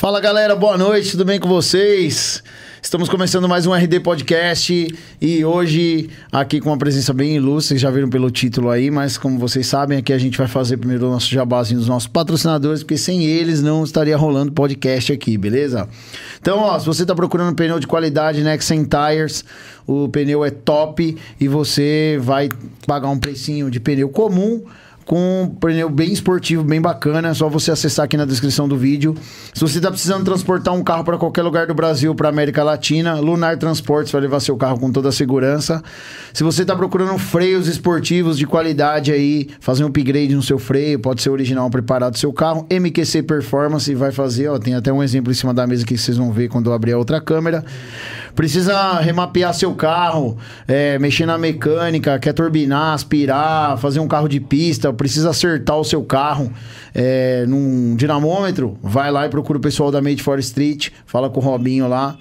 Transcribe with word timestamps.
Fala 0.00 0.18
galera, 0.18 0.56
boa 0.56 0.78
noite, 0.78 1.10
tudo 1.10 1.26
bem 1.26 1.38
com 1.38 1.46
vocês? 1.46 2.42
Estamos 2.80 3.06
começando 3.06 3.46
mais 3.46 3.66
um 3.66 3.74
RD 3.74 4.00
Podcast 4.00 4.98
e 5.20 5.44
hoje 5.44 6.08
aqui 6.32 6.58
com 6.58 6.70
uma 6.70 6.78
presença 6.78 7.12
bem 7.12 7.36
ilustre, 7.36 7.76
já 7.76 7.90
viram 7.90 8.08
pelo 8.08 8.30
título 8.30 8.70
aí, 8.70 8.90
mas 8.90 9.18
como 9.18 9.38
vocês 9.38 9.66
sabem, 9.66 9.98
aqui 9.98 10.10
a 10.14 10.16
gente 10.16 10.38
vai 10.38 10.48
fazer 10.48 10.78
primeiro 10.78 11.06
o 11.06 11.10
nosso 11.10 11.28
jabazinho 11.28 11.80
dos 11.80 11.86
nossos 11.86 12.08
patrocinadores, 12.08 12.82
porque 12.82 12.96
sem 12.96 13.26
eles 13.26 13.60
não 13.60 13.84
estaria 13.84 14.16
rolando 14.16 14.52
podcast 14.52 15.12
aqui, 15.12 15.36
beleza? 15.36 15.86
Então, 16.40 16.60
ó, 16.60 16.78
se 16.78 16.86
você 16.86 17.02
está 17.02 17.14
procurando 17.14 17.54
pneu 17.54 17.78
de 17.78 17.86
qualidade, 17.86 18.42
Nexen 18.42 18.84
Tires, 18.84 19.44
o 19.86 20.08
pneu 20.08 20.42
é 20.42 20.50
top 20.50 21.14
e 21.38 21.46
você 21.46 22.18
vai 22.22 22.48
pagar 22.86 23.10
um 23.10 23.18
precinho 23.18 23.70
de 23.70 23.78
pneu 23.78 24.08
comum 24.08 24.64
com 25.04 25.42
um 25.42 25.48
pneu 25.48 25.88
bem 25.88 26.12
esportivo, 26.12 26.62
bem 26.62 26.80
bacana. 26.80 27.28
É 27.28 27.34
só 27.34 27.48
você 27.48 27.70
acessar 27.70 28.04
aqui 28.04 28.16
na 28.16 28.24
descrição 28.24 28.68
do 28.68 28.76
vídeo. 28.76 29.14
Se 29.52 29.60
você 29.60 29.78
está 29.78 29.90
precisando 29.90 30.24
transportar 30.24 30.74
um 30.74 30.82
carro 30.82 31.04
para 31.04 31.18
qualquer 31.18 31.42
lugar 31.42 31.66
do 31.66 31.74
Brasil, 31.74 32.14
para 32.14 32.28
América 32.28 32.62
Latina, 32.62 33.14
Lunar 33.14 33.56
Transportes 33.58 34.12
vai 34.12 34.20
levar 34.22 34.40
seu 34.40 34.56
carro 34.56 34.78
com 34.78 34.90
toda 34.90 35.08
a 35.08 35.12
segurança. 35.12 35.82
Se 36.32 36.42
você 36.42 36.62
está 36.62 36.76
procurando 36.76 37.18
freios 37.18 37.66
esportivos 37.66 38.38
de 38.38 38.46
qualidade 38.46 39.12
aí, 39.12 39.48
fazer 39.60 39.84
um 39.84 39.88
upgrade 39.88 40.34
no 40.34 40.42
seu 40.42 40.58
freio, 40.58 40.98
pode 40.98 41.22
ser 41.22 41.30
original 41.30 41.68
preparado 41.70 42.12
do 42.12 42.18
seu 42.18 42.32
carro, 42.32 42.66
MQC 42.70 43.22
Performance 43.22 43.92
vai 43.94 44.12
fazer, 44.12 44.48
ó, 44.48 44.58
tem 44.58 44.74
até 44.74 44.92
um 44.92 45.02
exemplo 45.02 45.32
em 45.32 45.34
cima 45.34 45.52
da 45.52 45.66
mesa 45.66 45.84
que 45.84 45.96
vocês 45.96 46.16
vão 46.16 46.32
ver 46.32 46.48
quando 46.48 46.70
eu 46.70 46.72
abrir 46.72 46.92
a 46.92 46.98
outra 46.98 47.20
câmera. 47.20 47.64
Precisa 48.34 49.00
remapear 49.00 49.52
seu 49.54 49.74
carro, 49.74 50.36
é, 50.66 50.98
mexer 50.98 51.26
na 51.26 51.36
mecânica, 51.36 52.18
quer 52.18 52.32
turbinar, 52.32 52.94
aspirar, 52.94 53.76
fazer 53.78 54.00
um 54.00 54.08
carro 54.08 54.28
de 54.28 54.40
pista, 54.40 54.92
precisa 54.92 55.30
acertar 55.30 55.78
o 55.78 55.84
seu 55.84 56.02
carro 56.02 56.52
é, 56.94 57.44
num 57.46 57.94
dinamômetro, 57.96 58.78
vai 58.82 59.10
lá 59.10 59.26
e 59.26 59.28
procura 59.28 59.58
o 59.58 59.62
pessoal 59.62 59.90
da 59.90 60.00
Made 60.00 60.22
for 60.22 60.38
Street, 60.38 60.90
fala 61.06 61.28
com 61.28 61.40
o 61.40 61.42
Robinho 61.42 61.88
lá. 61.88 62.16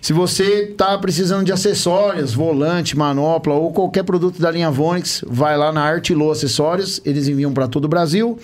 Se 0.00 0.12
você 0.12 0.66
tá 0.66 0.96
precisando 0.96 1.44
de 1.44 1.52
acessórios, 1.52 2.32
volante, 2.32 2.96
manopla 2.96 3.54
ou 3.54 3.72
qualquer 3.72 4.04
produto 4.04 4.40
da 4.40 4.50
linha 4.50 4.70
Vonix, 4.70 5.24
vai 5.26 5.56
lá 5.56 5.72
na 5.72 5.82
Artilô 5.82 6.30
Acessórios, 6.30 7.00
eles 7.04 7.26
enviam 7.26 7.52
para 7.52 7.66
todo 7.66 7.86
o 7.86 7.88
Brasil. 7.88 8.38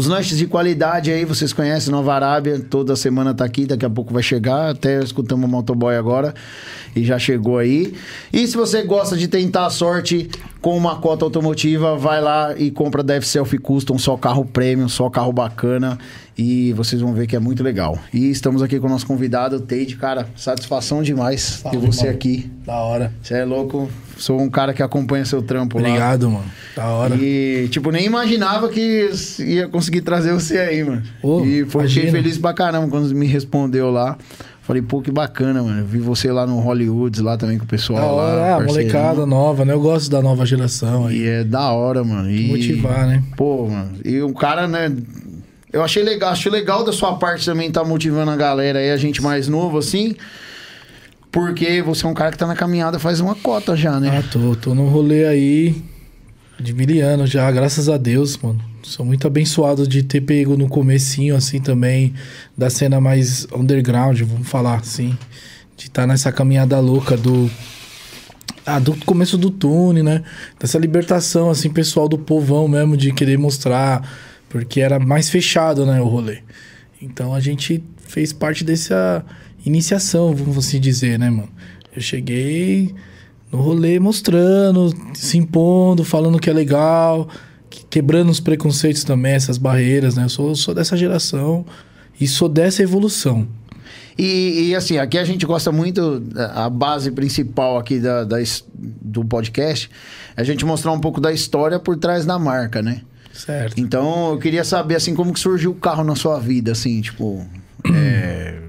Os 0.00 0.06
lanches 0.06 0.38
de 0.38 0.46
qualidade 0.46 1.12
aí, 1.12 1.26
vocês 1.26 1.52
conhecem, 1.52 1.92
Nova 1.92 2.14
Arábia, 2.14 2.58
toda 2.58 2.96
semana 2.96 3.34
tá 3.34 3.44
aqui, 3.44 3.66
daqui 3.66 3.84
a 3.84 3.90
pouco 3.90 4.14
vai 4.14 4.22
chegar, 4.22 4.70
até 4.70 4.98
escutamos 5.04 5.44
o 5.44 5.46
motoboy 5.46 5.94
agora 5.94 6.34
e 6.96 7.04
já 7.04 7.18
chegou 7.18 7.58
aí. 7.58 7.92
E 8.32 8.46
se 8.46 8.56
você 8.56 8.82
gosta 8.82 9.14
de 9.14 9.28
tentar 9.28 9.66
a 9.66 9.70
sorte 9.70 10.30
com 10.60 10.76
uma 10.76 10.96
cota 10.96 11.24
automotiva, 11.24 11.96
vai 11.96 12.20
lá 12.20 12.54
e 12.56 12.70
compra 12.70 13.02
da 13.02 13.14
F-Self 13.14 13.56
Custom, 13.58 13.98
só 13.98 14.16
carro 14.16 14.44
premium, 14.44 14.88
só 14.88 15.08
carro 15.08 15.32
bacana 15.32 15.98
e 16.36 16.72
vocês 16.72 17.00
vão 17.00 17.12
ver 17.12 17.26
que 17.26 17.36
é 17.36 17.38
muito 17.38 17.62
legal. 17.62 17.98
E 18.12 18.30
estamos 18.30 18.62
aqui 18.62 18.78
com 18.78 18.86
o 18.86 18.90
nosso 18.90 19.06
convidado, 19.06 19.56
o 19.56 19.60
Teide, 19.60 19.96
cara, 19.96 20.28
satisfação 20.36 21.02
demais 21.02 21.62
ter 21.70 21.78
você 21.78 22.04
mano. 22.04 22.14
aqui. 22.14 22.50
Da 22.64 22.76
hora. 22.76 23.12
Você 23.22 23.34
é 23.34 23.44
louco, 23.44 23.90
sou 24.16 24.40
um 24.40 24.48
cara 24.48 24.72
que 24.72 24.82
acompanha 24.82 25.24
seu 25.24 25.42
trampo 25.42 25.78
lá. 25.78 25.88
Obrigado, 25.88 26.30
mano. 26.30 26.44
Da 26.76 26.86
hora. 26.86 27.16
E, 27.16 27.68
tipo, 27.70 27.90
nem 27.90 28.04
imaginava 28.06 28.68
que 28.68 29.10
ia 29.40 29.68
conseguir 29.68 30.02
trazer 30.02 30.32
você 30.32 30.58
aí, 30.58 30.84
mano. 30.84 31.02
Ô, 31.22 31.44
e 31.44 31.64
fiquei 31.64 32.10
feliz 32.10 32.38
pra 32.38 32.52
caramba 32.54 32.88
quando 32.88 33.14
me 33.14 33.26
respondeu 33.26 33.90
lá. 33.90 34.16
Falei, 34.70 34.82
pô, 34.82 35.02
que 35.02 35.10
bacana, 35.10 35.64
mano. 35.64 35.84
Vi 35.84 35.98
você 35.98 36.30
lá 36.30 36.46
no 36.46 36.60
Hollywood, 36.60 37.20
lá 37.22 37.36
também 37.36 37.58
com 37.58 37.64
o 37.64 37.66
Da 37.66 37.70
pessoal 37.72 38.14
hora, 38.14 38.40
lá. 38.40 38.46
é, 38.62 38.64
molecada 38.64 39.26
nova, 39.26 39.64
né? 39.64 39.72
Eu 39.72 39.80
gosto 39.80 40.08
da 40.08 40.22
nova 40.22 40.46
geração 40.46 41.08
aí. 41.08 41.22
E 41.22 41.26
é 41.26 41.42
da 41.42 41.72
hora, 41.72 42.04
mano. 42.04 42.30
E, 42.30 42.46
Motivar, 42.46 43.04
né? 43.04 43.20
Pô, 43.36 43.66
mano. 43.66 43.94
E 44.04 44.20
o 44.22 44.32
cara, 44.32 44.68
né? 44.68 44.94
Eu 45.72 45.82
achei 45.82 46.04
legal, 46.04 46.30
achei 46.30 46.52
legal 46.52 46.84
da 46.84 46.92
sua 46.92 47.16
parte 47.16 47.44
também 47.44 47.66
estar 47.66 47.82
motivando 47.82 48.30
a 48.30 48.36
galera 48.36 48.78
aí, 48.78 48.92
a 48.92 48.96
gente 48.96 49.20
mais 49.20 49.48
novo, 49.48 49.76
assim. 49.76 50.14
Porque 51.32 51.82
você 51.82 52.06
é 52.06 52.08
um 52.08 52.14
cara 52.14 52.30
que 52.30 52.38
tá 52.38 52.46
na 52.46 52.54
caminhada 52.54 53.00
faz 53.00 53.18
uma 53.18 53.34
cota 53.34 53.76
já, 53.76 53.98
né? 53.98 54.18
Ah, 54.18 54.22
tô, 54.32 54.54
tô 54.54 54.72
no 54.72 54.86
rolê 54.86 55.26
aí 55.26 55.82
de 56.60 56.72
mil 56.72 57.04
anos 57.04 57.28
já, 57.28 57.50
graças 57.50 57.88
a 57.88 57.96
Deus, 57.96 58.38
mano. 58.38 58.69
Sou 58.90 59.06
muito 59.06 59.24
abençoado 59.24 59.86
de 59.86 60.02
ter 60.02 60.20
pego 60.20 60.56
no 60.56 60.68
comecinho, 60.68 61.36
assim, 61.36 61.60
também, 61.60 62.12
da 62.58 62.68
cena 62.68 63.00
mais 63.00 63.46
underground, 63.54 64.20
vamos 64.22 64.48
falar 64.48 64.80
assim. 64.80 65.16
De 65.76 65.84
estar 65.84 66.08
nessa 66.08 66.32
caminhada 66.32 66.76
louca 66.80 67.16
do... 67.16 67.48
Ah, 68.66 68.80
do 68.80 68.96
começo 69.06 69.38
do 69.38 69.48
tune, 69.48 70.02
né? 70.02 70.24
Dessa 70.58 70.76
libertação, 70.76 71.50
assim, 71.50 71.70
pessoal 71.70 72.08
do 72.08 72.18
povão 72.18 72.66
mesmo, 72.66 72.96
de 72.96 73.12
querer 73.12 73.38
mostrar... 73.38 74.02
Porque 74.48 74.80
era 74.80 74.98
mais 74.98 75.30
fechado, 75.30 75.86
né, 75.86 76.00
o 76.00 76.06
rolê. 76.06 76.38
Então, 77.00 77.32
a 77.32 77.38
gente 77.38 77.84
fez 78.08 78.32
parte 78.32 78.64
dessa 78.64 79.24
iniciação, 79.64 80.34
vamos 80.34 80.58
assim 80.58 80.80
dizer, 80.80 81.16
né, 81.16 81.30
mano? 81.30 81.48
Eu 81.94 82.02
cheguei 82.02 82.92
no 83.52 83.60
rolê 83.60 84.00
mostrando, 84.00 84.92
se 85.14 85.38
impondo, 85.38 86.02
falando 86.02 86.40
que 86.40 86.50
é 86.50 86.52
legal, 86.52 87.28
quebrando 87.88 88.30
os 88.30 88.40
preconceitos 88.40 89.04
também, 89.04 89.32
essas 89.32 89.58
barreiras, 89.58 90.16
né? 90.16 90.24
Eu 90.24 90.28
sou, 90.28 90.54
sou 90.54 90.74
dessa 90.74 90.96
geração 90.96 91.64
e 92.20 92.26
sou 92.26 92.48
dessa 92.48 92.82
evolução. 92.82 93.46
E, 94.18 94.68
e, 94.68 94.74
assim, 94.74 94.98
aqui 94.98 95.16
a 95.16 95.24
gente 95.24 95.46
gosta 95.46 95.72
muito, 95.72 96.22
a 96.54 96.68
base 96.68 97.10
principal 97.10 97.78
aqui 97.78 97.98
da, 97.98 98.24
da 98.24 98.36
do 98.74 99.24
podcast, 99.24 99.90
é 100.36 100.42
a 100.42 100.44
gente 100.44 100.64
mostrar 100.64 100.92
um 100.92 101.00
pouco 101.00 101.20
da 101.20 101.32
história 101.32 101.78
por 101.78 101.96
trás 101.96 102.26
da 102.26 102.38
marca, 102.38 102.82
né? 102.82 103.00
Certo. 103.32 103.80
Então, 103.80 104.32
eu 104.32 104.38
queria 104.38 104.64
saber, 104.64 104.96
assim, 104.96 105.14
como 105.14 105.32
que 105.32 105.40
surgiu 105.40 105.70
o 105.70 105.74
carro 105.74 106.04
na 106.04 106.14
sua 106.14 106.38
vida, 106.38 106.72
assim, 106.72 107.00
tipo... 107.00 107.46
É, 107.94 108.60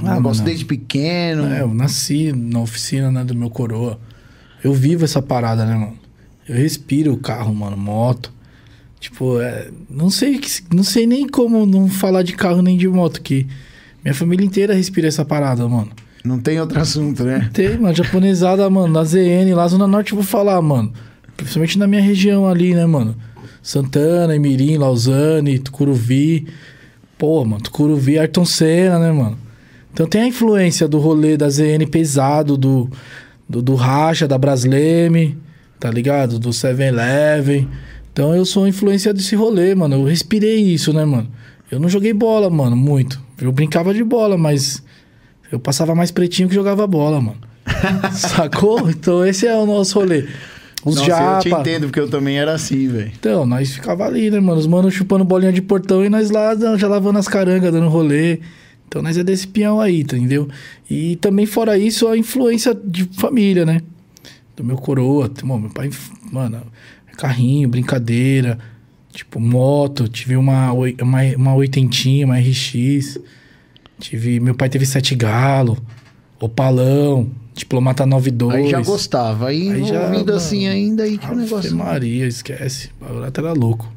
um 0.00 0.06
Ah, 0.06 0.14
negócio 0.14 0.44
desde 0.44 0.64
pequeno... 0.64 1.52
É, 1.52 1.62
eu 1.62 1.74
nasci 1.74 2.32
na 2.32 2.60
oficina 2.60 3.10
né, 3.10 3.24
do 3.24 3.34
meu 3.34 3.50
coroa. 3.50 3.98
Eu 4.62 4.72
vivo 4.72 5.04
essa 5.04 5.20
parada, 5.20 5.64
né, 5.64 5.74
mano? 5.74 5.98
Eu 6.48 6.54
respiro 6.54 7.12
o 7.12 7.16
carro, 7.16 7.52
mano, 7.52 7.76
moto. 7.76 8.32
Tipo, 9.02 9.40
é, 9.40 9.68
não 9.90 10.08
sei 10.08 10.40
não 10.72 10.84
sei 10.84 11.08
nem 11.08 11.26
como 11.26 11.66
não 11.66 11.88
falar 11.88 12.22
de 12.22 12.34
carro 12.34 12.62
nem 12.62 12.76
de 12.76 12.86
moto 12.86 13.20
que 13.20 13.48
minha 14.04 14.14
família 14.14 14.46
inteira 14.46 14.74
respira 14.74 15.08
essa 15.08 15.24
parada, 15.24 15.68
mano. 15.68 15.90
Não 16.24 16.38
tem 16.38 16.60
outro 16.60 16.78
assunto, 16.78 17.24
né? 17.24 17.50
Tem, 17.52 17.76
mano, 17.76 17.96
japonesada, 17.96 18.70
mano, 18.70 18.92
na 18.92 19.02
ZN, 19.02 19.52
lá 19.56 19.66
Zona 19.66 19.88
Norte 19.88 20.12
eu 20.12 20.16
vou 20.18 20.24
falar, 20.24 20.62
mano. 20.62 20.92
Principalmente 21.36 21.80
na 21.80 21.88
minha 21.88 22.00
região 22.00 22.46
ali, 22.46 22.74
né, 22.74 22.86
mano? 22.86 23.16
Santana, 23.60 24.36
Imirim, 24.36 24.76
Lausanne, 24.76 25.58
Tucuruvi. 25.58 26.46
Pô, 27.18 27.44
mano, 27.44 27.60
Tucuruvi, 27.60 28.20
Ayrton 28.20 28.44
Senna, 28.44 29.00
né, 29.00 29.10
mano? 29.10 29.36
Então 29.92 30.06
tem 30.06 30.22
a 30.22 30.26
influência 30.28 30.86
do 30.86 31.00
rolê 31.00 31.36
da 31.36 31.50
ZN 31.50 31.88
pesado, 31.90 32.56
do, 32.56 32.88
do, 33.48 33.60
do 33.60 33.74
Racha, 33.74 34.28
da 34.28 34.38
Brasleme, 34.38 35.36
tá 35.80 35.90
ligado? 35.90 36.38
Do 36.38 36.50
7-Eleven. 36.50 37.68
Então 38.12 38.34
eu 38.34 38.44
sou 38.44 38.68
influência 38.68 39.12
desse 39.12 39.34
rolê, 39.34 39.74
mano. 39.74 39.96
Eu 39.96 40.04
respirei 40.04 40.60
isso, 40.60 40.92
né, 40.92 41.04
mano? 41.04 41.28
Eu 41.70 41.80
não 41.80 41.88
joguei 41.88 42.12
bola, 42.12 42.50
mano, 42.50 42.76
muito. 42.76 43.20
Eu 43.40 43.50
brincava 43.50 43.94
de 43.94 44.04
bola, 44.04 44.36
mas 44.36 44.82
eu 45.50 45.58
passava 45.58 45.94
mais 45.94 46.10
pretinho 46.10 46.48
que 46.48 46.54
jogava 46.54 46.86
bola, 46.86 47.20
mano. 47.20 47.38
Sacou? 48.12 48.90
Então 48.90 49.24
esse 49.24 49.46
é 49.46 49.56
o 49.56 49.64
nosso 49.64 49.98
rolê. 49.98 50.26
Os 50.84 50.96
Nossa, 50.96 51.06
japa. 51.06 51.36
eu 51.36 51.40
te 51.40 51.60
entendo, 51.60 51.82
porque 51.84 52.00
eu 52.00 52.10
também 52.10 52.38
era 52.38 52.52
assim, 52.52 52.88
velho. 52.88 53.12
Então, 53.16 53.46
nós 53.46 53.72
ficava 53.72 54.04
ali, 54.04 54.30
né, 54.30 54.40
mano? 54.40 54.58
Os 54.58 54.66
manos 54.66 54.92
chupando 54.92 55.24
bolinha 55.24 55.52
de 55.52 55.62
portão 55.62 56.04
e 56.04 56.08
nós 56.08 56.28
lá 56.30 56.56
já 56.76 56.88
lavando 56.88 57.20
as 57.20 57.28
carangas, 57.28 57.72
dando 57.72 57.88
rolê. 57.88 58.40
Então 58.88 59.00
nós 59.00 59.16
é 59.16 59.24
desse 59.24 59.46
peão 59.46 59.80
aí, 59.80 60.04
tá, 60.04 60.18
entendeu? 60.18 60.48
E 60.90 61.16
também 61.16 61.46
fora 61.46 61.78
isso, 61.78 62.08
a 62.08 62.18
influência 62.18 62.74
de 62.74 63.08
família, 63.16 63.64
né? 63.64 63.80
Do 64.54 64.62
meu 64.62 64.76
coroa. 64.76 65.30
Mano, 65.44 65.62
meu 65.62 65.70
pai, 65.70 65.88
mano, 66.30 66.60
carrinho, 67.16 67.68
brincadeira, 67.68 68.58
tipo, 69.12 69.40
moto. 69.40 70.08
Tive 70.08 70.36
uma, 70.36 70.72
uma, 70.72 71.22
uma 71.36 71.54
oitentinha, 71.54 72.26
uma 72.26 72.38
RX. 72.38 73.18
Tive, 73.98 74.40
meu 74.40 74.54
pai 74.54 74.68
teve 74.68 74.84
sete 74.84 75.14
galo, 75.14 75.78
opalão, 76.40 77.30
diplomata 77.54 78.04
92. 78.06 78.64
Aí 78.64 78.70
já 78.70 78.80
gostava. 78.80 79.48
Aí, 79.48 79.70
Aí 79.70 79.82
envolvido 79.82 80.32
assim 80.32 80.66
ainda, 80.66 81.04
aí 81.04 81.18
que 81.18 81.30
o 81.30 81.34
negócio... 81.34 81.76
Maria, 81.76 82.26
esquece. 82.26 82.90
O 83.00 83.04
bagulho 83.04 83.32
era 83.36 83.52
louco. 83.52 83.90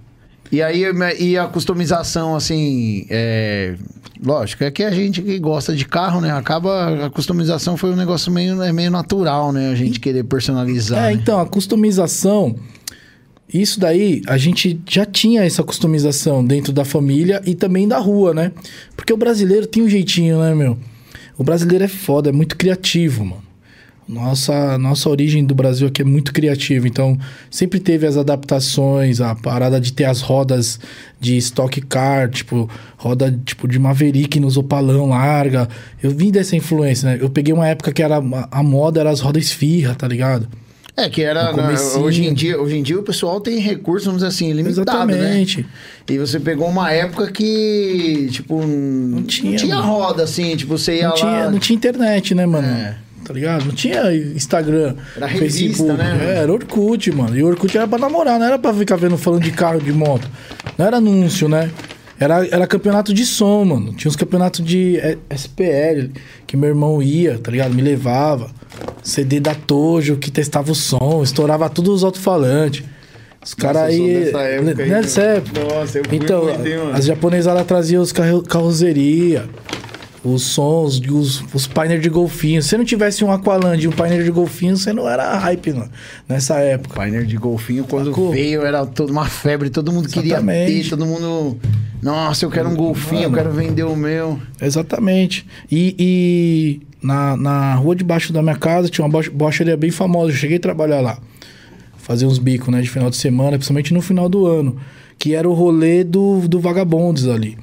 E 0.52 0.62
aí, 0.62 0.84
e 1.20 1.38
a 1.38 1.48
customização, 1.48 2.36
assim, 2.36 3.06
é... 3.10 3.76
Lógico, 4.24 4.64
é 4.64 4.72
que 4.72 4.84
a 4.84 4.92
gente 4.92 5.22
que 5.22 5.38
gosta 5.40 5.76
de 5.76 5.86
carro, 5.86 6.22
né? 6.22 6.32
Acaba... 6.32 7.08
A 7.08 7.10
customização 7.10 7.76
foi 7.76 7.92
um 7.92 7.96
negócio 7.96 8.32
meio, 8.32 8.62
é 8.62 8.72
meio 8.72 8.92
natural, 8.92 9.52
né? 9.52 9.70
A 9.70 9.76
gente 9.76 10.00
querer 10.00 10.24
personalizar. 10.24 11.06
É, 11.06 11.08
né? 11.08 11.14
então, 11.14 11.40
a 11.40 11.46
customização, 11.46 12.56
isso 13.54 13.80
daí, 13.80 14.22
a 14.28 14.38
gente 14.38 14.80
já 14.90 15.06
tinha 15.06 15.44
essa 15.44 15.64
customização 15.64 16.44
dentro 16.44 16.74
da 16.74 16.84
família 16.84 17.42
e 17.46 17.54
também 17.54 17.88
da 17.88 18.00
rua, 18.00 18.34
né? 18.34 18.52
Porque 18.96 19.14
o 19.14 19.18
brasileiro 19.18 19.68
tem 19.68 19.84
um 19.84 19.90
jeitinho, 19.90 20.40
né, 20.40 20.54
meu? 20.56 20.78
O 21.38 21.44
brasileiro 21.44 21.84
é 21.84 21.88
foda, 21.88 22.30
é 22.30 22.32
muito 22.32 22.58
criativo, 22.58 23.24
mano. 23.24 23.46
Nossa, 24.08 24.78
nossa 24.78 25.10
origem 25.10 25.44
do 25.44 25.56
Brasil 25.56 25.88
aqui 25.88 26.04
é 26.04 26.06
muito 26.06 26.32
criativa, 26.32 26.88
então 26.88 27.18
sempre 27.50 27.80
teve 27.80 28.06
as 28.06 28.18
adaptações, 28.18 29.20
a 29.20 29.34
parada 29.34 29.82
de 29.82 29.92
ter 29.92 30.06
as 30.06 30.22
rodas 30.22 30.80
de 31.20 31.36
stock 31.38 31.82
car, 31.82 32.30
tipo, 32.30 32.70
roda 32.98 33.36
tipo 33.44 33.68
de 33.68 33.80
Maverick 33.80 34.40
nos 34.40 34.58
opalão 34.58 35.08
larga. 35.10 35.68
Eu 36.04 36.12
vim 36.12 36.30
dessa 36.30 36.56
influência, 36.56 37.10
né? 37.10 37.18
Eu 37.20 37.32
peguei 37.32 37.52
uma 37.52 37.68
época 37.68 37.92
que 37.92 38.04
era 38.04 38.18
a 38.18 38.64
moda 38.64 39.00
era 39.00 39.10
as 39.10 39.22
rodas 39.22 39.46
esfirra, 39.46 39.96
tá 39.96 40.08
ligado? 40.08 40.48
É, 40.98 41.10
que 41.10 41.22
era. 41.22 41.52
Na, 41.52 41.74
hoje, 42.00 42.26
em 42.26 42.34
dia, 42.34 42.60
hoje 42.60 42.78
em 42.78 42.84
dia 42.84 42.98
o 42.98 43.04
pessoal 43.04 43.42
tem 43.42 43.60
recursos, 43.60 44.06
vamos 44.06 44.22
dizer 44.22 44.30
assim, 44.30 44.54
limitados. 44.54 44.86
Né? 45.08 45.18
Exatamente. 45.18 45.62
Né? 45.62 45.68
E 46.08 46.18
você 46.18 46.40
pegou 46.40 46.68
uma 46.68 46.92
época 46.92 47.32
que, 47.32 48.30
tipo, 48.32 48.66
não 48.66 49.24
tinha, 49.24 49.52
não 49.52 49.58
tinha 49.58 49.76
roda, 49.76 50.24
assim, 50.24 50.56
tipo, 50.56 50.78
você 50.78 50.98
ia 50.98 51.10
não 51.10 51.10
lá. 51.10 51.16
Tinha, 51.18 51.52
não 51.52 51.60
tinha 51.60 51.76
internet, 51.76 52.34
né, 52.34 52.46
mano? 52.46 52.68
É. 52.68 52.98
Tá 53.26 53.34
ligado? 53.34 53.66
Não 53.66 53.74
tinha 53.74 54.14
Instagram, 54.14 54.96
era 55.18 55.26
revista, 55.26 55.60
Facebook. 55.60 55.98
Né? 55.98 56.20
É, 56.22 56.38
era 56.44 56.54
Orkut, 56.54 57.12
mano. 57.12 57.36
E 57.36 57.44
Orkut 57.44 57.76
era 57.76 57.88
pra 57.88 57.98
namorar, 57.98 58.40
não 58.40 58.46
era 58.46 58.60
pra 58.60 58.72
ficar 58.72 58.96
vendo 58.98 59.18
falando 59.18 59.42
de 59.42 59.52
carro, 59.52 59.82
de 59.82 59.92
moto. 59.92 60.30
Não 60.78 60.86
era 60.86 60.98
anúncio, 60.98 61.50
né? 61.50 61.72
Era, 62.20 62.46
era 62.48 62.68
campeonato 62.68 63.14
de 63.14 63.26
som, 63.26 63.66
mano. 63.66 63.94
Tinha 63.94 64.10
uns 64.10 64.16
campeonatos 64.16 64.64
de 64.64 64.98
SPL 65.30 66.12
que 66.46 66.56
meu 66.56 66.70
irmão 66.70 67.02
ia, 67.02 67.40
tá 67.40 67.52
ligado? 67.52 67.74
Me 67.74 67.82
levava. 67.82 68.52
CD 69.04 69.40
da 69.40 69.54
Tojo 69.54 70.18
que 70.18 70.32
testava 70.32 70.72
o 70.72 70.76
som, 70.76 71.22
estourava 71.24 71.70
tudo 71.70 71.94
os 71.94 72.04
alto-falantes. 72.04 72.84
Os 73.44 73.54
caras 73.54 73.84
aí. 73.84 74.26
Nessa 74.26 74.40
época. 74.42 74.84
Aí, 74.84 74.90
nessa 74.90 75.22
época. 75.22 75.64
Nossa, 75.64 75.98
eu 76.00 76.04
Então, 76.12 76.46
muito, 76.46 76.68
as 76.94 77.06
japonesadas 77.06 77.66
traziam 77.68 78.02
os 78.02 78.12
carro, 78.12 78.42
carroceria, 78.42 79.48
os 80.24 80.42
sons, 80.42 81.00
os, 81.00 81.44
os 81.54 81.68
painers 81.68 82.02
de 82.02 82.10
golfinho. 82.10 82.64
Se 82.64 82.76
não 82.76 82.84
tivesse 82.84 83.24
um 83.24 83.32
Aqualand 83.32 83.84
e 83.84 83.88
um 83.88 83.92
painer 83.92 84.24
de 84.24 84.32
golfinho, 84.32 84.76
você 84.76 84.92
não 84.92 85.08
era 85.08 85.38
hype 85.38 85.74
não, 85.74 85.88
nessa 86.28 86.56
época. 86.56 86.96
Painer 86.96 87.24
de 87.24 87.38
golfinho, 87.38 87.84
quando 87.84 88.10
Sacou? 88.10 88.32
veio, 88.32 88.66
era 88.66 88.84
toda 88.84 89.12
uma 89.12 89.26
febre, 89.26 89.70
todo 89.70 89.92
mundo 89.92 90.08
Exatamente. 90.08 90.66
queria 90.66 90.84
ter, 90.84 90.90
todo 90.90 91.06
mundo. 91.06 91.60
Nossa, 92.02 92.46
eu 92.46 92.50
quero 92.50 92.70
um 92.70 92.76
golfinho, 92.76 93.30
Mano, 93.30 93.38
eu 93.38 93.44
quero 93.44 93.52
vender 93.52 93.84
o 93.84 93.96
meu. 93.96 94.40
Exatamente. 94.60 95.46
E, 95.72 95.96
e 96.00 96.82
na, 97.06 97.38
na 97.38 97.76
rua 97.76 97.96
debaixo 97.96 98.34
da 98.34 98.42
minha 98.42 98.56
casa 98.56 98.90
tinha 98.90 99.06
uma 99.06 99.22
bocharia 99.32 99.78
bem 99.78 99.92
famosa. 99.92 100.32
Eu 100.32 100.36
cheguei 100.36 100.58
a 100.58 100.60
trabalhar 100.60 101.02
lá. 101.02 101.20
Fazer 101.98 102.26
uns 102.26 102.40
bicos, 102.40 102.70
né? 102.70 102.82
De 102.82 102.90
final 102.90 103.10
de 103.10 103.18
semana, 103.18 103.52
principalmente 103.52 103.94
no 103.94 104.02
final 104.02 104.28
do 104.28 104.46
ano. 104.46 104.76
Que 105.18 105.36
era 105.36 105.48
o 105.48 105.54
rolê 105.54 106.04
do, 106.04 106.48
do 106.48 106.60
Vagabondes 106.60 107.28
ali. 107.28 107.58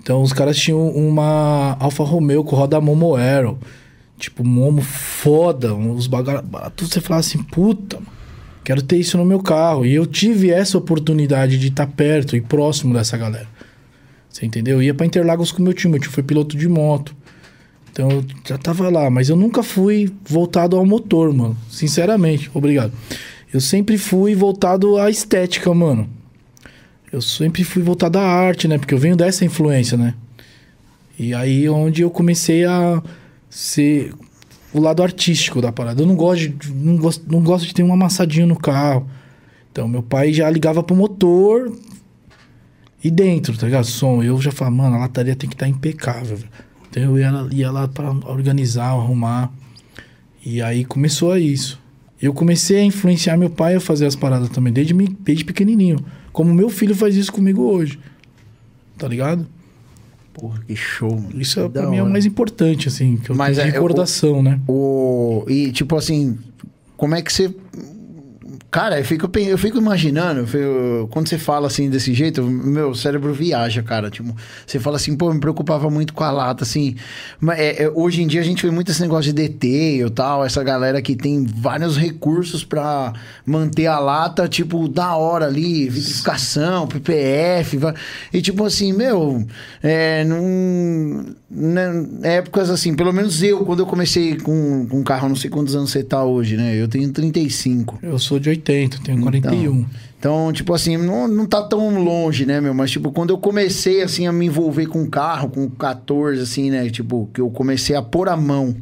Então 0.00 0.22
os 0.22 0.32
caras 0.32 0.56
tinham 0.56 0.88
uma 0.88 1.76
Alfa 1.78 2.02
Romeo 2.02 2.42
com 2.42 2.56
roda 2.56 2.80
Momo 2.80 3.14
Aero. 3.14 3.58
Tipo, 4.18 4.42
Momo 4.42 4.80
foda. 4.80 5.74
Uns 5.74 6.06
baratos. 6.06 6.88
Você 6.88 7.00
falava 7.00 7.20
assim, 7.20 7.42
puta, 7.42 7.98
quero 8.64 8.82
ter 8.82 8.96
isso 8.96 9.18
no 9.18 9.24
meu 9.24 9.40
carro. 9.40 9.84
E 9.84 9.94
eu 9.94 10.06
tive 10.06 10.50
essa 10.50 10.78
oportunidade 10.78 11.58
de 11.58 11.68
estar 11.68 11.86
tá 11.86 11.92
perto 11.94 12.34
e 12.34 12.40
próximo 12.40 12.94
dessa 12.94 13.16
galera. 13.16 13.46
Você 14.30 14.46
entendeu? 14.46 14.78
Eu 14.78 14.82
ia 14.82 14.94
pra 14.94 15.06
Interlagos 15.06 15.52
com 15.52 15.62
meu 15.62 15.74
tio. 15.74 15.90
Meu 15.90 16.00
tio 16.00 16.10
foi 16.10 16.22
piloto 16.22 16.56
de 16.56 16.68
moto. 16.68 17.14
Então 17.90 18.10
eu 18.10 18.24
já 18.44 18.58
tava 18.58 18.88
lá, 18.88 19.10
mas 19.10 19.28
eu 19.28 19.36
nunca 19.36 19.62
fui 19.62 20.12
voltado 20.24 20.76
ao 20.76 20.86
motor, 20.86 21.32
mano. 21.32 21.56
Sinceramente, 21.70 22.50
obrigado. 22.54 22.92
Eu 23.52 23.60
sempre 23.60 23.96
fui 23.96 24.34
voltado 24.34 24.98
à 24.98 25.10
estética, 25.10 25.72
mano. 25.72 26.08
Eu 27.10 27.22
sempre 27.22 27.64
fui 27.64 27.82
voltado 27.82 28.18
à 28.18 28.22
arte, 28.22 28.68
né? 28.68 28.76
Porque 28.76 28.92
eu 28.92 28.98
venho 28.98 29.16
dessa 29.16 29.44
influência, 29.44 29.96
né? 29.96 30.14
E 31.18 31.34
aí 31.34 31.68
onde 31.68 32.02
eu 32.02 32.10
comecei 32.10 32.64
a 32.64 33.02
ser 33.48 34.12
o 34.72 34.80
lado 34.80 35.02
artístico 35.02 35.60
da 35.60 35.72
parada. 35.72 36.02
Eu 36.02 36.06
não 36.06 36.14
gosto 36.14 36.48
de, 36.48 36.72
não 36.72 36.96
gosto, 36.96 37.24
não 37.30 37.42
gosto 37.42 37.66
de 37.66 37.74
ter 37.74 37.82
um 37.82 37.92
amassadinho 37.92 38.46
no 38.46 38.56
carro. 38.56 39.08
Então 39.72 39.88
meu 39.88 40.02
pai 40.02 40.32
já 40.32 40.48
ligava 40.50 40.82
pro 40.82 40.94
motor 40.94 41.72
e 43.02 43.10
dentro, 43.10 43.56
tá 43.56 43.66
ligado? 43.66 43.84
Som. 43.84 44.22
Eu 44.22 44.40
já 44.40 44.52
falava, 44.52 44.76
mano, 44.76 44.96
a 44.96 45.00
lataria 45.00 45.34
tem 45.34 45.48
que 45.48 45.54
estar 45.54 45.66
tá 45.66 45.70
impecável. 45.70 46.38
Então 46.90 47.02
eu 47.02 47.18
ia, 47.18 47.48
ia 47.52 47.70
lá 47.70 47.86
para 47.88 48.10
organizar, 48.10 48.86
arrumar. 48.86 49.52
E 50.44 50.62
aí 50.62 50.84
começou 50.84 51.32
a 51.32 51.38
isso. 51.38 51.80
Eu 52.20 52.32
comecei 52.32 52.78
a 52.78 52.84
influenciar 52.84 53.36
meu 53.36 53.50
pai 53.50 53.76
a 53.76 53.80
fazer 53.80 54.06
as 54.06 54.16
paradas 54.16 54.48
também, 54.48 54.72
desde, 54.72 54.94
desde 54.94 55.44
pequenininho. 55.44 56.04
Como 56.32 56.52
meu 56.52 56.68
filho 56.68 56.94
faz 56.94 57.14
isso 57.16 57.32
comigo 57.32 57.62
hoje. 57.62 57.98
Tá 58.96 59.06
ligado? 59.06 59.46
Porra, 60.32 60.60
que 60.66 60.74
show, 60.74 61.14
mano. 61.14 61.40
Isso 61.40 61.60
é, 61.60 61.68
pra 61.68 61.88
mim 61.88 61.96
é 61.96 62.02
o 62.02 62.10
mais 62.10 62.26
importante, 62.26 62.88
assim, 62.88 63.16
que 63.16 63.30
eu 63.30 63.36
Mas 63.36 63.56
tenho 63.56 63.68
de 63.68 63.70
é, 63.70 63.74
recordação, 63.74 64.38
o, 64.38 64.42
né? 64.42 64.60
O, 64.66 65.44
e, 65.48 65.70
tipo 65.72 65.96
assim, 65.96 66.38
como 66.96 67.14
é 67.14 67.22
que 67.22 67.32
você 67.32 67.54
Cara, 68.70 68.98
eu 68.98 69.04
fico, 69.04 69.30
eu 69.38 69.56
fico 69.56 69.78
imaginando, 69.78 70.46
eu, 70.54 71.08
quando 71.08 71.26
você 71.26 71.38
fala 71.38 71.68
assim 71.68 71.88
desse 71.88 72.12
jeito, 72.12 72.42
meu 72.42 72.94
cérebro 72.94 73.32
viaja, 73.32 73.82
cara. 73.82 74.10
Tipo, 74.10 74.36
você 74.66 74.78
fala 74.78 74.96
assim, 74.96 75.16
pô, 75.16 75.32
me 75.32 75.40
preocupava 75.40 75.88
muito 75.88 76.12
com 76.12 76.22
a 76.22 76.30
lata, 76.30 76.64
assim. 76.64 76.94
Mas 77.40 77.58
é, 77.58 77.84
é, 77.84 77.88
hoje 77.88 78.22
em 78.22 78.26
dia 78.26 78.42
a 78.42 78.44
gente 78.44 78.62
vê 78.62 78.70
muito 78.70 78.90
esse 78.90 79.00
negócio 79.00 79.32
de 79.32 79.48
detail 79.48 80.08
e 80.08 80.10
tal, 80.10 80.44
essa 80.44 80.62
galera 80.62 81.00
que 81.00 81.16
tem 81.16 81.46
vários 81.46 81.96
recursos 81.96 82.62
para 82.62 83.14
manter 83.46 83.86
a 83.86 83.98
lata, 83.98 84.46
tipo, 84.46 84.86
da 84.86 85.16
hora 85.16 85.46
ali, 85.46 85.88
vitrificação, 85.88 86.86
PPF. 86.86 87.78
E 88.34 88.42
tipo 88.42 88.66
assim, 88.66 88.92
meu, 88.92 89.46
é, 89.82 90.24
num, 90.24 91.34
né, 91.50 92.06
épocas 92.22 92.68
assim, 92.68 92.94
pelo 92.94 93.14
menos 93.14 93.42
eu, 93.42 93.64
quando 93.64 93.78
eu 93.78 93.86
comecei 93.86 94.36
com, 94.36 94.86
com 94.86 95.02
carro, 95.02 95.26
não 95.26 95.36
sei 95.36 95.48
quantos 95.48 95.74
anos 95.74 95.90
você 95.90 96.02
tá 96.02 96.22
hoje, 96.22 96.54
né? 96.54 96.76
Eu 96.76 96.86
tenho 96.86 97.10
35. 97.10 97.98
Eu 98.02 98.18
sou 98.18 98.38
de 98.38 98.57
80, 98.58 98.98
tenho 99.04 99.20
41. 99.20 99.56
Então, 99.56 99.86
então, 100.18 100.52
tipo 100.52 100.74
assim, 100.74 100.96
não, 100.96 101.28
não 101.28 101.46
tá 101.46 101.62
tão 101.62 102.02
longe, 102.02 102.44
né, 102.44 102.60
meu? 102.60 102.74
Mas, 102.74 102.90
tipo, 102.90 103.12
quando 103.12 103.30
eu 103.30 103.38
comecei, 103.38 104.02
assim, 104.02 104.26
a 104.26 104.32
me 104.32 104.46
envolver 104.46 104.86
com 104.86 105.06
carro, 105.08 105.48
com 105.48 105.70
14, 105.70 106.42
assim, 106.42 106.70
né? 106.70 106.90
Tipo, 106.90 107.30
que 107.32 107.40
eu 107.40 107.48
comecei 107.50 107.94
a 107.94 108.02
pôr 108.02 108.28
a 108.28 108.36
mão, 108.36 108.74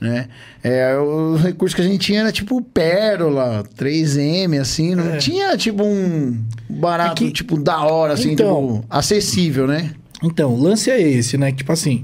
né? 0.00 0.26
É, 0.64 0.98
os 0.98 1.40
recursos 1.40 1.72
que 1.72 1.82
a 1.82 1.84
gente 1.84 1.98
tinha 1.98 2.20
era, 2.20 2.32
tipo, 2.32 2.60
Pérola, 2.60 3.62
3M, 3.78 4.60
assim. 4.60 4.96
Não 4.96 5.14
é. 5.14 5.18
tinha, 5.18 5.56
tipo, 5.56 5.84
um 5.84 6.36
barato, 6.68 7.22
é 7.22 7.26
que... 7.26 7.32
tipo, 7.32 7.56
da 7.56 7.82
hora, 7.82 8.14
assim, 8.14 8.32
então, 8.32 8.80
tipo, 8.80 8.84
acessível, 8.90 9.68
né? 9.68 9.92
Então, 10.20 10.52
o 10.52 10.60
lance 10.60 10.90
é 10.90 11.00
esse, 11.00 11.38
né? 11.38 11.52
Tipo 11.52 11.72
assim... 11.72 12.02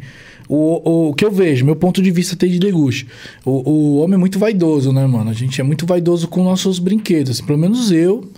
O, 0.48 1.08
o, 1.08 1.14
que 1.14 1.24
eu 1.24 1.30
vejo, 1.30 1.64
meu 1.64 1.76
ponto 1.76 2.02
de 2.02 2.10
vista 2.10 2.36
tem 2.36 2.50
de 2.50 2.58
deguste. 2.58 3.06
O, 3.44 3.70
o 3.70 3.96
homem 3.98 4.14
é 4.14 4.18
muito 4.18 4.38
vaidoso, 4.38 4.92
né, 4.92 5.06
mano? 5.06 5.30
A 5.30 5.34
gente 5.34 5.60
é 5.60 5.64
muito 5.64 5.86
vaidoso 5.86 6.28
com 6.28 6.42
nossos 6.42 6.78
brinquedos. 6.78 7.40
Pelo 7.40 7.58
menos 7.58 7.90
eu 7.90 8.28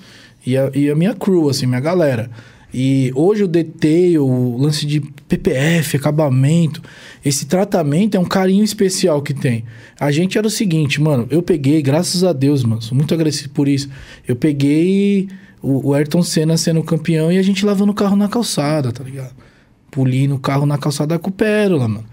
e 0.47 0.56
a, 0.56 0.71
e 0.75 0.91
a 0.91 0.95
minha 0.95 1.15
crew, 1.15 1.49
assim, 1.49 1.67
minha 1.67 1.81
galera. 1.81 2.31
E 2.73 3.12
hoje 3.15 3.45
o 3.45 3.49
detail, 3.49 4.27
o 4.27 4.59
lance 4.61 4.85
de 4.85 5.01
PPF, 5.01 5.97
acabamento, 5.97 6.83
esse 7.25 7.47
tratamento 7.47 8.17
é 8.17 8.21
um 8.21 8.25
carinho 8.25 8.64
especial 8.64 9.23
que 9.23 9.33
tem. 9.33 9.64
A 9.99 10.11
gente 10.11 10.37
era 10.37 10.47
o 10.47 10.50
seguinte, 10.50 11.00
mano, 11.00 11.26
eu 11.31 11.40
peguei, 11.40 11.81
graças 11.81 12.25
a 12.25 12.33
Deus, 12.33 12.64
mano, 12.64 12.83
sou 12.83 12.97
muito 12.97 13.14
agressivo 13.14 13.50
por 13.50 13.69
isso. 13.69 13.88
Eu 14.26 14.35
peguei 14.35 15.28
o, 15.62 15.90
o 15.90 15.95
Ayrton 15.95 16.23
Senna 16.23 16.57
sendo 16.57 16.83
campeão 16.83 17.31
e 17.31 17.38
a 17.38 17.43
gente 17.43 17.64
lavando 17.64 17.93
o 17.93 17.95
carro 17.95 18.17
na 18.17 18.28
calçada, 18.28 18.90
tá 18.90 19.05
ligado? 19.05 19.35
Polindo 19.95 20.35
o 20.35 20.39
carro 20.41 20.67
na 20.67 20.77
calçada 20.77 21.17
com 21.21 21.31
pérola, 21.31 21.87
mano. 21.87 22.05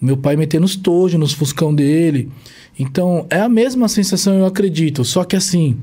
Meu 0.00 0.16
pai 0.16 0.36
metendo 0.36 0.64
os 0.64 0.76
tojos 0.76 1.18
nos 1.18 1.32
fuscão 1.32 1.74
dele. 1.74 2.30
Então, 2.78 3.26
é 3.28 3.40
a 3.40 3.48
mesma 3.48 3.88
sensação, 3.88 4.38
eu 4.38 4.46
acredito. 4.46 5.04
Só 5.04 5.24
que 5.24 5.34
assim, 5.34 5.76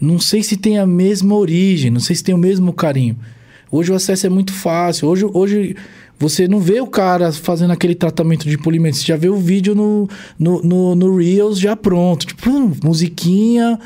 não 0.00 0.18
sei 0.18 0.42
se 0.42 0.56
tem 0.56 0.78
a 0.78 0.86
mesma 0.86 1.36
origem, 1.36 1.90
não 1.90 2.00
sei 2.00 2.16
se 2.16 2.24
tem 2.24 2.34
o 2.34 2.38
mesmo 2.38 2.72
carinho. 2.72 3.16
Hoje 3.70 3.92
o 3.92 3.94
acesso 3.94 4.26
é 4.26 4.28
muito 4.28 4.52
fácil. 4.52 5.06
Hoje, 5.06 5.24
hoje 5.32 5.76
você 6.18 6.48
não 6.48 6.58
vê 6.58 6.80
o 6.80 6.86
cara 6.88 7.30
fazendo 7.30 7.72
aquele 7.72 7.94
tratamento 7.94 8.48
de 8.48 8.58
polimento. 8.58 8.96
Você 8.96 9.04
já 9.04 9.16
vê 9.16 9.28
o 9.28 9.36
vídeo 9.36 9.76
no, 9.76 10.08
no, 10.36 10.62
no, 10.62 10.94
no 10.96 11.16
Reels 11.16 11.60
já 11.60 11.76
pronto. 11.76 12.26
Tipo, 12.26 12.50
musiquinha, 12.82 13.78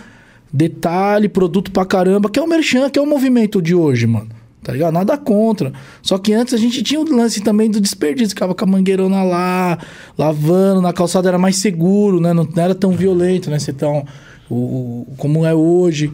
detalhe, 0.51 1.29
produto 1.29 1.71
pra 1.71 1.85
caramba, 1.85 2.31
que 2.31 2.39
é 2.39 2.43
o 2.43 2.49
merchan, 2.49 2.89
que 2.89 2.99
é 2.99 3.03
o 3.03 3.07
movimento 3.07 3.61
de 3.61 3.75
hoje, 3.75 4.07
mano. 4.07 4.44
Tá 4.65 4.73
ligado? 4.73 4.95
Nada 4.95 5.19
contra. 5.19 5.75
Só 6.01 6.17
que 6.17 6.33
antes 6.33 6.55
a 6.55 6.57
gente 6.57 6.83
tinha 6.83 6.99
o 6.99 7.05
lance 7.05 7.43
também 7.43 7.71
do 7.71 7.79
desperdício. 7.79 8.31
Ficava 8.31 8.55
com 8.55 8.65
a 8.65 8.67
mangueirona 8.67 9.23
lá, 9.23 9.79
lavando, 10.17 10.81
na 10.81 10.91
calçada 10.91 11.29
era 11.29 11.39
mais 11.39 11.57
seguro, 11.57 12.19
né? 12.19 12.33
Não, 12.33 12.45
não 12.45 12.63
era 12.63 12.75
tão 12.75 12.93
violento, 12.93 13.51
né? 13.51 13.59
Ser 13.59 13.75
tão. 13.75 14.07
O, 14.49 14.55
o, 14.55 15.15
como 15.19 15.45
é 15.45 15.55
hoje. 15.55 16.11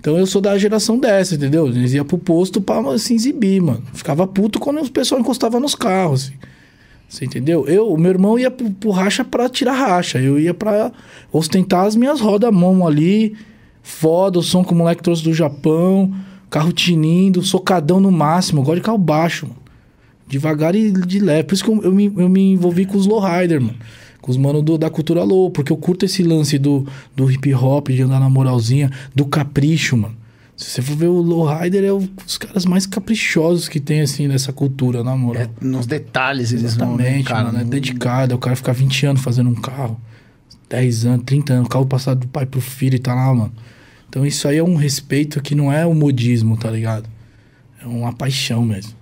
Então 0.00 0.18
eu 0.18 0.26
sou 0.26 0.40
da 0.40 0.58
geração 0.58 0.98
dessa, 0.98 1.36
entendeu? 1.36 1.68
Eles 1.68 1.92
iam 1.92 2.04
pro 2.04 2.18
posto 2.18 2.60
pra 2.60 2.98
se 2.98 3.14
exibir, 3.14 3.62
mano. 3.62 3.84
Ficava 3.94 4.26
puto 4.26 4.58
quando 4.58 4.82
o 4.82 4.90
pessoal 4.90 5.20
encostava 5.20 5.60
nos 5.60 5.76
carros, 5.76 6.24
assim. 6.24 6.34
Você 7.08 7.24
entendeu? 7.24 7.68
Eu, 7.68 7.88
o 7.88 7.96
meu 7.96 8.10
irmão 8.10 8.36
ia 8.36 8.50
pro, 8.50 8.68
pro 8.68 8.90
racha 8.90 9.24
pra 9.24 9.48
tirar 9.48 9.74
racha. 9.74 10.18
Eu 10.18 10.40
ia 10.40 10.52
pra 10.52 10.90
ostentar 11.30 11.86
as 11.86 11.94
minhas 11.94 12.20
rodas 12.20 12.52
mão 12.52 12.84
ali. 12.84 13.36
Foda, 13.80 14.40
o 14.40 14.42
som 14.42 14.64
que 14.64 14.72
o 14.72 14.76
moleque 14.76 15.04
trouxe 15.04 15.22
do 15.22 15.32
Japão. 15.32 16.12
Carro 16.52 16.70
tinindo, 16.72 17.42
socadão 17.42 17.98
no 17.98 18.10
máximo. 18.12 18.60
Eu 18.60 18.64
gosto 18.64 18.76
de 18.76 18.82
carro 18.82 18.98
baixo, 18.98 19.46
mano. 19.46 19.58
Devagar 20.28 20.74
e 20.74 20.90
de 20.92 21.18
leve. 21.18 21.44
Por 21.44 21.54
isso 21.54 21.64
que 21.64 21.70
eu, 21.70 21.82
eu, 21.82 21.92
me, 21.92 22.12
eu 22.16 22.28
me 22.28 22.52
envolvi 22.52 22.84
com 22.86 22.96
os 22.98 23.06
lowrider, 23.06 23.60
mano. 23.60 23.74
com 24.20 24.30
os 24.30 24.36
manos 24.36 24.62
do- 24.62 24.76
da 24.78 24.88
cultura 24.90 25.24
low, 25.24 25.50
porque 25.50 25.72
eu 25.72 25.76
curto 25.76 26.04
esse 26.04 26.22
lance 26.22 26.58
do, 26.58 26.86
do 27.16 27.30
hip 27.30 27.52
hop, 27.54 27.88
de 27.88 28.02
andar 28.02 28.20
na 28.20 28.28
moralzinha, 28.30 28.90
do 29.14 29.24
capricho, 29.24 29.96
mano. 29.96 30.14
Se 30.56 30.66
você 30.70 30.82
for 30.82 30.94
ver 30.96 31.06
o 31.08 31.20
Lowrider, 31.20 31.82
é 31.82 31.92
um 31.92 32.06
dos 32.24 32.36
caras 32.38 32.64
mais 32.66 32.86
caprichosos 32.86 33.68
que 33.68 33.80
tem, 33.80 34.00
assim, 34.02 34.28
nessa 34.28 34.52
cultura, 34.52 35.02
na 35.02 35.16
moral. 35.16 35.42
É, 35.42 35.48
nos 35.60 35.86
detalhes 35.86 36.52
eles 36.52 36.76
vão, 36.76 36.96
né, 36.96 37.04
Exatamente, 37.18 37.24
cara? 37.28 37.44
mano. 37.46 37.58
É 37.60 37.64
dedicado. 37.64 38.32
É 38.32 38.36
o 38.36 38.38
cara 38.38 38.54
ficar 38.54 38.72
20 38.72 39.06
anos 39.06 39.22
fazendo 39.22 39.48
um 39.50 39.54
carro. 39.54 39.98
10 40.68 41.06
anos, 41.06 41.22
30 41.26 41.54
anos. 41.54 41.66
O 41.66 41.68
carro 41.70 41.86
passado 41.86 42.20
do 42.20 42.28
pai 42.28 42.46
pro 42.46 42.60
filho 42.60 42.94
e 42.96 42.98
tá 42.98 43.14
lá, 43.14 43.34
mano. 43.34 43.52
Então 44.12 44.26
isso 44.26 44.46
aí 44.46 44.58
é 44.58 44.62
um 44.62 44.76
respeito 44.76 45.40
que 45.40 45.54
não 45.54 45.72
é 45.72 45.86
o 45.86 45.94
modismo, 45.94 46.54
tá 46.58 46.70
ligado? 46.70 47.08
É 47.82 47.86
uma 47.86 48.12
paixão 48.12 48.62
mesmo. 48.62 48.92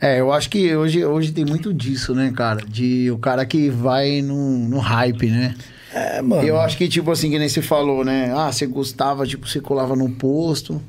É, 0.00 0.20
eu 0.20 0.32
acho 0.32 0.48
que 0.48 0.74
hoje, 0.74 1.04
hoje 1.04 1.32
tem 1.32 1.44
muito 1.44 1.72
disso, 1.72 2.14
né, 2.14 2.32
cara? 2.34 2.64
De 2.66 3.10
o 3.10 3.18
cara 3.18 3.44
que 3.44 3.68
vai 3.68 4.22
no, 4.22 4.66
no 4.70 4.78
hype, 4.78 5.28
né? 5.28 5.54
É, 5.92 6.22
mano. 6.22 6.42
Eu 6.48 6.58
acho 6.58 6.78
que, 6.78 6.88
tipo 6.88 7.10
assim, 7.10 7.30
que 7.30 7.38
nem 7.38 7.46
você 7.46 7.60
falou, 7.60 8.06
né? 8.06 8.32
Ah, 8.34 8.50
você 8.50 8.66
gostava, 8.66 9.26
tipo, 9.26 9.46
você 9.46 9.60
colava 9.60 9.94
no 9.94 10.08
posto. 10.08 10.80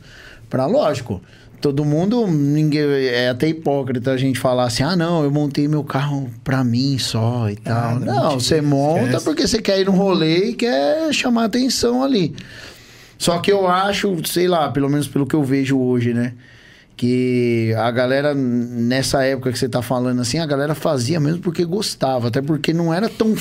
Pra, 0.50 0.65
lógico, 0.65 1.21
todo 1.59 1.83
mundo, 1.83 2.25
ninguém, 2.25 2.81
é 2.81 3.27
até 3.27 3.50
hipócrita 3.50 4.12
a 4.12 4.17
gente 4.17 4.39
falar 4.39 4.67
assim, 4.67 4.83
ah, 4.83 4.95
não, 4.95 5.21
eu 5.21 5.29
montei 5.29 5.67
meu 5.67 5.83
carro 5.83 6.31
pra 6.45 6.63
mim 6.63 6.97
só 6.97 7.50
e 7.50 7.57
tal. 7.57 8.00
Nada, 8.00 8.05
não, 8.05 8.21
mentira, 8.21 8.39
você 8.39 8.62
monta 8.62 9.03
esquece. 9.03 9.25
porque 9.25 9.45
você 9.45 9.62
quer 9.62 9.81
ir 9.81 9.85
no 9.85 9.91
rolê 9.91 10.51
e 10.51 10.53
quer 10.53 11.13
chamar 11.13 11.43
atenção 11.43 12.01
ali. 12.01 12.33
Só 13.24 13.38
que 13.39 13.51
eu 13.51 13.68
acho, 13.68 14.15
sei 14.25 14.48
lá, 14.48 14.70
pelo 14.70 14.89
menos 14.89 15.08
pelo 15.08 15.25
que 15.25 15.36
eu 15.36 15.44
vejo 15.44 15.80
hoje, 15.80 16.13
né? 16.13 16.34
Que 16.96 17.74
a 17.75 17.89
galera, 17.89 18.36
nessa 18.36 19.24
época 19.24 19.51
que 19.51 19.58
você 19.58 19.68
tá 19.68 19.82
falando 19.82 20.22
assim, 20.22 20.38
a 20.38 20.46
galera 20.46 20.75
fazia 20.75 21.20
mesmo 21.20 21.39
porque 21.39 21.65
gostava. 21.65 22.27
Até 22.27 22.42
porque 22.42 22.72
não 22.72 22.94
era 22.94 23.10
tão, 23.10 23.34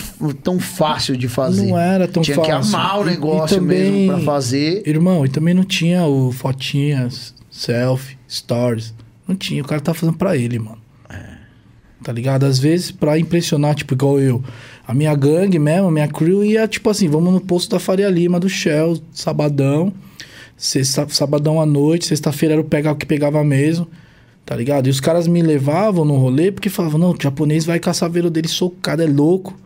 tão 0.43 0.59
fácil 0.59 1.17
de 1.17 1.29
fazer. 1.29 1.67
Não 1.67 1.79
era 1.79 2.09
tão 2.09 2.23
Tinha 2.23 2.37
fácil. 2.37 2.71
que 2.71 2.77
amar 2.77 2.99
o 3.01 3.03
E- 3.05 3.07
e 3.07 3.11
negócio 3.11 3.59
também- 3.59 3.93
mesmo 3.93 4.15
pra 4.15 4.25
fazer. 4.25 4.83
Irmão, 4.87 5.25
e 5.27 5.29
também 5.29 5.53
não 5.53 5.65
tinha 5.65 6.05
o 6.07 6.33
fotinhas, 6.33 7.35
selfie, 7.51 8.17
stories. 8.29 8.95
Não 9.29 9.37
tinha. 9.37 9.62
O 9.62 9.67
cara 9.67 9.81
tá 9.81 9.93
fazendo 9.93 10.17
pra 10.17 10.37
ele, 10.37 10.59
mano. 10.59 10.79
Tá 12.02 12.12
ligado? 12.12 12.44
Às 12.44 12.59
vezes, 12.59 12.90
pra 12.90 13.18
impressionar, 13.18 13.75
tipo, 13.75 13.94
igual 13.94 14.21
eu. 14.21 14.42
A 14.87 14.92
minha 14.92 15.14
gangue 15.14 15.59
mesmo, 15.59 15.88
a 15.88 15.90
minha 15.90 16.09
crew 16.09 16.44
ia, 16.44 16.66
tipo 16.66 16.90
assim, 16.90 17.09
vamos 17.09 17.32
no 17.32 17.40
posto 17.40 17.71
da 17.71 17.78
Faria 17.78 18.09
Lima, 18.09 18.40
do 18.40 18.49
Shell, 18.49 19.00
sabadão. 19.12 19.92
Sexta, 20.56 21.06
sabadão 21.09 21.61
à 21.61 21.66
noite, 21.66 22.06
sexta-feira 22.06 22.54
era 22.54 22.61
o 22.61 22.64
pega, 22.64 22.94
que 22.94 23.06
pegava 23.06 23.42
mesmo. 23.44 23.87
Tá 24.44 24.56
ligado? 24.56 24.88
E 24.88 24.90
os 24.90 25.00
caras 25.00 25.28
me 25.28 25.40
levavam 25.40 26.04
no 26.04 26.16
rolê 26.16 26.50
porque 26.50 26.68
falavam, 26.68 26.99
não, 26.99 27.11
o 27.12 27.16
japonês 27.21 27.64
vai 27.64 27.78
caçar 27.78 28.11
veiro 28.11 28.28
dele 28.28 28.49
socado, 28.49 29.02
é 29.02 29.06
louco. 29.06 29.56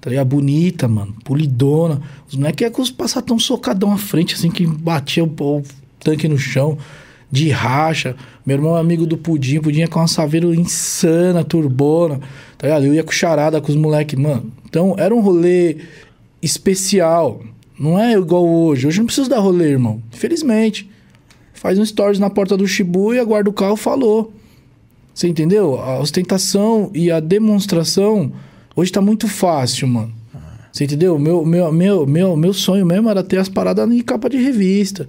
Tá 0.00 0.08
ligado? 0.08 0.28
Bonita, 0.28 0.88
mano. 0.88 1.14
Polidona. 1.24 2.00
Os 2.26 2.34
moleques 2.34 2.64
iam 2.64 2.70
com 2.70 2.80
os 2.80 2.90
passatão 2.90 3.38
socadão 3.38 3.92
à 3.92 3.98
frente, 3.98 4.34
assim, 4.34 4.50
que 4.50 4.66
batia 4.66 5.22
o, 5.22 5.26
o 5.26 5.62
tanque 6.00 6.26
no 6.28 6.38
chão. 6.38 6.78
De 7.30 7.50
racha. 7.50 8.16
Meu 8.44 8.56
irmão 8.56 8.76
é 8.76 8.80
amigo 8.80 9.06
do 9.06 9.16
Pudim. 9.16 9.60
Pudim 9.60 9.80
ia 9.80 9.88
com 9.88 9.98
uma 9.98 10.08
saveiro 10.08 10.54
insana, 10.54 11.44
turbona. 11.44 12.20
Tá 12.56 12.66
ligado? 12.66 12.86
Eu 12.86 12.94
ia 12.94 13.04
com 13.04 13.12
charada 13.12 13.60
com 13.60 13.70
os 13.70 13.76
moleques, 13.76 14.18
mano. 14.18 14.50
Então, 14.66 14.94
era 14.98 15.14
um 15.14 15.20
rolê 15.20 15.76
especial. 16.40 17.42
Não 17.78 17.98
é 17.98 18.12
igual 18.12 18.46
hoje. 18.46 18.86
Hoje 18.86 18.98
não 18.98 19.06
preciso 19.06 19.28
dar 19.28 19.38
rolê, 19.38 19.70
irmão. 19.70 20.02
Infelizmente. 20.12 20.88
Faz 21.52 21.78
um 21.78 21.84
stories 21.84 22.20
na 22.20 22.30
porta 22.30 22.56
do 22.56 22.66
Shibuya, 22.66 23.24
guarda 23.24 23.50
o 23.50 23.52
carro, 23.52 23.76
falou. 23.76 24.32
Você 25.12 25.26
entendeu? 25.26 25.80
A 25.80 25.98
ostentação 25.98 26.90
e 26.94 27.10
a 27.10 27.18
demonstração 27.18 28.32
hoje 28.76 28.92
tá 28.92 29.00
muito 29.00 29.26
fácil, 29.26 29.88
mano. 29.88 30.12
Você 30.72 30.84
entendeu? 30.84 31.18
Meu, 31.18 31.44
meu, 31.44 31.72
meu, 31.72 32.06
meu, 32.06 32.36
meu 32.36 32.52
sonho 32.52 32.86
mesmo 32.86 33.10
era 33.10 33.24
ter 33.24 33.38
as 33.38 33.48
paradas 33.48 33.90
em 33.90 34.00
capa 34.00 34.30
de 34.30 34.36
revista. 34.36 35.08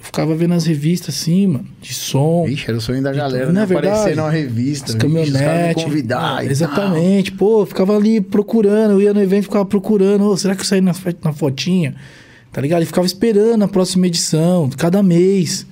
Eu 0.00 0.04
ficava 0.06 0.34
vendo 0.34 0.54
as 0.54 0.64
revistas 0.64 1.14
assim, 1.14 1.46
mano, 1.46 1.66
de 1.80 1.92
som. 1.92 2.44
Vixe, 2.46 2.64
era 2.66 2.78
o 2.78 2.80
sonho 2.80 3.02
da 3.02 3.12
galera, 3.12 3.46
Não 3.46 3.52
né? 3.52 3.62
é 3.62 3.66
verdade? 3.66 3.88
Aparecer 3.88 4.16
numa 4.16 4.30
revista. 4.30 4.92
As 4.92 4.94
caminhonetes. 4.94 5.84
convidar 5.84 6.36
tal. 6.36 6.42
Exatamente. 6.44 7.32
Pô, 7.32 7.60
eu 7.62 7.66
ficava 7.66 7.94
ali 7.96 8.20
procurando. 8.20 8.92
Eu 8.92 9.02
ia 9.02 9.12
no 9.12 9.20
evento 9.20 9.42
e 9.42 9.46
ficava 9.46 9.64
procurando. 9.66 10.24
Ô, 10.24 10.36
será 10.38 10.54
que 10.54 10.62
eu 10.62 10.64
saí 10.64 10.80
na, 10.80 10.94
na 11.22 11.32
fotinha? 11.34 11.94
Tá 12.50 12.60
ligado? 12.62 12.82
E 12.82 12.86
ficava 12.86 13.06
esperando 13.06 13.62
a 13.62 13.68
próxima 13.68 14.06
edição, 14.06 14.70
cada 14.70 15.02
mês. 15.02 15.66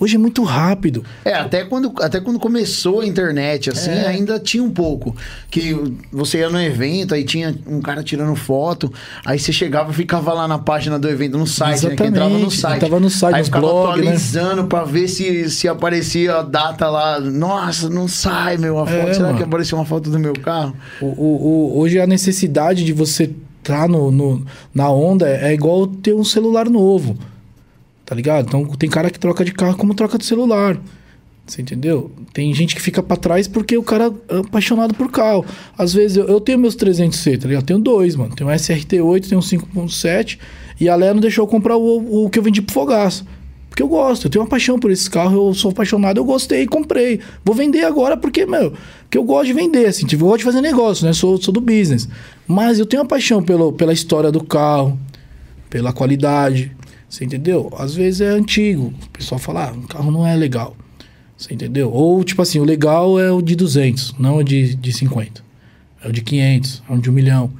Hoje 0.00 0.14
é 0.14 0.18
muito 0.18 0.44
rápido. 0.44 1.04
É, 1.24 1.34
até 1.34 1.64
quando, 1.64 1.92
até 2.00 2.20
quando 2.20 2.38
começou 2.38 3.00
a 3.00 3.06
internet, 3.06 3.68
assim, 3.70 3.90
É. 3.90 4.06
ainda 4.06 4.38
tinha 4.38 4.62
um 4.62 4.70
pouco. 4.70 5.16
Que 5.50 5.76
você 6.12 6.38
ia 6.38 6.48
no 6.48 6.60
evento, 6.60 7.14
aí 7.14 7.24
tinha 7.24 7.54
um 7.66 7.80
cara 7.80 8.02
tirando 8.02 8.36
foto, 8.36 8.92
aí 9.26 9.38
você 9.38 9.52
chegava 9.52 9.90
e 9.90 9.94
ficava 9.94 10.32
lá 10.32 10.46
na 10.46 10.58
página 10.58 10.98
do 10.98 11.08
evento, 11.08 11.36
no 11.36 11.46
site, 11.46 11.86
né? 11.88 11.96
Que 11.96 12.04
entrava 12.04 12.28
no 12.30 12.46
Exatamente. 12.46 12.60
site. 12.60 12.76
Entrava 12.76 13.00
no 13.00 13.10
site, 13.10 13.34
aí 13.36 13.44
ficava 13.44 13.66
blog, 13.66 13.86
né? 13.86 13.90
atualizando 14.02 14.64
pra 14.66 14.84
ver 14.84 15.08
se, 15.08 15.50
se 15.50 15.66
aparecia 15.66 16.36
a 16.36 16.42
data 16.42 16.88
lá. 16.88 17.18
Nossa, 17.20 17.88
não 17.90 18.06
sai, 18.06 18.56
meu, 18.56 18.78
a 18.78 18.86
foto. 18.86 19.08
É, 19.08 19.12
Será 19.14 19.26
mano. 19.26 19.38
que 19.38 19.42
apareceu 19.44 19.76
uma 19.78 19.84
foto 19.84 20.10
do 20.10 20.18
meu 20.18 20.32
carro? 20.34 20.74
O, 21.00 21.06
o- 21.06 21.46
o- 21.74 21.78
hoje 21.80 21.98
a 22.00 22.06
necessidade 22.06 22.84
de 22.84 22.92
você 22.92 23.30
estar 23.60 23.88
no, 23.88 24.10
no- 24.12 24.46
na 24.72 24.88
onda 24.90 25.28
é 25.28 25.52
igual 25.52 25.86
ter 25.88 26.14
um 26.14 26.22
celular 26.24 26.70
novo. 26.70 27.16
Tá 28.08 28.14
ligado? 28.14 28.46
Então 28.46 28.64
tem 28.64 28.88
cara 28.88 29.10
que 29.10 29.18
troca 29.18 29.44
de 29.44 29.52
carro 29.52 29.76
como 29.76 29.92
troca 29.92 30.16
de 30.16 30.24
celular. 30.24 30.80
Você 31.46 31.60
entendeu? 31.60 32.10
Tem 32.32 32.54
gente 32.54 32.74
que 32.74 32.80
fica 32.80 33.02
pra 33.02 33.18
trás 33.18 33.46
porque 33.46 33.76
o 33.76 33.82
cara 33.82 34.10
é 34.30 34.38
apaixonado 34.38 34.94
por 34.94 35.10
carro. 35.10 35.44
Às 35.76 35.92
vezes 35.92 36.16
eu, 36.16 36.24
eu 36.24 36.40
tenho 36.40 36.58
meus 36.58 36.74
300C, 36.74 37.38
tá 37.38 37.46
ligado? 37.46 37.64
Eu 37.64 37.66
tenho 37.66 37.78
dois, 37.78 38.16
mano. 38.16 38.34
Tenho 38.34 38.48
um 38.48 38.52
SRT8, 38.52 39.28
tenho 39.28 39.38
um 39.38 39.44
5.7 39.44 40.38
e 40.80 40.88
a 40.88 40.96
Léa 40.96 41.12
não 41.12 41.20
deixou 41.20 41.44
eu 41.44 41.46
comprar 41.46 41.76
o, 41.76 42.24
o 42.24 42.30
que 42.30 42.38
eu 42.38 42.42
vendi 42.42 42.62
pro 42.62 42.72
Fogaço. 42.72 43.26
Porque 43.68 43.82
eu 43.82 43.88
gosto, 43.88 44.24
eu 44.24 44.30
tenho 44.30 44.42
uma 44.42 44.48
paixão 44.48 44.78
por 44.78 44.90
esses 44.90 45.06
carros, 45.06 45.34
eu 45.34 45.52
sou 45.52 45.70
apaixonado, 45.70 46.16
eu 46.16 46.24
gostei, 46.24 46.66
comprei. 46.66 47.20
Vou 47.44 47.54
vender 47.54 47.84
agora 47.84 48.16
porque, 48.16 48.46
meu, 48.46 48.72
que 49.10 49.18
eu 49.18 49.22
gosto 49.22 49.48
de 49.48 49.52
vender, 49.52 49.84
assim, 49.84 50.06
tipo, 50.06 50.24
eu 50.24 50.28
gosto 50.28 50.38
de 50.38 50.44
fazer 50.44 50.62
negócio, 50.62 51.04
né? 51.04 51.12
Sou, 51.12 51.36
sou 51.36 51.52
do 51.52 51.60
business. 51.60 52.08
Mas 52.46 52.78
eu 52.78 52.86
tenho 52.86 53.02
uma 53.02 53.08
paixão 53.08 53.42
pelo, 53.42 53.70
pela 53.74 53.92
história 53.92 54.32
do 54.32 54.42
carro, 54.42 54.98
pela 55.68 55.92
qualidade. 55.92 56.74
Você 57.08 57.24
entendeu? 57.24 57.72
Às 57.78 57.94
vezes 57.94 58.20
é 58.20 58.28
antigo. 58.28 58.92
O 59.06 59.10
pessoal 59.10 59.38
fala, 59.38 59.70
ah, 59.70 59.88
carro 59.88 60.10
não 60.10 60.26
é 60.26 60.36
legal. 60.36 60.76
Você 61.36 61.54
entendeu? 61.54 61.90
Ou, 61.90 62.22
tipo 62.24 62.42
assim, 62.42 62.58
o 62.58 62.64
legal 62.64 63.18
é 63.18 63.30
o 63.30 63.40
de 63.40 63.54
200, 63.54 64.16
não 64.18 64.38
o 64.38 64.42
de, 64.42 64.74
de 64.74 64.92
50. 64.92 65.42
É 66.02 66.08
o 66.08 66.12
de 66.12 66.20
500, 66.20 66.82
é 66.88 66.92
o 66.92 66.98
de 66.98 67.10
1 67.10 67.12
milhão. 67.12 67.52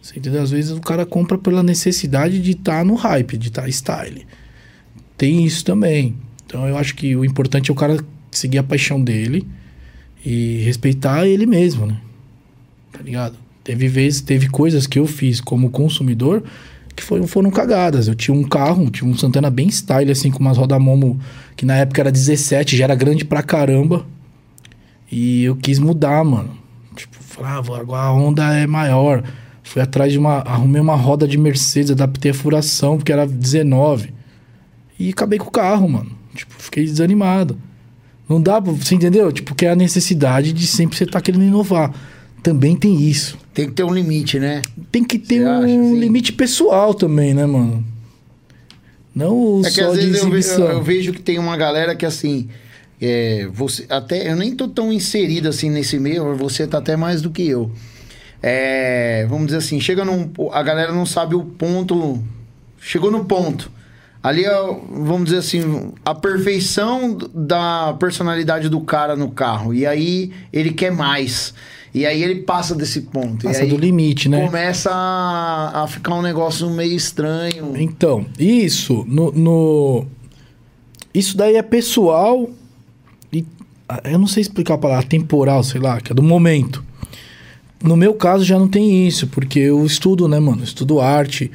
Você 0.00 0.18
entendeu? 0.18 0.40
Às 0.40 0.52
vezes 0.52 0.70
o 0.70 0.80
cara 0.80 1.04
compra 1.04 1.36
pela 1.36 1.62
necessidade 1.62 2.40
de 2.40 2.52
estar 2.52 2.84
no 2.84 2.94
hype, 2.94 3.36
de 3.36 3.48
estar 3.48 3.68
style. 3.68 4.24
Tem 5.18 5.44
isso 5.44 5.64
também. 5.64 6.14
Então 6.46 6.66
eu 6.68 6.78
acho 6.78 6.94
que 6.94 7.16
o 7.16 7.24
importante 7.24 7.70
é 7.70 7.72
o 7.72 7.76
cara 7.76 7.98
seguir 8.30 8.58
a 8.58 8.62
paixão 8.62 9.02
dele 9.02 9.46
e 10.24 10.62
respeitar 10.64 11.26
ele 11.26 11.44
mesmo, 11.44 11.86
né? 11.86 12.00
Tá 12.92 13.02
ligado? 13.02 13.36
Teve 13.64 13.88
vezes, 13.88 14.20
teve 14.20 14.48
coisas 14.48 14.86
que 14.86 14.98
eu 14.98 15.06
fiz 15.06 15.40
como 15.40 15.70
consumidor 15.70 16.44
que 16.96 17.02
foram, 17.02 17.26
foram 17.26 17.50
cagadas. 17.50 18.08
Eu 18.08 18.14
tinha 18.14 18.34
um 18.34 18.42
carro, 18.42 18.90
tinha 18.90 19.08
um 19.08 19.16
Santana 19.16 19.50
bem 19.50 19.68
style, 19.68 20.10
assim, 20.10 20.30
com 20.30 20.38
umas 20.38 20.56
rodamomo 20.56 21.20
que 21.54 21.66
na 21.66 21.76
época 21.76 22.00
era 22.00 22.10
17, 22.10 22.76
já 22.76 22.84
era 22.84 22.94
grande 22.94 23.24
pra 23.24 23.42
caramba. 23.42 24.06
E 25.12 25.44
eu 25.44 25.54
quis 25.54 25.78
mudar, 25.78 26.24
mano. 26.24 26.50
Tipo, 26.96 27.16
falava, 27.20 27.78
agora 27.78 28.02
a 28.02 28.12
onda 28.12 28.42
é 28.54 28.66
maior. 28.66 29.22
Fui 29.62 29.82
atrás 29.82 30.10
de 30.10 30.18
uma. 30.18 30.38
Arrumei 30.38 30.80
uma 30.80 30.96
roda 30.96 31.28
de 31.28 31.36
Mercedes, 31.36 31.90
adaptei 31.90 32.30
a 32.30 32.34
furação, 32.34 32.96
porque 32.96 33.12
era 33.12 33.26
19. 33.26 34.14
E 34.98 35.10
acabei 35.10 35.38
com 35.38 35.48
o 35.48 35.50
carro, 35.50 35.88
mano. 35.88 36.10
Tipo, 36.34 36.54
fiquei 36.56 36.84
desanimado. 36.84 37.58
Não 38.28 38.40
dá 38.40 38.60
pra. 38.60 38.72
Você 38.72 38.94
entendeu? 38.94 39.30
Tipo, 39.30 39.54
que 39.54 39.66
é 39.66 39.70
a 39.70 39.76
necessidade 39.76 40.52
de 40.52 40.66
sempre 40.66 40.96
você 40.96 41.04
estar 41.04 41.20
querendo 41.20 41.44
inovar. 41.44 41.92
Também 42.42 42.76
tem 42.76 43.02
isso. 43.02 43.38
Tem 43.56 43.66
que 43.68 43.72
ter 43.72 43.84
um 43.84 43.94
limite, 43.94 44.38
né? 44.38 44.60
Tem 44.92 45.02
que 45.02 45.18
ter 45.18 45.42
um 45.42 45.50
acha, 45.50 45.64
assim? 45.64 45.98
limite 45.98 46.30
pessoal 46.34 46.92
também, 46.92 47.32
né, 47.32 47.46
mano? 47.46 47.82
Não 49.14 49.62
É 49.64 49.70
que 49.70 49.80
só 49.82 49.92
às 49.92 49.98
de 49.98 50.06
vezes 50.06 50.22
eu, 50.22 50.30
ve- 50.30 50.36
exibição. 50.38 50.68
eu- 50.72 50.82
vejo 50.82 51.12
que 51.12 51.22
tem 51.22 51.38
uma 51.38 51.56
galera 51.56 51.96
que 51.96 52.04
assim. 52.04 52.48
É, 53.00 53.48
você, 53.52 53.86
até, 53.88 54.30
eu 54.30 54.36
nem 54.36 54.54
tô 54.54 54.68
tão 54.68 54.92
inserido 54.92 55.48
assim 55.48 55.70
nesse 55.70 55.98
meio, 55.98 56.34
você 56.36 56.66
tá 56.66 56.78
até 56.78 56.96
mais 56.96 57.22
do 57.22 57.30
que 57.30 57.46
eu. 57.48 57.70
É, 58.42 59.26
vamos 59.28 59.46
dizer 59.46 59.58
assim, 59.58 59.80
chega 59.80 60.04
num. 60.04 60.30
A 60.52 60.62
galera 60.62 60.92
não 60.92 61.06
sabe 61.06 61.34
o 61.34 61.42
ponto. 61.42 62.22
Chegou 62.78 63.10
no 63.10 63.24
ponto. 63.24 63.70
Ali 64.22 64.44
é, 64.44 64.50
vamos 64.90 65.24
dizer 65.24 65.38
assim, 65.38 65.92
a 66.04 66.14
perfeição 66.14 67.16
da 67.34 67.94
personalidade 67.98 68.68
do 68.68 68.80
cara 68.82 69.16
no 69.16 69.30
carro. 69.30 69.72
E 69.72 69.86
aí 69.86 70.30
ele 70.52 70.72
quer 70.72 70.92
mais. 70.92 71.54
E 71.94 72.04
aí 72.04 72.22
ele 72.22 72.42
passa 72.42 72.74
desse 72.74 73.02
ponto. 73.02 73.44
Passa 73.46 73.64
do 73.66 73.76
limite, 73.76 74.28
né? 74.28 74.44
começa 74.44 74.90
a, 74.92 75.82
a 75.84 75.86
ficar 75.86 76.14
um 76.14 76.22
negócio 76.22 76.68
meio 76.70 76.94
estranho. 76.94 77.72
Então, 77.76 78.26
isso 78.38 79.04
no, 79.08 79.32
no- 79.32 80.06
Isso 81.14 81.36
daí 81.36 81.56
é 81.56 81.62
pessoal 81.62 82.50
e. 83.32 83.44
ah, 83.88 84.02
Eu 84.04 84.18
não 84.18 84.26
sei 84.26 84.42
explicar 84.42 84.74
a 84.74 84.78
palavra, 84.78 85.06
temporal, 85.06 85.62
sei 85.62 85.80
lá, 85.80 86.00
que 86.00 86.12
é 86.12 86.14
do 86.14 86.22
momento. 86.22 86.84
No 87.82 87.96
meu 87.96 88.14
caso 88.14 88.44
já 88.44 88.58
não 88.58 88.68
tem 88.68 89.06
isso, 89.06 89.26
porque 89.28 89.58
eu 89.58 89.84
estudo, 89.84 90.26
né, 90.28 90.38
mano? 90.40 90.60
Eu 90.60 90.64
estudo 90.64 91.00
arte, 91.00 91.50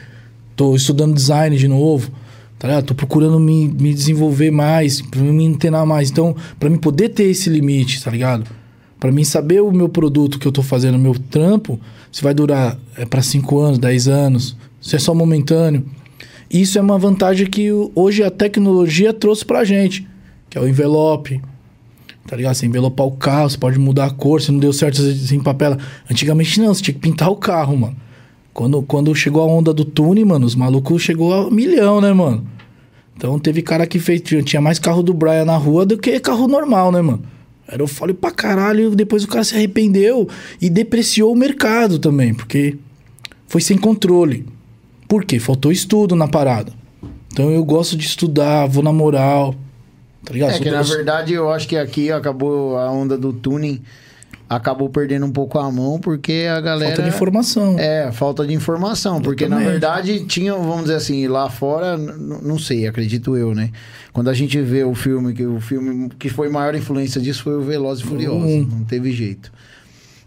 tô 0.55 0.75
estudando 0.75 1.13
design 1.15 1.55
de 1.57 1.67
novo, 1.67 2.11
tá 2.57 2.67
ligado? 2.67 2.85
Tô 2.85 2.95
procurando 2.95 3.39
me, 3.39 3.67
me 3.67 3.93
desenvolver 3.93 4.49
mais, 4.51 5.01
pra 5.01 5.19
me 5.19 5.47
antenar 5.47 5.85
mais. 5.85 6.09
Então, 6.11 6.35
pra 6.59 6.69
mim 6.69 6.77
poder 6.77 7.09
ter 7.09 7.23
esse 7.23 7.49
limite, 7.49 8.03
tá 8.03 8.09
ligado? 8.11 8.45
Pra 9.01 9.11
mim 9.11 9.23
saber 9.23 9.61
o 9.61 9.71
meu 9.71 9.89
produto 9.89 10.37
que 10.37 10.47
eu 10.47 10.51
tô 10.51 10.61
fazendo, 10.61 10.93
o 10.93 10.99
meu 10.99 11.15
trampo, 11.15 11.79
se 12.11 12.21
vai 12.21 12.35
durar 12.35 12.77
é 12.95 13.03
para 13.03 13.23
5 13.23 13.59
anos, 13.59 13.79
10 13.79 14.07
anos, 14.07 14.55
se 14.79 14.95
é 14.95 14.99
só 14.99 15.15
momentâneo. 15.15 15.83
Isso 16.47 16.77
é 16.77 16.81
uma 16.81 16.99
vantagem 16.99 17.47
que 17.47 17.69
hoje 17.95 18.23
a 18.23 18.29
tecnologia 18.29 19.11
trouxe 19.11 19.43
pra 19.43 19.63
gente, 19.63 20.07
que 20.47 20.57
é 20.57 20.61
o 20.61 20.67
envelope, 20.67 21.41
Tá 22.27 22.35
ligado? 22.35 22.53
Você 22.53 22.67
envelopar 22.67 23.07
o 23.07 23.11
carro, 23.11 23.49
você 23.49 23.57
pode 23.57 23.79
mudar 23.79 24.05
a 24.05 24.09
cor, 24.11 24.39
se 24.39 24.51
não 24.51 24.59
deu 24.59 24.71
certo, 24.71 25.01
você 25.01 25.35
empapela. 25.35 25.77
Antigamente 26.09 26.61
não, 26.61 26.73
você 26.73 26.81
tinha 26.81 26.93
que 26.93 26.99
pintar 26.99 27.29
o 27.29 27.35
carro, 27.35 27.75
mano. 27.75 27.95
Quando, 28.53 28.81
quando 28.83 29.15
chegou 29.15 29.41
a 29.41 29.45
onda 29.45 29.73
do 29.73 29.83
Tune, 29.83 30.23
mano, 30.23 30.45
os 30.45 30.55
malucos 30.55 31.01
chegou 31.01 31.33
a 31.33 31.49
milhão, 31.49 31.99
né, 31.99 32.13
mano? 32.13 32.45
Então 33.17 33.39
teve 33.39 33.61
cara 33.61 33.87
que 33.87 33.97
fez. 33.97 34.21
Tinha 34.45 34.61
mais 34.61 34.77
carro 34.77 35.01
do 35.01 35.13
Brian 35.13 35.45
na 35.45 35.57
rua 35.57 35.85
do 35.85 35.97
que 35.97 36.19
carro 36.19 36.47
normal, 36.47 36.91
né, 36.91 37.01
mano? 37.01 37.23
Era 37.71 37.83
o 37.83 37.87
fole 37.87 38.13
pra 38.13 38.31
caralho. 38.31 38.95
Depois 38.95 39.23
o 39.23 39.27
cara 39.27 39.43
se 39.43 39.55
arrependeu 39.55 40.27
e 40.61 40.69
depreciou 40.69 41.31
o 41.31 41.35
mercado 41.35 41.97
também, 41.97 42.33
porque 42.33 42.77
foi 43.47 43.61
sem 43.61 43.77
controle. 43.77 44.45
Por 45.07 45.23
quê? 45.23 45.39
Faltou 45.39 45.71
estudo 45.71 46.15
na 46.15 46.27
parada. 46.27 46.73
Então 47.31 47.49
eu 47.49 47.63
gosto 47.63 47.95
de 47.95 48.05
estudar, 48.05 48.67
vou 48.67 48.83
na 48.83 48.91
moral. 48.91 49.55
Tá 50.23 50.33
ligado? 50.33 50.51
É 50.51 50.59
que 50.59 50.69
na 50.69 50.81
verdade 50.81 51.33
eu 51.33 51.49
acho 51.49 51.67
que 51.67 51.77
aqui 51.77 52.11
acabou 52.11 52.77
a 52.77 52.91
onda 52.91 53.17
do 53.17 53.33
tuning 53.33 53.81
acabou 54.55 54.89
perdendo 54.89 55.25
um 55.25 55.31
pouco 55.31 55.57
a 55.57 55.71
mão 55.71 55.97
porque 55.97 56.45
a 56.49 56.59
galera. 56.59 56.93
Falta 56.93 57.09
de 57.09 57.15
informação. 57.15 57.79
É, 57.79 58.11
falta 58.11 58.45
de 58.45 58.53
informação. 58.53 59.21
Porque 59.21 59.47
na 59.47 59.59
verdade 59.59 60.25
tinha, 60.25 60.53
vamos 60.53 60.83
dizer 60.83 60.95
assim, 60.95 61.25
lá 61.27 61.49
fora, 61.49 61.97
não 61.97 62.59
sei, 62.59 62.85
acredito 62.85 63.37
eu, 63.37 63.55
né? 63.55 63.71
Quando 64.11 64.29
a 64.29 64.33
gente 64.33 64.59
vê 64.61 64.83
o 64.83 64.93
filme, 64.93 65.33
que 65.33 65.45
o 65.45 65.61
filme 65.61 66.09
que 66.19 66.27
foi 66.27 66.49
maior 66.49 66.75
influência 66.75 67.21
disso 67.21 67.43
foi 67.43 67.55
o 67.55 67.61
Velozes 67.61 68.03
e 68.03 68.07
Furiosos. 68.07 68.43
Uhum. 68.43 68.67
Não 68.79 68.83
teve 68.83 69.13
jeito. 69.13 69.51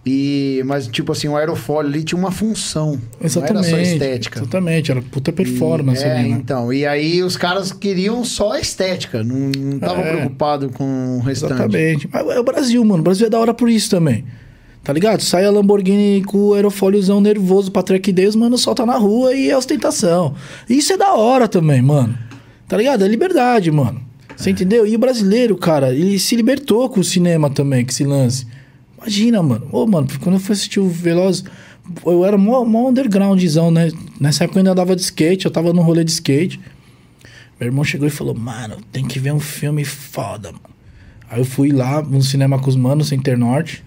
E, 0.06 0.62
mas, 0.66 0.86
tipo 0.86 1.12
assim, 1.12 1.28
o 1.28 1.36
aerofólio 1.36 1.90
ali 1.90 2.04
tinha 2.04 2.18
uma 2.18 2.30
função. 2.30 3.00
Exatamente. 3.22 3.70
Não 3.70 3.78
era 3.78 3.84
só 3.86 3.92
estética. 3.92 4.40
Exatamente, 4.40 4.90
era 4.90 5.00
puta 5.00 5.32
performance 5.32 6.02
e, 6.02 6.04
ali, 6.04 6.26
é, 6.26 6.28
né? 6.28 6.28
então. 6.28 6.70
E 6.70 6.84
aí 6.84 7.22
os 7.22 7.38
caras 7.38 7.72
queriam 7.72 8.22
só 8.22 8.52
a 8.52 8.60
estética, 8.60 9.24
não 9.24 9.50
estavam 9.76 10.04
é, 10.04 10.12
preocupados 10.12 10.70
com 10.72 11.18
o 11.18 11.20
restante. 11.20 11.54
Exatamente. 11.54 12.08
Mas 12.12 12.28
é 12.28 12.38
o 12.38 12.44
Brasil, 12.44 12.84
mano. 12.84 13.00
O 13.00 13.04
Brasil 13.04 13.26
é 13.26 13.30
da 13.30 13.38
hora 13.38 13.54
por 13.54 13.70
isso 13.70 13.88
também. 13.88 14.24
Tá 14.82 14.92
ligado? 14.92 15.22
Sai 15.22 15.46
a 15.46 15.50
Lamborghini 15.50 16.22
com 16.22 16.48
o 16.48 16.54
aerofóliozão 16.54 17.18
nervoso 17.18 17.72
pra 17.72 17.82
track 17.82 18.12
day, 18.12 18.26
os 18.26 18.36
mano 18.36 18.58
solta 18.58 18.84
na 18.84 18.98
rua 18.98 19.32
e 19.32 19.48
é 19.48 19.56
ostentação. 19.56 20.34
Isso 20.68 20.92
é 20.92 20.98
da 20.98 21.14
hora 21.14 21.48
também, 21.48 21.80
mano. 21.80 22.14
Tá 22.68 22.76
ligado? 22.76 23.02
É 23.02 23.08
liberdade, 23.08 23.70
mano. 23.70 24.02
Você 24.36 24.50
é. 24.50 24.52
entendeu? 24.52 24.86
E 24.86 24.94
o 24.94 24.98
brasileiro, 24.98 25.56
cara, 25.56 25.94
ele 25.94 26.18
se 26.18 26.36
libertou 26.36 26.90
com 26.90 27.00
o 27.00 27.04
cinema 27.04 27.48
também, 27.48 27.82
que 27.82 27.94
se 27.94 28.04
lance. 28.04 28.46
Imagina, 29.04 29.42
mano. 29.42 29.68
Ô, 29.70 29.86
mano, 29.86 30.08
quando 30.22 30.36
eu 30.36 30.40
fui 30.40 30.54
assistir 30.54 30.80
o 30.80 30.88
Veloz, 30.88 31.44
eu 32.06 32.24
era 32.24 32.38
mó, 32.38 32.64
mó 32.64 32.88
undergroundzão, 32.88 33.70
né? 33.70 33.90
Nessa 34.18 34.44
época 34.44 34.58
eu 34.58 34.60
ainda 34.60 34.72
andava 34.72 34.96
de 34.96 35.02
skate, 35.02 35.44
eu 35.44 35.50
tava 35.50 35.74
no 35.74 35.82
rolê 35.82 36.02
de 36.02 36.10
skate. 36.10 36.58
Meu 37.60 37.68
irmão 37.68 37.84
chegou 37.84 38.08
e 38.08 38.10
falou, 38.10 38.34
mano, 38.34 38.78
tem 38.90 39.06
que 39.06 39.18
ver 39.18 39.34
um 39.34 39.40
filme 39.40 39.84
foda, 39.84 40.52
mano. 40.52 40.74
Aí 41.28 41.38
eu 41.38 41.44
fui 41.44 41.70
lá 41.70 42.00
no 42.00 42.22
cinema 42.22 42.58
com 42.58 42.70
os 42.70 42.76
manos, 42.76 43.08
Center 43.08 43.36
Norte. 43.36 43.84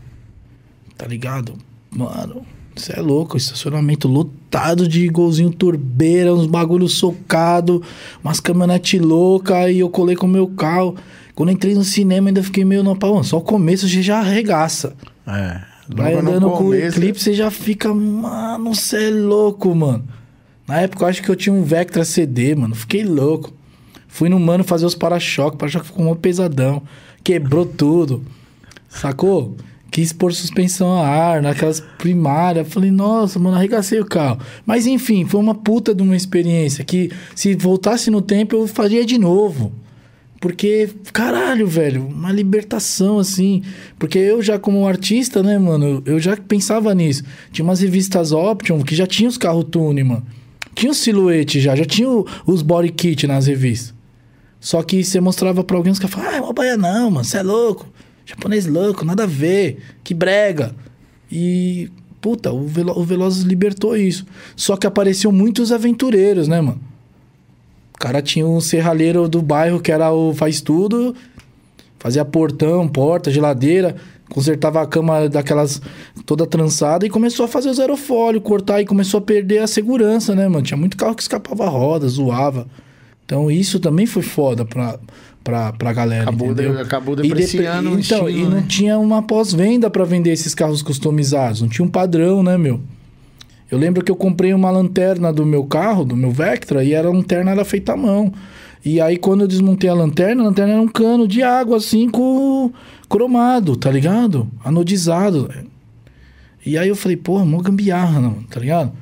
Tá 0.96 1.08
ligado? 1.08 1.54
Mano, 1.90 2.46
você 2.76 2.94
é 2.96 3.02
louco, 3.02 3.38
estacionamento 3.38 4.08
lotado 4.08 4.88
de 4.88 5.08
golzinho 5.08 5.50
turbeira, 5.50 6.34
uns 6.34 6.46
bagulho 6.46 6.88
socado, 6.88 7.82
umas 8.24 8.40
caminhonete 8.40 9.00
louca, 9.00 9.70
e 9.72 9.80
eu 9.80 9.90
colei 9.90 10.16
com 10.16 10.28
o 10.28 10.30
meu 10.30 10.48
carro. 10.48 10.96
Quando 11.38 11.52
entrei 11.52 11.76
no 11.76 11.84
cinema, 11.84 12.30
ainda 12.30 12.42
fiquei 12.42 12.66
meio 12.66 12.82
no 12.82 12.96
pau. 12.96 13.24
Só 13.24 13.38
o 13.38 13.42
começo 13.42 13.88
você 13.88 14.02
já 14.02 14.18
arregaça. 14.18 14.96
É. 15.28 15.62
Vai 15.88 16.16
andando 16.16 16.50
com 16.50 16.64
o 16.64 16.74
eclipse, 16.74 17.26
você 17.26 17.34
já 17.36 17.52
fica, 17.52 17.94
mano, 17.94 18.74
você 18.74 19.10
é 19.10 19.12
louco, 19.12 19.76
mano. 19.76 20.04
Na 20.68 20.82
época 20.82 21.04
eu 21.04 21.08
acho 21.08 21.22
que 21.22 21.30
eu 21.30 21.36
tinha 21.36 21.54
um 21.54 21.62
Vectra 21.62 22.04
CD, 22.04 22.56
mano. 22.56 22.74
Fiquei 22.74 23.04
louco. 23.04 23.54
Fui 24.08 24.30
no 24.30 24.40
mano 24.40 24.64
fazer 24.64 24.88
os 24.88 24.96
para-choque. 24.96 25.58
para-choque 25.58 25.86
ficou 25.86 26.12
um 26.12 26.16
pesadão. 26.16 26.82
Quebrou 27.24 27.68
tudo. 27.68 28.26
Sacou? 28.90 29.56
Quis 29.92 30.12
pôr 30.12 30.34
suspensão 30.34 31.00
a 31.00 31.08
ar 31.08 31.44
naquelas 31.44 31.80
primárias. 32.00 32.68
Falei, 32.68 32.90
nossa, 32.90 33.38
mano, 33.38 33.58
arregacei 33.58 34.00
o 34.00 34.06
carro. 34.06 34.40
Mas 34.66 34.88
enfim, 34.88 35.24
foi 35.24 35.40
uma 35.40 35.54
puta 35.54 35.94
de 35.94 36.02
uma 36.02 36.16
experiência 36.16 36.84
que 36.84 37.12
se 37.36 37.54
voltasse 37.54 38.10
no 38.10 38.24
tempo 38.24 38.56
eu 38.56 38.68
faria 38.68 39.06
de 39.06 39.20
novo. 39.20 39.72
Porque, 40.40 40.90
caralho, 41.12 41.66
velho, 41.68 42.06
uma 42.08 42.32
libertação, 42.32 43.18
assim. 43.18 43.64
Porque 43.98 44.20
eu 44.20 44.42
já, 44.42 44.60
como 44.60 44.88
artista, 44.88 45.42
né, 45.42 45.58
mano, 45.58 46.02
eu 46.06 46.20
já 46.20 46.38
pensava 46.38 46.94
nisso. 46.94 47.24
Tinha 47.52 47.66
umas 47.66 47.82
revistas 47.82 48.32
Option 48.32 48.82
que 48.84 48.96
já 48.96 49.08
tinha 49.08 49.28
os 49.28 49.38
carros 49.38 49.66
tune, 49.72 50.04
mano. 50.04 50.26
Tinha 50.76 50.92
o 50.92 50.96
silhuete 50.96 51.60
já, 51.60 51.76
já 51.76 51.86
tinha 51.86 52.08
os 52.46 52.62
body 52.62 52.92
kit 52.92 53.26
nas 53.26 53.48
revistas. 53.48 53.96
Só 54.60 54.84
que 54.84 55.04
você 55.04 55.20
mostrava 55.20 55.64
pra 55.64 55.76
alguém, 55.76 55.92
os 55.92 55.98
caras 55.98 56.14
falavam, 56.14 56.34
ah, 56.34 56.38
é 56.38 56.42
uma 56.42 56.54
baia 56.54 56.78
não, 56.78 57.10
mano, 57.10 57.26
você 57.26 57.38
é 57.38 57.44
louco. 57.44 57.88
Japonês 58.26 58.68
louco, 58.68 59.04
nada 59.04 59.24
a 59.24 59.28
ver. 59.28 59.80
Que 60.04 60.14
brega. 60.14 60.76
E, 61.32 61.90
puta, 62.22 62.52
o, 62.52 62.68
Velo 62.68 62.94
o 63.00 63.04
Velozes 63.04 63.44
libertou 63.44 63.96
isso. 63.98 64.26
Só 64.56 64.78
que 64.78 64.86
apareciam 64.86 65.32
muitos 65.32 65.72
aventureiros, 65.72 66.48
né, 66.48 66.62
mano? 66.62 66.80
O 67.98 68.00
cara 68.00 68.22
tinha 68.22 68.46
um 68.46 68.62
serralheiro 68.62 69.28
do 69.28 69.42
bairro 69.42 69.80
que 69.80 69.92
era 69.92 70.12
o 70.12 70.32
faz 70.32 70.62
tudo, 70.62 71.16
fazia 71.98 72.24
portão, 72.24 72.88
porta, 72.88 73.32
geladeira, 73.32 73.96
consertava 74.30 74.84
a 74.84 74.86
cama 74.86 75.28
daquelas 75.28 75.82
toda 76.24 76.46
trançada 76.46 77.08
e 77.08 77.10
começou 77.10 77.46
a 77.46 77.48
fazer 77.48 77.70
os 77.70 77.80
aerofólio, 77.80 78.40
cortar 78.40 78.82
e 78.82 78.86
começou 78.86 79.18
a 79.18 79.22
perder 79.22 79.60
a 79.60 79.68
segurança, 79.68 80.36
né, 80.36 80.48
mano? 80.48 80.62
Tinha 80.62 80.78
muito 80.78 80.96
carro 80.96 81.16
que 81.16 81.24
escapava 81.24 81.66
a 81.66 81.70
roda, 81.70 82.08
zoava. 82.08 82.68
Então 83.26 83.50
isso 83.50 83.80
também 83.80 84.06
foi 84.06 84.22
foda 84.22 84.64
pra, 84.64 85.00
pra, 85.44 85.74
pra 85.74 85.92
galera, 85.92 86.22
acabou 86.22 86.52
entendeu? 86.52 86.76
De, 86.76 86.82
acabou 86.82 87.16
depreciando 87.16 87.90
e, 87.90 88.02
de, 88.02 88.06
então, 88.06 88.30
estilo, 88.30 88.30
e 88.30 88.44
não 88.44 88.62
né? 88.62 88.66
tinha 88.70 89.00
uma 89.00 89.24
pós-venda 89.24 89.90
para 89.90 90.06
vender 90.06 90.34
esses 90.34 90.54
carros 90.54 90.84
customizados, 90.84 91.64
não 91.64 91.68
tinha 91.68 91.84
um 91.84 91.90
padrão, 91.90 92.44
né, 92.44 92.60
meu? 92.60 92.80
Eu 93.70 93.78
lembro 93.78 94.04
que 94.04 94.12
eu 94.12 94.16
comprei 94.16 94.54
uma 94.54 94.72
lanterna 94.72 95.32
do 95.32 95.46
meu 95.46 95.66
carro, 95.66 96.06
do 96.06 96.16
meu 96.16 96.32
Vectra, 96.32 96.84
e 96.84 96.96
a 96.96 97.02
lanterna 97.02 97.52
era 97.52 97.66
feita 97.66 97.94
à 97.94 97.98
mão. 97.98 98.32
E 98.84 99.02
aí, 99.02 99.18
quando 99.18 99.42
eu 99.42 99.48
desmontei 99.48 99.90
a 99.90 99.94
lanterna, 99.94 100.44
a 100.44 100.46
lanterna 100.46 100.74
era 100.74 100.82
um 100.82 100.88
cano 100.88 101.28
de 101.28 101.44
água, 101.44 101.78
assim, 101.78 102.10
com 102.10 102.72
cromado, 103.10 103.76
tá 103.76 103.92
ligado? 103.92 104.48
Anodizado. 104.64 105.50
E 106.66 106.78
aí 106.78 106.88
eu 106.88 106.96
falei, 106.96 107.18
porra, 107.18 107.44
mó 107.44 107.60
gambiarra, 107.60 108.22
não, 108.22 108.44
tá 108.44 108.60
ligado? 108.60 108.94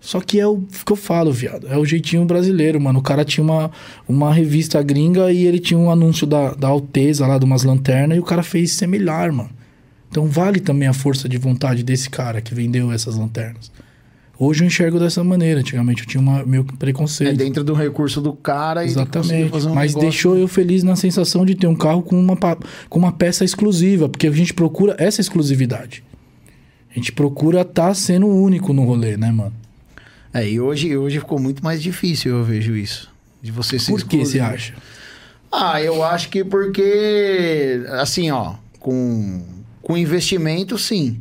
Só 0.00 0.20
que 0.20 0.38
é 0.38 0.46
o 0.46 0.62
que 0.84 0.92
eu 0.92 0.96
falo, 0.96 1.32
viado. 1.32 1.66
É 1.66 1.78
o 1.78 1.84
jeitinho 1.84 2.24
brasileiro, 2.26 2.78
mano. 2.80 2.98
O 2.98 3.02
cara 3.02 3.24
tinha 3.24 3.42
uma, 3.42 3.70
uma 4.06 4.32
revista 4.32 4.82
gringa 4.82 5.32
e 5.32 5.46
ele 5.46 5.58
tinha 5.58 5.78
um 5.78 5.90
anúncio 5.90 6.26
da, 6.26 6.52
da 6.52 6.68
Alteza 6.68 7.26
lá, 7.26 7.38
de 7.38 7.44
umas 7.44 7.64
lanternas, 7.64 8.16
e 8.16 8.20
o 8.20 8.24
cara 8.24 8.42
fez 8.42 8.72
semelhar, 8.72 9.32
mano. 9.32 9.50
Então 10.10 10.26
vale 10.26 10.60
também 10.60 10.86
a 10.86 10.92
força 10.92 11.28
de 11.28 11.38
vontade 11.38 11.82
desse 11.82 12.08
cara 12.08 12.40
que 12.40 12.54
vendeu 12.54 12.92
essas 12.92 13.16
lanternas. 13.16 13.72
Hoje 14.38 14.64
eu 14.64 14.66
enxergo 14.66 14.98
dessa 14.98 15.22
maneira. 15.22 15.60
Antigamente 15.60 16.02
eu 16.02 16.08
tinha 16.08 16.20
uma, 16.20 16.44
meu 16.44 16.64
preconceito. 16.64 17.30
É 17.30 17.34
dentro 17.34 17.62
do 17.62 17.72
recurso 17.72 18.20
do 18.20 18.32
cara 18.32 18.84
Exatamente. 18.84 19.32
e 19.32 19.66
um 19.68 19.74
Mas 19.74 19.92
negócio. 19.92 20.00
deixou 20.00 20.36
eu 20.36 20.48
feliz 20.48 20.82
na 20.82 20.96
sensação 20.96 21.46
de 21.46 21.54
ter 21.54 21.66
um 21.66 21.76
carro 21.76 22.02
com 22.02 22.18
uma, 22.18 22.36
com 22.88 22.98
uma 22.98 23.12
peça 23.12 23.44
exclusiva, 23.44 24.08
porque 24.08 24.26
a 24.26 24.32
gente 24.32 24.52
procura 24.52 24.96
essa 24.98 25.20
exclusividade. 25.20 26.02
A 26.90 26.94
gente 26.94 27.12
procura 27.12 27.62
estar 27.62 27.88
tá 27.88 27.94
sendo 27.94 28.26
único 28.26 28.72
no 28.72 28.84
rolê, 28.84 29.16
né, 29.16 29.30
mano? 29.30 29.52
É, 30.32 30.48
e 30.48 30.60
hoje, 30.60 30.96
hoje 30.96 31.20
ficou 31.20 31.38
muito 31.38 31.62
mais 31.62 31.80
difícil, 31.80 32.36
eu 32.36 32.44
vejo 32.44 32.76
isso. 32.76 33.12
De 33.40 33.52
você 33.52 33.78
ser 33.78 33.92
Por 33.92 34.02
que 34.04 34.18
você 34.18 34.40
acha? 34.40 34.74
Ah, 35.50 35.80
eu 35.80 36.02
acho 36.02 36.28
que 36.28 36.42
porque, 36.42 37.84
assim, 37.90 38.30
ó, 38.32 38.54
com, 38.80 39.44
com 39.80 39.96
investimento, 39.96 40.76
sim. 40.76 41.20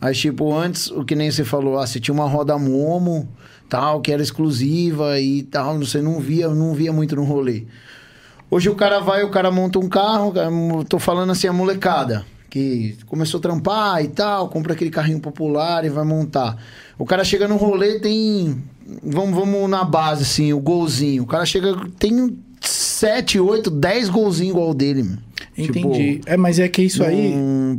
Mas, 0.00 0.18
tipo, 0.18 0.54
antes, 0.54 0.90
o 0.90 1.04
que 1.04 1.14
nem 1.14 1.30
você 1.30 1.44
falou, 1.44 1.78
ah, 1.78 1.86
você 1.86 1.98
tinha 1.98 2.14
uma 2.14 2.28
roda 2.28 2.58
Momo, 2.58 3.28
tal, 3.68 4.00
que 4.00 4.12
era 4.12 4.22
exclusiva 4.22 5.18
e 5.20 5.42
tal, 5.42 5.78
você 5.78 6.00
não 6.00 6.20
via, 6.20 6.48
não 6.48 6.74
via 6.74 6.92
muito 6.92 7.16
no 7.16 7.24
rolê. 7.24 7.64
Hoje 8.50 8.68
o 8.68 8.74
cara 8.74 9.00
vai, 9.00 9.24
o 9.24 9.30
cara 9.30 9.50
monta 9.50 9.78
um 9.78 9.88
carro, 9.88 10.32
tô 10.84 10.98
falando 10.98 11.32
assim, 11.32 11.48
a 11.48 11.52
molecada, 11.52 12.24
que 12.48 12.96
começou 13.06 13.38
a 13.38 13.42
trampar 13.42 14.04
e 14.04 14.08
tal, 14.08 14.48
compra 14.48 14.74
aquele 14.74 14.90
carrinho 14.90 15.18
popular 15.18 15.84
e 15.84 15.88
vai 15.88 16.04
montar. 16.04 16.56
O 16.98 17.04
cara 17.04 17.24
chega 17.24 17.48
no 17.48 17.56
rolê, 17.56 17.98
tem. 17.98 18.62
Vamos, 19.02 19.34
vamos 19.34 19.68
na 19.68 19.82
base, 19.84 20.22
assim, 20.22 20.52
o 20.52 20.60
golzinho. 20.60 21.24
O 21.24 21.26
cara 21.26 21.44
chega, 21.44 21.74
tem 21.98 22.38
7, 22.60 23.40
8, 23.40 23.68
10 23.70 24.08
golzinhos 24.08 24.52
igual 24.52 24.70
o 24.70 24.74
dele, 24.74 25.02
mano. 25.02 25.25
Entendi. 25.58 26.20
é, 26.26 26.36
mas 26.36 26.58
é 26.58 26.68
que 26.68 26.82
isso 26.82 27.02
aí. 27.02 27.32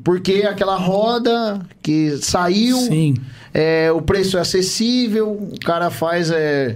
Porque 0.03 0.43
aquela 0.49 0.77
roda 0.77 1.65
que 1.81 2.17
saiu, 2.21 2.77
Sim. 2.77 3.15
é, 3.53 3.91
o 3.91 4.01
preço 4.01 4.37
é 4.37 4.41
acessível, 4.41 5.31
o 5.31 5.59
cara 5.63 5.89
faz. 5.89 6.31
É... 6.31 6.75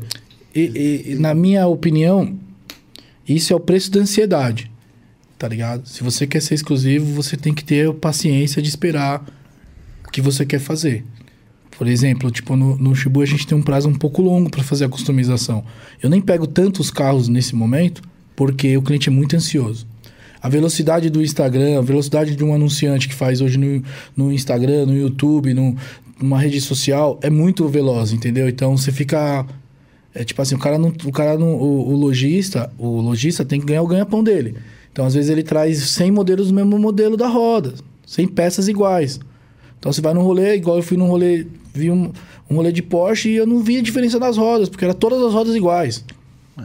E, 0.54 1.06
e- 1.12 1.16
na 1.16 1.34
minha 1.34 1.66
opinião, 1.68 2.36
isso 3.28 3.52
é 3.52 3.56
o 3.56 3.60
preço 3.60 3.90
da 3.92 4.00
ansiedade. 4.02 4.70
Tá 5.40 5.48
ligado? 5.48 5.88
Se 5.88 6.04
você 6.04 6.28
quer 6.28 6.40
ser 6.42 6.54
exclusivo, 6.54 7.06
você 7.16 7.36
tem 7.36 7.52
que 7.54 7.64
ter 7.64 7.92
paciência 7.96 8.62
de 8.62 8.70
esperar 8.70 9.26
o 10.08 10.12
que 10.12 10.22
você 10.22 10.46
quer 10.46 10.60
fazer. 10.60 11.04
Por 11.76 11.88
exemplo, 11.88 12.30
tipo, 12.30 12.56
no, 12.56 12.78
no 12.78 12.94
Shibu 12.94 13.22
a 13.24 13.26
gente 13.26 13.48
tem 13.48 13.58
um 13.58 13.62
prazo 13.64 13.90
um 13.90 13.96
pouco 13.96 14.22
longo 14.22 14.52
para 14.52 14.62
fazer 14.62 14.86
a 14.86 14.90
customização. 14.90 15.64
Eu 16.00 16.12
nem 16.12 16.22
pego 16.22 16.46
tantos 16.46 16.92
carros 16.92 17.28
nesse 17.28 17.56
momento, 17.56 18.04
porque 18.36 18.78
o 18.78 18.84
cliente 18.84 19.10
é 19.10 19.12
muito 19.12 19.36
ansioso. 19.36 19.88
A 20.42 20.50
velocidade 20.50 21.10
do 21.10 21.22
Instagram, 21.22 21.78
a 21.78 21.82
velocidade 21.82 22.36
de 22.36 22.44
um 22.44 22.54
anunciante 22.54 23.08
que 23.08 23.14
faz 23.14 23.42
hoje 23.42 23.58
no, 23.58 23.84
no 24.18 24.32
Instagram, 24.32 24.88
no 24.88 24.98
YouTube, 24.98 25.54
no, 25.54 25.76
numa 26.20 26.40
rede 26.40 26.60
social, 26.60 27.20
é 27.22 27.30
muito 27.30 27.68
veloz, 27.68 28.12
entendeu? 28.12 28.50
Então 28.50 28.76
você 28.76 28.92
fica. 28.92 29.46
É 30.14 30.24
tipo 30.24 30.42
assim, 30.42 30.56
o 30.56 30.60
cara 30.60 30.78
não. 30.78 30.94
O, 31.06 31.12
cara 31.12 31.38
não, 31.38 31.56
o, 31.56 31.90
o 31.90 31.96
lojista, 31.96 32.72
o 32.78 33.00
lojista 33.00 33.46
tem 33.46 33.60
que 33.60 33.68
ganhar 33.68 33.84
o 33.84 33.88
ganha-pão 33.88 34.24
dele. 34.24 34.56
Então, 34.92 35.06
às 35.06 35.14
vezes, 35.14 35.30
ele 35.30 35.42
traz 35.42 35.78
100 35.78 36.12
modelos 36.12 36.50
do 36.50 36.54
mesmo 36.54 36.78
modelo 36.78 37.16
da 37.16 37.28
roda, 37.28 37.76
100 38.06 38.28
peças 38.28 38.68
iguais. 38.68 39.20
Então 39.82 39.92
você 39.92 40.00
vai 40.00 40.14
num 40.14 40.22
rolê, 40.22 40.56
igual 40.56 40.78
eu 40.78 40.84
fui 40.84 40.96
num 40.96 41.08
rolê, 41.08 41.48
vi 41.74 41.90
um, 41.90 42.12
um 42.48 42.56
rolê 42.56 42.72
de 42.72 42.84
Porsche 42.84 43.30
e 43.30 43.36
eu 43.36 43.48
não 43.48 43.62
vi 43.62 43.80
a 43.80 43.82
diferença 43.82 44.20
das 44.20 44.38
rodas, 44.38 44.70
porque 44.70 44.86
era 44.86 44.94
todas 44.94 45.20
as 45.24 45.34
rodas 45.34 45.56
iguais. 45.56 46.06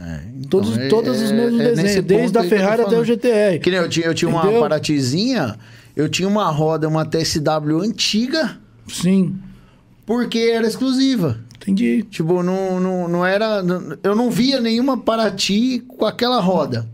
É, 0.05 0.21
então, 0.37 0.49
Todos, 0.61 0.77
é- 0.77 0.87
todos 0.87 1.21
os 1.21 1.31
é- 1.31 1.33
mesmos 1.35 1.59
é 1.61 1.71
desenhos, 1.73 2.05
desde 2.05 2.37
a 2.37 2.43
Ferrari 2.43 2.81
até 2.81 2.97
o. 2.97 3.03
GTR. 3.03 3.59
Que 3.59 3.69
nem 3.71 3.79
eu 3.79 3.89
tinha, 3.89 4.05
eu 4.05 4.13
tinha 4.13 4.29
uma? 4.29 4.41
Paratizinha, 4.59 5.57
eu 5.95 6.07
tinha 6.09 6.27
uma 6.27 6.49
roda, 6.49 6.87
uma 6.87 7.05
TSW 7.05 7.81
antiga, 7.81 8.57
Sim, 8.87 9.35
porque 10.05 10.39
era 10.39 10.65
exclusiva. 10.67 11.37
entendi. 11.57 12.03
Tipo, 12.09 12.41
não, 12.43 12.79
não, 12.79 13.07
não 13.07 13.25
era. 13.25 13.61
não- 13.63 13.97
eu 14.03 14.15
não 14.15 14.29
via 14.31 14.61
nenhuma 14.61 14.97
Paraty 14.97 15.83
com 15.87 16.05
aquela 16.05 16.39
roda. 16.39 16.87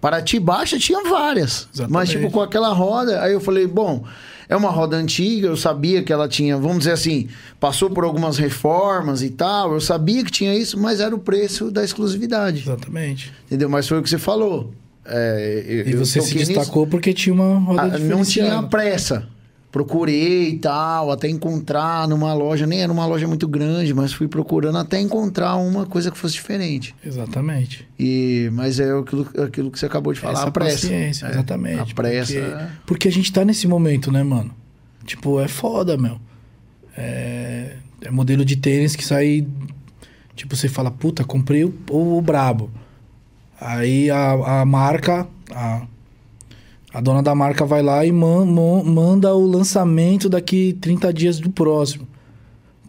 Paraty 0.00 0.38
baixa 0.38 0.78
tinha 0.78 1.02
várias. 1.04 1.68
Exatamente. 1.74 1.92
Mas, 1.92 2.08
tipo, 2.10 2.30
com 2.30 2.40
aquela 2.40 2.72
roda. 2.72 3.20
Aí 3.22 3.32
eu 3.32 3.40
falei, 3.40 3.66
bom, 3.66 4.04
é 4.48 4.56
uma 4.56 4.70
roda 4.70 4.96
antiga, 4.96 5.48
eu 5.48 5.56
sabia 5.56 6.02
que 6.02 6.12
ela 6.12 6.28
tinha, 6.28 6.56
vamos 6.56 6.78
dizer 6.78 6.92
assim, 6.92 7.28
passou 7.58 7.90
por 7.90 8.04
algumas 8.04 8.38
reformas 8.38 9.22
e 9.22 9.30
tal. 9.30 9.72
Eu 9.74 9.80
sabia 9.80 10.24
que 10.24 10.30
tinha 10.30 10.54
isso, 10.54 10.78
mas 10.78 11.00
era 11.00 11.14
o 11.14 11.18
preço 11.18 11.70
da 11.70 11.82
exclusividade. 11.84 12.60
Exatamente. 12.62 13.32
Entendeu? 13.46 13.68
Mas 13.68 13.86
foi 13.88 13.98
o 13.98 14.02
que 14.02 14.10
você 14.10 14.18
falou. 14.18 14.72
É, 15.04 15.64
eu- 15.66 15.88
E 15.88 15.94
você 15.94 16.20
se 16.20 16.28
toquei 16.30 16.40
nisso. 16.44 16.52
destacou 16.54 16.86
porque 16.86 17.12
tinha 17.12 17.32
uma 17.34 17.58
roda 17.60 17.82
Ah, 17.82 17.98
não 17.98 18.24
tinha 18.24 18.62
pressa. 18.64 19.28
Procurei 19.76 20.48
e 20.48 20.58
tal, 20.58 21.10
até 21.10 21.28
encontrar 21.28 22.08
numa 22.08 22.32
loja, 22.32 22.66
nem 22.66 22.80
era 22.80 22.90
uma 22.90 23.04
loja 23.04 23.28
muito 23.28 23.46
grande, 23.46 23.92
mas 23.92 24.10
fui 24.10 24.26
procurando 24.26 24.78
até 24.78 24.98
encontrar 24.98 25.56
uma 25.56 25.84
coisa 25.84 26.10
que 26.10 26.16
fosse 26.16 26.32
diferente. 26.32 26.94
Exatamente. 27.04 27.86
E, 27.98 28.48
mas 28.54 28.80
é 28.80 28.90
aquilo, 28.98 29.28
aquilo 29.44 29.70
que 29.70 29.78
você 29.78 29.84
acabou 29.84 30.14
de 30.14 30.20
falar, 30.20 30.32
Essa 30.32 30.48
a 30.48 30.50
pressa. 30.50 30.86
paciência, 30.88 31.26
É, 31.26 31.30
exatamente. 31.30 31.92
A 31.92 31.94
pressa. 31.94 32.32
Porque, 32.32 32.54
é. 32.54 32.68
porque 32.86 33.08
a 33.08 33.12
gente 33.12 33.30
tá 33.30 33.44
nesse 33.44 33.68
momento, 33.68 34.10
né, 34.10 34.22
mano? 34.22 34.50
Tipo, 35.04 35.38
é 35.40 35.46
foda, 35.46 35.98
meu. 35.98 36.18
É, 36.96 37.76
é 38.00 38.10
modelo 38.10 38.46
de 38.46 38.56
tênis 38.56 38.96
que 38.96 39.04
sai. 39.04 39.46
Tipo, 40.34 40.56
você 40.56 40.70
fala, 40.70 40.90
puta, 40.90 41.22
comprei 41.22 41.64
o, 41.64 41.74
o, 41.90 42.16
o 42.16 42.22
brabo. 42.22 42.70
Aí 43.60 44.10
a, 44.10 44.62
a 44.62 44.64
marca, 44.64 45.28
a, 45.50 45.86
a 46.96 47.00
dona 47.00 47.22
da 47.22 47.34
marca 47.34 47.64
vai 47.64 47.82
lá 47.82 48.04
e 48.06 48.12
man, 48.12 48.46
man- 48.46 48.82
manda 48.84 49.34
o 49.34 49.46
lançamento 49.46 50.28
daqui 50.28 50.76
30 50.80 51.12
dias 51.12 51.38
do 51.38 51.50
próximo. 51.50 52.06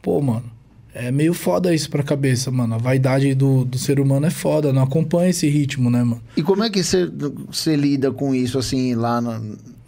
Pô, 0.02 0.22
mano. 0.22 0.44
É 0.94 1.12
meio 1.12 1.34
foda 1.34 1.76
isso 1.76 1.90
pra 1.90 2.02
cabeça, 2.02 2.50
mano. 2.50 2.74
A 2.74 2.78
vaidade 2.78 3.36
do, 3.36 3.64
do 3.66 3.78
ser 3.78 4.00
humano 4.00 4.26
é 4.26 4.30
foda, 4.32 4.74
não 4.74 4.82
acompanha 4.82 5.30
esse 5.30 5.48
ritmo, 5.48 5.90
né, 5.92 6.04
mano? 6.04 6.22
E 6.36 6.42
como 6.42 6.64
é 6.64 6.70
que 6.70 6.82
você, 6.84 7.76
lida 7.76 8.12
com 8.12 8.34
isso, 8.34 8.58
assim, 8.58 8.96
lá 8.96 9.22
na, 9.22 9.40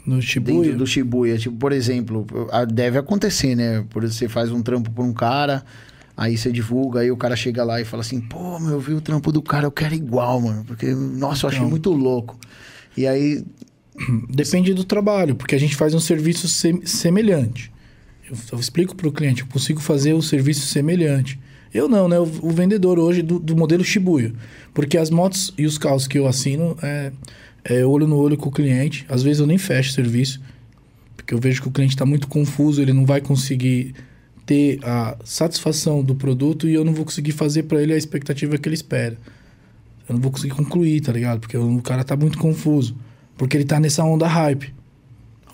No 0.05 0.21
Shibuya. 0.21 0.61
dentro 0.63 0.77
do 0.79 0.85
Shibuya? 0.85 1.37
Tipo, 1.37 1.55
por 1.55 1.71
exemplo, 1.71 2.27
deve 2.71 2.99
acontecer, 2.99 3.55
né? 3.55 3.83
Por 3.89 4.03
você 4.05 4.27
faz 4.29 4.51
um 4.51 4.61
trampo 4.61 4.91
por 4.91 5.03
um 5.03 5.11
cara, 5.13 5.63
aí 6.15 6.37
você 6.37 6.51
divulga, 6.51 6.99
aí 6.99 7.09
o 7.09 7.17
cara 7.17 7.35
chega 7.35 7.63
lá 7.63 7.81
e 7.81 7.85
fala 7.85 8.01
assim, 8.01 8.19
pô, 8.21 8.59
meu, 8.59 8.71
eu 8.73 8.79
vi 8.79 8.93
o 8.93 9.01
trampo 9.01 9.31
do 9.31 9.41
cara, 9.41 9.65
eu 9.65 9.71
quero 9.71 9.95
igual, 9.95 10.39
mano. 10.41 10.63
Porque, 10.65 10.93
nossa, 10.93 11.45
eu 11.45 11.47
achei 11.47 11.59
Então. 11.61 11.69
muito 11.71 11.91
louco. 11.91 12.37
E 12.95 13.07
aí, 13.07 13.43
Depende 14.29 14.73
do 14.73 14.83
trabalho, 14.83 15.35
porque 15.35 15.55
a 15.55 15.59
gente 15.59 15.75
faz 15.75 15.93
um 15.93 15.99
serviço 15.99 16.47
sem- 16.47 16.85
semelhante. 16.85 17.71
Eu, 18.29 18.37
eu 18.53 18.59
explico 18.59 18.95
para 18.95 19.07
o 19.07 19.11
cliente, 19.11 19.41
eu 19.41 19.47
consigo 19.47 19.79
fazer 19.81 20.13
o 20.13 20.21
serviço 20.21 20.65
semelhante. 20.67 21.39
Eu 21.73 21.87
não, 21.87 22.07
né? 22.07 22.19
O, 22.19 22.23
o 22.41 22.49
vendedor 22.51 22.97
hoje 22.97 23.21
do, 23.21 23.39
do 23.39 23.55
modelo 23.55 23.83
Shibuya. 23.83 24.33
Porque 24.73 24.97
as 24.97 25.09
motos 25.09 25.53
e 25.57 25.65
os 25.65 25.77
carros 25.77 26.07
que 26.07 26.17
eu 26.17 26.27
assino 26.27 26.75
é, 26.81 27.11
é 27.63 27.85
olho 27.85 28.07
no 28.07 28.17
olho 28.17 28.37
com 28.37 28.49
o 28.49 28.51
cliente. 28.51 29.05
Às 29.09 29.21
vezes 29.23 29.39
eu 29.39 29.47
nem 29.47 29.57
fecho 29.57 29.91
o 29.91 29.93
serviço, 29.93 30.41
porque 31.15 31.33
eu 31.33 31.39
vejo 31.39 31.61
que 31.61 31.67
o 31.67 31.71
cliente 31.71 31.93
está 31.95 32.05
muito 32.05 32.27
confuso, 32.27 32.81
ele 32.81 32.93
não 32.93 33.05
vai 33.05 33.21
conseguir 33.21 33.93
ter 34.45 34.79
a 34.83 35.15
satisfação 35.23 36.03
do 36.03 36.15
produto 36.15 36.67
e 36.67 36.73
eu 36.73 36.83
não 36.83 36.93
vou 36.93 37.05
conseguir 37.05 37.33
fazer 37.33 37.63
para 37.63 37.83
ele 37.83 37.93
a 37.93 37.97
expectativa 37.97 38.57
que 38.57 38.67
ele 38.67 38.73
espera. 38.75 39.15
Eu 40.07 40.15
não 40.15 40.21
vou 40.21 40.31
conseguir 40.31 40.55
concluir, 40.55 41.01
tá 41.01 41.11
ligado? 41.11 41.39
Porque 41.41 41.55
o 41.55 41.81
cara 41.83 42.03
tá 42.03 42.15
muito 42.15 42.39
confuso. 42.39 42.95
Porque 43.39 43.57
ele 43.57 43.63
tá 43.65 43.79
nessa 43.79 44.03
onda 44.03 44.27
hype. 44.27 44.71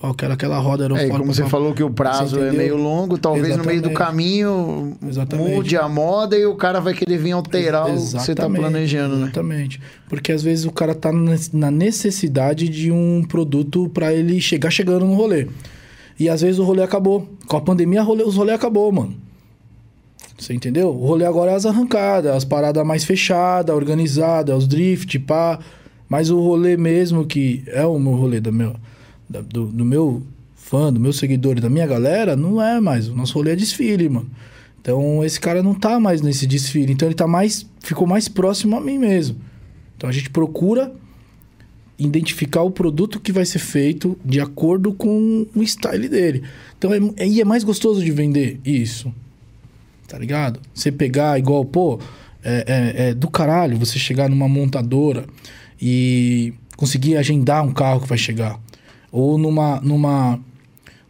Ó, 0.02 0.14
quero 0.14 0.34
aquela 0.34 0.60
roda 0.60 0.84
é, 0.84 0.86
aerofólica. 0.86 1.18
como 1.18 1.34
você 1.34 1.42
pra- 1.44 1.50
falou 1.50 1.74
que 1.74 1.82
o 1.82 1.90
prazo 1.90 2.38
é 2.44 2.52
meio 2.52 2.76
longo, 2.76 3.18
talvez 3.18 3.56
no 3.56 3.64
meio 3.64 3.82
do 3.82 3.88
Exatamente. 3.90 3.94
caminho 4.12 4.98
Exatamente. 5.08 5.56
mude 5.56 5.78
a 5.78 5.88
moda 5.88 6.38
e 6.38 6.46
o 6.46 6.56
cara 6.56 6.82
vai 6.82 6.94
querer 6.94 7.18
vir 7.18 7.32
alterar 7.32 7.84
o 7.90 7.94
que 7.94 8.00
você 8.02 8.12
tá 8.36 8.44
Exatamente, 8.44 8.60
planejando, 8.60 9.16
né? 9.16 9.24
Exatamente. 9.24 9.80
Porque 10.10 10.34
às 10.34 10.44
vezes 10.44 10.66
o 10.66 10.72
cara 10.72 10.94
tá 10.94 11.12
na- 11.54 11.72
necessidade 11.72 12.68
de 12.68 12.92
um 12.92 13.24
produto 13.24 13.88
para 13.90 14.14
ele 14.14 14.42
chegar 14.42 14.70
chegando 14.70 15.06
no 15.06 15.14
rolê. 15.16 15.48
E 16.20 16.28
às 16.28 16.42
vezes 16.42 16.60
o 16.60 16.64
rolê 16.64 16.84
acabou. 16.84 17.30
Com 17.48 17.56
a 17.58 17.62
pandemia, 17.62 18.02
rolê, 18.04 18.24
os 18.24 18.36
rolê 18.36 18.52
acabou, 18.52 18.92
mano. 18.92 19.16
Você 20.38 20.54
entendeu? 20.54 20.90
O 20.90 21.06
rolê 21.08 21.26
agora 21.26 21.52
é 21.52 21.56
as 21.56 21.66
arrancadas, 21.66 22.36
as 22.36 22.44
paradas 22.44 22.86
mais 22.86 23.06
fechadas, 23.06 23.74
organizadas, 23.74 24.58
os 24.58 24.68
drift, 24.68 25.18
pá. 25.20 25.60
Mas 26.08 26.30
o 26.30 26.40
rolê 26.40 26.78
mesmo, 26.78 27.26
que 27.26 27.64
é 27.68 27.86
o 27.86 27.98
meu 28.00 28.14
rolê 28.14 28.40
da 28.40 28.52
meu, 28.52 28.76
do, 29.30 29.68
do 29.68 29.86
meu 29.86 30.22
fã, 30.56 30.92
do 30.92 31.00
meu 31.00 31.14
seguidor 31.14 31.58
e 31.58 31.62
da 31.62 31.70
minha 31.70 31.88
galera, 31.88 32.36
não 32.36 32.62
é 32.62 32.80
mais. 32.80 33.08
O 33.08 33.16
nosso 33.16 33.34
rolê 33.34 33.52
é 33.52 33.56
desfile, 33.56 34.08
mano. 34.10 34.30
Então 34.82 35.24
esse 35.24 35.40
cara 35.40 35.64
não 35.64 35.74
tá 35.74 36.00
mais 36.00 36.22
nesse 36.22 36.46
desfile. 36.46 36.94
Então 36.94 37.08
ele 37.08 37.16
tá 37.16 37.28
mais. 37.28 37.66
ficou 37.80 38.06
mais 38.08 38.28
próximo 38.28 38.76
a 38.76 38.82
mim 38.82 38.98
mesmo. 39.00 39.38
Então 39.98 40.10
a 40.10 40.14
gente 40.14 40.30
procura 40.30 40.92
identificar 41.98 42.62
o 42.62 42.70
produto 42.72 43.20
que 43.20 43.32
vai 43.32 43.46
ser 43.46 43.60
feito 43.60 44.18
de 44.24 44.40
acordo 44.42 44.94
com 44.94 45.48
o 45.56 45.64
style 45.64 46.10
dele. 46.10 46.44
Então 46.78 46.94
é, 46.94 47.00
é, 47.18 47.28
e 47.28 47.42
é 47.42 47.46
mais 47.46 47.64
gostoso 47.64 48.04
de 48.04 48.12
vender 48.12 48.60
isso. 48.66 49.14
Tá 50.08 50.20
ligado? 50.20 50.60
Você 50.74 50.92
pegar 50.92 51.40
igual, 51.40 51.66
pô, 51.66 52.00
é, 52.44 52.64
é- 52.68 53.10
é 53.10 53.14
do 53.14 53.30
caralho 53.30 53.78
você 53.78 53.98
chegar 53.98 54.30
numa 54.30 54.48
montadora 54.48 55.26
e 55.82 56.54
conseguir 56.76 57.18
agendar 57.18 57.64
um 57.64 57.74
carro 57.74 58.02
que 58.02 58.08
vai 58.08 58.18
chegar. 58.18 58.60
Ou 59.12 59.38
numa, 59.38 59.80
numa, 59.82 60.40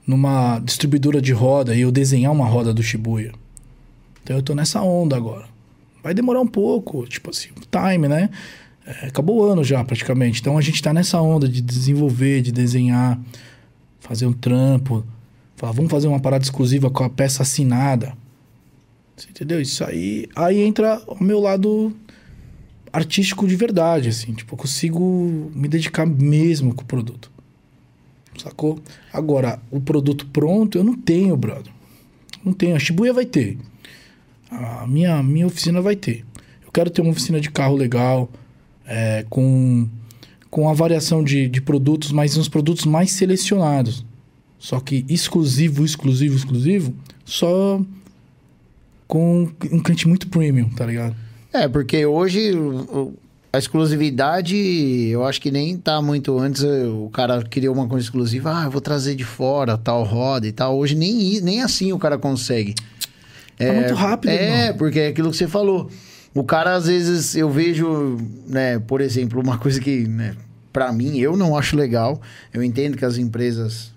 numa 0.06 0.60
distribuidora 0.60 1.21
de 1.21 1.32
roda 1.32 1.75
e 1.75 1.82
eu 1.82 1.91
desenhar 1.91 2.32
uma 2.32 2.45
roda 2.45 2.73
do 2.73 2.84
Shibuya. 2.84 3.32
Então 4.23 4.36
eu 4.36 4.43
tô 4.43 4.54
nessa 4.56 4.82
onda 4.82 5.15
agora. 5.15 5.45
Vai 6.04 6.13
demorar 6.13 6.41
um 6.41 6.47
pouco, 6.47 7.08
tipo 7.08 7.30
assim, 7.32 7.49
time, 7.71 8.08
né? 8.08 8.30
É, 8.86 9.08
acabou 9.08 9.38
o 9.38 9.43
ano 9.43 9.63
já, 9.63 9.84
praticamente. 9.84 10.39
Então 10.39 10.58
a 10.58 10.62
gente 10.62 10.82
tá 10.82 10.93
nessa 10.93 11.19
onda 11.19 11.47
de 11.47 11.62
desenvolver, 11.62 12.41
de 12.41 12.51
desenhar, 12.51 13.19
fazer 13.99 14.28
um 14.28 14.34
trampo. 14.34 15.04
Falar, 15.56 15.71
vamos 15.71 15.89
fazer 15.89 16.08
uma 16.08 16.19
parada 16.19 16.43
exclusiva 16.43 16.89
com 16.89 17.04
a 17.04 17.10
peça 17.10 17.41
assinada. 17.41 18.15
Você 19.15 19.30
entendeu? 19.30 19.62
Isso 19.62 19.84
aí. 19.84 20.28
Aí 20.36 20.62
entra 20.62 21.01
o 21.08 21.23
meu 21.23 21.39
lado 21.39 21.95
artístico 22.95 23.45
de 23.45 23.55
verdade, 23.55 24.10
assim. 24.10 24.34
Tipo, 24.34 24.53
eu 24.53 24.58
consigo 24.58 25.51
me 25.53 25.67
dedicar 25.67 26.05
mesmo 26.05 26.73
com 26.73 26.81
o 26.81 26.86
produto. 26.86 27.29
Sacou? 28.38 28.79
Agora, 29.12 29.60
o 29.69 29.79
produto 29.79 30.25
pronto 30.27 30.77
eu 30.77 30.84
não 30.84 30.95
tenho, 30.95 31.36
brother. 31.36 31.71
Não 32.43 32.53
tenho. 32.53 32.75
A 32.75 32.79
Shibuya 32.79 33.13
vai 33.13 33.25
ter. 33.25 33.58
A 34.49 34.86
minha, 34.88 35.21
minha 35.21 35.47
oficina 35.47 35.81
vai 35.81 35.95
ter. 35.95 36.25
Eu 36.65 36.71
quero 36.71 36.89
ter 36.89 37.01
uma 37.01 37.12
oficina 37.12 37.39
de 37.39 37.49
carro 37.49 37.75
legal, 37.75 38.29
é, 38.86 39.25
com, 39.29 39.88
com 40.49 40.69
a 40.69 40.73
variação 40.73 41.23
de, 41.23 41.49
de 41.49 41.62
produtos, 41.62 42.12
mas 42.12 42.38
uns 42.38 42.47
produtos 42.47 42.86
mais 42.86 43.12
selecionados. 43.12 44.05
Só 44.58 44.79
que 44.79 45.05
exclusivo, 45.10 45.84
exclusivo, 45.84 46.36
exclusivo, 46.36 46.93
só 47.25 47.81
com 49.08 49.49
um 49.71 49.79
cliente 49.79 50.08
muito 50.08 50.27
premium, 50.27 50.69
tá 50.69 50.86
ligado? 50.86 51.24
É, 51.56 51.68
porque 51.68 52.06
hoje 52.06 52.52
a 53.54 53.58
exclusividade, 53.58 54.56
eu 55.10 55.24
acho 55.26 55.39
que 55.41 55.50
nem 55.50 55.78
tá 55.78 56.02
muito 56.02 56.38
antes. 56.38 56.63
O 56.63 57.10
cara 57.13 57.41
criou 57.44 57.74
uma 57.74 57.88
coisa 57.88 58.06
exclusiva, 58.06 58.52
ah, 58.54 58.65
eu 58.65 58.72
vou 58.72 58.82
trazer 58.82 59.15
de 59.15 59.24
fora 59.24 59.78
tal 59.78 60.04
roda 60.04 60.46
e 60.46 60.52
tal. 60.52 60.78
Hoje 60.78 60.96
nem, 60.96 61.39
nem 61.39 61.62
assim 61.62 61.94
o 61.94 61.98
cara 61.98 62.18
consegue. 62.18 62.76
Tá 63.58 63.72
muito 63.72 63.94
rápido, 63.94 64.32
É, 64.32 64.63
irmão. 64.65 64.78
porque 64.78 65.00
é 65.00 65.08
aquilo 65.08 65.32
que 65.32 65.38
você 65.38 65.48
falou. 65.48 65.89
O 66.34 66.44
cara, 66.44 66.76
às 66.76 66.88
vezes, 66.88 67.34
eu 67.36 67.50
vejo, 67.50 68.18
né, 68.46 68.78
por 68.80 69.00
exemplo, 69.00 69.39
uma 69.41 69.58
coisa 69.58 69.80
que, 69.80 70.06
né, 70.06 70.36
pra 70.74 70.91
mim, 70.91 71.18
eu 71.18 71.38
não 71.38 71.58
acho 71.58 71.78
legal. 71.78 72.22
Eu 72.54 72.62
entendo 72.62 72.98
que 72.98 73.06
as 73.06 73.18
empresas 73.18 73.94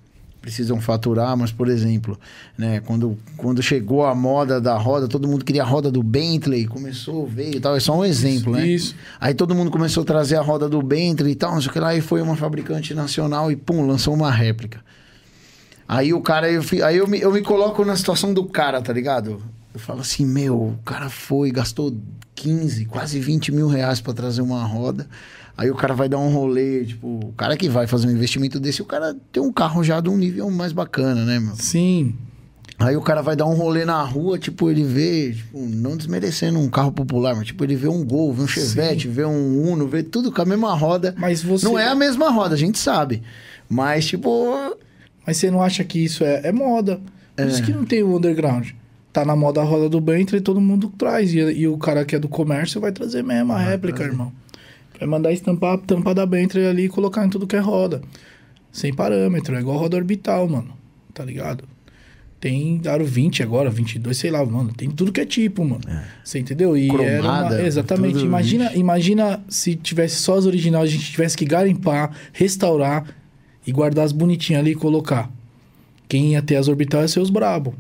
precisam 0.49 0.81
faturar, 0.81 1.37
mas, 1.37 1.53
por 1.53 1.69
exemplo, 1.69 2.19
né, 2.57 2.81
quando, 2.81 3.19
quando 3.37 3.63
chegou 3.63 4.07
a 4.07 4.15
moda 4.15 4.59
da 4.59 4.79
roda, 4.79 5.07
todo 5.07 5.29
mundo 5.29 5.45
queria 5.45 5.63
a 5.63 5.67
roda 5.67 5.91
do 5.91 6.03
Bentley, 6.03 6.67
começou, 6.67 7.27
veio 7.27 7.57
e 7.57 7.61
tal. 7.61 7.77
É 7.77 7.81
só 7.81 7.95
um 7.99 8.03
exemplo, 8.03 8.55
né? 8.55 8.67
Isso. 8.67 8.95
Aí 9.21 9.35
todo 9.35 9.55
mundo 9.55 9.71
começou 9.71 10.03
a 10.05 10.07
trazer 10.07 10.37
a 10.37 10.41
roda 10.41 10.67
do 10.67 10.81
Bentley 10.81 11.33
e 11.33 11.35
tal, 11.35 11.53
não 11.53 11.61
sei 11.61 11.69
o 11.69 11.73
que 11.73 11.79
lá, 11.79 11.95
e 11.95 12.01
foi 12.01 12.23
uma 12.23 12.35
fabricante 12.35 12.95
nacional 12.95 13.53
e 13.53 13.57
pum, 13.57 13.87
lançou 13.87 14.15
uma 14.15 14.31
réplica. 14.31 14.81
Aí 15.87 16.15
o 16.15 16.23
cara, 16.23 16.51
eu, 16.51 16.63
aí 16.83 16.97
eu 16.97 17.07
me, 17.07 17.21
eu 17.21 17.31
me 17.31 17.43
coloco 17.43 17.85
na 17.85 17.95
situação 17.95 18.33
do 18.33 18.45
cara, 18.45 18.81
tá 18.81 18.93
ligado? 18.93 19.43
Eu 19.75 19.81
falo 19.81 20.01
assim, 20.01 20.25
meu, 20.25 20.57
o 20.57 20.79
cara 20.83 21.11
foi, 21.11 21.51
gastou 21.51 21.95
15, 22.35 22.87
quase 22.87 23.21
20 23.21 23.53
mil 23.53 23.69
reais 23.69 24.01
pra 24.01 24.15
trazer 24.15 24.41
uma 24.41 24.65
roda. 24.65 25.07
Aí 25.59 25.73
o 25.73 25.75
cara 25.75 25.93
vai 25.93 26.09
dar 26.09 26.19
um 26.19 26.33
rolê, 26.33 26.85
tipo, 26.85 27.19
o 27.19 27.33
cara 27.37 27.57
que 27.57 27.69
vai 27.69 27.85
fazer 27.89 28.07
um 28.07 28.13
investimento 28.13 28.61
desse, 28.61 28.81
o 28.81 28.85
cara 28.85 29.17
tem 29.33 29.43
um 29.43 29.53
carro 29.53 29.83
já 29.83 30.01
de 30.01 30.09
um 30.09 30.17
nível 30.17 30.49
mais 30.53 30.73
bacana, 30.73 31.25
né, 31.25 31.41
meu? 31.41 31.57
Sim. 31.57 32.15
Aí 32.79 32.97
o 32.97 33.03
cara 33.03 33.23
vai 33.23 33.35
dar 33.35 33.47
um 33.47 33.55
rolê 33.55 33.85
na 33.85 34.01
rua, 34.05 34.39
tipo, 34.39 34.71
ele 34.71 34.85
vê, 34.85 35.33
tipo, 35.33 35.59
não 35.59 35.97
desmerecendo 35.97 36.61
um 36.61 36.71
carro 36.71 36.93
popular, 36.93 37.35
mas 37.35 37.49
tipo, 37.49 37.65
ele 37.65 37.75
vê 37.75 37.89
um 37.89 38.05
Gol, 38.05 38.33
vê 38.33 38.43
um 38.43 38.47
Chevette, 38.47 39.09
vê 39.09 39.25
um 39.25 39.73
Uno, 39.73 39.89
vê 39.89 40.05
tudo 40.05 40.31
com 40.31 40.41
a 40.41 40.45
mesma 40.45 40.73
roda. 40.77 41.13
Mas 41.19 41.43
você. 41.43 41.67
Não 41.67 41.77
é 41.77 41.89
a 41.89 41.95
mesma 41.97 42.31
roda, 42.31 42.55
a 42.55 42.59
gente 42.59 42.79
sabe. 42.79 43.21
Mas, 43.69 44.07
tipo, 44.07 44.77
Mas 45.27 45.39
você 45.39 45.51
não 45.51 45.61
acha 45.61 45.83
que 45.83 45.99
isso 45.99 46.23
é, 46.23 46.41
é 46.45 46.53
moda? 46.53 47.01
Por 47.35 47.47
isso 47.49 47.65
que 47.65 47.73
não 47.73 47.85
tem 47.85 48.05
o 48.05 48.17
underground. 48.17 48.69
Tá 49.13 49.25
na 49.25 49.35
moda 49.35 49.61
a 49.61 49.65
roda 49.65 49.89
do 49.89 50.01
Bentley, 50.01 50.41
todo 50.41 50.61
mundo 50.61 50.93
traz. 50.97 51.35
E, 51.35 51.39
e 51.39 51.67
o 51.67 51.77
cara 51.79 52.05
que 52.05 52.15
é 52.15 52.19
do 52.21 52.29
comércio 52.29 52.81
vai 52.81 52.93
trazer 52.93 53.25
mesmo 53.25 53.53
a 53.53 53.59
réplica, 53.59 54.05
irmão. 54.05 54.33
Vai 54.99 55.09
mandar 55.09 55.33
estampar 55.33 55.75
a 55.75 55.79
tampa 55.79 56.15
da 56.15 56.27
Bentley 56.27 56.67
ali 56.67 56.85
e 56.85 56.89
colocar 56.89 57.25
em 57.25 57.29
tudo 57.29 57.47
que 57.47 57.57
é 57.57 57.61
roda. 57.61 58.03
Sem 58.73 58.93
parâmetro. 58.93 59.55
É 59.57 59.61
igual 59.61 59.79
roda 59.79 59.97
orbital, 59.97 60.49
mano. 60.49 60.77
Tá 61.15 61.25
ligado? 61.25 61.65
Tem 62.41 62.81
aro 62.87 63.05
20 63.05 63.43
agora, 63.43 63.69
22, 63.69 64.17
sei 64.17 64.31
lá, 64.31 64.45
mano. 64.45 64.73
Tem 64.73 64.89
tudo 64.91 65.11
que 65.11 65.21
é 65.21 65.27
tipo, 65.27 65.65
mano. 65.65 65.81
Você 66.23 66.39
entendeu? 66.39 66.77
E 66.77 66.89
era 66.89 66.97
uma- 67.03 67.19
Cromada, 67.19 67.67
Exatamente. 67.67 68.21
Imagina, 68.25 68.73
imagina 68.77 69.43
se 69.49 69.75
tivesse 69.75 70.17
só 70.23 70.37
as 70.39 70.47
originais, 70.47 70.85
a 70.85 70.93
gente 70.93 71.11
tivesse 71.11 71.37
que 71.37 71.45
garimpar, 71.45 72.13
restaurar 72.33 73.13
e 73.67 73.73
guardar 73.73 74.05
as 74.05 74.13
bonitinhas 74.13 74.61
ali 74.61 74.71
e 74.71 74.75
colocar. 74.77 75.29
Quem 76.09 76.33
ia 76.33 76.43
ter 76.43 76.57
as 76.57 76.69
orbitais 76.69 77.03
ia 77.05 77.09
ser 77.09 77.21
os 77.21 77.31
brabo. 77.31 77.75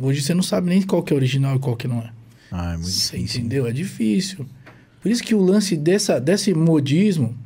Hoje 0.00 0.22
você 0.22 0.34
não 0.34 0.42
sabe 0.42 0.68
nem 0.68 0.80
qual 0.82 1.02
que 1.02 1.12
é 1.12 1.16
original 1.16 1.56
e 1.56 1.58
qual 1.58 1.74
que 1.76 1.88
não 1.88 1.98
é. 1.98 2.10
ah, 2.52 2.68
é 2.74 2.76
muito 2.76 2.88
Você 2.88 3.16
difícil. 3.16 3.40
entendeu? 3.40 3.66
É 3.66 3.72
difícil. 3.72 4.46
Por 5.00 5.10
isso 5.10 5.22
que 5.22 5.34
o 5.34 5.40
lance 5.40 5.76
dessa, 5.76 6.20
desse 6.20 6.52
modismo 6.52 7.36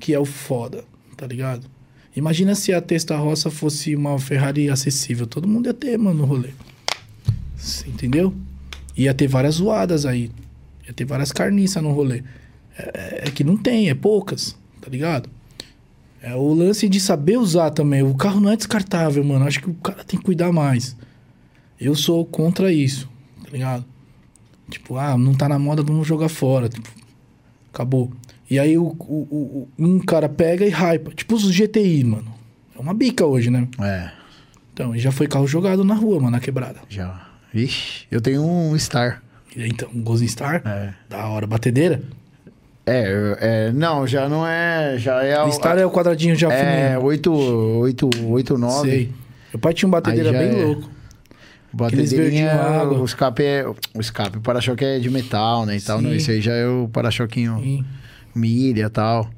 que 0.00 0.14
é 0.14 0.18
o 0.18 0.24
foda, 0.24 0.84
tá 1.16 1.26
ligado? 1.26 1.66
Imagina 2.14 2.54
se 2.54 2.72
a 2.72 2.80
Testa 2.80 3.16
Roça 3.16 3.50
fosse 3.50 3.94
uma 3.94 4.18
Ferrari 4.18 4.68
acessível. 4.68 5.26
Todo 5.26 5.48
mundo 5.48 5.66
ia 5.66 5.74
ter, 5.74 5.98
mano, 5.98 6.20
no 6.20 6.24
rolê. 6.24 6.50
Você 7.56 7.88
entendeu? 7.88 8.34
Ia 8.96 9.14
ter 9.14 9.28
várias 9.28 9.54
zoadas 9.54 10.04
aí. 10.04 10.30
Ia 10.86 10.92
ter 10.92 11.04
várias 11.04 11.32
carniças 11.32 11.82
no 11.82 11.92
rolê. 11.92 12.22
É, 12.76 13.28
é 13.28 13.30
que 13.30 13.44
não 13.44 13.56
tem, 13.56 13.88
é 13.88 13.94
poucas, 13.94 14.56
tá 14.80 14.90
ligado? 14.90 15.30
É 16.20 16.34
o 16.34 16.52
lance 16.52 16.88
de 16.88 17.00
saber 17.00 17.38
usar 17.38 17.70
também. 17.70 18.02
O 18.02 18.14
carro 18.14 18.40
não 18.40 18.50
é 18.50 18.56
descartável, 18.56 19.24
mano. 19.24 19.46
Acho 19.46 19.60
que 19.60 19.70
o 19.70 19.74
cara 19.74 20.04
tem 20.04 20.18
que 20.18 20.24
cuidar 20.24 20.52
mais. 20.52 20.96
Eu 21.80 21.94
sou 21.94 22.24
contra 22.24 22.72
isso, 22.72 23.08
tá 23.42 23.50
ligado? 23.50 23.84
Tipo, 24.70 24.96
ah, 24.96 25.16
não 25.16 25.34
tá 25.34 25.48
na 25.48 25.58
moda, 25.58 25.82
vamos 25.82 26.06
jogar 26.06 26.28
fora. 26.28 26.68
Tipo, 26.68 26.88
acabou. 27.72 28.10
E 28.50 28.58
aí 28.58 28.76
o, 28.76 28.84
o, 28.84 29.66
o- 29.66 29.68
um 29.78 29.98
cara 29.98 30.28
pega 30.28 30.64
e 30.66 30.70
hypa. 30.70 31.12
Tipo 31.14 31.34
os 31.36 31.50
GTI, 31.50 32.04
mano. 32.04 32.32
É 32.76 32.80
uma 32.80 32.92
bica 32.94 33.24
hoje, 33.24 33.50
né? 33.50 33.66
É, 33.80 34.10
Então, 34.74 34.94
e 34.94 34.98
já 34.98 35.10
foi 35.12 35.26
carro 35.26 35.46
jogado 35.46 35.84
na 35.84 35.94
rua, 35.94 36.16
mano, 36.16 36.30
na 36.32 36.40
quebrada. 36.40 36.80
já. 36.88 37.28
Vixe, 37.52 38.06
eu 38.10 38.20
tenho 38.20 38.42
um 38.42 38.76
Star. 38.78 39.22
Então, 39.54 39.88
um 39.94 40.02
Golden 40.02 40.26
Star, 40.26 40.62
É. 40.64 40.94
da 41.08 41.26
hora, 41.26 41.46
batedeira. 41.46 42.00
É, 42.86 43.36
é, 43.68 43.72
não, 43.72 44.06
já 44.06 44.28
não 44.28 44.46
é, 44.46 44.96
já 44.98 45.22
é... 45.22 45.40
O 45.42 45.52
Star 45.52 45.78
é 45.78 45.84
o 45.86 45.90
quadradinho 45.90 46.34
já 46.34 46.50
É, 46.52 46.88
fininho. 46.94 47.04
8, 47.04 47.32
8, 47.32 48.10
8, 48.26 48.58
9. 48.58 48.90
Sei. 48.90 49.12
Meu 49.52 49.60
pai 49.60 49.74
tinha 49.74 49.86
um 49.86 49.90
batedeira 49.90 50.32
bem 50.32 50.48
é. 50.60 50.64
louco. 50.64 50.90
Aqueles 51.80 52.12
verdinho 52.12 52.50
água. 52.50 52.98
o 52.98 53.04
escape 53.04 53.42
é... 53.42 53.66
O 53.66 54.00
escape, 54.00 54.38
o 54.38 54.40
para-choque 54.40 54.84
é 54.84 54.98
de 54.98 55.08
metal, 55.10 55.64
né, 55.64 55.76
e 55.76 55.80
tal. 55.80 56.00
Não, 56.00 56.12
esse 56.12 56.30
aí 56.30 56.40
já 56.40 56.52
é 56.52 56.66
o 56.66 56.88
para-choquinho 56.92 57.84
milha 58.34 58.86
e 58.86 58.90
tal. 58.90 59.30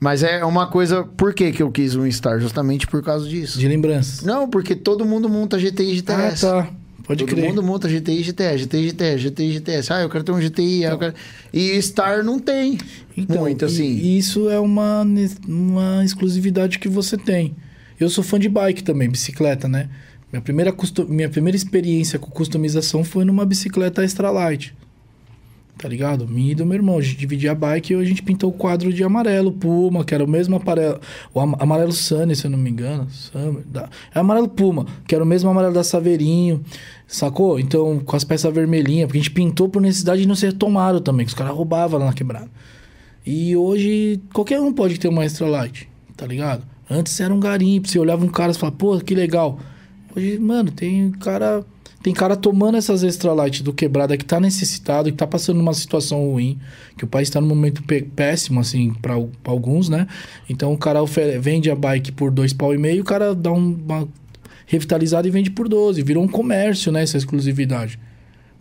Mas 0.00 0.22
é 0.22 0.44
uma 0.44 0.66
coisa... 0.68 1.02
Por 1.04 1.34
que 1.34 1.50
que 1.50 1.62
eu 1.62 1.70
quis 1.70 1.96
um 1.96 2.10
Star? 2.10 2.38
Justamente 2.40 2.86
por 2.86 3.02
causa 3.02 3.28
disso. 3.28 3.58
de 3.58 3.66
lembrança. 3.66 4.24
Não, 4.24 4.48
porque 4.48 4.74
todo 4.76 5.04
mundo 5.04 5.28
monta 5.28 5.58
GTI 5.58 5.92
e 5.92 5.96
GTS. 5.96 6.46
Ah, 6.46 6.62
tá. 6.62 6.70
Pode 7.04 7.24
Todo 7.24 7.34
crer. 7.34 7.48
mundo 7.48 7.62
monta 7.62 7.88
GTI 7.88 8.22
GTS, 8.22 8.64
GTI 8.64 8.88
GTS, 8.90 9.18
GTI 9.30 9.52
GTS. 9.54 9.92
Ah, 9.92 10.00
eu 10.02 10.10
quero 10.10 10.22
ter 10.22 10.32
um 10.32 10.38
GTI. 10.38 10.84
ah, 10.84 10.90
eu 10.90 10.98
quero... 10.98 11.14
E 11.52 11.80
Star 11.82 12.22
não 12.22 12.38
tem. 12.38 12.78
Então, 13.16 13.40
muito, 13.40 13.64
assim. 13.64 13.88
E 13.88 14.18
isso 14.18 14.48
é 14.50 14.60
uma, 14.60 15.06
uma 15.48 16.04
exclusividade 16.04 16.78
que 16.78 16.88
você 16.88 17.16
tem. 17.16 17.56
Eu 17.98 18.08
sou 18.08 18.22
fã 18.22 18.38
de 18.38 18.48
bike 18.48 18.84
também, 18.84 19.08
bicicleta, 19.08 19.66
né? 19.66 19.88
Minha 20.32 20.42
primeira, 20.42 20.74
minha 21.08 21.28
primeira 21.28 21.56
experiência 21.56 22.18
com 22.18 22.30
customização 22.30 23.02
foi 23.02 23.24
numa 23.24 23.46
bicicleta 23.46 24.04
Extra 24.04 24.30
Light. 24.30 24.74
Tá 25.78 25.88
ligado? 25.88 26.26
Minha 26.26 26.52
e 26.52 26.54
do 26.56 26.66
meu 26.66 26.74
irmão. 26.74 26.98
A 26.98 27.00
gente 27.00 27.16
dividia 27.16 27.52
a 27.52 27.54
bike 27.54 27.92
e 27.92 27.96
a 27.96 28.02
gente 28.04 28.20
pintou 28.20 28.50
o 28.50 28.52
quadro 28.52 28.92
de 28.92 29.04
amarelo 29.04 29.52
Puma, 29.52 30.04
que 30.04 30.12
era 30.12 30.24
o 30.24 30.28
mesmo 30.28 30.56
amarelo. 30.56 31.00
O 31.32 31.40
am- 31.40 31.54
amarelo 31.60 31.92
Sunny, 31.92 32.34
se 32.34 32.44
eu 32.46 32.50
não 32.50 32.58
me 32.58 32.68
engano. 32.68 33.08
Summer, 33.10 33.62
da- 33.64 33.88
é 34.12 34.18
amarelo 34.18 34.48
Puma, 34.48 34.86
que 35.06 35.14
era 35.14 35.22
o 35.22 35.26
mesmo 35.26 35.48
amarelo 35.48 35.72
da 35.72 35.84
Saveirinho. 35.84 36.64
Sacou? 37.06 37.60
Então, 37.60 38.00
com 38.00 38.16
as 38.16 38.24
peças 38.24 38.52
vermelhinhas, 38.52 39.06
porque 39.06 39.18
a 39.18 39.22
gente 39.22 39.30
pintou 39.30 39.68
por 39.68 39.80
necessidade 39.80 40.22
de 40.22 40.26
não 40.28 40.34
ser 40.34 40.52
tomado 40.52 41.00
também, 41.00 41.24
que 41.24 41.30
os 41.30 41.38
caras 41.38 41.54
roubavam 41.54 42.00
lá 42.00 42.06
na 42.06 42.12
quebrada. 42.12 42.50
E 43.24 43.56
hoje 43.56 44.20
qualquer 44.32 44.60
um 44.60 44.72
pode 44.72 44.98
ter 44.98 45.06
uma 45.06 45.24
extra 45.24 45.46
light, 45.46 45.88
tá 46.16 46.26
ligado? 46.26 46.64
Antes 46.90 47.20
era 47.20 47.32
um 47.32 47.38
garimpo, 47.38 47.86
você 47.86 48.00
olhava 48.00 48.24
um 48.24 48.28
cara 48.28 48.50
e 48.50 48.54
falava, 48.54 48.76
pô, 48.76 48.98
que 48.98 49.14
legal. 49.14 49.60
Hoje, 50.18 50.36
mano, 50.38 50.72
tem 50.72 51.12
cara, 51.12 51.64
tem 52.02 52.12
cara 52.12 52.34
tomando 52.36 52.76
essas 52.76 53.04
extra 53.04 53.32
light 53.32 53.62
do 53.62 53.72
quebrada 53.72 54.16
que 54.16 54.24
tá 54.24 54.40
necessitado, 54.40 55.10
que 55.12 55.16
tá 55.16 55.28
passando 55.28 55.58
numa 55.58 55.72
situação 55.72 56.28
ruim, 56.28 56.58
que 56.96 57.04
o 57.04 57.06
país 57.06 57.30
tá 57.30 57.40
num 57.40 57.46
momento 57.46 57.84
pé- 57.84 58.04
péssimo 58.16 58.58
assim 58.58 58.92
para 58.94 59.14
alguns, 59.44 59.88
né? 59.88 60.08
Então 60.50 60.72
o 60.72 60.76
cara 60.76 60.98
vende 61.40 61.70
a 61.70 61.76
bike 61.76 62.10
por 62.10 62.32
dois 62.32 62.52
pau 62.52 62.74
e 62.74 62.78
meio, 62.78 63.02
o 63.02 63.04
cara 63.04 63.32
dá 63.32 63.52
um- 63.52 63.78
uma 63.84 64.08
revitalizada 64.66 65.28
e 65.28 65.30
vende 65.30 65.50
por 65.52 65.68
12, 65.68 66.02
virou 66.02 66.22
um 66.24 66.28
comércio, 66.28 66.90
né, 66.90 67.02
essa 67.02 67.16
exclusividade. 67.16 67.98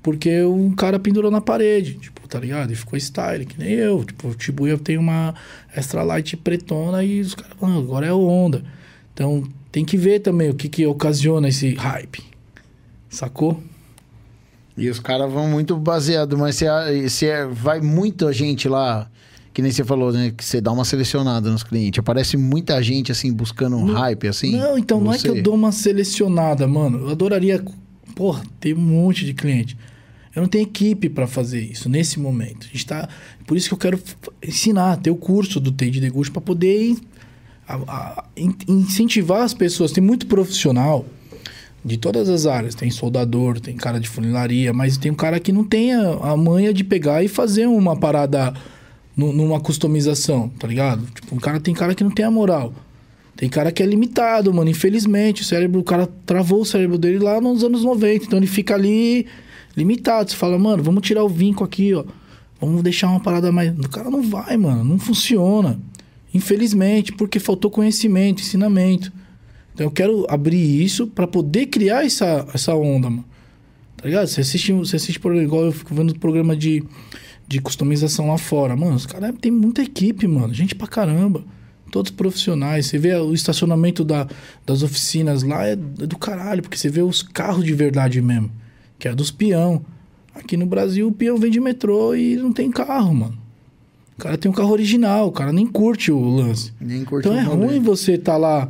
Porque 0.02 0.44
um 0.44 0.72
cara 0.76 1.00
pendurou 1.00 1.30
na 1.32 1.42
parede, 1.42 1.96
tipo, 1.96 2.26
tá 2.30 2.40
ligado? 2.40 2.72
E 2.72 2.76
ficou 2.76 2.98
style, 2.98 3.46
que 3.46 3.60
nem 3.60 3.72
eu. 3.74 4.06
Tipo, 4.06 4.28
o 4.30 4.36
Shibuya 4.40 4.78
tem 4.78 4.98
uma 4.98 5.34
extra 5.76 6.04
light 6.04 6.38
pretona 6.38 7.04
e 7.04 7.20
os 7.20 7.34
caras 7.36 7.58
agora 7.62 8.06
é 8.06 8.14
o 8.14 8.26
Honda. 8.26 8.64
Então, 9.14 9.44
tem 9.72 9.84
que 9.86 9.98
ver 9.98 10.20
também 10.20 10.50
o 10.50 10.54
que 10.56 10.68
que 10.70 10.86
ocasiona 10.86 11.50
esse 11.50 11.74
hype. 11.76 12.24
Sacou? 13.10 13.62
E 14.78 14.90
os 14.90 15.00
caras 15.00 15.32
vão 15.32 15.48
muito 15.48 15.76
baseado, 15.76 16.38
mas 16.38 16.56
se, 16.56 16.66
se 17.10 17.26
é- 17.26 17.46
vai 17.48 17.82
muita 17.82 18.32
gente 18.32 18.70
lá, 18.70 19.10
que 19.54 19.62
nem 19.62 19.72
você 19.72 19.84
falou, 19.84 20.12
né? 20.14 20.32
Que 20.36 20.46
você 20.46 20.62
dá 20.62 20.72
uma 20.72 20.86
selecionada 20.86 21.50
nos 21.50 21.64
clientes. 21.64 21.98
Aparece 22.00 22.38
muita 22.38 22.82
gente 22.84 23.12
assim 23.12 23.34
buscando 23.34 23.76
um 23.76 23.86
hype, 23.86 24.28
assim. 24.28 24.56
não, 24.56 24.78
então 24.78 25.02
não 25.02 25.12
é 25.12 25.16
que 25.16 25.24
Você- 25.24 25.30
eu 25.40 25.42
dou 25.44 25.56
uma 25.56 25.72
selecionada, 25.72 26.68
mano. 26.68 27.00
Eu 27.00 27.10
adoraria, 27.10 27.64
porra, 28.16 28.44
ter 28.60 28.76
um 28.76 28.80
monte 28.82 29.26
de 29.26 29.34
cliente. 29.34 29.76
Eu 30.36 30.44
não 30.44 30.50
tenho 30.50 30.62
equipe 30.66 31.10
pra 31.10 31.26
fazer 31.26 31.62
isso 31.62 31.90
nesse 31.90 32.20
momento. 32.20 32.68
A 32.70 32.72
gente 32.72 32.86
tá, 32.86 33.10
por 33.48 33.58
isso 33.58 33.68
que 33.70 33.74
eu 33.74 33.80
quero 33.80 34.00
ensinar, 34.44 34.98
ter 34.98 35.10
o 35.10 35.16
curso 35.16 35.60
do 35.60 35.72
Tade 35.72 36.00
Degusto 36.00 36.32
pra 36.32 36.42
poder 36.42 36.96
a- 37.68 37.76
a- 37.88 38.24
in- 38.36 38.56
incentivar 38.68 39.42
as 39.44 39.54
pessoas. 39.54 39.92
Tem 39.92 40.04
muito 40.04 40.26
profissional 40.28 41.06
de 41.84 41.98
todas 41.98 42.30
as 42.30 42.46
áreas. 42.46 42.76
Tem 42.76 42.90
soldador, 42.90 43.60
tem 43.60 43.76
cara 43.76 44.00
de 44.00 44.08
funilaria, 44.10 44.74
mas 44.74 44.98
tem 44.98 45.12
um 45.12 45.16
cara 45.16 45.40
que 45.40 45.52
não 45.52 45.64
tem 45.64 45.94
a, 45.94 46.12
a 46.32 46.38
manha 46.38 46.74
de 46.74 46.84
pegar 46.84 47.24
e 47.24 47.28
fazer 47.28 47.68
uma 47.68 47.96
parada 47.96 48.54
nu- 49.16 49.34
numa 49.34 49.60
customização, 49.60 50.50
tá 50.60 50.68
ligado? 50.68 51.06
Tipo, 51.14 51.36
um 51.36 51.40
cara 51.40 51.60
tem 51.60 51.74
cara 51.74 51.94
que 51.96 52.04
não 52.04 52.12
tem 52.12 52.26
a 52.26 52.32
moral. 52.32 52.74
Tem 53.36 53.48
cara 53.48 53.72
que 53.72 53.84
é 53.84 53.86
limitado, 53.86 54.52
mano. 54.52 54.70
Infelizmente, 54.70 55.44
o 55.44 55.46
cérebro, 55.46 55.80
o 55.80 55.84
cara 55.84 56.10
travou 56.26 56.62
o 56.62 56.66
cérebro 56.66 56.98
dele 56.98 57.20
lá 57.20 57.40
nos 57.40 57.64
anos 57.64 57.84
90. 57.84 58.26
Então 58.26 58.40
ele 58.40 58.48
fica 58.48 58.74
ali 58.74 59.28
limitado. 59.76 60.32
Você 60.32 60.36
fala, 60.36 60.58
mano, 60.58 60.82
vamos 60.82 61.04
tirar 61.06 61.24
o 61.24 61.30
vinco 61.30 61.64
aqui, 61.64 61.94
ó. 61.94 62.04
Vamos 62.60 62.82
deixar 62.82 63.08
uma 63.10 63.20
parada 63.20 63.52
mais. 63.52 63.72
O 63.78 63.88
cara 63.90 64.10
não 64.10 64.24
vai, 64.24 64.58
mano. 64.58 64.84
Não 64.84 64.98
funciona. 64.98 65.80
Infelizmente, 66.38 67.12
porque 67.14 67.40
faltou 67.40 67.72
conhecimento, 67.72 68.44
ensinamento. 68.44 69.12
Então 69.74 69.88
eu 69.88 69.92
quero 69.92 70.24
abrir 70.30 70.84
isso 70.84 71.08
para 71.08 71.26
poder 71.26 71.66
criar 71.66 72.06
essa, 72.06 72.48
essa 72.54 72.76
onda, 72.76 73.10
mano. 73.10 73.26
Tá 73.96 74.06
ligado? 74.06 74.28
Você 74.28 74.42
assiste, 74.42 74.72
você 74.72 74.98
assiste 74.98 75.20
por 75.20 75.36
igual 75.36 75.66
eu 75.66 75.72
fico 75.72 75.96
vendo 75.96 76.18
programa 76.20 76.56
de, 76.56 76.84
de 77.48 77.60
customização 77.60 78.28
lá 78.28 78.38
fora. 78.38 78.76
Mano, 78.76 78.96
os 78.96 79.08
caras 79.08 79.34
tem 79.42 79.52
muita 79.52 79.82
equipe, 79.82 80.28
mano. 80.28 80.54
Gente 80.54 80.76
pra 80.76 80.88
caramba. 80.88 81.44
Todos 81.92 82.12
profissionais. 82.12 82.86
Você 82.86 83.00
vê 83.00 83.16
o 83.16 83.34
estacionamento 83.34 84.06
da, 84.06 84.28
das 84.64 84.84
oficinas 84.84 85.42
lá 85.42 85.66
é 85.66 85.76
do 85.76 86.20
caralho, 86.20 86.62
porque 86.62 86.78
você 86.78 86.90
vê 86.90 87.02
os 87.02 87.24
carros 87.24 87.66
de 87.66 87.74
verdade 87.74 88.22
mesmo. 88.22 88.52
Que 89.00 89.08
é 89.08 89.16
dos 89.16 89.32
peão. 89.32 89.84
Aqui 90.36 90.56
no 90.56 90.68
Brasil, 90.68 91.08
o 91.08 91.12
peão 91.12 91.36
vem 91.38 91.50
de 91.50 91.60
metrô 91.60 92.14
e 92.14 92.36
não 92.36 92.54
tem 92.54 92.70
carro, 92.70 93.16
mano. 93.16 93.47
O 94.18 94.22
cara 94.22 94.38
tem 94.38 94.50
um 94.50 94.54
carro 94.54 94.72
original, 94.72 95.28
o 95.28 95.32
cara 95.32 95.54
nem 95.54 95.68
curte 95.68 96.12
o 96.12 96.20
lance. 96.20 96.74
Nem 96.82 97.06
curte 97.06 97.28
Então 97.28 97.38
é 97.38 97.44
rolê. 97.44 97.68
ruim 97.68 97.80
você 97.80 98.18
tá 98.18 98.36
lá 98.36 98.68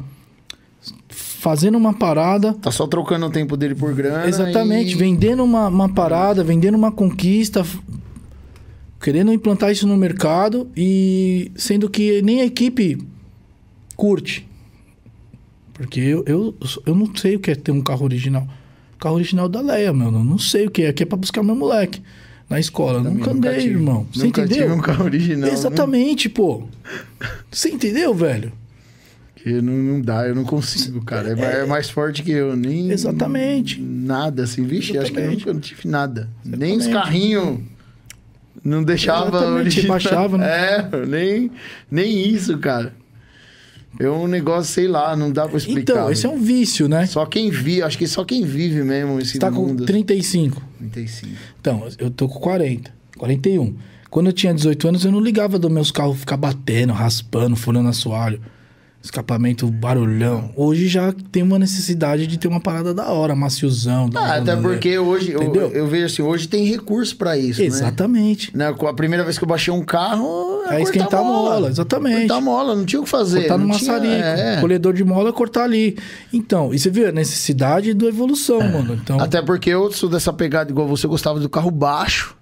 fazendo 1.10 1.78
uma 1.78 1.94
parada. 1.94 2.54
Tá 2.56 2.70
só 2.70 2.86
trocando 2.86 3.26
o 3.28 3.30
tempo 3.30 3.56
dele 3.56 3.74
por 3.74 3.94
grana. 3.96 4.28
Exatamente, 4.28 4.92
e... 4.94 4.96
vendendo 4.96 5.44
uma, 5.44 5.70
uma 5.70 5.88
parada, 5.88 6.44
vendendo 6.44 6.76
uma 6.76 6.92
conquista, 6.92 7.66
querendo 9.00 9.32
implantar 9.32 9.72
isso 9.72 9.88
no 9.88 9.96
mercado 9.96 10.70
e 10.76 11.50
sendo 11.56 11.90
que 11.90 12.22
nem 12.22 12.42
a 12.42 12.46
equipe 12.46 12.98
curte. 13.96 14.46
Porque 15.74 16.02
eu, 16.02 16.26
eu, 16.26 16.56
eu 16.86 16.94
não 16.94 17.16
sei 17.16 17.38
o 17.38 17.40
que 17.40 17.52
é 17.52 17.56
ter 17.56 17.72
um 17.72 17.82
carro 17.82 18.04
original. 18.04 18.46
Carro 19.00 19.16
original 19.16 19.48
da 19.48 19.62
Leia, 19.62 19.94
meu. 19.94 20.08
Eu 20.08 20.12
não 20.12 20.38
sei 20.38 20.66
o 20.66 20.72
que 20.72 20.82
é. 20.82 20.90
Aqui 20.90 21.04
é 21.04 21.06
pra 21.06 21.18
buscar 21.18 21.42
meu 21.42 21.56
moleque 21.56 22.02
na 22.50 22.60
escola. 22.60 23.00
Também 23.04 23.16
nunca 23.20 23.32
andei, 23.32 23.58
tive. 23.60 23.74
irmão. 23.76 24.08
Você 24.14 24.24
Nunca 24.26 24.42
entendeu? 24.42 24.64
tive 24.68 24.74
um 24.80 24.82
carro 24.82 25.06
original. 25.06 25.50
Exatamente, 25.50 26.30
pô. 26.30 26.64
Você 27.52 27.70
entendeu, 27.70 28.14
velho? 28.14 28.52
Que 29.36 29.62
não, 29.62 29.74
não 29.74 30.02
dá, 30.02 30.28
eu 30.28 30.36
não 30.36 30.44
consigo, 30.44 31.04
cara. 31.06 31.30
É, 31.30 31.36
mais- 31.36 31.56
é 31.56 31.66
mais 31.66 31.90
forte 31.90 32.24
que 32.24 32.32
eu. 32.32 32.56
Nem, 32.56 32.90
Exatamente. 32.92 33.80
Nada, 33.82 34.44
assim. 34.44 34.64
Vixe, 34.66 34.98
acho 34.98 35.12
que 35.12 35.18
eu 35.20 35.24
Exatamente. 35.24 35.48
não 35.48 35.60
tive 35.60 35.88
nada. 35.88 36.30
Nem 36.44 36.76
os 36.78 36.86
Exatamente. 36.86 37.04
carrinhos. 37.06 37.60
Não 38.64 38.84
deixava 38.84 39.28
Exatamente, 39.38 39.60
original. 39.60 39.88
baixava, 39.90 40.38
né? 40.38 40.48
É, 40.92 41.06
nem, 41.06 41.52
nem 41.90 42.28
isso, 42.30 42.58
cara. 42.58 42.94
É 44.00 44.10
um 44.10 44.28
negócio, 44.28 44.72
sei 44.72 44.88
lá, 44.88 45.16
não 45.16 45.32
dá 45.32 45.48
pra 45.48 45.58
explicar. 45.58 45.94
Então, 45.94 46.12
esse 46.12 46.26
é 46.26 46.30
um 46.30 46.40
vício, 46.40 46.88
né? 46.88 47.06
Só 47.08 47.26
quem 47.26 47.50
vive, 47.50 47.82
acho 47.82 47.98
que 47.98 48.08
só 48.08 48.24
quem 48.24 48.44
vive 48.44 48.84
mesmo 48.84 49.20
esse 49.20 49.34
Você 49.34 49.40
tá 49.40 49.50
com 49.50 49.68
mundo. 49.68 49.86
35. 49.86 50.62
35. 50.78 51.34
Então, 51.60 51.88
eu 51.98 52.12
tô 52.12 52.28
com 52.28 52.40
40, 52.40 52.94
41. 53.18 53.76
Quando 54.10 54.28
eu 54.28 54.34
tinha 54.34 54.54
18 54.54 54.88
anos, 54.88 55.06
eu 55.06 55.12
não 55.12 55.20
ligava 55.20 55.58
dos 55.58 55.72
meus 55.72 55.92
carros 55.92 56.18
ficar 56.20 56.38
batendo, 56.38 56.94
raspando, 56.94 57.56
furando 57.56 57.90
assoalho. 57.90 58.42
Escapamento 59.02 59.68
barulhão. 59.72 60.52
Hoje 60.56 60.88
já 60.88 61.14
tem 61.32 61.42
uma 61.42 61.58
necessidade 61.58 62.28
de 62.28 62.38
ter 62.38 62.48
uma 62.48 62.60
parada 62.60 62.94
da 62.94 63.08
hora, 63.10 63.34
maciozão. 63.36 64.10
da 64.10 64.20
Ah, 64.20 64.24
hora, 64.24 64.42
até 64.42 64.56
né? 64.56 64.62
porque 64.62 64.98
hoje, 65.00 65.32
eu, 65.32 65.42
eu 65.72 65.88
vejo 65.88 66.06
assim, 66.08 66.22
hoje 66.22 66.48
tem 66.48 66.66
recurso 66.66 67.16
pra 67.16 67.38
isso, 67.38 67.62
né? 67.62 67.68
Exatamente. 67.68 68.56
Né, 68.56 68.68
A 68.68 68.94
primeira 68.94 69.24
vez 69.24 69.38
que 69.38 69.44
eu 69.44 69.48
baixei 69.48 69.74
um 69.74 69.84
carro, 69.84 70.62
É 70.70 70.82
esquentar 70.82 71.22
a 71.22 71.24
mola, 71.24 71.70
exatamente. 71.70 72.20
Cortar 72.22 72.36
a 72.36 72.42
mola, 72.42 72.76
não 72.76 72.84
tinha 72.86 73.00
o 73.00 73.04
que 73.06 73.10
fazer. 73.10 73.42
Cortar 73.42 73.58
no 73.58 73.72
tinha- 73.78 73.94
maçarico. 73.94 74.14
é. 74.24 74.58
Colhedor 74.60 74.94
de 74.94 75.04
mola, 75.06 75.32
cortar 75.32 75.64
ali. 75.64 75.98
Então, 76.34 76.74
e 76.74 76.80
você 76.80 76.90
viu 76.90 77.08
a 77.08 77.12
necessidade 77.12 77.94
da 77.94 78.08
evolução, 78.08 78.60
mano. 78.60 78.94
Então, 78.96 79.20
Até 79.22 79.42
porque 79.42 79.70
eu 79.70 79.90
sou 79.92 80.10
dessa 80.10 80.34
pegada 80.34 80.70
igual 80.70 80.88
você, 80.88 81.08
gostava 81.08 81.40
do 81.40 81.48
carro 81.48 81.72
baixo. 81.72 82.36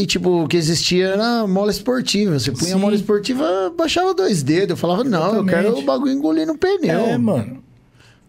E, 0.00 0.06
tipo, 0.06 0.44
o 0.44 0.48
que 0.48 0.56
existia 0.56 1.08
era 1.08 1.46
mola 1.46 1.70
esportiva. 1.70 2.38
Você 2.38 2.50
punha 2.52 2.72
a 2.72 2.76
Sim. 2.76 2.80
mola 2.80 2.94
esportiva, 2.94 3.72
baixava 3.76 4.14
dois 4.14 4.42
dedos. 4.42 4.70
Eu 4.70 4.76
falava, 4.76 5.04
não, 5.04 5.34
eu 5.36 5.44
quero 5.44 5.60
Exatamente. 5.68 5.82
o 5.82 5.86
bagulho 5.86 6.12
engolir 6.12 6.46
no 6.46 6.56
pneu. 6.56 7.00
é, 7.00 7.18
mano. 7.18 7.62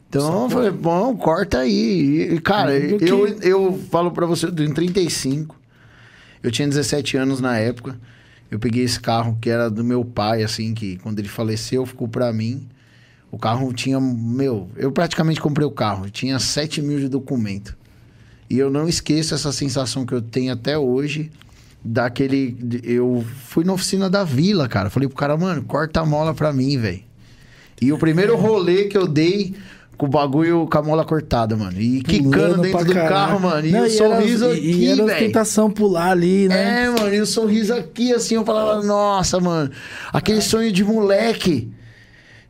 Então 0.10 0.44
eu 0.44 0.50
falei, 0.50 0.72
bom, 0.72 1.16
corta 1.16 1.60
aí. 1.60 2.34
E, 2.34 2.42
cara, 2.42 2.80
que- 2.80 3.06
eu, 3.10 3.26
eu 3.42 3.80
falo 3.90 4.12
pra 4.12 4.26
você, 4.26 4.48
eu 4.48 4.52
tenho 4.52 4.74
35. 4.74 5.56
Eu 6.44 6.52
tinha 6.52 6.68
17 6.68 7.16
anos 7.16 7.40
na 7.40 7.58
época. 7.58 7.98
Eu 8.50 8.60
peguei 8.60 8.84
esse 8.84 9.00
carro 9.00 9.38
que 9.40 9.50
era 9.50 9.70
do 9.70 9.82
meu 9.84 10.04
pai, 10.04 10.44
assim, 10.44 10.74
que 10.74 10.98
quando 10.98 11.20
ele 11.20 11.30
faleceu, 11.30 11.86
ficou 11.86 12.10
pra 12.10 12.34
mim. 12.34 12.68
O 13.32 13.38
carro 13.38 13.72
tinha, 13.72 13.98
meu, 14.02 14.68
eu 14.76 14.92
praticamente 14.92 15.40
comprei 15.40 15.66
o 15.66 15.72
carro. 15.72 16.10
Tinha 16.10 16.38
7 16.38 16.82
mil 16.82 17.00
de 17.00 17.08
documento. 17.08 17.78
E 18.50 18.60
eu 18.60 18.70
não 18.70 18.90
esqueço 18.90 19.34
essa 19.34 19.54
sensação 19.54 20.06
que 20.06 20.14
eu 20.14 20.22
tenho 20.22 20.52
até 20.52 20.78
hoje 20.78 21.32
daquele. 21.84 22.58
Eu 22.84 23.24
fui 23.48 23.64
na 23.64 23.74
oficina 23.74 24.10
da 24.10 24.24
vila, 24.24 24.68
cara. 24.68 24.90
Falei 24.90 25.08
pro 25.08 25.18
cara, 25.18 25.38
mano, 25.38 25.64
corta 25.64 26.02
a 26.02 26.06
mola 26.06 26.34
pra 26.34 26.52
mim, 26.54 26.78
velho. 26.78 27.02
E 27.82 27.92
o 27.92 27.98
primeiro 27.98 28.36
rolê 28.36 28.86
que 28.86 28.98
eu 28.98 29.08
dei 29.08 29.56
com 29.98 30.06
o 30.06 30.10
bagulho 30.10 30.68
com 30.72 30.78
a 30.78 30.82
mola 30.84 31.04
cortada, 31.06 31.56
mano. 31.56 31.80
E 31.80 32.02
quicando 32.02 32.30
Pulando 32.32 32.62
dentro 32.62 32.78
pra 32.78 32.84
do 32.88 32.94
caralho. 32.94 33.10
carro, 33.10 33.40
mano. 33.40 33.68
E 33.68 33.72
Não, 33.72 33.86
o 33.86 33.90
sorriso 33.90 34.46
era, 34.46 34.54
aqui, 34.54 34.66
E, 34.66 34.76
e 34.84 34.88
era 34.88 34.96
velho. 35.06 35.12
ostentação 35.12 35.70
pular 35.72 36.12
ali, 36.12 36.48
né? 36.48 36.84
É, 36.86 36.90
mano, 36.90 37.14
e 37.14 37.20
o 37.20 37.26
sorriso 37.26 37.74
aqui, 37.74 38.14
assim, 38.14 38.36
eu 38.36 38.46
falava, 38.46 38.84
nossa, 38.84 39.40
mano, 39.40 39.72
aquele 40.14 40.42
sonho 40.42 40.72
de 40.72 40.84
moleque. 40.84 41.72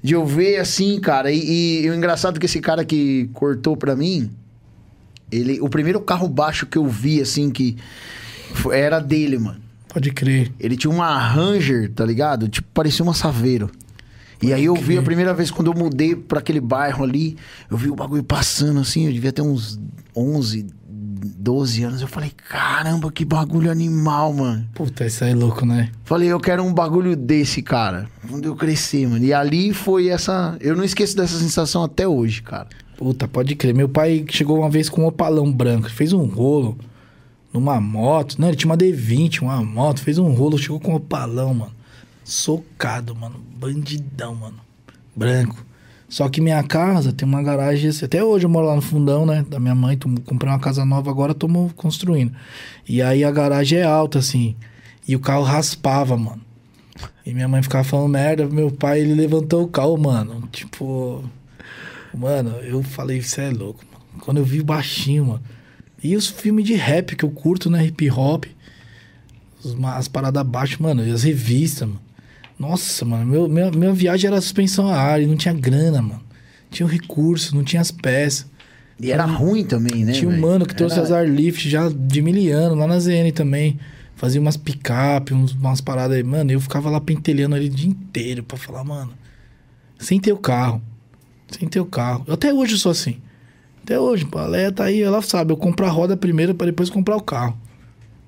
De 0.03 0.13
eu 0.15 0.25
ver 0.25 0.57
assim, 0.59 0.99
cara. 0.99 1.31
E, 1.31 1.83
e 1.85 1.89
o 1.89 1.93
engraçado 1.93 2.37
é 2.37 2.39
que 2.39 2.45
esse 2.47 2.59
cara 2.59 2.83
que 2.83 3.29
cortou 3.33 3.77
pra 3.77 3.95
mim, 3.95 4.31
ele. 5.31 5.61
O 5.61 5.69
primeiro 5.69 6.01
carro 6.01 6.27
baixo 6.27 6.65
que 6.65 6.77
eu 6.77 6.87
vi, 6.87 7.21
assim, 7.21 7.51
que 7.51 7.77
era 8.71 8.99
dele, 8.99 9.37
mano. 9.37 9.59
Pode 9.93 10.11
crer. 10.11 10.51
Ele 10.59 10.77
tinha 10.77 10.91
uma 10.91 11.17
Ranger, 11.17 11.91
tá 11.91 12.05
ligado? 12.05 12.47
Tipo, 12.47 12.67
parecia 12.73 13.03
uma 13.03 13.13
Saveiro. 13.13 13.69
E 14.41 14.53
aí 14.53 14.65
eu 14.65 14.73
vi 14.73 14.97
a 14.97 15.03
primeira 15.03 15.33
vez 15.33 15.51
quando 15.51 15.71
eu 15.71 15.77
mudei 15.77 16.15
pra 16.15 16.39
aquele 16.39 16.59
bairro 16.59 17.03
ali, 17.03 17.37
eu 17.69 17.77
vi 17.77 17.89
o 17.89 17.95
bagulho 17.95 18.23
passando 18.23 18.79
assim, 18.79 19.05
eu 19.05 19.13
devia 19.13 19.31
ter 19.31 19.43
uns 19.43 19.79
11, 20.15 20.65
12 20.87 21.83
anos. 21.83 22.01
Eu 22.01 22.07
falei, 22.07 22.31
caramba, 22.49 23.11
que 23.11 23.23
bagulho 23.23 23.69
animal, 23.69 24.33
mano. 24.33 24.67
Puta, 24.73 25.05
isso 25.05 25.23
aí 25.23 25.31
é 25.31 25.35
louco, 25.35 25.63
né? 25.63 25.91
Falei, 26.03 26.29
eu 26.29 26.39
quero 26.39 26.63
um 26.63 26.73
bagulho 26.73 27.15
desse, 27.15 27.61
cara. 27.61 28.07
Quando 28.27 28.45
eu 28.45 28.55
crescer, 28.55 29.07
mano. 29.07 29.23
E 29.23 29.31
ali 29.31 29.73
foi 29.73 30.07
essa. 30.07 30.57
Eu 30.59 30.75
não 30.75 30.83
esqueço 30.83 31.15
dessa 31.15 31.37
sensação 31.37 31.83
até 31.83 32.07
hoje, 32.07 32.41
cara. 32.41 32.67
Puta, 32.97 33.27
pode 33.27 33.55
crer. 33.55 33.75
Meu 33.75 33.89
pai 33.89 34.25
chegou 34.29 34.59
uma 34.59 34.69
vez 34.69 34.89
com 34.89 35.01
um 35.01 35.07
opalão 35.07 35.51
branco, 35.51 35.89
fez 35.89 36.13
um 36.13 36.25
rolo 36.25 36.77
numa 37.53 37.79
moto. 37.79 38.39
Não, 38.39 38.47
ele 38.47 38.57
tinha 38.57 38.69
uma 38.69 38.77
D20, 38.77 39.41
uma 39.41 39.63
moto, 39.63 40.01
fez 40.01 40.17
um 40.17 40.31
rolo, 40.31 40.57
chegou 40.57 40.79
com 40.79 40.93
um 40.93 40.95
opalão, 40.95 41.53
mano. 41.53 41.71
Socado, 42.23 43.15
mano. 43.15 43.35
Bandidão, 43.57 44.35
mano. 44.35 44.59
Branco. 45.15 45.65
Só 46.07 46.27
que 46.27 46.41
minha 46.41 46.61
casa 46.63 47.13
tem 47.13 47.27
uma 47.27 47.41
garagem 47.41 47.89
assim. 47.89 48.05
Até 48.05 48.23
hoje 48.23 48.45
eu 48.45 48.49
moro 48.49 48.67
lá 48.67 48.75
no 48.75 48.81
fundão, 48.81 49.25
né? 49.25 49.45
Da 49.47 49.59
minha 49.59 49.73
mãe. 49.73 49.97
Tô, 49.97 50.09
comprei 50.25 50.51
uma 50.51 50.59
casa 50.59 50.83
nova 50.83 51.09
agora, 51.09 51.33
tô 51.33 51.47
construindo. 51.75 52.33
E 52.87 53.01
aí 53.01 53.23
a 53.23 53.31
garagem 53.31 53.79
é 53.79 53.83
alta, 53.83 54.19
assim. 54.19 54.55
E 55.07 55.15
o 55.15 55.19
carro 55.19 55.43
raspava, 55.43 56.17
mano. 56.17 56.41
E 57.25 57.33
minha 57.33 57.47
mãe 57.47 57.63
ficava 57.63 57.83
falando 57.83 58.09
merda. 58.09 58.45
Meu 58.45 58.69
pai, 58.69 58.99
ele 58.99 59.13
levantou 59.13 59.63
o 59.63 59.67
carro, 59.67 59.97
mano. 59.97 60.47
Tipo. 60.51 61.23
Mano, 62.13 62.57
eu 62.57 62.83
falei, 62.83 63.19
isso 63.19 63.39
é 63.39 63.49
louco, 63.49 63.83
mano. 63.89 64.05
Quando 64.19 64.37
eu 64.37 64.43
vi 64.43 64.61
baixinho, 64.61 65.25
mano. 65.25 65.41
E 66.03 66.15
os 66.15 66.27
filmes 66.27 66.65
de 66.65 66.73
rap 66.73 67.15
que 67.15 67.23
eu 67.25 67.29
curto, 67.31 67.69
né? 67.69 67.85
Hip 67.85 68.09
hop. 68.09 68.45
As 69.95 70.07
paradas 70.07 70.43
baixo, 70.43 70.81
mano. 70.81 71.05
E 71.05 71.11
as 71.11 71.23
revistas, 71.23 71.87
mano. 71.87 72.01
Nossa, 72.57 73.05
mano. 73.05 73.25
Meu, 73.25 73.47
minha, 73.47 73.71
minha 73.71 73.93
viagem 73.93 74.27
era 74.27 74.41
suspensão 74.41 74.87
a 74.87 74.95
ar 74.97 75.21
e 75.21 75.25
não 75.25 75.35
tinha 75.35 75.53
grana, 75.53 76.01
mano. 76.01 76.21
Tinha 76.69 76.85
o 76.85 76.89
recurso, 76.89 77.55
não 77.55 77.63
tinha 77.63 77.81
as 77.81 77.91
peças. 77.91 78.45
E 78.99 79.11
era 79.11 79.25
ruim 79.25 79.63
também, 79.63 80.05
né? 80.05 80.11
tinha 80.11 80.27
um 80.27 80.31
velho? 80.31 80.41
mano 80.41 80.65
que 80.65 80.75
trouxe 80.75 80.95
Era- 80.95 81.03
as 81.05 81.11
Airlift 81.11 81.67
já 81.67 81.89
de 81.89 82.21
miliano, 82.21 82.75
lá 82.75 82.85
na 82.87 82.99
ZN 82.99 83.31
também. 83.33 83.79
Fazia 84.15 84.39
umas 84.39 84.55
picape, 84.57 85.33
umas 85.33 85.81
paradas 85.81 86.15
aí. 86.17 86.23
Mano, 86.23 86.51
eu 86.51 86.61
ficava 86.61 86.89
lá 86.89 87.01
pentelhando 87.01 87.55
ali 87.55 87.65
o 87.65 87.69
dia 87.69 87.89
inteiro 87.89 88.43
pra 88.43 88.57
falar, 88.57 88.83
mano. 88.83 89.11
Sem 89.97 90.19
ter 90.19 90.31
o 90.31 90.37
carro. 90.37 90.81
Sem 91.49 91.67
ter 91.67 91.79
o 91.79 91.85
carro. 91.85 92.23
Eu, 92.27 92.35
até 92.35 92.53
hoje 92.53 92.73
eu 92.73 92.77
sou 92.77 92.91
assim. 92.91 93.17
Até 93.91 93.99
hoje, 93.99 94.23
pô, 94.23 94.39
a 94.39 94.47
Leia 94.47 94.71
tá 94.71 94.85
aí, 94.85 95.01
ela 95.01 95.21
sabe. 95.21 95.51
Eu 95.51 95.57
compro 95.57 95.85
a 95.85 95.89
roda 95.89 96.15
primeiro 96.15 96.55
pra 96.55 96.65
depois 96.65 96.89
comprar 96.89 97.17
o 97.17 97.21
carro. 97.21 97.57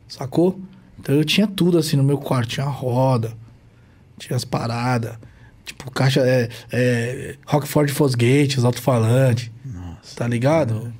Sacou? 0.09 0.59
Então 0.99 1.15
eu 1.15 1.23
tinha 1.23 1.47
tudo 1.47 1.77
assim 1.77 1.95
no 1.95 2.03
meu 2.03 2.17
quarto. 2.17 2.49
Tinha 2.49 2.65
a 2.65 2.69
roda, 2.69 3.31
tinha 4.19 4.35
as 4.35 4.43
paradas. 4.43 5.15
Tipo, 5.63 5.89
caixa. 5.89 6.19
É, 6.19 6.49
é, 6.69 7.35
Rockford 7.47 7.93
Fosgate, 7.93 8.57
os 8.57 8.65
alto-falantes. 8.65 9.49
Nossa. 9.63 10.17
Tá 10.17 10.27
ligado? 10.27 10.93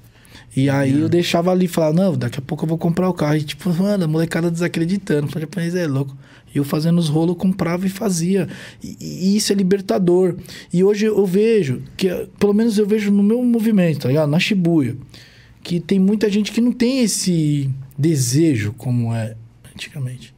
E 0.56 0.70
aí 0.70 0.98
eu 0.98 1.10
deixava 1.10 1.52
ali, 1.52 1.68
falava, 1.68 1.94
não, 1.94 2.18
daqui 2.18 2.40
a 2.40 2.42
pouco 2.42 2.64
eu 2.64 2.70
vou 2.70 2.78
comprar 2.78 3.10
o 3.10 3.14
carro. 3.14 3.36
E 3.36 3.44
tipo, 3.44 3.70
mano, 3.74 4.06
a 4.06 4.08
molecada 4.08 4.50
desacreditando. 4.50 5.28
Falei, 5.28 5.42
japonês 5.42 5.76
é 5.76 5.86
louco. 5.86 6.16
E 6.54 6.58
eu 6.58 6.64
fazendo 6.64 6.97
os 6.99 7.10
rolos, 7.10 7.38
comprava 7.38 7.86
e 7.86 7.89
fazia. 7.89 8.47
E, 8.84 8.97
e 8.99 9.38
isso 9.38 9.51
é 9.51 9.56
libertador. 9.56 10.36
E 10.72 10.84
hoje 10.84 11.06
eu 11.06 11.26
vejo, 11.26 11.82
que 11.97 12.10
pelo 12.39 12.54
menos 12.54 12.78
eu 12.78 12.86
vejo 12.86 13.12
no 13.12 13.24
meu 13.24 13.41
movimento, 13.43 14.01
tá 14.01 14.08
ligado? 14.10 14.30
Na 14.30 14.39
Shibuya. 14.39 14.95
Que 15.62 15.80
tem 15.80 15.99
muita 15.99 16.30
gente 16.30 16.51
que 16.51 16.62
não 16.62 16.72
tem 16.72 17.01
esse 17.01 17.70
desejo 17.97 18.74
como 18.74 19.14
é 19.14 19.36
antigamente. 19.74 20.34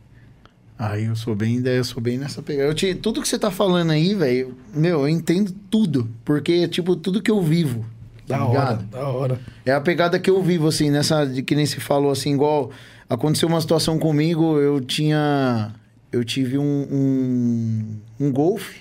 Aí 0.78 1.05
eu 1.05 1.16
sou 1.16 1.34
bem, 1.34 1.61
eu 1.66 1.84
sou 1.84 2.01
bem 2.01 2.18
nessa 2.18 2.41
pegada. 2.41 2.74
Te, 2.74 2.93
tudo 2.93 3.22
que 3.22 3.28
você 3.28 3.39
tá 3.39 3.49
falando 3.49 3.91
aí, 3.91 4.13
velho, 4.13 4.55
meu, 4.74 5.01
eu 5.01 5.09
entendo 5.09 5.53
tudo. 5.70 6.09
Porque, 6.26 6.68
tipo, 6.68 6.95
tudo 6.97 7.22
que 7.22 7.32
eu 7.32 7.41
vivo. 7.41 7.86
Da 8.28 8.38
tá 8.38 8.45
hora, 8.45 8.59
ligado? 8.59 8.84
da 8.89 9.07
hora. 9.07 9.39
É 9.66 9.72
a 9.72 9.80
pegada 9.80 10.20
que 10.20 10.30
eu 10.30 10.41
vivo, 10.43 10.68
assim, 10.68 10.91
nessa. 10.91 11.26
De 11.26 11.41
que 11.41 11.55
nem 11.55 11.66
se 11.66 11.80
falou, 11.80 12.11
assim, 12.11 12.34
igual. 12.34 12.72
Aconteceu 13.09 13.47
uma 13.47 13.61
situação 13.61 13.97
comigo, 13.97 14.59
eu 14.59 14.82
tinha. 14.82 15.74
Eu 16.16 16.24
tive 16.24 16.57
um. 16.57 16.63
Um, 16.89 17.99
um 18.28 18.32
Golf. 18.32 18.72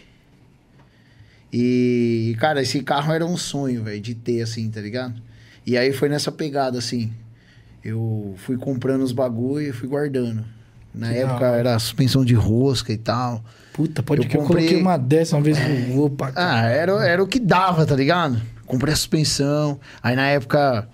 E, 1.53 2.37
cara, 2.39 2.63
esse 2.63 2.81
carro 2.83 3.13
era 3.13 3.25
um 3.27 3.37
sonho, 3.37 3.83
velho, 3.83 4.01
de 4.01 4.15
ter, 4.15 4.41
assim, 4.43 4.71
tá 4.71 4.81
ligado? 4.81 5.15
E 5.67 5.77
aí 5.77 5.93
foi 5.93 6.09
nessa 6.09 6.31
pegada, 6.33 6.79
assim. 6.79 7.13
Eu 7.85 8.35
fui 8.39 8.57
comprando 8.57 9.03
os 9.03 9.11
bagulho 9.13 9.69
e 9.69 9.73
fui 9.73 9.89
guardando. 9.89 10.45
Na 10.95 11.09
Que 11.13 11.19
época 11.19 11.47
hora. 11.47 11.57
era 11.57 11.79
suspensão 11.79 12.25
de 12.25 12.35
rosca 12.35 12.93
e 12.93 12.97
tal. 12.97 13.45
Puta, 13.73 14.01
pode 14.03 14.23
Eu 14.23 14.29
que 14.29 14.37
eu 14.37 14.43
comprei- 14.43 14.65
coloquei 14.67 14.81
uma 14.81 14.97
dessa 14.97 15.37
uma 15.37 15.43
vez 15.43 15.59
no 15.59 15.93
voo 15.95 16.11
pra 16.11 16.31
cá. 16.31 16.61
Ah, 16.61 16.67
era, 16.69 16.93
era 17.07 17.23
o 17.23 17.27
que 17.27 17.41
dava, 17.41 17.85
tá 17.85 17.97
ligado? 17.97 18.41
Comprei 18.65 18.93
a 18.95 18.97
suspensão. 18.97 19.79
Aí 20.03 20.15
na 20.15 20.29
época 20.29 20.89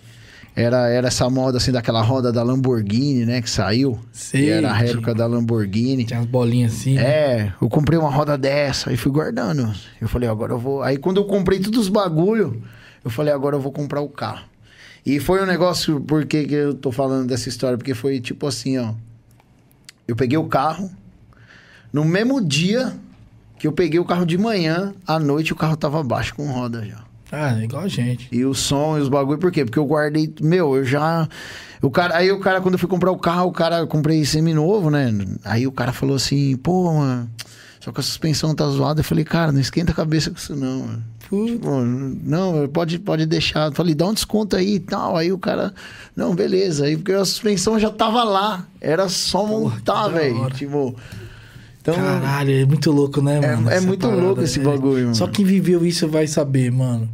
era, 0.60 0.88
era 0.88 1.08
essa 1.08 1.28
moda 1.30 1.58
assim 1.58 1.72
daquela 1.72 2.02
roda 2.02 2.32
da 2.32 2.42
Lamborghini, 2.42 3.24
né? 3.24 3.40
Que 3.42 3.48
saiu. 3.50 3.98
Sei, 4.12 4.46
E 4.46 4.50
era 4.50 4.70
a 4.70 4.72
réplica 4.72 5.14
da 5.14 5.26
Lamborghini. 5.26 6.04
Tinha 6.04 6.20
umas 6.20 6.28
bolinhas 6.28 6.72
assim. 6.72 6.94
né? 6.94 7.02
É, 7.02 7.52
eu 7.60 7.68
comprei 7.68 7.98
uma 7.98 8.10
roda 8.10 8.36
dessa 8.38 8.92
e 8.92 8.96
fui 8.96 9.10
guardando. 9.12 9.72
Eu 10.00 10.08
falei, 10.08 10.28
agora 10.28 10.52
eu 10.52 10.58
vou. 10.58 10.82
Aí 10.82 10.96
quando 10.96 11.16
eu 11.18 11.24
comprei 11.24 11.60
todos 11.60 11.80
os 11.80 11.88
bagulho, 11.88 12.62
eu 13.04 13.10
falei, 13.10 13.32
agora 13.32 13.56
eu 13.56 13.60
vou 13.60 13.72
comprar 13.72 14.00
o 14.00 14.08
carro. 14.08 14.44
E 15.04 15.18
foi 15.18 15.42
um 15.42 15.46
negócio, 15.46 16.00
por 16.00 16.26
que 16.26 16.44
que 16.44 16.54
eu 16.54 16.74
tô 16.74 16.92
falando 16.92 17.26
dessa 17.26 17.48
história? 17.48 17.78
Porque 17.78 17.94
foi 17.94 18.20
tipo 18.20 18.46
assim, 18.46 18.76
ó. 18.78 18.92
Eu 20.06 20.14
peguei 20.14 20.36
o 20.36 20.44
carro. 20.44 20.90
No 21.92 22.04
mesmo 22.04 22.40
dia 22.40 22.92
que 23.58 23.66
eu 23.66 23.72
peguei 23.72 23.98
o 24.00 24.04
carro 24.04 24.24
de 24.24 24.36
manhã, 24.38 24.94
à 25.06 25.18
noite 25.18 25.52
o 25.52 25.56
carro 25.56 25.76
tava 25.76 26.02
baixo 26.02 26.34
com 26.34 26.46
roda 26.50 26.84
já. 26.84 26.98
Ah, 27.32 27.58
é 27.60 27.64
igual 27.64 27.84
a 27.84 27.88
gente. 27.88 28.28
E 28.32 28.44
o 28.44 28.52
som 28.54 28.98
e 28.98 29.00
os 29.00 29.08
bagulho, 29.08 29.38
por 29.38 29.52
quê? 29.52 29.64
Porque 29.64 29.78
eu 29.78 29.86
guardei. 29.86 30.32
Meu, 30.40 30.76
eu 30.76 30.84
já. 30.84 31.28
O 31.80 31.90
cara, 31.90 32.16
aí 32.16 32.30
o 32.30 32.40
cara, 32.40 32.60
quando 32.60 32.74
eu 32.74 32.78
fui 32.78 32.88
comprar 32.88 33.10
o 33.10 33.18
carro, 33.18 33.48
o 33.48 33.52
cara, 33.52 33.78
eu 33.78 33.86
comprei 33.86 34.24
semi-novo, 34.24 34.90
né? 34.90 35.12
Aí 35.44 35.66
o 35.66 35.72
cara 35.72 35.92
falou 35.92 36.16
assim, 36.16 36.56
pô, 36.56 36.92
mano, 36.92 37.30
só 37.78 37.90
que 37.92 38.00
a 38.00 38.02
suspensão 38.02 38.54
tá 38.54 38.66
zoada. 38.68 39.00
Eu 39.00 39.04
falei, 39.04 39.24
cara, 39.24 39.52
não 39.52 39.60
esquenta 39.60 39.92
a 39.92 39.94
cabeça 39.94 40.30
com 40.30 40.36
isso, 40.36 40.54
não, 40.56 40.80
mano. 40.80 41.04
Pô, 41.30 41.80
não, 41.84 42.66
pode, 42.68 42.98
pode 42.98 43.24
deixar. 43.24 43.68
Eu 43.68 43.72
Falei, 43.72 43.94
dá 43.94 44.06
um 44.08 44.12
desconto 44.12 44.56
aí 44.56 44.74
e 44.74 44.80
tal. 44.80 45.16
Aí 45.16 45.30
o 45.32 45.38
cara, 45.38 45.72
não, 46.16 46.34
beleza. 46.34 46.86
Aí 46.86 46.96
porque 46.96 47.12
a 47.12 47.24
suspensão 47.24 47.78
já 47.78 47.88
tava 47.90 48.24
lá. 48.24 48.66
Era 48.80 49.08
só 49.08 49.46
montar, 49.46 50.08
velho. 50.08 50.50
Tipo. 50.50 50.96
Então, 51.80 51.94
Caralho, 51.94 52.52
é 52.52 52.64
muito 52.66 52.90
louco, 52.90 53.22
né, 53.22 53.36
É- 53.42 53.56
mano? 53.56 53.70
é 53.70 53.76
essa 53.76 53.86
muito 53.86 54.06
louco 54.08 54.42
esse 54.42 54.58
bagulho, 54.58 55.04
mano. 55.04 55.14
Só 55.14 55.26
quem 55.28 55.44
viveu 55.46 55.86
isso 55.86 56.06
vai 56.08 56.26
saber, 56.26 56.70
mano. 56.70 57.08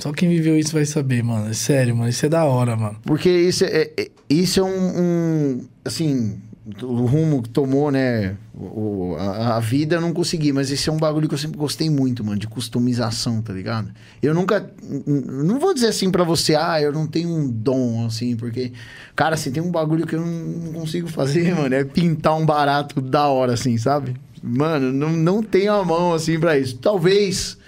Só 0.00 0.12
quem 0.12 0.28
viveu 0.28 0.58
isso 0.58 0.72
vai 0.72 0.84
saber, 0.86 1.22
mano. 1.22 1.48
É 1.50 1.52
sério, 1.52 1.94
mano. 1.96 2.08
Isso 2.08 2.24
é 2.26 2.28
da 2.28 2.44
hora, 2.44 2.76
mano. 2.76 2.96
Porque 3.04 3.28
isso 3.30 3.64
é, 3.64 3.90
é- 3.96 4.10
isso 4.28 4.60
é 4.60 4.62
um, 4.64 5.00
um, 5.00 5.68
Assim, 5.84 6.38
o 6.82 7.04
rumo 7.06 7.42
que 7.42 7.48
tomou, 7.48 7.90
né? 7.90 8.36
o- 8.54 9.16
a, 9.18 9.56
a 9.56 9.60
vida 9.60 9.96
eu 9.96 10.00
não 10.00 10.12
consegui, 10.12 10.52
mas 10.52 10.70
esse 10.70 10.88
é 10.88 10.92
um 10.92 10.98
bagulho 10.98 11.26
que 11.28 11.34
eu 11.34 11.38
sempre 11.38 11.56
gostei 11.58 11.88
muito, 11.88 12.22
mano, 12.22 12.38
de 12.38 12.46
customização, 12.46 13.40
tá 13.42 13.52
ligado? 13.52 13.90
Eu 14.22 14.34
nunca. 14.34 14.70
Não 15.06 15.58
vou 15.58 15.72
dizer 15.74 15.88
assim 15.88 16.10
pra 16.10 16.22
você, 16.24 16.54
ah, 16.54 16.80
eu 16.80 16.92
não 16.92 17.06
tenho 17.06 17.28
um 17.30 17.48
dom, 17.50 18.06
assim, 18.06 18.36
porque. 18.36 18.72
Cara, 19.16 19.34
assim, 19.34 19.50
tem 19.50 19.62
um 19.62 19.70
bagulho 19.70 20.06
que 20.06 20.14
eu 20.14 20.20
não, 20.20 20.26
não 20.26 20.72
consigo 20.72 21.08
fazer, 21.08 21.52
mano. 21.56 21.74
É 21.74 21.84
pintar 21.84 22.36
um 22.36 22.44
barato 22.46 23.00
da 23.00 23.26
hora, 23.28 23.54
assim, 23.54 23.76
sabe? 23.78 24.14
Mano, 24.42 24.92
não, 24.92 25.10
não 25.10 25.42
tenho 25.42 25.72
a 25.72 25.84
mão, 25.84 26.12
assim, 26.14 26.38
pra 26.38 26.58
isso. 26.58 26.76
Talvez 26.78 27.58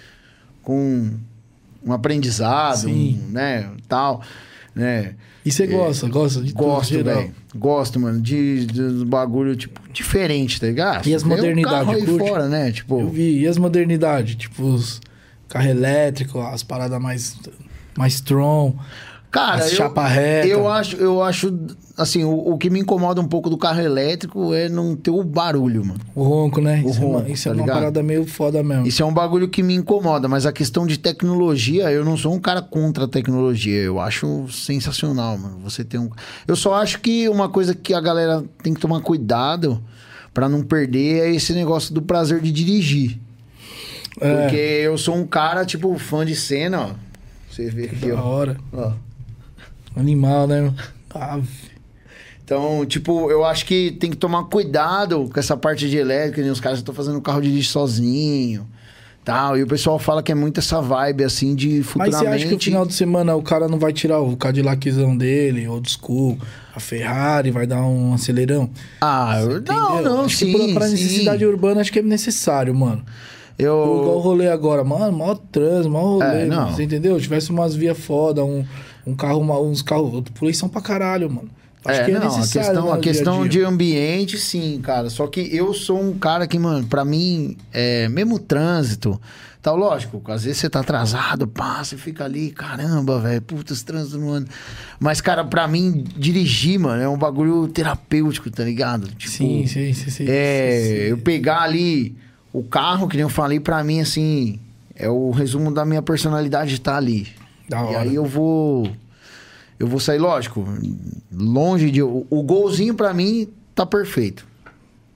com 0.61 1.11
um 1.85 1.93
aprendizado, 1.93 2.81
Sim. 2.81 3.21
um, 3.27 3.31
né? 3.31 3.69
Tal, 3.87 4.21
né? 4.75 5.15
E 5.45 5.51
você 5.51 5.67
gosta, 5.67 6.07
gosta 6.07 6.41
de 6.41 6.53
tudo, 6.53 6.63
Gosto, 6.63 7.03
velho. 7.03 7.31
Gosto, 7.55 7.99
mano, 7.99 8.21
de, 8.21 8.65
de 8.65 9.05
bagulho, 9.05 9.55
tipo, 9.55 9.81
diferente, 9.91 10.59
tá 10.59 10.67
ligado? 10.67 11.05
E 11.05 11.13
as 11.13 11.23
um 11.23 11.27
modernidades, 11.27 12.05
curte? 12.05 12.27
fora, 12.27 12.47
né? 12.47 12.69
Eu 12.69 12.73
Tipo, 12.73 13.07
vi. 13.07 13.41
E 13.41 13.47
as 13.47 13.57
modernidades? 13.57 14.35
Tipo, 14.35 14.63
os 14.63 15.01
carro 15.49 15.67
elétrico, 15.67 16.39
as 16.39 16.63
paradas 16.63 16.99
mais, 16.99 17.37
mais 17.95 18.13
strong, 18.15 18.75
cara, 19.29 19.63
as 19.63 19.71
eu, 19.71 19.77
chapa 19.77 20.07
reta. 20.07 20.47
eu 20.47 20.67
acho, 20.67 20.95
eu 20.95 21.21
acho, 21.21 21.53
assim, 21.97 22.23
o, 22.23 22.53
o 22.53 22.57
que 22.57 22.69
me 22.69 22.79
incomoda 22.79 23.21
um 23.21 23.27
pouco 23.27 23.49
do 23.49 23.57
carro 23.57 23.79
elétrico 23.81 24.53
é 24.53 24.67
não 24.69 24.95
ter 24.95 25.11
o 25.11 25.23
barulho, 25.23 25.85
mano. 25.85 25.99
O 26.15 26.23
ronco, 26.23 26.59
né? 26.61 26.81
O 26.85 26.89
isso 26.89 26.99
é, 26.99 27.01
ronco, 27.03 27.17
uma, 27.19 27.29
isso 27.29 27.47
é 27.47 27.51
tá 27.51 27.55
uma 27.57 27.61
ligado? 27.63 27.75
parada 27.77 28.03
meio 28.03 28.25
foda 28.25 28.63
mesmo. 28.63 28.87
Isso 28.87 29.01
é 29.03 29.05
um 29.05 29.13
bagulho 29.13 29.47
que 29.47 29.61
me 29.61 29.75
incomoda, 29.75 30.27
mas 30.27 30.45
a 30.45 30.51
questão 30.51 30.85
de 30.87 30.97
tecnologia, 30.97 31.91
eu 31.91 32.03
não 32.03 32.17
sou 32.17 32.33
um 32.33 32.39
cara 32.39 32.61
contra 32.61 33.05
a 33.05 33.07
tecnologia. 33.07 33.81
Eu 33.81 33.99
acho 33.99 34.47
sensacional, 34.51 35.37
mano. 35.37 35.59
Você 35.63 35.83
tem 35.83 35.99
um. 35.99 36.09
Eu 36.47 36.55
só 36.55 36.75
acho 36.75 36.99
que 36.99 37.29
uma 37.29 37.47
coisa 37.49 37.73
que 37.75 37.93
a 37.93 38.01
galera 38.01 38.43
tem 38.61 38.73
que 38.73 38.79
tomar 38.79 39.01
cuidado 39.01 39.83
pra 40.33 40.49
não 40.49 40.63
perder 40.63 41.23
é 41.23 41.35
esse 41.35 41.53
negócio 41.53 41.93
do 41.93 42.01
prazer 42.01 42.41
de 42.41 42.51
dirigir. 42.51 43.19
É. 44.19 44.41
Porque 44.41 44.55
eu 44.55 44.97
sou 44.97 45.15
um 45.15 45.25
cara, 45.25 45.65
tipo, 45.65 45.97
fã 45.97 46.25
de 46.25 46.35
cena, 46.35 46.81
ó. 46.81 46.89
Você 47.49 47.69
vê 47.69 47.85
aqui, 47.85 48.07
Da 48.09 48.15
ó. 48.15 48.27
hora. 48.27 48.57
Ó. 48.71 48.91
Animal, 49.95 50.47
né? 50.47 50.73
Ah, 51.13 51.39
Então, 52.53 52.85
tipo, 52.85 53.31
eu 53.31 53.43
acho 53.43 53.65
que 53.65 53.91
tem 53.99 54.11
que 54.11 54.15
tomar 54.17 54.43
cuidado 54.45 55.27
com 55.33 55.39
essa 55.39 55.57
parte 55.57 55.89
de 55.89 55.97
elétrica, 55.97 56.41
né? 56.43 56.51
Os 56.51 56.59
caras 56.59 56.77
estão 56.79 56.93
fazendo 56.93 57.17
o 57.17 57.21
carro 57.21 57.41
dirigir 57.41 57.65
sozinho, 57.65 58.67
tal. 59.25 59.57
E 59.57 59.63
o 59.63 59.67
pessoal 59.67 59.97
fala 59.97 60.21
que 60.21 60.31
é 60.31 60.35
muito 60.35 60.59
essa 60.59 60.79
vibe, 60.81 61.23
assim, 61.23 61.55
de 61.55 61.77
Mas 61.77 61.85
futuramente... 61.87 62.19
você 62.19 62.27
acha 62.27 62.45
que 62.47 62.53
no 62.53 62.59
final 62.61 62.85
de 62.85 62.93
semana 62.93 63.35
o 63.35 63.41
cara 63.41 63.67
não 63.67 63.79
vai 63.79 63.91
tirar 63.91 64.19
o 64.19 64.37
Cadillaczão 64.37 65.17
dele, 65.17 65.67
old 65.67 65.89
school, 65.91 66.37
a 66.75 66.79
Ferrari, 66.79 67.49
vai 67.49 67.65
dar 67.65 67.81
um 67.81 68.13
acelerão? 68.13 68.69
Ah, 69.01 69.39
eu- 69.41 69.61
não, 69.61 69.93
Entendeu? 69.95 70.11
não, 70.11 70.25
acho 70.25 70.37
que 70.37 70.45
sim, 70.45 70.51
pra, 70.73 70.73
pra 70.81 70.87
sim. 70.87 70.93
necessidade 70.93 71.43
urbana, 71.45 71.81
acho 71.81 71.91
que 71.91 71.99
é 71.99 72.03
necessário, 72.03 72.73
mano. 72.75 73.03
Igual 73.57 73.87
o 73.87 74.11
Eu... 74.13 74.19
rolê 74.19 74.47
agora, 74.47 74.83
mano, 74.83 75.17
maior 75.17 75.37
trânsito, 75.51 75.89
maior 75.89 76.05
rolê, 76.19 76.41
É, 76.43 76.45
não. 76.45 76.71
você 76.71 76.83
entendeu? 76.83 77.19
Tivesse 77.19 77.49
umas 77.49 77.73
vias 77.75 77.97
foda, 77.97 78.43
um, 78.45 78.63
um 79.07 79.15
carro, 79.15 79.39
uma- 79.39 79.59
uns 79.59 79.81
carros, 79.81 80.23
poluição 80.37 80.69
pra 80.69 80.81
caralho, 80.81 81.29
mano. 81.31 81.49
Acho 81.85 82.01
é, 82.01 82.05
que 82.05 82.11
é 82.11 82.19
não, 82.19 82.27
a 82.35 82.39
questão, 82.41 82.85
né, 82.85 82.91
a 82.91 82.95
no 82.95 83.01
dia 83.01 83.13
questão 83.13 83.41
dia. 83.41 83.49
de 83.49 83.61
ambiente, 83.63 84.37
sim, 84.37 84.79
cara. 84.81 85.09
Só 85.09 85.27
que 85.27 85.41
eu 85.55 85.73
sou 85.73 86.01
um 86.01 86.17
cara 86.17 86.47
que, 86.47 86.57
mano, 86.57 86.85
pra 86.87 87.03
mim, 87.03 87.57
é, 87.73 88.07
mesmo 88.07 88.39
trânsito, 88.39 89.19
tal, 89.61 89.75
lógico, 89.75 90.21
às 90.31 90.43
vezes 90.45 90.59
você 90.59 90.69
tá 90.69 90.79
atrasado, 90.79 91.45
pá, 91.47 91.83
você 91.83 91.97
fica 91.97 92.23
ali, 92.23 92.51
caramba, 92.51 93.19
velho, 93.19 93.41
puta, 93.41 93.73
esse 93.73 93.83
trânsito 93.83 94.17
não 94.17 94.31
anda. 94.33 94.47
Mas, 94.99 95.19
cara, 95.19 95.43
pra 95.43 95.67
mim, 95.67 96.03
dirigir, 96.17 96.79
mano, 96.79 97.01
é 97.01 97.09
um 97.09 97.17
bagulho 97.17 97.67
terapêutico, 97.67 98.49
tá 98.49 98.63
ligado? 98.63 99.07
Tipo, 99.15 99.31
Sim, 99.31 99.67
sim, 99.67 99.93
sim, 99.93 100.09
sim. 100.09 100.25
É, 100.27 100.79
sim, 100.81 100.87
sim. 100.87 101.01
eu 101.09 101.17
pegar 101.17 101.61
ali 101.61 102.15
o 102.53 102.63
carro, 102.63 103.07
que 103.07 103.17
nem 103.17 103.23
eu 103.23 103.29
falei, 103.29 103.59
pra 103.59 103.83
mim, 103.83 103.99
assim, 103.99 104.59
é 104.95 105.09
o 105.09 105.31
resumo 105.31 105.73
da 105.73 105.83
minha 105.83 106.01
personalidade 106.01 106.75
estar 106.75 106.95
ali. 106.95 107.27
Da 107.67 107.79
E 107.81 107.83
hora. 107.83 107.99
aí 108.01 108.15
eu 108.15 108.25
vou. 108.25 108.89
Eu 109.79 109.87
vou 109.87 109.99
sair, 109.99 110.19
lógico, 110.19 110.65
longe 111.31 111.91
de. 111.91 112.01
O, 112.01 112.25
o 112.29 112.43
golzinho 112.43 112.93
pra 112.93 113.13
mim 113.13 113.47
tá 113.75 113.85
perfeito. 113.85 114.45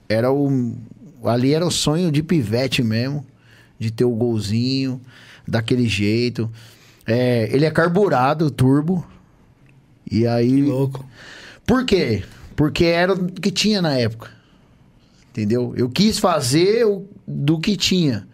Era 0.08 0.32
o. 0.32 0.76
Ali 1.24 1.54
era 1.54 1.66
o 1.66 1.70
sonho 1.70 2.12
de 2.12 2.22
pivete 2.22 2.82
mesmo. 2.82 3.24
De 3.78 3.90
ter 3.90 4.04
o 4.04 4.10
golzinho, 4.10 5.00
daquele 5.46 5.88
jeito. 5.88 6.50
É, 7.06 7.48
ele 7.52 7.64
é 7.64 7.70
carburado, 7.70 8.50
turbo. 8.50 9.06
E 10.10 10.26
aí. 10.26 10.50
Que 10.50 10.62
louco. 10.62 11.06
Por 11.64 11.84
quê? 11.84 12.22
Porque 12.54 12.84
era 12.84 13.14
o 13.14 13.26
que 13.26 13.50
tinha 13.50 13.80
na 13.80 13.94
época. 13.94 14.30
Entendeu? 15.30 15.72
Eu 15.76 15.88
quis 15.88 16.18
fazer 16.18 16.84
o, 16.84 17.06
do 17.26 17.58
que 17.58 17.76
tinha. 17.76 18.27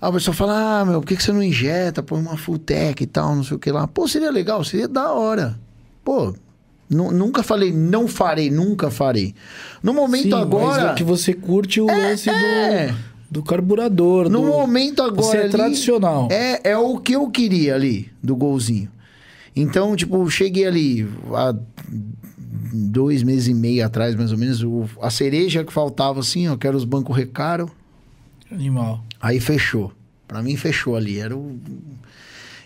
Aí 0.00 0.08
o 0.08 0.12
pessoal 0.14 0.34
fala, 0.34 0.80
ah, 0.80 0.84
meu, 0.84 1.00
por 1.00 1.06
que, 1.06 1.16
que 1.16 1.22
você 1.22 1.32
não 1.32 1.42
injeta? 1.42 2.02
Põe 2.02 2.20
uma 2.20 2.36
full 2.36 2.58
tech 2.58 3.02
e 3.02 3.06
tal, 3.06 3.34
não 3.36 3.44
sei 3.44 3.56
o 3.56 3.60
que 3.60 3.70
lá. 3.70 3.86
Pô, 3.86 4.08
seria 4.08 4.30
legal, 4.30 4.64
seria 4.64 4.88
da 4.88 5.12
hora. 5.12 5.58
Pô, 6.02 6.34
nu- 6.88 7.10
nunca 7.12 7.42
falei, 7.42 7.70
não 7.70 8.08
farei, 8.08 8.50
nunca 8.50 8.90
farei. 8.90 9.34
No 9.82 9.92
momento 9.92 10.22
Sim, 10.36 10.40
agora. 10.40 10.82
Mas 10.82 10.92
é 10.92 10.94
que 10.94 11.04
você 11.04 11.34
curte 11.34 11.80
o 11.82 11.86
lance 11.86 12.30
é. 12.30 12.88
do, 13.28 13.40
do 13.40 13.42
carburador. 13.42 14.30
No 14.30 14.40
do... 14.40 14.46
momento 14.46 15.02
agora. 15.02 15.22
Você 15.22 15.36
é 15.36 15.40
ali, 15.42 15.50
tradicional. 15.50 16.28
É, 16.30 16.70
é 16.70 16.78
o 16.78 16.98
que 16.98 17.12
eu 17.12 17.28
queria 17.30 17.74
ali, 17.74 18.10
do 18.22 18.34
golzinho. 18.34 18.88
Então, 19.54 19.94
tipo, 19.94 20.30
cheguei 20.30 20.64
ali 20.66 21.06
há 21.34 21.54
dois 22.72 23.22
meses 23.22 23.48
e 23.48 23.54
meio 23.54 23.84
atrás, 23.84 24.14
mais 24.14 24.32
ou 24.32 24.38
menos. 24.38 24.62
o- 24.62 24.86
a 25.02 25.10
cereja 25.10 25.62
que 25.62 25.72
faltava, 25.72 26.20
assim, 26.20 26.48
ó, 26.48 26.56
que 26.56 26.66
era 26.66 26.76
os 26.76 26.84
bancos 26.86 27.14
recaro. 27.14 27.70
Animal. 28.50 29.04
Aí 29.20 29.40
fechou. 29.40 29.92
Pra 30.26 30.42
mim, 30.42 30.56
fechou 30.56 30.96
ali. 30.96 31.18
Era 31.18 31.36
o. 31.36 31.58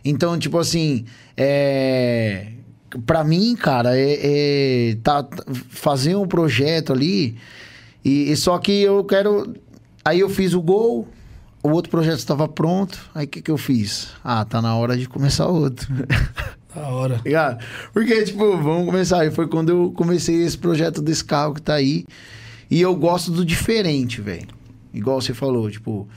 Então, 0.05 0.38
tipo 0.38 0.59
assim. 0.59 1.05
É... 1.36 2.48
Pra 3.07 3.24
mim, 3.24 3.57
cara, 3.57 3.98
é, 3.98 4.18
é 4.92 4.96
tá, 5.02 5.22
tá- 5.24 5.44
fazer 5.68 6.14
um 6.14 6.28
projeto 6.28 6.92
ali. 6.92 7.36
E, 8.05 8.30
e 8.30 8.36
só 8.36 8.59
que 8.59 8.82
eu 8.82 9.02
quero. 9.05 9.55
Aí 10.05 10.20
eu 10.20 10.28
fiz 10.28 10.52
o 10.52 10.61
gol, 10.61 11.09
o 11.62 11.70
outro 11.70 11.90
projeto 11.90 12.18
estava 12.18 12.46
pronto. 12.46 13.11
Aí 13.14 13.24
o 13.24 13.28
que, 13.28 13.42
que 13.42 13.50
eu 13.50 13.57
fiz? 13.57 14.11
Ah, 14.22 14.44
tá 14.44 14.62
na 14.62 14.76
hora 14.76 14.96
de 14.96 15.09
começar 15.09 15.46
outro. 15.48 15.88
Da 16.74 16.88
hora. 16.88 17.20
Ligado? 17.24 17.64
Porque, 17.92 18.24
tipo, 18.24 18.57
vamos 18.59 18.84
começar. 18.84 19.24
E 19.24 19.30
foi 19.30 19.46
quando 19.46 19.68
eu 19.68 19.92
comecei 19.92 20.42
esse 20.42 20.59
projeto 20.59 21.00
desse 21.00 21.24
carro 21.24 21.55
que 21.55 21.62
tá 21.62 21.74
aí. 21.74 22.05
E 22.68 22.80
eu 22.80 22.96
gosto 22.96 23.30
do 23.30 23.44
diferente, 23.44 24.20
velho. 24.20 24.48
Igual 24.92 25.20
você 25.20 25.32
falou, 25.32 25.70
tipo, 25.70 26.09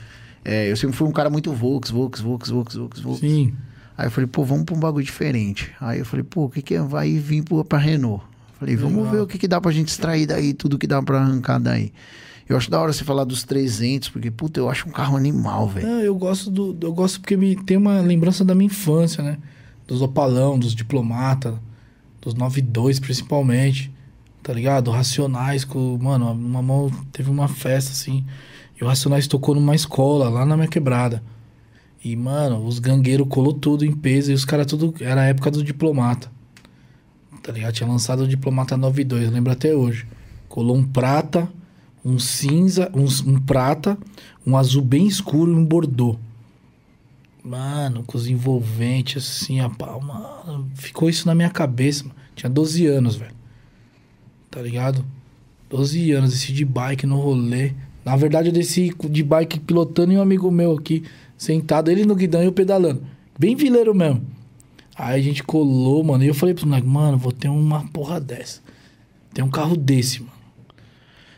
é, 0.50 0.70
eu 0.70 0.76
sempre 0.76 0.96
fui 0.96 1.06
um 1.06 1.12
cara 1.12 1.28
muito 1.30 1.52
Vox, 1.52 1.90
Vox, 1.90 2.20
Vox, 2.20 2.48
Vox, 2.50 2.74
Vox, 2.76 3.00
Vox. 3.00 3.20
Sim. 3.20 3.52
Aí 3.96 4.06
eu 4.06 4.10
falei, 4.10 4.26
pô, 4.28 4.44
vamos 4.44 4.64
pra 4.64 4.74
um 4.76 4.80
bagulho 4.80 5.04
diferente. 5.04 5.70
Aí 5.80 5.98
eu 5.98 6.04
falei, 6.04 6.22
pô, 6.24 6.44
o 6.44 6.48
que 6.50 6.62
que 6.62 6.74
é? 6.74 6.80
vai 6.82 7.12
vir 7.18 7.42
pro- 7.42 7.64
pra 7.64 7.78
Renault? 7.78 8.22
Falei, 8.58 8.76
vamos 8.76 8.96
Legal. 8.98 9.12
ver 9.12 9.20
o 9.22 9.26
que 9.26 9.38
que 9.38 9.46
dá 9.48 9.60
pra 9.60 9.70
gente 9.72 9.88
extrair 9.88 10.26
daí, 10.26 10.52
tudo 10.54 10.78
que 10.78 10.86
dá 10.86 11.02
pra 11.02 11.20
arrancar 11.20 11.58
daí. 11.58 11.92
Eu 12.48 12.56
acho 12.56 12.70
da 12.70 12.80
hora 12.80 12.92
você 12.92 13.04
falar 13.04 13.24
dos 13.24 13.42
300, 13.44 14.08
porque, 14.08 14.30
puta, 14.30 14.58
eu 14.58 14.70
acho 14.70 14.88
um 14.88 14.92
carro 14.92 15.16
animal, 15.16 15.68
velho. 15.68 15.86
Eu 15.86 16.14
gosto 16.14 16.50
do. 16.50 16.76
Eu 16.80 16.92
gosto 16.94 17.20
porque 17.20 17.36
me 17.36 17.54
tem 17.56 17.76
uma 17.76 18.00
lembrança 18.00 18.42
da 18.44 18.54
minha 18.54 18.66
infância, 18.66 19.22
né? 19.22 19.36
Dos 19.86 20.00
Opalão, 20.00 20.58
dos 20.58 20.74
Diplomata, 20.74 21.60
dos 22.22 22.34
92 22.34 22.98
principalmente. 23.00 23.92
Tá 24.42 24.52
ligado? 24.52 24.90
Racionais 24.90 25.62
com. 25.64 25.98
Mano, 26.00 26.32
uma 26.32 26.62
mão 26.62 26.90
teve 27.12 27.28
uma 27.30 27.48
festa 27.48 27.90
assim. 27.92 28.24
E 28.80 28.84
o 28.84 28.86
Racionais 28.86 29.26
tocou 29.26 29.54
numa 29.54 29.74
escola 29.74 30.28
lá 30.28 30.46
na 30.46 30.56
minha 30.56 30.68
quebrada. 30.68 31.22
E, 32.04 32.14
mano, 32.14 32.64
os 32.64 32.78
gangueiros 32.78 33.26
colou 33.28 33.52
tudo 33.52 33.84
em 33.84 33.92
peso. 33.92 34.30
E 34.30 34.34
os 34.34 34.44
caras 34.44 34.66
tudo. 34.66 34.94
Era 35.00 35.22
a 35.22 35.24
época 35.24 35.50
do 35.50 35.64
Diplomata. 35.64 36.30
Tá 37.42 37.52
ligado? 37.52 37.72
Tinha 37.72 37.88
lançado 37.88 38.24
o 38.24 38.28
Diplomata 38.28 38.76
92, 38.76 39.24
eu 39.24 39.30
lembro 39.30 39.52
até 39.52 39.74
hoje. 39.74 40.06
Colou 40.48 40.76
um 40.76 40.86
prata, 40.86 41.50
um 42.04 42.18
cinza, 42.18 42.90
um, 42.94 43.04
um 43.30 43.40
prata, 43.40 43.98
um 44.46 44.56
azul 44.56 44.82
bem 44.82 45.06
escuro 45.06 45.52
e 45.52 45.54
um 45.54 45.64
bordô. 45.64 46.16
Mano, 47.42 48.04
com 48.04 48.18
os 48.18 48.26
envolventes 48.26 49.26
assim, 49.26 49.60
a 49.60 49.70
pau, 49.70 50.00
mano. 50.00 50.70
Ficou 50.74 51.08
isso 51.08 51.26
na 51.26 51.34
minha 51.34 51.50
cabeça, 51.50 52.04
mano. 52.04 52.16
Tinha 52.34 52.50
12 52.50 52.86
anos, 52.86 53.16
velho. 53.16 53.34
Tá 54.50 54.60
ligado? 54.60 55.04
12 55.70 56.12
anos, 56.12 56.32
desci 56.32 56.52
de 56.52 56.64
bike 56.64 57.06
no 57.06 57.18
rolê. 57.18 57.72
Na 58.08 58.16
verdade, 58.16 58.48
eu 58.48 58.52
desci 58.52 58.90
de 59.10 59.22
bike 59.22 59.60
pilotando 59.60 60.14
e 60.14 60.16
um 60.16 60.22
amigo 60.22 60.50
meu 60.50 60.72
aqui, 60.72 61.04
sentado, 61.36 61.90
ele 61.90 62.06
no 62.06 62.14
guidão 62.14 62.42
e 62.42 62.46
eu 62.46 62.52
pedalando. 62.52 63.02
Bem 63.38 63.54
vileiro 63.54 63.94
mesmo. 63.94 64.22
Aí 64.96 65.20
a 65.20 65.22
gente 65.22 65.42
colou, 65.42 66.02
mano. 66.02 66.24
E 66.24 66.26
eu 66.26 66.32
falei 66.34 66.54
pro 66.54 66.66
moleque, 66.66 66.86
mano, 66.86 67.18
vou 67.18 67.32
ter 67.32 67.48
uma 67.48 67.86
porra 67.88 68.18
dessa. 68.18 68.62
Tem 69.34 69.44
um 69.44 69.50
carro 69.50 69.76
desse, 69.76 70.20
mano. 70.20 70.32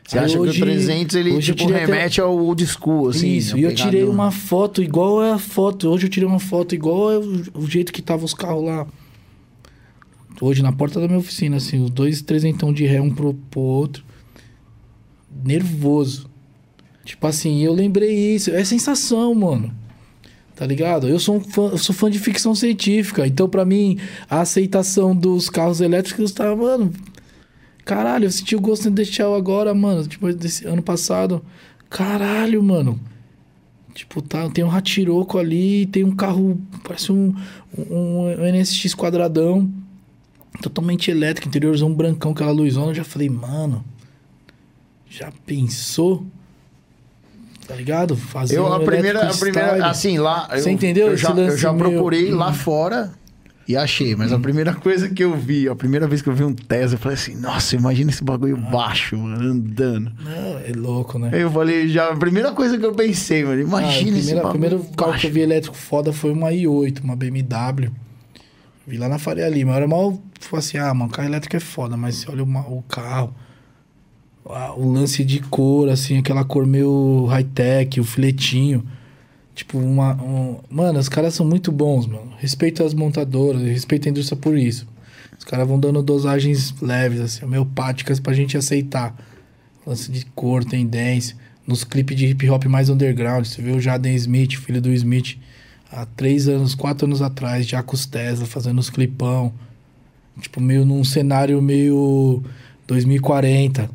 Você 0.06 0.16
Aí 0.16 0.24
acha 0.26 0.38
hoje- 0.38 0.52
que 0.52 0.62
o 0.62 0.64
300, 0.64 1.16
ele, 1.16 1.38
tipo, 1.40 1.58
tirei 1.58 1.82
até- 1.82 1.92
remete 1.92 2.20
ao 2.20 2.38
old 2.38 2.64
school, 2.64 3.08
assim? 3.08 3.34
Isso, 3.36 3.56
a 3.56 3.58
e 3.58 3.64
eu 3.64 3.74
tirei 3.74 4.04
uma 4.04 4.30
foto 4.30 4.80
igual 4.80 5.20
é 5.24 5.32
a 5.32 5.38
foto. 5.38 5.88
Hoje 5.88 6.06
eu 6.06 6.10
tirei 6.10 6.28
uma 6.28 6.38
foto 6.38 6.72
igual 6.72 7.10
é 7.10 7.18
o, 7.18 7.42
o 7.62 7.66
jeito 7.68 7.92
que 7.92 8.00
tava 8.00 8.24
os 8.24 8.32
carros 8.32 8.64
lá. 8.64 8.86
Hoje 10.40 10.62
na 10.62 10.70
porta 10.70 11.00
da 11.00 11.08
minha 11.08 11.18
oficina, 11.18 11.56
assim, 11.56 11.82
os 11.82 11.90
dois 11.90 12.22
trezentão 12.22 12.72
de 12.72 12.86
ré 12.86 13.00
um 13.00 13.10
pro, 13.12 13.34
pro 13.34 13.60
outro. 13.60 14.04
Nervoso. 15.44 16.29
Tipo 17.10 17.26
assim, 17.26 17.60
eu 17.64 17.72
lembrei 17.72 18.36
isso. 18.36 18.52
É 18.52 18.62
sensação, 18.62 19.34
mano. 19.34 19.74
Tá 20.54 20.64
ligado? 20.64 21.08
Eu 21.08 21.18
sou, 21.18 21.38
um 21.38 21.40
fã, 21.40 21.62
eu 21.70 21.78
sou 21.78 21.92
fã 21.92 22.08
de 22.08 22.20
ficção 22.20 22.54
científica. 22.54 23.26
Então, 23.26 23.48
pra 23.48 23.64
mim, 23.64 23.98
a 24.28 24.42
aceitação 24.42 25.14
dos 25.14 25.50
carros 25.50 25.80
elétricos 25.80 26.30
tá, 26.30 26.54
mano. 26.54 26.92
Caralho, 27.84 28.26
eu 28.26 28.30
senti 28.30 28.54
o 28.54 28.60
in 28.60 28.94
the 28.94 29.04
Shell 29.04 29.34
agora, 29.34 29.74
mano. 29.74 30.06
Tipo, 30.06 30.32
desse 30.32 30.64
ano 30.68 30.82
passado. 30.82 31.44
Caralho, 31.88 32.62
mano. 32.62 33.00
Tipo, 33.92 34.22
tá, 34.22 34.48
tem 34.48 34.62
um 34.62 34.70
Hatiroco 34.70 35.36
ali, 35.36 35.86
tem 35.86 36.04
um 36.04 36.14
carro, 36.14 36.60
parece 36.84 37.10
um, 37.10 37.34
um, 37.76 38.28
um 38.28 38.52
NSX 38.52 38.94
quadradão, 38.94 39.68
totalmente 40.62 41.10
elétrico, 41.10 41.48
interiorzão 41.48 41.92
brancão, 41.92 42.30
aquela 42.30 42.52
luzona. 42.52 42.92
Eu 42.92 42.94
já 42.94 43.04
falei, 43.04 43.28
mano, 43.28 43.84
já 45.08 45.32
pensou? 45.44 46.24
Tá 47.70 47.76
ligado? 47.76 48.16
Fazer 48.16 48.58
Eu, 48.58 48.64
um 48.64 48.72
a 48.72 48.80
primeira, 48.80 49.30
a 49.30 49.32
primeira, 49.34 49.68
style. 49.68 49.82
assim, 49.84 50.18
lá. 50.18 50.48
Eu, 50.50 50.58
Você 50.58 50.70
entendeu 50.72 51.06
Eu 51.06 51.14
esse 51.14 51.22
já, 51.22 51.30
eu 51.30 51.56
já 51.56 51.70
Uhum. 51.70 51.78
procurei 51.78 52.32
lá 52.32 52.52
fora 52.52 53.12
e 53.68 53.76
achei, 53.76 54.16
mas 54.16 54.32
a 54.32 54.40
primeira 54.40 54.74
coisa 54.74 55.08
que 55.08 55.22
eu 55.22 55.36
vi, 55.36 55.68
a 55.68 55.76
primeira 55.76 56.08
vez 56.08 56.20
que 56.20 56.28
eu 56.28 56.34
vi 56.34 56.42
um 56.42 56.52
Tesla, 56.52 56.96
eu 56.96 57.00
falei 57.00 57.14
assim: 57.14 57.36
nossa, 57.36 57.76
imagina 57.76 58.10
esse 58.10 58.24
bagulho 58.24 58.56
Ah. 58.66 58.70
baixo, 58.72 59.16
mano, 59.16 59.40
andando. 59.52 60.10
Não, 60.20 60.58
é 60.58 60.72
louco, 60.76 61.16
né? 61.16 61.30
Aí 61.32 61.42
eu 61.42 61.50
falei, 61.52 61.86
já, 61.88 62.10
a 62.10 62.16
primeira 62.16 62.50
coisa 62.50 62.76
que 62.76 62.84
eu 62.84 62.92
pensei, 62.92 63.44
mano, 63.44 63.54
Ah, 63.60 63.64
o 63.64 63.68
imagina 63.68 64.18
esse 64.18 64.26
primeiro, 64.26 64.36
bagulho. 64.48 64.50
primeiro 64.70 64.84
carro 64.96 65.12
que 65.20 65.26
eu 65.28 65.32
vi 65.32 65.40
elétrico 65.42 65.76
foda 65.76 66.12
foi 66.12 66.32
uma 66.32 66.48
i8, 66.50 67.04
uma 67.04 67.14
BMW. 67.14 67.92
Vi 68.84 68.96
lá 68.98 69.08
na 69.08 69.20
Faria 69.20 69.48
Lima. 69.48 69.70
Eu 69.72 69.76
era 69.76 69.86
mal, 69.86 70.20
tipo 70.40 70.56
assim, 70.56 70.76
ah, 70.76 70.92
mano, 70.92 71.08
carro 71.08 71.28
elétrico 71.28 71.54
é 71.56 71.60
foda, 71.60 71.96
mas 71.96 72.16
você 72.16 72.28
olha 72.32 72.42
o, 72.42 72.48
o 72.78 72.82
carro, 72.88 73.32
ah, 73.38 73.49
o 74.76 74.90
lance 74.90 75.24
de 75.24 75.40
cor, 75.40 75.88
assim, 75.88 76.18
aquela 76.18 76.44
cor 76.44 76.66
meio 76.66 77.26
high-tech, 77.26 78.00
o 78.00 78.04
filetinho. 78.04 78.84
Tipo, 79.54 79.78
uma. 79.78 80.14
um- 80.22 80.56
Mano, 80.70 80.98
os 80.98 81.08
caras 81.08 81.34
são 81.34 81.46
muito 81.46 81.70
bons, 81.70 82.06
mano. 82.06 82.32
Respeito 82.38 82.82
as 82.82 82.94
montadoras, 82.94 83.62
respeito 83.62 84.08
a 84.08 84.10
indústria 84.10 84.36
por 84.38 84.56
isso. 84.56 84.86
Os 85.38 85.44
caras 85.44 85.66
vão 85.66 85.78
dando 85.78 86.02
dosagens 86.02 86.74
leves, 86.80 87.20
assim, 87.20 87.44
homeopáticas 87.44 88.20
pra 88.20 88.32
gente 88.32 88.56
aceitar. 88.56 89.14
Lance 89.86 90.10
de 90.10 90.24
cor, 90.34 90.64
tendência. 90.64 91.36
Nos 91.66 91.84
clipes 91.84 92.16
de 92.16 92.26
hip 92.26 92.48
hop 92.50 92.64
mais 92.66 92.88
underground, 92.88 93.44
você 93.46 93.62
vê 93.62 93.70
o 93.72 93.80
Jaden 93.80 94.14
Smith, 94.14 94.56
filho 94.56 94.80
do 94.80 94.92
Smith, 94.92 95.36
há 95.90 96.04
três 96.04 96.48
anos, 96.48 96.74
quatro 96.74 97.06
anos 97.06 97.22
atrás, 97.22 97.66
já 97.66 97.82
com 97.82 97.94
os 97.94 98.06
Tesla, 98.06 98.44
fazendo 98.46 98.78
os 98.78 98.90
clipão. 98.90 99.52
Tipo, 100.40 100.60
meio 100.60 100.84
num 100.84 101.04
cenário 101.04 101.60
meio 101.60 102.42
2040, 102.86 103.90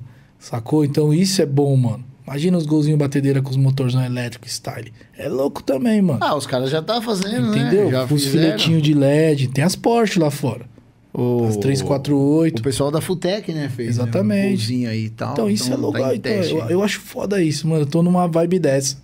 sacou? 0.45 0.85
Então 0.85 1.13
isso 1.13 1.41
é 1.41 1.45
bom, 1.45 1.75
mano. 1.75 2.03
Imagina 2.27 2.57
os 2.57 2.65
golzinhos 2.65 2.97
batedeira 2.97 3.41
com 3.41 3.51
os 3.51 3.57
motorzão 3.57 4.03
elétrico 4.03 4.47
style. 4.47 4.91
É 5.17 5.29
louco 5.29 5.61
também, 5.61 6.01
mano. 6.01 6.19
Ah, 6.21 6.35
os 6.35 6.47
caras 6.47 6.71
já 6.71 6.81
tá 6.81 6.99
fazendo, 7.01 7.55
Entendeu? 7.55 7.85
né? 7.85 7.91
Já 7.91 8.05
os 8.05 8.25
filetinhos 8.25 8.81
de 8.81 8.93
LED. 8.95 9.49
Tem 9.49 9.63
as 9.63 9.75
Porsche 9.75 10.19
lá 10.19 10.31
fora. 10.31 10.65
O, 11.13 11.45
As 11.47 11.55
O 11.55 11.59
348. 11.59 12.61
pessoal 12.61 12.91
da 12.91 12.99
Futec, 12.99 13.53
né, 13.53 13.69
fez. 13.69 13.89
Exatamente. 13.89 14.75
Né, 14.75 14.87
um 14.87 14.89
aí 14.89 15.05
e 15.05 15.09
tal. 15.09 15.33
Então, 15.33 15.49
isso 15.49 15.71
é 15.71 15.75
louco. 15.75 15.99
tá 15.99 16.13
em 16.13 16.17
então, 16.17 16.31
teste. 16.31 16.53
eu, 16.53 16.65
eu 16.69 16.83
acho 16.83 16.99
foda 16.99 17.41
isso, 17.41 17.67
mano. 17.67 17.83
Eu 17.83 17.85
tô 17.85 18.01
numa 18.03 18.27
vibe 18.27 18.59
dessa. 18.59 18.97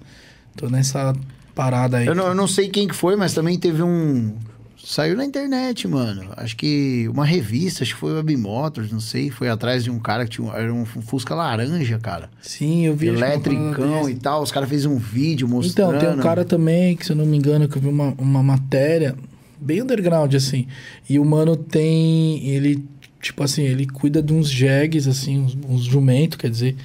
Tô 0.57 0.67
nessa 0.67 1.13
parada 1.55 1.97
aí. 1.97 2.07
Eu 2.07 2.15
não, 2.15 2.27
eu 2.27 2.35
não 2.35 2.47
sei 2.47 2.69
quem 2.69 2.87
que 2.87 2.95
foi, 2.95 3.15
mas 3.15 3.33
também 3.33 3.57
teve 3.57 3.81
um. 3.83 4.33
Saiu 4.83 5.15
na 5.15 5.23
internet, 5.23 5.87
mano. 5.87 6.23
Acho 6.35 6.55
que 6.57 7.07
uma 7.13 7.25
revista, 7.25 7.83
acho 7.83 7.93
que 7.93 7.99
foi 7.99 8.13
Web 8.13 8.35
Motors, 8.37 8.91
não 8.91 8.99
sei. 8.99 9.29
Foi 9.29 9.47
atrás 9.49 9.83
de 9.83 9.91
um 9.91 9.99
cara 9.99 10.25
que 10.25 10.31
tinha 10.31 10.47
um, 10.47 10.53
era 10.53 10.73
um 10.73 10.85
Fusca 10.85 11.35
laranja, 11.35 11.99
cara. 11.99 12.29
Sim, 12.41 12.85
eu 12.87 12.95
vi. 12.95 13.07
Eletricão 13.07 14.09
e 14.09 14.15
tal. 14.15 14.41
Os 14.41 14.51
caras 14.51 14.67
fez 14.67 14.85
um 14.85 14.97
vídeo 14.97 15.47
mostrando. 15.47 15.95
Então, 15.95 16.09
tem 16.11 16.19
um 16.19 16.21
cara 16.23 16.43
também, 16.43 16.95
que 16.95 17.05
se 17.05 17.11
eu 17.11 17.15
não 17.15 17.25
me 17.25 17.37
engano, 17.37 17.67
que 17.67 17.77
eu 17.77 17.81
vi 17.81 17.87
uma, 17.89 18.13
uma 18.17 18.41
matéria 18.43 19.15
bem 19.59 19.81
underground, 19.81 20.33
assim. 20.33 20.67
E 21.09 21.19
o 21.19 21.25
mano 21.25 21.55
tem. 21.55 22.47
Ele, 22.49 22.83
tipo 23.21 23.43
assim, 23.43 23.63
ele 23.63 23.85
cuida 23.85 24.21
de 24.21 24.33
uns 24.33 24.49
jegues, 24.49 25.07
assim, 25.07 25.39
uns, 25.39 25.57
uns 25.69 25.83
jumentos, 25.83 26.37
quer 26.37 26.49
dizer. 26.49 26.75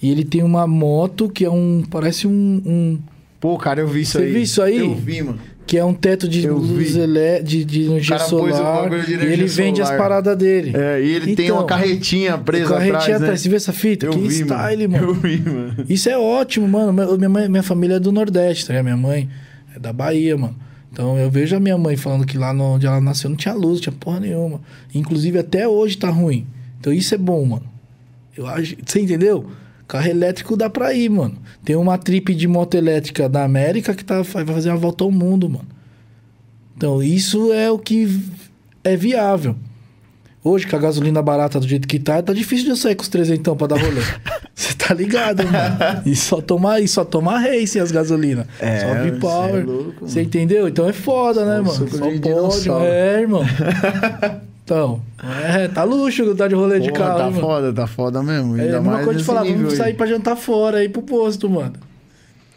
E 0.00 0.10
ele 0.10 0.24
tem 0.24 0.42
uma 0.42 0.66
moto 0.66 1.28
que 1.28 1.44
é 1.44 1.50
um. 1.50 1.84
Parece 1.90 2.26
um. 2.26 2.62
um- 2.64 2.98
Pô, 3.40 3.58
cara, 3.58 3.82
eu 3.82 3.86
vi 3.88 4.00
isso 4.00 4.12
Você 4.12 4.24
aí. 4.24 4.32
viu 4.32 4.42
isso 4.42 4.62
aí? 4.62 4.78
Eu 4.78 4.94
vi, 4.94 5.22
mano. 5.22 5.38
Que 5.66 5.78
é 5.78 5.84
um 5.84 5.94
teto 5.94 6.28
de 6.28 6.44
Eu 6.44 6.58
luz 6.58 6.94
elé- 6.94 7.40
de, 7.40 7.64
de 7.64 7.84
energia 7.84 8.18
solar. 8.18 8.92
e 8.92 9.12
ele 9.14 9.46
vende 9.46 9.80
as 9.80 9.88
solar. 9.88 10.02
paradas 10.02 10.36
dele. 10.36 10.72
É, 10.76 11.02
e 11.02 11.10
ele 11.14 11.34
tem 11.34 11.46
Então, 11.46 11.56
uma 11.58 11.64
carretinha 11.66 12.36
presa 12.36 12.68
Carretinha 12.74 12.96
atrás, 12.98 13.08
né? 13.08 13.14
atrás. 13.26 13.40
Você 13.40 13.48
viu 13.48 13.56
essa 13.56 13.72
fita? 13.72 14.06
Eu 14.06 14.12
que 14.12 14.18
vi, 14.18 14.34
style, 14.42 14.88
mano. 14.88 15.04
Eu 15.08 15.14
vi, 15.14 15.38
mano. 15.40 15.74
Isso 15.88 16.08
é 16.08 16.18
ótimo, 16.18 16.68
mano. 16.68 16.92
Minha- 17.16 17.28
mãe- 17.28 17.48
minha 17.48 17.62
família 17.62 17.96
é 17.96 18.00
do 18.00 18.12
Nordeste, 18.12 18.66
tá 18.66 18.72
ligado? 18.74 18.84
Minha 18.84 18.96
mãe 18.96 19.28
é 19.74 19.78
da 19.78 19.92
Bahia, 19.92 20.36
mano. 20.36 20.54
Então 20.92 21.18
eu 21.18 21.28
vejo 21.30 21.56
a 21.56 21.60
minha 21.60 21.76
mãe 21.78 21.96
falando 21.96 22.24
que 22.24 22.38
lá 22.38 22.52
no- 22.52 22.74
onde 22.74 22.86
ela 22.86 23.00
nasceu 23.00 23.28
não 23.30 23.36
tinha 23.36 23.52
luz, 23.54 23.74
não 23.76 23.80
tinha 23.80 23.92
porra 23.98 24.20
nenhuma. 24.20 24.60
Inclusive 24.94 25.38
até 25.38 25.66
hoje 25.66 25.96
tá 25.96 26.08
ruim. 26.10 26.46
Então 26.78 26.92
isso 26.92 27.14
é 27.14 27.18
bom, 27.18 27.44
mano. 27.44 27.64
Eu 28.36 28.46
acho. 28.46 28.76
Você 28.84 29.00
entendeu? 29.00 29.46
Carro 29.86 30.08
elétrico 30.08 30.56
dá 30.56 30.70
pra 30.70 30.92
ir, 30.94 31.08
mano. 31.10 31.36
Tem 31.64 31.76
uma 31.76 31.98
trip 31.98 32.34
de 32.34 32.48
moto 32.48 32.74
elétrica 32.74 33.28
da 33.28 33.44
América 33.44 33.94
que 33.94 34.04
tá, 34.04 34.22
vai 34.22 34.44
fazer 34.46 34.70
uma 34.70 34.78
volta 34.78 35.04
ao 35.04 35.10
mundo, 35.10 35.48
mano. 35.48 35.66
Então 36.76 37.02
isso 37.02 37.52
é 37.52 37.70
o 37.70 37.78
que 37.78 38.20
é 38.82 38.96
viável. 38.96 39.54
Hoje, 40.42 40.66
com 40.66 40.76
a 40.76 40.78
gasolina 40.78 41.22
barata 41.22 41.58
do 41.58 41.66
jeito 41.66 41.88
que 41.88 41.98
tá, 41.98 42.20
tá 42.22 42.32
difícil 42.34 42.66
de 42.66 42.70
eu 42.72 42.76
sair 42.76 42.94
com 42.94 43.02
os 43.02 43.08
trezentão 43.08 43.56
pra 43.56 43.66
dar 43.66 43.80
rolê. 43.80 44.02
Você 44.54 44.74
tá 44.74 44.92
ligado, 44.92 45.42
mano? 45.44 46.02
E 46.04 46.14
só 46.14 46.40
tomar, 46.40 46.80
e 46.82 46.88
só 46.88 47.02
tomar 47.04 47.38
race 47.38 47.80
as 47.80 47.90
gasolinas. 47.90 48.46
É, 48.60 48.80
só 48.80 48.86
é 48.88 49.02
V-Power. 49.10 49.66
louco, 49.66 50.06
Você 50.06 50.16
mano. 50.16 50.26
entendeu? 50.26 50.68
Então 50.68 50.86
é 50.88 50.92
foda, 50.92 51.46
né, 51.46 51.62
mano? 51.62 51.88
Só 51.88 52.10
de 52.10 52.20
pode. 52.20 52.86
É, 52.86 53.20
irmão. 53.22 53.42
Então, 54.64 55.02
é, 55.22 55.68
tá 55.68 55.84
luxo 55.84 56.34
tá 56.34 56.48
de 56.48 56.54
rolê 56.54 56.80
de 56.80 56.90
carro. 56.90 57.18
tá 57.18 57.24
mano? 57.30 57.40
foda, 57.40 57.72
tá 57.72 57.86
foda 57.86 58.22
mesmo. 58.22 58.56
É 58.56 58.62
Ainda 58.62 58.78
a 58.78 58.80
mesma 58.80 58.92
mais 58.94 59.04
coisa 59.04 59.18
de 59.20 59.24
falar, 59.24 59.44
vamos 59.44 59.72
aí. 59.72 59.76
sair 59.76 59.94
pra 59.94 60.06
jantar 60.06 60.36
fora 60.36 60.78
aí 60.78 60.88
pro 60.88 61.02
posto, 61.02 61.50
mano. 61.50 61.74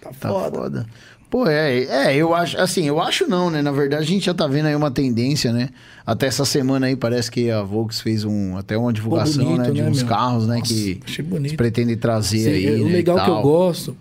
Tá, 0.01 0.11
Tá 0.17 0.29
foda. 0.29 0.57
foda. 0.57 0.85
Pô, 1.29 1.45
é, 1.45 1.79
é, 1.83 2.15
eu 2.15 2.33
acho, 2.33 2.57
assim, 2.57 2.87
eu 2.87 3.01
acho 3.01 3.27
não, 3.27 3.49
né? 3.49 3.61
Na 3.61 3.73
verdade, 3.73 4.03
a 4.03 4.05
gente 4.07 4.25
já 4.25 4.33
tá 4.33 4.47
vendo 4.47 4.67
aí 4.67 4.75
uma 4.75 4.89
tendência, 4.89 5.51
né? 5.51 5.67
Até 6.05 6.27
essa 6.27 6.45
semana 6.45 6.85
aí, 6.87 6.95
parece 6.95 7.29
que 7.29 7.51
a 7.51 7.61
Volks 7.61 7.99
fez 7.99 8.23
um, 8.23 8.55
até 8.55 8.77
uma 8.77 8.93
divulgação, 8.93 9.43
bonito, 9.43 9.63
né? 9.63 9.71
De 9.71 9.81
né, 9.81 9.89
uns 9.89 9.97
meu? 10.03 10.07
carros, 10.07 10.47
né? 10.47 10.59
Nossa, 10.59 10.73
que 10.73 11.01
achei 11.05 11.21
eles 11.25 11.29
bonito. 11.29 11.57
pretendem 11.57 11.97
trazer 11.97 12.37
Sim, 12.39 12.49
aí, 12.51 12.81
o 12.81 12.85
né, 12.85 12.91
legal 12.93 13.21
que 13.21 13.29
eu 13.29 13.41
gosto, 13.41 13.97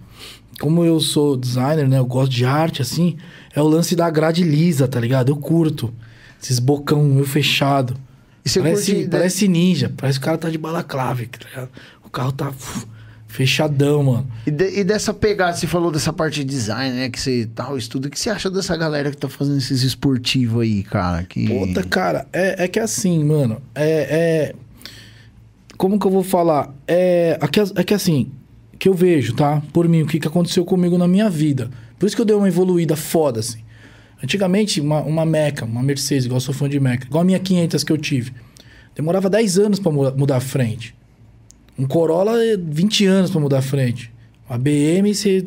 como 0.60 0.84
eu 0.84 1.00
sou 1.00 1.36
designer, 1.36 1.88
né? 1.88 1.98
Eu 1.98 2.06
gosto 2.06 2.30
de 2.30 2.44
arte, 2.44 2.80
assim, 2.80 3.16
é 3.52 3.60
o 3.60 3.66
lance 3.66 3.96
da 3.96 4.08
grade 4.08 4.44
lisa, 4.44 4.86
tá 4.86 5.00
ligado? 5.00 5.30
Eu 5.32 5.36
curto. 5.36 5.92
Esses 6.42 6.58
bocão 6.58 7.02
meio 7.04 7.26
fechado. 7.26 7.96
E 8.44 8.50
Parece, 8.60 8.94
curte... 8.94 9.08
parece 9.10 9.48
ninja, 9.48 9.92
parece 9.96 10.18
que 10.20 10.24
o 10.24 10.26
cara 10.26 10.38
tá 10.38 10.48
de 10.48 10.58
balaclave, 10.58 11.26
tá 11.26 11.38
ligado? 11.48 11.68
O 12.04 12.08
carro 12.08 12.30
tá 12.32 12.52
fechadão, 13.26 14.02
mano. 14.04 14.26
E, 14.46 14.50
de- 14.50 14.78
e 14.80 14.84
dessa 14.84 15.12
pegada, 15.12 15.54
você 15.56 15.66
falou 15.66 15.90
dessa 15.90 16.12
parte 16.12 16.36
de 16.36 16.44
design, 16.44 16.94
né? 16.96 17.10
Que 17.10 17.20
você 17.20 17.48
tal, 17.54 17.76
estuda. 17.76 18.08
O 18.08 18.10
que 18.10 18.18
você 18.18 18.30
acha 18.30 18.48
dessa 18.50 18.76
galera 18.76 19.10
que 19.10 19.16
tá 19.16 19.28
fazendo 19.28 19.58
esses 19.58 19.82
esportivos 19.82 20.62
aí, 20.62 20.82
cara? 20.84 21.24
Que... 21.24 21.46
Puta, 21.48 21.82
cara, 21.82 22.26
é, 22.32 22.64
é 22.64 22.68
que 22.68 22.78
assim, 22.78 23.22
mano, 23.24 23.60
é, 23.74 24.52
é- 24.52 24.54
Como 25.76 25.98
que 25.98 26.06
eu 26.06 26.10
vou 26.10 26.22
falar? 26.22 26.72
É, 26.86 27.38
é, 27.40 27.48
que, 27.48 27.60
é 27.60 27.84
que 27.84 27.94
assim, 27.94 28.30
que 28.78 28.88
eu 28.88 28.94
vejo, 28.94 29.34
tá? 29.34 29.60
Por 29.72 29.88
mim, 29.88 30.02
o 30.02 30.06
que, 30.06 30.18
que 30.20 30.28
aconteceu 30.28 30.64
comigo 30.64 30.96
na 30.96 31.08
minha 31.08 31.28
vida. 31.28 31.68
Por 31.98 32.06
isso 32.06 32.14
que 32.14 32.22
eu 32.22 32.26
dei 32.26 32.36
uma 32.36 32.48
evoluída 32.48 32.94
foda, 32.96 33.40
assim. 33.40 33.58
Antigamente, 34.26 34.80
uma, 34.80 35.02
uma 35.02 35.24
Meca, 35.24 35.64
uma 35.64 35.84
Mercedes, 35.84 36.24
igual 36.24 36.38
eu 36.38 36.40
sou 36.40 36.52
fã 36.52 36.68
de 36.68 36.80
Meca, 36.80 37.06
igual 37.06 37.22
a 37.22 37.24
minha 37.24 37.38
500 37.38 37.84
que 37.84 37.92
eu 37.92 37.96
tive, 37.96 38.32
demorava 38.92 39.30
10 39.30 39.56
anos 39.56 39.78
pra 39.78 39.92
mu- 39.92 40.12
mudar 40.16 40.38
a 40.38 40.40
frente. 40.40 40.96
Um 41.78 41.86
Corolla, 41.86 42.42
é 42.44 42.56
20 42.56 43.06
anos 43.06 43.30
pra 43.30 43.40
mudar 43.40 43.58
a 43.58 43.62
frente. 43.62 44.10
Uma 44.50 44.58
BM, 44.58 45.14
você. 45.14 45.46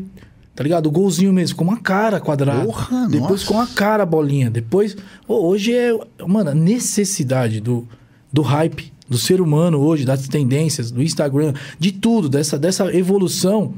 Tá 0.55 0.63
ligado? 0.63 0.87
O 0.87 0.91
golzinho 0.91 1.33
mesmo, 1.33 1.57
com 1.57 1.63
uma 1.65 1.75
cara 1.75 2.21
quadrada. 2.21 2.63
Porra, 2.63 3.05
Depois 3.09 3.41
nossa. 3.41 3.45
com 3.47 3.59
a 3.59 3.67
cara 3.67 4.05
bolinha. 4.05 4.49
Depois. 4.49 4.95
Ô, 5.27 5.47
hoje 5.49 5.73
é. 5.75 5.91
Mano, 6.25 6.51
a 6.51 6.55
necessidade 6.55 7.59
do, 7.59 7.85
do 8.31 8.41
hype 8.41 8.93
do 9.09 9.17
ser 9.17 9.41
humano 9.41 9.79
hoje, 9.79 10.05
das 10.05 10.25
tendências, 10.29 10.89
do 10.89 11.03
Instagram, 11.03 11.53
de 11.77 11.91
tudo, 11.91 12.29
dessa, 12.29 12.57
dessa 12.57 12.95
evolução. 12.95 13.73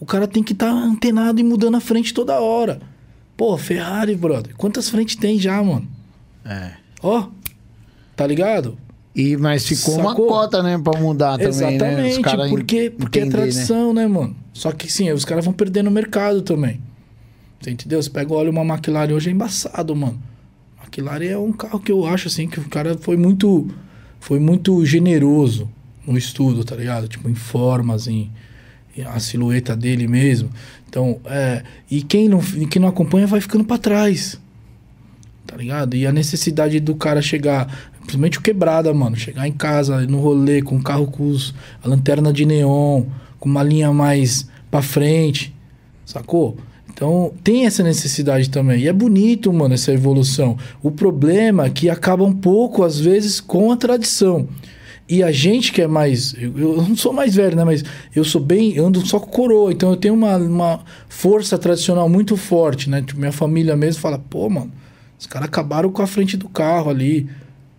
O 0.00 0.06
cara 0.06 0.26
tem 0.26 0.42
que 0.42 0.54
estar 0.54 0.70
antenado 0.70 1.38
e 1.38 1.42
mudando 1.42 1.74
a 1.76 1.80
frente 1.80 2.14
toda 2.14 2.40
hora. 2.40 2.80
Pô, 3.38 3.56
Ferrari, 3.56 4.16
brother. 4.16 4.56
Quantas 4.56 4.90
frentes 4.90 5.14
tem 5.14 5.38
já, 5.38 5.62
mano? 5.62 5.86
É. 6.44 6.72
Ó. 7.00 7.28
Tá 8.16 8.26
ligado? 8.26 8.76
E, 9.14 9.36
mas 9.36 9.64
ficou 9.64 9.94
Sacou? 9.94 10.10
uma 10.10 10.14
cota, 10.14 10.60
né? 10.60 10.76
Pra 10.76 11.00
mudar 11.00 11.38
também, 11.38 11.78
né? 11.78 12.08
Exatamente, 12.08 12.50
porque, 12.50 12.90
porque 12.90 13.20
é 13.20 13.22
entender, 13.22 13.36
né? 13.36 13.42
tradição, 13.44 13.94
né? 13.94 14.08
mano? 14.08 14.34
Só 14.52 14.72
que 14.72 14.92
sim, 14.92 15.12
os 15.12 15.24
caras 15.24 15.44
vão 15.44 15.54
perdendo 15.54 15.86
o 15.86 15.90
mercado 15.90 16.42
também. 16.42 16.80
Você 17.60 17.70
entendeu? 17.70 18.02
Você 18.02 18.10
pega, 18.10 18.34
olha 18.34 18.50
uma 18.50 18.62
McLaren 18.62 19.14
hoje 19.14 19.28
é 19.28 19.32
embaçado, 19.32 19.94
mano. 19.94 20.20
McLaren 20.82 21.24
é 21.26 21.38
um 21.38 21.52
carro 21.52 21.78
que 21.78 21.92
eu 21.92 22.06
acho 22.06 22.26
assim 22.26 22.48
que 22.48 22.58
o 22.58 22.68
cara 22.68 22.98
foi 22.98 23.16
muito 23.16 23.68
foi 24.18 24.40
muito 24.40 24.84
generoso 24.84 25.70
no 26.04 26.18
estudo, 26.18 26.64
tá 26.64 26.74
ligado? 26.74 27.06
Tipo 27.06 27.28
em 27.28 27.36
formas, 27.36 28.08
em, 28.08 28.20
em 28.22 28.30
a 29.02 29.18
silhueta 29.20 29.76
dele 29.76 30.06
mesmo. 30.06 30.50
Então, 30.88 31.20
é, 31.26 31.62
e 31.90 32.02
quem 32.02 32.28
não 32.28 32.40
quem 32.40 32.80
não 32.80 32.88
acompanha 32.88 33.26
vai 33.26 33.40
ficando 33.40 33.64
pra 33.64 33.78
trás. 33.78 34.40
Tá 35.46 35.56
ligado? 35.56 35.96
E 35.96 36.06
a 36.06 36.12
necessidade 36.12 36.78
do 36.78 36.94
cara 36.94 37.22
chegar, 37.22 37.66
principalmente 38.00 38.38
o 38.38 38.42
quebrada, 38.42 38.92
mano, 38.92 39.16
chegar 39.16 39.48
em 39.48 39.52
casa 39.52 40.06
no 40.06 40.20
rolê 40.20 40.60
com 40.60 40.76
o 40.76 40.82
carro 40.82 41.06
com 41.06 41.28
os, 41.28 41.54
a 41.82 41.88
lanterna 41.88 42.32
de 42.32 42.44
neon, 42.44 43.04
com 43.40 43.48
uma 43.48 43.62
linha 43.62 43.90
mais 43.92 44.46
pra 44.70 44.82
frente, 44.82 45.54
sacou? 46.04 46.58
Então 46.92 47.32
tem 47.44 47.64
essa 47.64 47.82
necessidade 47.82 48.50
também. 48.50 48.82
E 48.82 48.88
é 48.88 48.92
bonito, 48.92 49.52
mano, 49.52 49.72
essa 49.72 49.92
evolução. 49.92 50.58
O 50.82 50.90
problema 50.90 51.66
é 51.66 51.70
que 51.70 51.88
acaba 51.88 52.24
um 52.24 52.32
pouco, 52.32 52.82
às 52.82 52.98
vezes, 52.98 53.40
com 53.40 53.70
a 53.70 53.76
tradição. 53.76 54.48
E 55.08 55.22
a 55.22 55.32
gente 55.32 55.72
que 55.72 55.80
é 55.80 55.86
mais. 55.86 56.34
Eu, 56.38 56.82
não 56.82 56.94
sou 56.94 57.12
mais 57.12 57.34
velho, 57.34 57.56
né? 57.56 57.64
Mas 57.64 57.82
eu 58.14 58.24
sou 58.24 58.40
bem. 58.40 58.74
Eu 58.74 58.86
ando 58.86 59.04
só 59.06 59.18
com 59.18 59.30
coroa. 59.30 59.72
Então 59.72 59.90
eu 59.90 59.96
tenho 59.96 60.12
uma, 60.12 60.36
uma 60.36 60.80
força 61.08 61.56
tradicional 61.56 62.08
muito 62.08 62.36
forte, 62.36 62.90
né? 62.90 63.00
Tipo, 63.00 63.18
minha 63.18 63.32
família 63.32 63.74
mesmo 63.74 64.02
fala, 64.02 64.18
pô, 64.18 64.50
mano, 64.50 64.70
os 65.18 65.26
caras 65.26 65.48
acabaram 65.48 65.90
com 65.90 66.02
a 66.02 66.06
frente 66.06 66.36
do 66.36 66.48
carro 66.48 66.90
ali. 66.90 67.28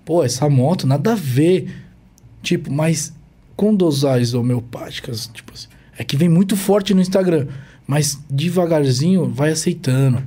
Pô, 0.04 0.24
essa 0.24 0.50
moto, 0.50 0.88
nada 0.88 1.12
a 1.12 1.16
ver. 1.16 1.72
Tipo, 2.42 2.72
mas 2.74 3.14
com 3.56 3.76
dosagens 3.76 4.34
homeopáticas, 4.34 5.30
tipo 5.32 5.54
assim. 5.54 5.68
É 5.98 6.04
que 6.04 6.18
vem 6.18 6.30
muito 6.30 6.58
forte 6.58 6.96
no 6.96 7.02
Instagram. 7.02 7.46
Mas 7.86 8.18
devagarzinho 8.30 9.30
vai 9.30 9.52
aceitando. 9.52 10.24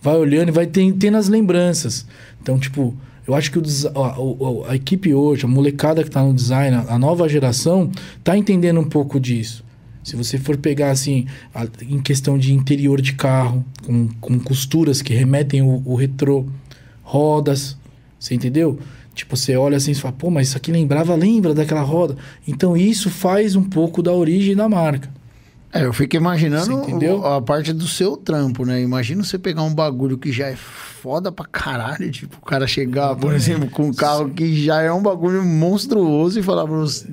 Vai 0.00 0.14
olhando 0.14 0.50
e 0.50 0.52
vai 0.52 0.66
tendo 0.66 1.16
as 1.16 1.28
lembranças. 1.28 2.06
Então, 2.40 2.56
tipo, 2.56 2.94
eu 3.26 3.34
acho 3.34 3.50
que 3.50 3.58
o 3.58 3.62
a, 3.94 4.20
o- 4.20 4.64
a 4.68 4.76
equipe 4.76 5.12
hoje, 5.12 5.44
a 5.44 5.48
molecada 5.48 6.02
que 6.04 6.10
tá 6.10 6.22
no 6.22 6.32
design, 6.32 6.84
a 6.88 6.98
nova 6.98 7.28
geração, 7.28 7.90
tá 8.22 8.36
entendendo 8.36 8.80
um 8.80 8.84
pouco 8.88 9.18
disso. 9.20 9.64
Se 10.04 10.14
você 10.14 10.38
for 10.38 10.56
pegar, 10.56 10.90
assim, 10.92 11.26
a- 11.54 11.66
em 11.82 12.00
questão 12.00 12.38
de 12.38 12.54
interior 12.54 13.00
de 13.00 13.14
carro, 13.14 13.64
com, 13.84 14.08
com 14.20 14.38
costuras 14.38 15.02
que 15.02 15.12
remetem 15.12 15.62
o, 15.62 15.82
o 15.84 15.94
retrô, 15.96 16.46
rodas, 17.02 17.76
você 18.18 18.34
entendeu? 18.34 18.78
Tipo, 19.14 19.36
você 19.36 19.56
olha 19.56 19.76
assim 19.78 19.92
e 19.92 19.94
fala, 19.94 20.14
pô, 20.16 20.30
mas 20.30 20.48
isso 20.48 20.56
aqui 20.56 20.70
lembrava, 20.70 21.14
lembra 21.14 21.54
daquela 21.54 21.80
roda. 21.82 22.16
Então, 22.46 22.76
isso 22.76 23.08
faz 23.10 23.56
um 23.56 23.62
pouco 23.64 24.02
da 24.02 24.12
origem 24.12 24.54
da 24.54 24.68
marca. 24.68 25.10
É, 25.72 25.84
eu 25.84 25.92
fico 25.92 26.16
imaginando 26.16 26.72
entendeu? 26.72 27.24
a 27.26 27.42
parte 27.42 27.72
do 27.72 27.86
seu 27.86 28.16
trampo, 28.16 28.64
né? 28.64 28.80
Imagina 28.80 29.22
você 29.22 29.38
pegar 29.38 29.62
um 29.62 29.74
bagulho 29.74 30.16
que 30.16 30.32
já 30.32 30.46
é 30.46 30.56
foda 30.56 31.30
pra 31.30 31.44
caralho, 31.44 32.10
tipo, 32.10 32.36
o 32.40 32.44
cara 32.46 32.66
chegar, 32.66 33.14
por 33.16 33.34
exemplo, 33.34 33.68
com 33.70 33.86
um 33.88 33.92
carro 33.92 34.30
que 34.30 34.64
já 34.64 34.80
é 34.80 34.90
um 34.92 35.02
bagulho 35.02 35.44
monstruoso 35.44 36.38
e 36.40 36.42
falar 36.42 36.64
pra 36.66 36.76
você, 36.76 37.06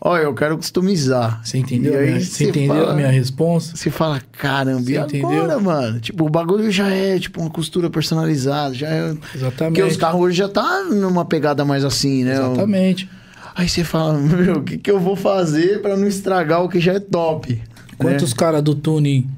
olha, 0.00 0.22
eu 0.22 0.34
quero 0.34 0.56
customizar. 0.56 1.40
Você 1.44 1.58
entendeu? 1.58 1.96
Aí 1.98 2.06
minha- 2.08 2.20
você 2.20 2.48
entendeu 2.48 2.74
fala- 2.76 2.92
a 2.92 2.96
minha 2.96 3.10
resposta? 3.10 3.76
Você 3.76 3.90
fala, 3.90 4.20
caramba, 4.32 4.82
Você 4.82 4.92
e 4.94 4.96
entendeu? 4.98 5.28
agora, 5.44 5.60
mano? 5.60 6.00
Tipo, 6.00 6.26
o 6.26 6.30
bagulho 6.30 6.70
já 6.72 6.88
é, 6.90 7.18
tipo, 7.20 7.40
uma 7.40 7.50
costura 7.50 7.88
personalizada, 7.88 8.74
já 8.74 8.88
é... 8.88 9.14
Exatamente. 9.34 9.56
Porque 9.76 9.82
os 9.82 9.96
carros 9.96 10.20
hoje 10.20 10.38
já 10.38 10.48
tá 10.48 10.82
numa 10.90 11.24
pegada 11.24 11.64
mais 11.64 11.84
assim, 11.84 12.24
né? 12.24 12.32
Exatamente. 12.32 13.08
Aí 13.54 13.68
você 13.68 13.84
fala, 13.84 14.14
meu, 14.18 14.56
o 14.56 14.62
que, 14.62 14.78
que 14.78 14.90
eu 14.90 14.98
vou 14.98 15.14
fazer 15.14 15.80
pra 15.82 15.94
não 15.96 16.06
estragar 16.08 16.64
o 16.64 16.68
que 16.68 16.80
já 16.80 16.94
é 16.94 17.00
top? 17.00 17.62
Quantos 18.02 18.30
né? 18.30 18.36
caras 18.36 18.62
do 18.62 18.74
tuning 18.74 19.28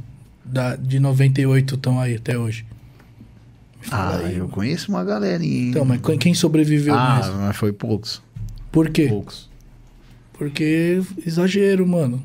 da, 0.45 0.77
de 0.77 0.99
98 0.99 1.75
estão 1.75 2.01
aí 2.01 2.17
até 2.17 2.39
hoje? 2.39 2.67
Ah, 3.91 4.17
aí, 4.17 4.35
eu 4.35 4.41
mano. 4.41 4.49
conheço 4.49 4.91
uma 4.91 5.05
galerinha. 5.05 5.71
Então, 5.71 5.85
mas 5.85 6.01
quem- 6.19 6.35
sobreviveu 6.35 6.95
ah, 6.95 7.17
mesmo? 7.17 7.35
mas 7.41 7.57
foi 7.57 7.73
poucos. 7.73 8.23
Por 8.73 8.89
quê? 8.91 9.07
Poucos. 9.09 9.49
Porque 10.33 11.01
exagero, 11.25 11.87
mano. 11.87 12.23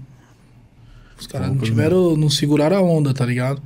Os 1.20 1.28
caras 1.28 1.50
não 1.50 1.58
tiveram, 1.58 2.16
não 2.16 2.30
seguraram 2.30 2.78
a 2.78 2.82
onda, 2.82 3.14
tá 3.14 3.26
ligado? 3.26 3.62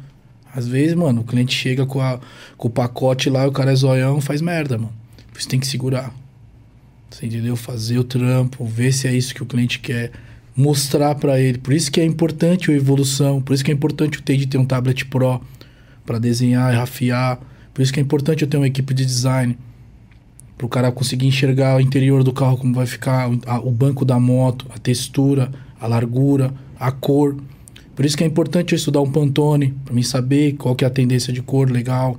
Às 0.53 0.67
vezes, 0.67 0.95
mano, 0.95 1.21
o 1.21 1.23
cliente 1.23 1.55
chega 1.55 1.85
com, 1.85 2.01
a, 2.01 2.19
com 2.57 2.67
o 2.67 2.71
pacote 2.71 3.29
lá, 3.29 3.47
o 3.47 3.51
cara 3.51 3.71
é 3.71 3.75
zoião, 3.75 4.19
faz 4.19 4.41
merda, 4.41 4.77
mano. 4.77 4.93
Você 5.33 5.47
tem 5.47 5.59
que 5.59 5.67
segurar. 5.67 6.13
Você 7.09 7.25
entendeu? 7.27 7.55
Fazer 7.55 7.97
o 7.99 8.03
trampo, 8.03 8.65
ver 8.65 8.91
se 8.91 9.07
é 9.07 9.13
isso 9.15 9.33
que 9.33 9.43
o 9.43 9.45
cliente 9.45 9.79
quer, 9.79 10.11
mostrar 10.55 11.15
pra 11.15 11.39
ele. 11.39 11.57
Por 11.57 11.73
isso 11.73 11.91
que 11.91 11.99
é 11.99 12.05
importante 12.05 12.71
a 12.71 12.73
evolução, 12.75 13.41
por 13.41 13.53
isso 13.53 13.63
que 13.63 13.71
é 13.71 13.73
importante 13.73 14.19
o 14.19 14.21
TED 14.21 14.47
ter 14.47 14.57
um 14.57 14.65
tablet 14.65 15.05
pro 15.05 15.41
pra 16.05 16.19
desenhar 16.19 16.73
e 16.73 16.77
rafiar. 16.77 17.39
Por 17.73 17.81
isso 17.81 17.93
que 17.93 17.99
é 17.99 18.03
importante 18.03 18.43
eu 18.43 18.47
ter 18.47 18.57
uma 18.57 18.67
equipe 18.67 18.93
de 18.93 19.05
design 19.05 19.57
para 20.57 20.65
o 20.65 20.69
cara 20.69 20.91
conseguir 20.91 21.25
enxergar 21.27 21.77
o 21.77 21.79
interior 21.81 22.23
do 22.23 22.33
carro, 22.33 22.57
como 22.57 22.73
vai 22.73 22.85
ficar 22.85 23.29
a- 23.45 23.59
o 23.59 23.71
banco 23.71 24.03
da 24.05 24.19
moto, 24.19 24.65
a 24.75 24.77
textura, 24.77 25.51
a 25.79 25.87
largura, 25.87 26.53
a 26.79 26.91
cor. 26.91 27.37
Por 27.95 28.05
isso 28.05 28.17
que 28.17 28.23
é 28.23 28.27
importante 28.27 28.73
eu 28.73 28.75
estudar 28.75 29.01
um 29.01 29.11
Pantone, 29.11 29.73
para 29.85 29.93
mim 29.93 30.03
saber 30.03 30.53
qual 30.53 30.75
que 30.75 30.83
é 30.83 30.87
a 30.87 30.91
tendência 30.91 31.31
de 31.31 31.41
cor 31.41 31.71
legal, 31.71 32.17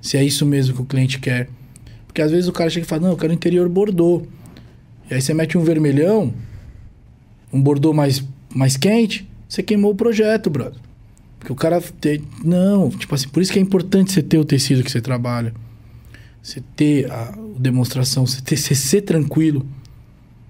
se 0.00 0.16
é 0.16 0.24
isso 0.24 0.46
mesmo 0.46 0.74
que 0.74 0.82
o 0.82 0.84
cliente 0.84 1.18
quer. 1.18 1.48
Porque 2.06 2.22
às 2.22 2.30
vezes 2.30 2.48
o 2.48 2.52
cara 2.52 2.70
chega 2.70 2.86
e 2.86 2.88
fala, 2.88 3.02
não, 3.02 3.10
eu 3.10 3.16
quero 3.16 3.32
interior 3.32 3.68
bordô. 3.68 4.22
E 5.10 5.14
aí 5.14 5.20
você 5.20 5.34
mete 5.34 5.56
um 5.58 5.62
vermelhão, 5.62 6.32
um 7.52 7.60
bordô 7.60 7.92
mais, 7.92 8.22
mais 8.54 8.76
quente, 8.76 9.28
você 9.48 9.62
queimou 9.62 9.92
o 9.92 9.94
projeto, 9.94 10.50
brother. 10.50 10.78
Porque 11.38 11.52
o 11.52 11.56
cara... 11.56 11.80
Te... 12.00 12.22
Não, 12.44 12.90
tipo 12.90 13.14
assim, 13.14 13.28
por 13.28 13.42
isso 13.42 13.52
que 13.52 13.58
é 13.58 13.62
importante 13.62 14.12
você 14.12 14.22
ter 14.22 14.38
o 14.38 14.44
tecido 14.44 14.82
que 14.82 14.90
você 14.90 15.00
trabalha. 15.00 15.54
Você 16.42 16.62
ter 16.76 17.10
a 17.10 17.34
demonstração, 17.58 18.26
você, 18.26 18.40
ter, 18.40 18.56
você 18.56 18.74
ser 18.74 19.02
tranquilo. 19.02 19.66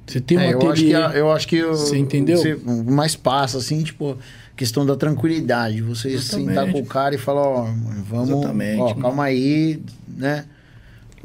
Você 0.07 0.21
ter 0.21 0.37
um 0.37 0.41
É, 0.41 0.53
eu, 0.55 0.71
acho 0.71 0.83
que, 0.85 0.95
ateliê. 0.95 0.95
a- 0.95 1.19
eu 1.19 1.33
acho 1.33 1.49
que 1.49 1.63
o- 1.63 1.75
Você 1.77 1.99
entendeu? 1.99 2.39
você 2.39 2.59
mais 2.87 3.15
passa, 3.15 3.59
assim, 3.59 3.83
tipo, 3.83 4.17
questão 4.57 4.87
da 4.87 4.97
tranquilidade. 4.97 5.83
Você 5.83 6.09
Exatamente. 6.09 6.49
sentar 6.49 6.73
com 6.73 6.79
o 6.81 6.87
cara 6.87 7.15
e 7.15 7.19
falar, 7.19 7.43
ó, 7.47 7.65
vamos, 8.09 8.31
Exatamente, 8.31 8.81
ó, 8.81 8.89
mano. 8.89 9.01
calma 9.03 9.25
aí, 9.25 9.81
né? 10.09 10.45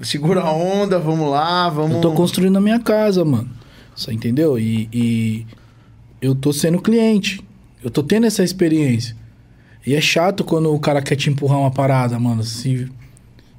segura 0.02 0.42
a 0.42 0.52
onda, 0.52 1.00
vamos 1.00 1.30
lá, 1.30 1.70
vamos. 1.70 1.96
Eu 1.96 2.02
tô 2.02 2.12
construindo 2.14 2.58
a 2.58 2.62
minha 2.62 2.80
casa, 2.80 3.24
mano. 3.24 3.50
Você 3.96 4.12
entendeu? 4.12 4.60
E, 4.60 4.90
e 4.92 5.46
eu 6.24 6.34
tô 6.34 6.54
sendo 6.54 6.82
cliente. 6.82 7.42
Eu 7.84 7.92
tô 7.92 8.02
tendo 8.02 8.26
essa 8.26 8.44
experiência. 8.44 9.16
E 9.86 9.94
é 9.94 10.00
chato 10.00 10.44
quando 10.44 10.74
o 10.74 10.80
cara 10.80 11.02
quer 11.02 11.18
te 11.18 11.30
empurrar 11.30 11.60
uma 11.60 11.70
parada, 11.72 12.18
mano. 12.18 12.42
Se 12.44 12.90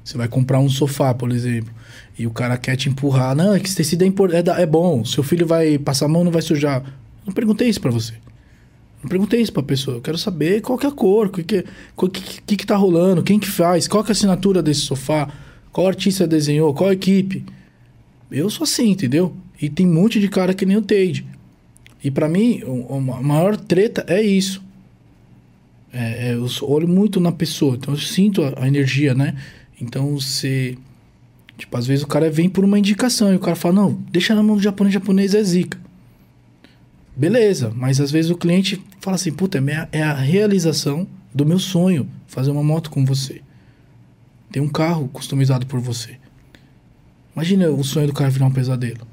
você 0.03 0.17
vai 0.17 0.27
comprar 0.27 0.59
um 0.59 0.67
sofá, 0.67 1.13
por 1.13 1.31
exemplo, 1.31 1.71
e 2.17 2.25
o 2.25 2.31
cara 2.31 2.57
quer 2.57 2.75
te 2.75 2.89
empurrar. 2.89 3.35
Não, 3.35 3.53
é 3.53 3.59
que 3.59 3.67
esse 3.67 3.75
tecido 3.75 4.03
é, 4.03 4.07
impor- 4.07 4.33
é, 4.33 4.41
da- 4.41 4.59
é 4.59 4.65
bom. 4.65 5.05
Seu 5.05 5.21
filho 5.21 5.45
vai 5.45 5.77
passar 5.77 6.05
a 6.05 6.09
mão, 6.09 6.23
não 6.23 6.31
vai 6.31 6.41
sujar. 6.41 6.83
Não 7.25 7.31
perguntei 7.33 7.69
isso 7.69 7.79
pra 7.79 7.91
você. 7.91 8.13
Não 9.03 9.09
perguntei 9.09 9.39
isso 9.41 9.53
pra 9.53 9.61
pessoa. 9.61 9.97
Eu 9.97 10.01
quero 10.01 10.17
saber 10.17 10.61
qual 10.61 10.79
que 10.79 10.87
é 10.87 10.89
a 10.89 10.91
cor, 10.91 11.27
o 11.27 11.29
que, 11.29 11.43
que, 11.43 11.63
que, 11.63 12.41
que, 12.41 12.55
que 12.57 12.65
tá 12.65 12.75
rolando, 12.75 13.21
quem 13.21 13.37
que 13.37 13.47
faz, 13.47 13.87
qual 13.87 14.03
que 14.03 14.09
é 14.09 14.13
a 14.13 14.17
assinatura 14.17 14.63
desse 14.63 14.81
sofá, 14.81 15.29
qual 15.71 15.85
artista 15.87 16.25
desenhou, 16.25 16.73
qual 16.73 16.91
equipe. 16.91 17.45
Eu 18.31 18.49
sou 18.49 18.63
assim, 18.63 18.89
entendeu? 18.89 19.35
E 19.61 19.69
tem 19.69 19.85
um 19.87 19.93
monte 19.93 20.19
de 20.19 20.27
cara 20.27 20.53
que 20.55 20.65
nem 20.65 20.75
o 20.77 20.81
Tade. 20.81 21.23
E 22.05 22.11
pra 22.11 22.29
mim, 22.29 22.61
a 23.17 23.21
maior 23.23 23.57
treta 23.57 24.05
é 24.07 24.21
isso. 24.21 24.63
É, 25.91 26.29
é, 26.29 26.33
eu 26.35 26.45
olho 26.61 26.87
muito 26.87 27.19
na 27.19 27.31
pessoa, 27.31 27.75
então 27.75 27.95
eu 27.95 27.99
sinto 27.99 28.43
a, 28.43 28.53
a 28.63 28.67
energia, 28.67 29.15
né? 29.15 29.35
Então 29.81 30.11
você. 30.19 30.77
Tipo, 31.57 31.75
às 31.77 31.87
vezes 31.87 32.03
o 32.03 32.07
cara 32.07 32.29
vem 32.29 32.47
por 32.47 32.63
uma 32.63 32.77
indicação 32.77 33.33
e 33.33 33.35
o 33.35 33.39
cara 33.39 33.55
fala: 33.55 33.73
não, 33.73 33.93
deixa 34.11 34.35
na 34.35 34.43
mão 34.43 34.55
do 34.55 34.61
japonês, 34.61 34.93
japonês 34.93 35.33
é 35.33 35.43
zica. 35.43 35.79
Beleza, 37.17 37.73
mas 37.75 37.99
às 37.99 38.11
vezes 38.11 38.29
o 38.29 38.37
cliente 38.37 38.79
fala 39.01 39.15
assim: 39.15 39.31
puta, 39.31 39.57
é, 39.57 39.61
minha- 39.61 39.89
é 39.91 40.03
a 40.03 40.13
realização 40.13 41.07
do 41.33 41.43
meu 41.43 41.57
sonho 41.57 42.07
fazer 42.27 42.51
uma 42.51 42.61
moto 42.63 42.91
com 42.91 43.03
você. 43.03 43.41
Tem 44.51 44.61
um 44.61 44.69
carro 44.69 45.07
customizado 45.07 45.65
por 45.65 45.79
você. 45.79 46.17
Imagina 47.35 47.67
o 47.71 47.83
sonho 47.83 48.05
do 48.05 48.13
cara 48.13 48.29
virar 48.29 48.45
um 48.45 48.51
pesadelo. 48.51 49.07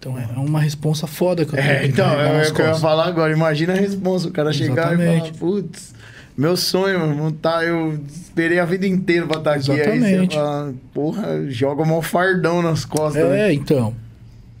Então 0.00 0.18
é 0.18 0.26
uma 0.38 0.60
responsa 0.60 1.06
foda 1.06 1.44
que 1.44 1.52
eu 1.52 1.58
tenho 1.58 1.70
É, 1.70 1.86
então, 1.86 2.08
é 2.18 2.48
o 2.48 2.54
que 2.54 2.62
eu 2.62 2.66
ia 2.66 2.74
falar 2.74 3.06
agora. 3.06 3.30
Imagina 3.30 3.74
a 3.74 3.76
resposta, 3.76 4.28
o 4.28 4.32
cara 4.32 4.50
chegar 4.50 4.94
e 4.94 4.96
falar, 4.96 5.14
Exatamente. 5.14 5.38
putz, 5.38 5.92
meu 6.34 6.56
sonho, 6.56 7.00
mano, 7.00 7.32
tá, 7.32 7.62
eu 7.62 8.00
esperei 8.10 8.58
a 8.58 8.64
vida 8.64 8.86
inteira 8.86 9.26
pra 9.26 9.36
estar 9.38 9.54
aqui. 9.56 9.70
Aí 9.72 9.76
você 9.76 9.90
Exatamente. 9.90 10.34
fala, 10.36 10.74
porra, 10.94 11.50
joga 11.50 11.82
um 11.82 12.00
fardão 12.00 12.62
nas 12.62 12.86
costas. 12.86 13.22
né? 13.28 13.50
É, 13.50 13.52
então. 13.52 13.94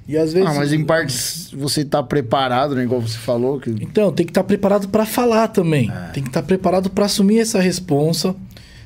E 0.06 0.14
às 0.18 0.34
vezes. 0.34 0.46
Ah, 0.46 0.52
mas 0.52 0.74
em 0.74 0.84
partes 0.84 1.50
você 1.56 1.86
tá 1.86 2.02
preparado, 2.02 2.74
né? 2.74 2.82
Igual 2.82 3.00
você 3.00 3.16
falou. 3.16 3.58
Que... 3.58 3.70
Então, 3.70 4.12
tem 4.12 4.26
que 4.26 4.32
estar 4.32 4.44
preparado 4.44 4.88
para 4.88 5.06
falar 5.06 5.48
também. 5.48 5.90
É. 5.90 6.10
Tem 6.12 6.22
que 6.22 6.28
estar 6.28 6.42
preparado 6.42 6.90
para 6.90 7.06
assumir 7.06 7.38
essa 7.38 7.60
responsa. 7.60 8.36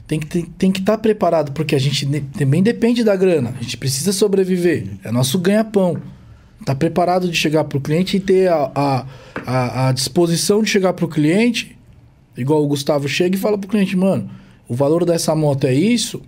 Tem 0.07 0.21
que 0.21 0.27
tem, 0.27 0.45
tem 0.45 0.71
que 0.71 0.81
estar 0.81 0.99
preparado, 0.99 1.51
porque 1.51 1.75
a 1.75 1.81
gente 1.81 2.07
também 2.39 2.63
depende 2.63 3.03
da 3.03 3.17
grana. 3.17 3.55
A 3.59 3.63
gente 3.63 3.77
precisa 3.77 4.13
sobreviver. 4.13 4.87
É 5.03 5.11
nosso 5.11 5.37
ganha-pão. 5.39 5.97
Tá 6.65 6.75
preparado 6.75 7.29
de 7.29 7.37
chegar 7.37 7.65
pro 7.65 7.81
cliente 7.81 8.17
e 8.17 8.21
ter 8.21 8.49
a, 8.49 8.71
a, 8.75 9.07
a, 9.45 9.89
a 9.89 9.93
disposição 9.93 10.63
de 10.63 10.71
chegar 10.71 10.93
pro 10.95 11.09
cliente, 11.09 11.77
igual 12.37 12.63
o 12.63 12.67
Gustavo 12.67 13.07
chega 13.09 13.37
e 13.37 13.39
fala 13.39 13.59
pro 13.59 13.69
cliente, 13.69 13.97
mano, 13.97 14.31
o 14.67 14.75
valor 14.75 15.05
dessa 15.05 15.35
moto 15.35 15.67
é 15.67 15.75
isso, 15.75 16.23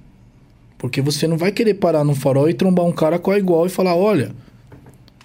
porque 0.77 1.01
você 1.01 1.27
não 1.27 1.39
vai 1.39 1.51
querer 1.53 1.75
parar 1.75 2.05
no 2.05 2.15
farol 2.15 2.51
e 2.51 2.55
trombar 2.55 2.85
um 2.85 2.93
cara 2.93 3.19
com 3.19 3.31
a 3.31 3.39
igual 3.39 3.67
e 3.67 3.71
falar, 3.71 3.97
olha, 3.97 4.33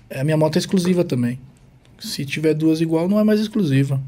a 0.10 0.24
minha 0.24 0.38
moto 0.38 0.56
é 0.56 0.60
exclusiva 0.60 1.04
também. 1.04 1.40
Se 2.00 2.26
tiver 2.26 2.54
duas 2.54 2.82
igual, 2.82 3.08
não 3.08 3.20
é 3.20 3.24
mais 3.24 3.40
exclusiva. 3.40 4.02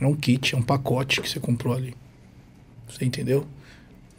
É 0.00 0.06
um 0.06 0.14
kit, 0.14 0.54
é 0.54 0.58
um 0.58 0.62
pacote 0.62 1.20
que 1.20 1.28
você 1.28 1.38
comprou 1.38 1.74
ali. 1.74 1.94
Você 2.88 3.04
entendeu? 3.04 3.46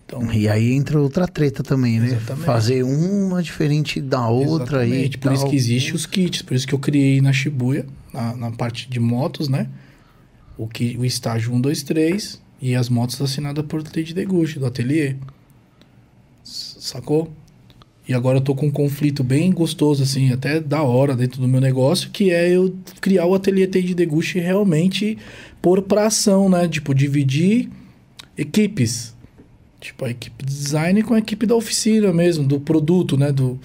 Então, 0.06 0.32
E 0.32 0.48
aí 0.48 0.74
entra 0.74 1.00
outra 1.00 1.28
treta 1.28 1.64
também, 1.64 2.00
né? 2.00 2.08
Exatamente. 2.08 2.46
Fazer 2.46 2.84
uma 2.84 3.42
diferente 3.42 4.02
da 4.02 4.28
outra 4.28 4.82
aí. 4.82 4.90
exatamente. 4.90 5.18
Por 5.18 5.34
isso 5.34 5.48
que 5.48 5.56
existe 5.56 5.96
os 5.96 6.06
kits. 6.06 6.42
Por 6.42 6.56
isso 6.56 6.68
que 6.68 6.74
eu 6.74 6.80
criei 6.80 7.22
na 7.22 7.32
Shibuya, 7.32 7.86
na, 8.14 8.36
na 8.36 8.52
parte 8.52 8.90
de 8.90 9.00
motos, 9.00 9.48
né? 9.48 9.68
O, 10.58 10.68
que, 10.68 10.96
o 10.98 11.06
estágio 11.06 11.54
1, 11.54 11.62
2, 11.62 11.84
3 11.84 12.42
e 12.62 12.76
as 12.76 12.90
motos 12.90 13.20
assinadas 13.22 13.66
por 13.66 13.84
Lady 13.84 14.14
Deguchi, 14.14 14.60
do 14.60 14.66
ateliê. 14.66 15.16
Sacou? 16.44 17.32
E 18.08 18.14
agora 18.14 18.38
eu 18.38 18.42
tô 18.42 18.54
com 18.54 18.68
um 18.68 18.72
conflito 18.72 19.24
bem 19.24 19.52
gostoso, 19.52 20.04
assim, 20.04 20.32
até 20.32 20.60
da 20.60 20.84
hora 20.84 21.16
dentro 21.16 21.40
do 21.40 21.48
meu 21.48 21.62
negócio, 21.62 22.10
que 22.10 22.32
é 22.32 22.50
eu 22.50 22.76
criar 23.00 23.26
o 23.26 23.34
ateliê 23.34 23.66
Tade 23.66 23.96
Deguchi 23.96 24.40
e 24.40 24.42
realmente 24.42 25.18
pôr 25.62 25.82
pra 25.82 26.08
ação, 26.08 26.50
né? 26.50 26.68
Tipo, 26.68 26.94
dividir 26.94 27.70
equipes. 28.38 29.13
Tipo, 29.84 30.06
a 30.06 30.10
equipe 30.10 30.46
de 30.46 30.54
design 30.54 31.04
com 31.04 31.14
a 31.14 31.20
equipe 31.20 31.46
da 31.46 31.56
oficina 31.56 32.14
mesmo, 32.14 32.48
do 32.48 32.58
produto, 32.58 33.18
né? 33.18 33.34
Do... 33.34 33.60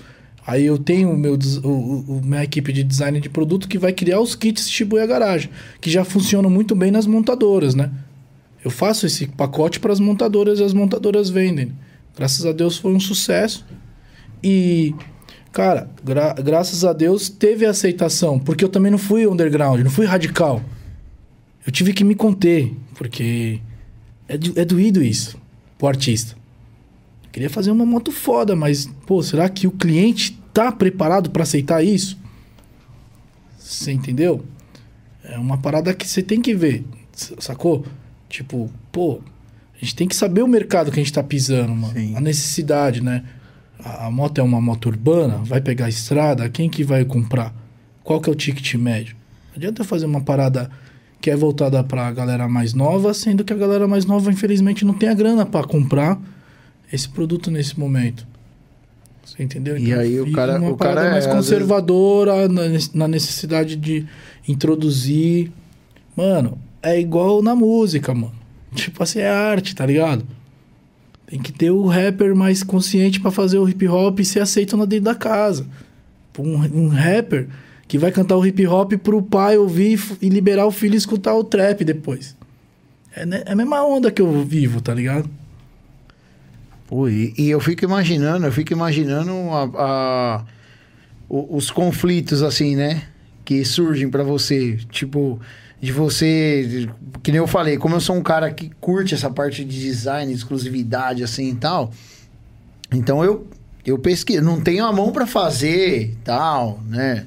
Aí 0.44 0.64
eu 0.66 0.76
tenho 0.76 1.12
o 1.12 1.16
meu, 1.16 1.38
o, 1.62 1.68
o- 1.68 2.20
minha 2.24 2.42
equipe 2.42 2.72
de 2.72 2.82
design 2.82 3.20
de 3.20 3.28
produto 3.28 3.68
que 3.68 3.78
vai 3.78 3.92
criar 3.92 4.18
os 4.20 4.34
kits 4.34 4.68
Shibuya 4.68 5.06
Garage, 5.06 5.48
que 5.80 5.88
já 5.88 6.04
funcionam 6.04 6.50
muito 6.50 6.74
bem 6.74 6.90
nas 6.90 7.06
montadoras, 7.06 7.74
né? 7.76 7.90
Eu 8.64 8.70
faço 8.70 9.06
esse 9.06 9.28
pacote 9.28 9.78
para 9.78 9.92
as 9.92 10.00
montadoras 10.00 10.58
e 10.58 10.64
as 10.64 10.72
montadoras 10.74 11.30
vendem. 11.30 11.70
Graças 12.16 12.44
a 12.44 12.50
Deus 12.50 12.76
foi 12.76 12.92
um 12.92 12.98
sucesso. 12.98 13.64
E, 14.42 14.92
cara, 15.52 15.88
gra- 16.04 16.32
graças 16.34 16.84
a 16.84 16.92
Deus 16.92 17.28
teve 17.28 17.64
aceitação, 17.64 18.40
porque 18.40 18.64
eu 18.64 18.68
também 18.68 18.90
não 18.90 18.98
fui 18.98 19.24
underground, 19.24 19.82
não 19.84 19.90
fui 19.90 20.04
radical. 20.04 20.60
Eu 21.64 21.70
tive 21.70 21.92
que 21.92 22.02
me 22.02 22.16
conter, 22.16 22.74
porque 22.96 23.60
é, 24.26 24.36
do- 24.36 24.58
é 24.58 24.64
doído 24.64 25.00
isso, 25.02 25.38
pro 25.79 25.87
artista. 25.87 26.37
Eu 27.24 27.31
queria 27.31 27.49
fazer 27.49 27.70
uma 27.70 27.87
moto 27.87 28.11
foda, 28.11 28.57
mas, 28.57 28.87
pô, 29.07 29.22
será 29.22 29.49
que 29.49 29.66
o 29.66 29.70
cliente 29.70 30.39
tá 30.53 30.72
preparado 30.72 31.31
para 31.31 31.45
aceitar 31.45 31.83
isso? 31.83 32.18
Você 33.57 33.93
entendeu? 33.93 34.45
É 35.22 35.39
uma 35.39 35.59
parada 35.59 35.95
que 35.95 36.07
você 36.07 36.22
tem 36.22 36.41
que 36.41 36.55
ver, 36.55 36.85
sacou? 37.39 37.87
Tipo, 38.29 38.70
pô, 38.91 39.20
a 39.74 39.79
gente 39.85 39.95
tem 39.95 40.09
que 40.09 40.16
saber 40.16 40.43
o 40.43 40.49
mercado 40.49 40.91
que 40.91 40.99
a 40.99 41.03
gente 41.03 41.12
tá 41.12 41.22
pisando, 41.22 41.74
mano. 41.74 41.95
Sim. 41.95 42.16
A 42.16 42.20
necessidade, 42.20 43.03
né? 43.03 43.24
A, 43.79 44.07
a 44.07 44.11
moto 44.11 44.39
é 44.39 44.43
uma 44.43 44.61
moto 44.61 44.87
urbana, 44.87 45.39
vai 45.45 45.61
pegar 45.61 45.87
a 45.87 45.89
estrada, 45.89 46.49
quem 46.49 46.68
que 46.68 46.83
vai 46.83 47.05
comprar? 47.05 47.55
Qual 48.03 48.20
que 48.20 48.29
é 48.29 48.33
o 48.33 48.35
ticket 48.35 48.74
médio? 48.74 49.14
Não 49.51 49.57
adianta 49.57 49.85
fazer 49.85 50.07
uma 50.07 50.20
parada 50.20 50.70
que 51.20 51.30
é 51.30 51.36
voltada 51.36 51.82
pra 51.82 52.10
galera 52.12 52.48
mais 52.48 52.74
nova, 52.74 53.12
sendo 53.12 53.44
que 53.44 53.52
a 53.52 53.56
galera 53.56 53.88
mais 53.88 54.04
nova, 54.04 54.30
infelizmente, 54.30 54.84
não 54.84 54.94
tem 54.94 55.08
a 55.08 55.14
grana 55.14 55.44
pra 55.44 55.64
comprar 55.64 56.20
esse 56.92 57.08
produto 57.08 57.50
nesse 57.50 57.78
momento. 57.78 58.26
Você 59.24 59.42
entendeu? 59.42 59.76
E 59.76 59.92
aí 59.92 60.20
o 60.20 60.32
cara- 60.32 60.58
uma 60.58 60.70
o 60.70 60.76
cara 60.76 61.10
mais 61.10 61.26
é, 61.26 61.28
às 61.30 61.34
vezes- 61.34 61.50
conservadora 61.50 62.48
na 62.48 62.68
ne- 62.68 62.90
na 62.94 63.08
necessidade 63.08 63.76
de 63.76 64.06
introduzir. 64.46 65.50
Mano, 66.16 66.58
é 66.82 66.98
igual 66.98 67.42
na 67.42 67.54
música, 67.54 68.14
mano. 68.14 68.32
Tipo 68.74 69.02
assim, 69.02 69.18
é 69.20 69.28
arte, 69.28 69.74
tá 69.74 69.84
ligado? 69.86 70.24
Tem 71.26 71.38
que 71.38 71.52
ter 71.52 71.70
o 71.70 71.86
rapper 71.86 72.34
mais 72.34 72.62
consciente 72.62 73.20
pra 73.20 73.30
fazer 73.30 73.58
o 73.58 73.68
hip 73.68 73.86
hop 73.86 74.20
e 74.20 74.24
ser 74.24 74.40
aceito 74.40 74.76
lá 74.76 74.84
dentro 74.86 75.04
da 75.06 75.14
casa. 75.14 75.66
Um, 76.38 76.84
um 76.84 76.88
rapper 76.88 77.48
que 77.89 77.99
vai 77.99 78.12
cantar 78.12 78.36
o 78.36 78.47
hip 78.47 78.64
hop 78.66 78.93
pro 79.03 79.22
pai 79.22 79.57
ouvir 79.59 79.99
e 80.22 80.28
liberar 80.28 80.66
o 80.66 80.70
filho 80.70 80.95
escutar 80.95 81.34
o 81.34 81.43
trap 81.43 81.82
depois. 81.84 82.36
É, 83.16 83.24
né- 83.26 83.43
é 83.47 83.53
a 83.53 83.57
mesma 83.57 83.82
onda 83.84 84.11
que 84.12 84.20
eu 84.22 84.45
vivo, 84.45 84.80
tá 84.80 84.95
ligado? 84.95 85.28
Pô, 86.86 87.09
e, 87.09 87.34
e 87.36 87.51
eu 87.51 87.61
fico 87.61 87.84
imaginando, 87.84 88.47
eu 88.47 88.53
fico 88.53 88.72
imaginando 88.72 89.32
a- 89.53 89.70
a- 89.76 90.45
os 91.28 91.70
conflitos, 91.70 92.43
assim, 92.43 92.76
né? 92.76 93.03
Que 93.45 93.64
surgem 93.64 94.09
pra 94.09 94.22
você. 94.22 94.78
Tipo, 94.91 95.39
de 95.80 95.93
você. 95.93 96.89
Que 97.22 97.30
nem 97.30 97.39
eu 97.39 97.47
falei, 97.47 97.76
como 97.76 97.95
eu 97.95 98.01
sou 98.01 98.16
um 98.16 98.22
cara 98.22 98.51
que 98.51 98.70
curte 98.80 99.14
essa 99.14 99.28
parte 99.30 99.64
de 99.64 99.80
design, 99.80 100.32
exclusividade, 100.32 101.22
assim 101.22 101.51
e 101.51 101.55
tal. 101.55 101.93
Então 102.93 103.22
eu, 103.22 103.47
eu 103.84 103.99
pesquiso. 103.99 104.43
Não 104.43 104.61
tenho 104.61 104.84
a 104.86 104.93
mão 104.93 105.12
pra 105.12 105.26
fazer 105.26 106.16
tal, 106.24 106.80
né? 106.89 107.26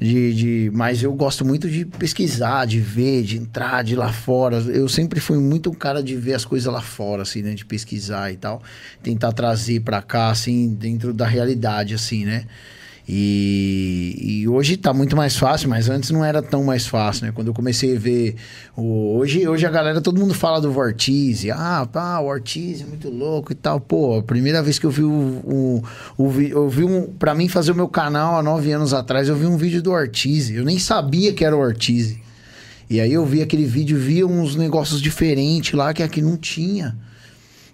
De, 0.00 0.34
de, 0.34 0.70
mas 0.72 1.02
eu 1.02 1.12
gosto 1.12 1.44
muito 1.44 1.68
de 1.68 1.84
pesquisar, 1.84 2.64
de 2.64 2.80
ver, 2.80 3.22
de 3.22 3.36
entrar, 3.36 3.84
de 3.84 3.92
ir 3.92 3.96
lá 3.96 4.10
fora. 4.10 4.56
Eu 4.56 4.88
sempre 4.88 5.20
fui 5.20 5.36
muito 5.36 5.68
um 5.68 5.74
cara 5.74 6.02
de 6.02 6.16
ver 6.16 6.32
as 6.32 6.44
coisas 6.44 6.72
lá 6.72 6.80
fora, 6.80 7.22
assim, 7.22 7.42
né? 7.42 7.52
De 7.52 7.66
pesquisar 7.66 8.32
e 8.32 8.36
tal. 8.38 8.62
Tentar 9.02 9.32
trazer 9.32 9.80
pra 9.80 10.00
cá, 10.00 10.30
assim, 10.30 10.72
dentro 10.72 11.12
da 11.12 11.26
realidade, 11.26 11.92
assim, 11.92 12.24
né? 12.24 12.46
E, 13.12 14.14
e 14.42 14.48
hoje 14.48 14.76
tá 14.76 14.94
muito 14.94 15.16
mais 15.16 15.36
fácil, 15.36 15.68
mas 15.68 15.88
antes 15.88 16.10
não 16.12 16.24
era 16.24 16.40
tão 16.40 16.62
mais 16.62 16.86
fácil, 16.86 17.26
né? 17.26 17.32
Quando 17.34 17.48
eu 17.48 17.52
comecei 17.54 17.96
a 17.96 17.98
ver. 17.98 18.36
O, 18.76 19.16
hoje, 19.18 19.48
hoje 19.48 19.66
a 19.66 19.70
galera, 19.70 20.00
todo 20.00 20.20
mundo 20.20 20.32
fala 20.32 20.60
do 20.60 20.70
Vortize. 20.70 21.50
Ah, 21.50 21.88
pá, 21.92 22.20
o 22.20 22.26
Ortiz 22.26 22.82
é 22.82 22.84
muito 22.84 23.10
louco 23.10 23.50
e 23.50 23.54
tal. 23.56 23.80
Pô, 23.80 24.18
a 24.18 24.22
primeira 24.22 24.62
vez 24.62 24.78
que 24.78 24.86
eu 24.86 24.90
vi 24.90 25.02
o. 25.02 25.10
o, 25.10 25.82
o 26.16 26.28
vi- 26.28 26.50
eu 26.50 26.68
vi 26.68 26.84
um. 26.84 27.08
Pra 27.18 27.34
mim 27.34 27.48
fazer 27.48 27.72
o 27.72 27.74
meu 27.74 27.88
canal 27.88 28.36
há 28.38 28.42
nove 28.44 28.70
anos 28.70 28.94
atrás, 28.94 29.28
eu 29.28 29.34
vi 29.34 29.46
um 29.46 29.56
vídeo 29.56 29.82
do 29.82 29.90
Ortiz. 29.90 30.48
Eu 30.48 30.64
nem 30.64 30.78
sabia 30.78 31.32
que 31.32 31.44
era 31.44 31.56
o 31.56 31.58
Ortiz. 31.60 32.16
E 32.88 33.00
aí 33.00 33.12
eu 33.12 33.26
vi 33.26 33.42
aquele 33.42 33.64
vídeo, 33.64 33.98
via 33.98 34.24
uns 34.26 34.54
negócios 34.54 35.00
diferentes 35.02 35.72
lá 35.72 35.92
que 35.92 36.02
aqui 36.02 36.22
não 36.22 36.36
tinha. 36.36 36.96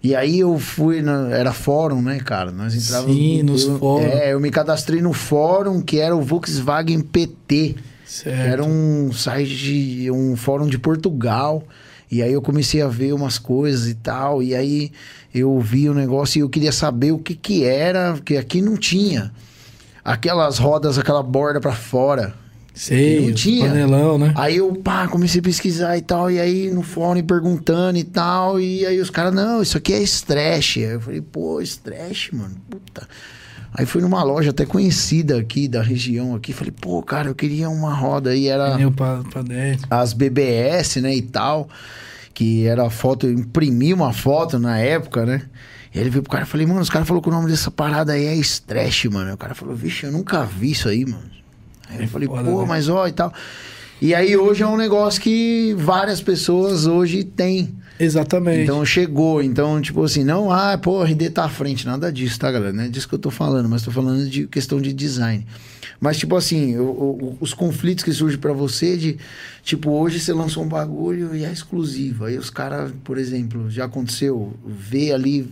E 0.07 0.14
aí 0.14 0.38
eu 0.38 0.57
fui, 0.57 1.02
na, 1.02 1.30
era 1.30 1.52
fórum, 1.52 2.00
né, 2.00 2.20
cara? 2.20 2.52
Nós 2.52 2.72
entrávamos. 2.76 3.16
Sim, 3.16 3.42
nos 3.42 3.64
eu, 3.64 3.76
fóruns. 3.76 4.12
É, 4.12 4.34
eu 4.34 4.38
me 4.38 4.52
cadastrei 4.52 5.02
no 5.02 5.12
fórum 5.12 5.82
que 5.82 5.98
era 5.98 6.14
o 6.14 6.22
Volkswagen 6.22 7.00
PT. 7.00 7.74
Certo. 8.07 8.36
Que 8.36 8.48
era 8.48 8.62
um 8.62 9.12
site, 9.12 9.57
de, 9.57 10.11
um 10.12 10.36
fórum 10.36 10.68
de 10.68 10.78
Portugal. 10.78 11.64
E 12.09 12.22
aí 12.22 12.32
eu 12.32 12.40
comecei 12.40 12.80
a 12.82 12.86
ver 12.86 13.14
umas 13.14 13.36
coisas 13.36 13.88
e 13.88 13.96
tal. 13.96 14.40
E 14.44 14.54
aí 14.54 14.92
eu 15.34 15.59
vi 15.59 15.88
o 15.88 15.94
negócio 15.94 16.38
e 16.38 16.42
eu 16.42 16.48
queria 16.48 16.70
saber 16.70 17.11
o 17.11 17.18
que 17.18 17.34
que 17.34 17.64
era, 17.64 18.12
porque 18.12 18.36
aqui 18.36 18.62
não 18.62 18.76
tinha. 18.76 19.32
Aquelas 20.04 20.57
rodas, 20.57 21.00
aquela 21.00 21.20
borda 21.20 21.61
pra 21.61 21.72
fora. 21.72 22.32
Sei, 22.77 23.27
não 23.27 23.33
tinha. 23.33 23.68
panelão, 23.68 24.18
né? 24.18 24.35
Aí 24.37 24.59
eu, 24.59 24.70
pá, 24.74 25.09
comecei 25.09 25.41
a 25.41 25.43
pesquisar 25.43 25.97
e 25.97 26.03
tal, 26.03 26.31
e 26.31 26.39
aí 26.39 26.70
no 26.70 26.83
fórum 26.83 27.22
perguntando 27.22 27.97
e 27.97 28.05
tal, 28.05 28.61
e 28.61 28.85
aí 28.85 29.01
os 29.01 29.09
caras, 29.09 29.33
não, 29.33 29.62
isso 29.62 29.79
aqui 29.79 29.95
é 29.95 30.03
Stretch. 30.03 30.77
Aí 30.77 30.83
eu 30.93 31.01
falei, 31.01 31.22
pô, 31.22 31.59
Stretch, 31.62 32.33
mano, 32.35 32.55
puta. 32.68 33.09
Aí 33.72 33.87
fui 33.87 34.03
numa 34.03 34.22
loja 34.22 34.51
até 34.51 34.66
conhecida 34.66 35.39
aqui, 35.39 35.66
da 35.66 35.81
região 35.81 36.35
aqui, 36.35 36.53
falei, 36.53 36.72
pô, 36.79 37.03
cara, 37.03 37.29
eu 37.29 37.35
queria 37.35 37.70
uma 37.70 37.95
roda 37.95 38.31
aí, 38.31 38.47
era 38.47 38.77
pra, 38.91 39.22
pra 39.22 39.43
as 39.89 40.12
BBS, 40.12 40.97
né, 41.01 41.16
e 41.16 41.22
tal, 41.22 41.70
que 42.35 42.66
era 42.66 42.91
foto, 42.91 43.27
eu 43.27 43.33
imprimi 43.33 43.95
uma 43.95 44.12
foto 44.12 44.59
na 44.59 44.79
época, 44.79 45.24
né? 45.24 45.43
E 45.95 45.99
ele 45.99 46.11
veio 46.11 46.22
pro 46.22 46.33
cara 46.33 46.45
e 46.45 46.47
falei, 46.47 46.66
mano, 46.66 46.81
os 46.81 46.91
caras 46.91 47.09
falaram 47.09 47.22
que 47.22 47.29
o 47.31 47.33
nome 47.33 47.51
dessa 47.51 47.70
parada 47.70 48.12
aí 48.12 48.27
é 48.27 48.35
Stretch, 48.35 49.07
mano. 49.07 49.29
Aí 49.29 49.35
o 49.35 49.39
cara 49.39 49.55
falou, 49.55 49.74
vixe, 49.74 50.05
eu 50.05 50.12
nunca 50.12 50.45
vi 50.45 50.72
isso 50.72 50.91
aí, 50.91 51.07
mano. 51.07 51.36
Aí 51.89 52.03
eu 52.03 52.09
falei, 52.09 52.28
pô, 52.28 52.41
né? 52.41 52.64
mas 52.66 52.89
ó 52.89 53.07
e 53.07 53.12
tal. 53.12 53.32
E 54.01 54.14
aí 54.14 54.37
hoje 54.37 54.62
é 54.62 54.66
um 54.66 54.76
negócio 54.76 55.20
que 55.20 55.74
várias 55.78 56.20
pessoas 56.20 56.87
hoje 56.87 57.24
têm. 57.24 57.74
Exatamente. 57.99 58.64
Então 58.64 58.84
chegou, 58.84 59.43
então, 59.43 59.80
tipo 59.80 60.03
assim, 60.03 60.22
não, 60.22 60.53
ah, 60.53 60.76
pô, 60.76 61.03
RD 61.03 61.30
tá 61.30 61.45
à 61.45 61.49
frente, 61.49 61.87
nada 61.87 62.12
disso, 62.12 62.39
tá, 62.39 62.53
galera? 62.53 62.72
Não 62.72 62.84
é 62.84 62.89
disso 62.89 63.09
que 63.09 63.14
eu 63.14 63.18
tô 63.18 63.30
falando, 63.30 63.68
mas 63.68 63.82
tô 63.82 63.91
falando 63.91 64.28
de 64.28 64.47
questão 64.47 64.80
de 64.80 64.93
design. 64.93 65.47
Mas, 65.99 66.18
tipo 66.18 66.37
assim, 66.37 66.76
os 67.41 67.55
conflitos 67.55 68.05
que 68.05 68.12
surgem 68.12 68.39
pra 68.39 68.53
você 68.53 68.99
de, 68.99 69.16
tipo, 69.62 69.91
hoje 69.91 70.20
você 70.20 70.32
lançou 70.32 70.62
um 70.62 70.68
bagulho 70.68 71.34
e 71.34 71.43
é 71.43 71.51
exclusivo. 71.51 72.26
Aí 72.26 72.37
os 72.37 72.51
caras, 72.51 72.93
por 73.03 73.16
exemplo, 73.16 73.70
já 73.70 73.87
aconteceu, 73.87 74.53
vê 74.66 75.12
ali, 75.12 75.49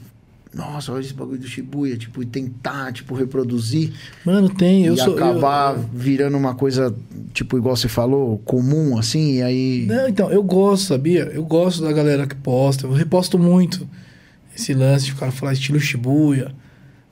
nossa, 0.54 0.92
olha 0.92 1.00
esse 1.00 1.12
bagulho 1.14 1.38
do 1.38 1.46
Shibuya, 1.46 1.96
tipo, 1.96 2.22
e 2.22 2.26
tentar, 2.26 2.92
tipo, 2.92 3.14
reproduzir 3.14 3.92
Mano, 4.24 4.48
tem. 4.48 4.84
Eu 4.86 4.94
e 4.94 4.98
sou. 4.98 5.16
eu- 5.18 5.24
acabar 5.24 5.74
eu- 5.76 5.84
virando 5.92 6.36
uma 6.36 6.54
coisa, 6.54 6.94
tipo, 7.32 7.56
igual 7.58 7.76
você 7.76 7.88
falou, 7.88 8.38
comum, 8.44 8.96
assim, 8.98 9.34
e 9.38 9.42
aí... 9.42 9.86
Não, 9.86 10.08
então, 10.08 10.30
eu 10.30 10.42
gosto, 10.42 10.86
sabia? 10.88 11.24
Eu 11.34 11.44
gosto 11.44 11.82
da 11.82 11.92
galera 11.92 12.26
que 12.26 12.34
posta. 12.36 12.86
Eu 12.86 12.92
reposto 12.92 13.38
muito 13.38 13.86
esse 14.56 14.72
lance 14.74 15.06
de 15.06 15.12
o 15.12 15.16
cara 15.16 15.32
falar 15.32 15.52
estilo 15.52 15.80
Shibuya. 15.80 16.54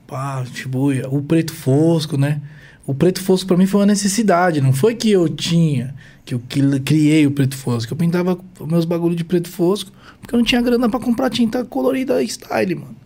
Pá, 0.06 0.44
Shibuya. 0.54 1.08
O 1.08 1.22
preto 1.22 1.52
fosco, 1.52 2.16
né? 2.16 2.40
O 2.86 2.94
preto 2.94 3.20
fosco 3.20 3.46
pra 3.48 3.56
mim 3.56 3.66
foi 3.66 3.80
uma 3.80 3.86
necessidade. 3.86 4.60
Não 4.60 4.72
foi 4.72 4.94
que 4.94 5.10
eu 5.10 5.28
tinha, 5.28 5.94
que 6.24 6.34
eu 6.34 6.40
que- 6.48 6.80
criei 6.80 7.26
o 7.26 7.30
preto 7.30 7.56
fosco. 7.56 7.92
Eu 7.92 7.96
pintava 7.96 8.38
meus 8.66 8.84
bagulho 8.84 9.14
de 9.16 9.24
preto 9.24 9.48
fosco 9.48 9.90
porque 10.20 10.34
eu 10.34 10.38
não 10.38 10.44
tinha 10.44 10.60
grana 10.60 10.88
pra 10.88 11.00
comprar 11.00 11.30
tinta 11.30 11.64
colorida 11.64 12.22
style, 12.22 12.74
mano. 12.76 12.96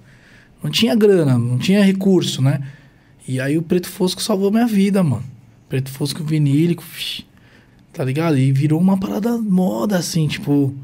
Não 0.67 0.71
tinha 0.73 0.97
grana, 0.97 1.39
não 1.39 1.59
tinha 1.59 1.81
recurso, 1.81 2.43
né? 2.43 2.61
E 3.29 3.41
aí 3.41 3.57
o 3.57 3.63
preto 3.63 3.89
fosco 3.89 4.21
salvou 4.21 4.51
minha 4.51 4.67
vida, 4.67 5.01
mano. 5.01 5.23
Preto 5.69 5.91
fosco 5.91 6.25
vinílico, 6.25 6.83
tá 7.93 8.05
ligado? 8.05 8.37
E 8.37 8.51
virou 8.51 8.81
uma 8.81 8.99
parada 8.99 9.39
moda, 9.39 9.97
assim, 9.97 10.27
tipo. 10.27 10.75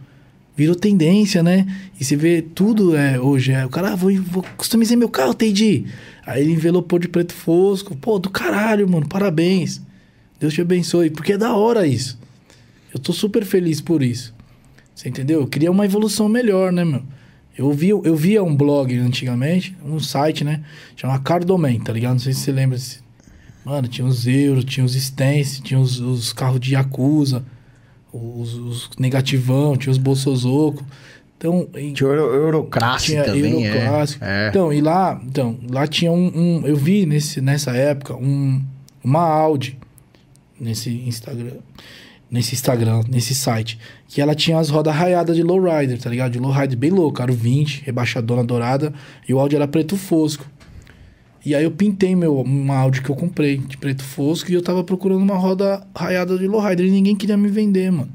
Virou 0.56 0.76
tendência, 0.76 1.42
né? 1.42 1.66
E 1.98 2.04
você 2.04 2.14
vê 2.14 2.42
tudo 2.42 2.94
é, 2.94 3.18
hoje. 3.18 3.50
É, 3.50 3.66
o 3.66 3.68
cara, 3.68 3.92
ah, 3.92 3.96
vou, 3.96 4.14
vou 4.22 4.44
customizar 4.56 4.96
meu 4.96 5.08
carro, 5.08 5.34
Teidi. 5.34 5.86
Aí 6.24 6.42
ele 6.42 6.52
envelopou 6.52 7.00
de 7.00 7.08
preto 7.08 7.32
fosco. 7.32 7.96
Pô, 7.96 8.20
do 8.20 8.30
caralho, 8.30 8.88
mano, 8.88 9.08
parabéns. 9.08 9.80
Deus 10.38 10.54
te 10.54 10.60
abençoe. 10.60 11.10
Porque 11.10 11.32
é 11.32 11.38
da 11.38 11.56
hora 11.56 11.88
isso. 11.88 12.20
Eu 12.94 13.00
tô 13.00 13.12
super 13.12 13.44
feliz 13.44 13.80
por 13.80 14.00
isso. 14.00 14.32
Você 14.94 15.08
entendeu? 15.08 15.40
Eu 15.40 15.48
queria 15.48 15.72
uma 15.72 15.84
evolução 15.86 16.28
melhor, 16.28 16.70
né, 16.70 16.84
meu? 16.84 17.02
Eu 17.56 17.70
via, 17.72 17.90
eu 17.90 18.16
via 18.16 18.42
um 18.42 18.54
blog 18.56 18.96
antigamente, 18.98 19.76
um 19.84 19.98
site, 20.00 20.42
né? 20.44 20.62
Chama 20.96 21.18
Cardoman, 21.18 21.78
tá 21.80 21.92
ligado? 21.92 22.12
Não 22.12 22.18
sei 22.18 22.32
se 22.32 22.40
você 22.40 22.52
lembra. 22.52 22.78
Mano, 23.64 23.86
tinha 23.88 24.06
os 24.06 24.26
euros, 24.26 24.64
tinha 24.64 24.84
os 24.84 24.94
stance, 24.96 25.60
tinha 25.62 25.78
os, 25.78 26.00
os 26.00 26.32
carros 26.32 26.58
de 26.60 26.74
Yakuza, 26.74 27.44
os, 28.12 28.54
os 28.54 28.90
negativão, 28.98 29.76
tinha 29.76 29.92
os 29.92 29.98
bolsozoco. 29.98 30.84
Então, 31.38 31.68
em- 31.76 31.92
Tinha 31.92 32.08
Euro, 32.08 32.34
Euroclasse 32.34 33.06
tinha 33.06 33.24
também, 33.24 33.64
é. 33.66 33.68
Euroclássico. 33.76 34.24
é. 34.24 34.48
Então, 34.48 34.72
e 34.72 34.80
lá, 34.80 35.20
então, 35.26 35.58
lá 35.70 35.86
tinha 35.86 36.10
um, 36.10 36.26
um- 36.60 36.66
eu 36.66 36.76
vi 36.76 37.04
nesse, 37.04 37.40
nessa 37.40 37.72
época 37.72 38.14
um, 38.16 38.62
uma 39.02 39.20
Audi 39.22 39.76
nesse 40.58 40.90
Instagram, 40.90 41.56
nesse 42.32 42.54
Instagram, 42.54 43.02
nesse 43.10 43.34
site, 43.34 43.78
que 44.08 44.18
ela 44.18 44.34
tinha 44.34 44.58
as 44.58 44.70
rodas 44.70 44.94
raiadas 44.94 45.36
de 45.36 45.42
lowrider, 45.42 46.00
tá 46.00 46.08
ligado? 46.08 46.32
De 46.32 46.38
lowrider 46.38 46.78
bem 46.78 46.90
louco, 46.90 47.20
era 47.20 47.30
o 47.30 47.34
20, 47.34 47.82
rebaixadona 47.84 48.42
dourada, 48.42 48.94
e 49.28 49.34
o 49.34 49.38
Audi 49.38 49.54
era 49.54 49.68
preto 49.68 49.98
fosco. 49.98 50.46
E 51.44 51.54
aí 51.54 51.62
eu 51.62 51.70
pintei 51.70 52.16
meu, 52.16 52.40
uma 52.40 52.76
Audi 52.76 53.02
que 53.02 53.10
eu 53.10 53.16
comprei 53.16 53.58
de 53.58 53.76
preto 53.76 54.02
fosco 54.02 54.50
e 54.50 54.54
eu 54.54 54.62
tava 54.62 54.82
procurando 54.82 55.20
uma 55.20 55.36
roda 55.36 55.86
raiada 55.94 56.38
de 56.38 56.46
lowrider 56.46 56.86
e 56.86 56.90
ninguém 56.90 57.14
queria 57.14 57.36
me 57.36 57.48
vender, 57.48 57.92
mano. 57.92 58.10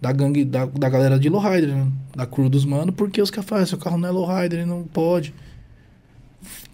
Da 0.00 0.12
gangue, 0.12 0.44
da, 0.44 0.66
da 0.66 0.88
galera 0.88 1.18
de 1.18 1.28
lowrider, 1.28 1.74
né? 1.74 1.88
Da 2.14 2.26
crew 2.26 2.48
dos 2.48 2.64
mano, 2.64 2.92
porque 2.92 3.20
os 3.20 3.30
caras 3.30 3.48
falam, 3.48 3.64
"Ah, 3.64 3.66
seu 3.66 3.78
carro 3.78 3.98
não 3.98 4.08
é 4.08 4.12
lowrider, 4.12 4.60
ele 4.60 4.68
não 4.68 4.84
pode. 4.84 5.34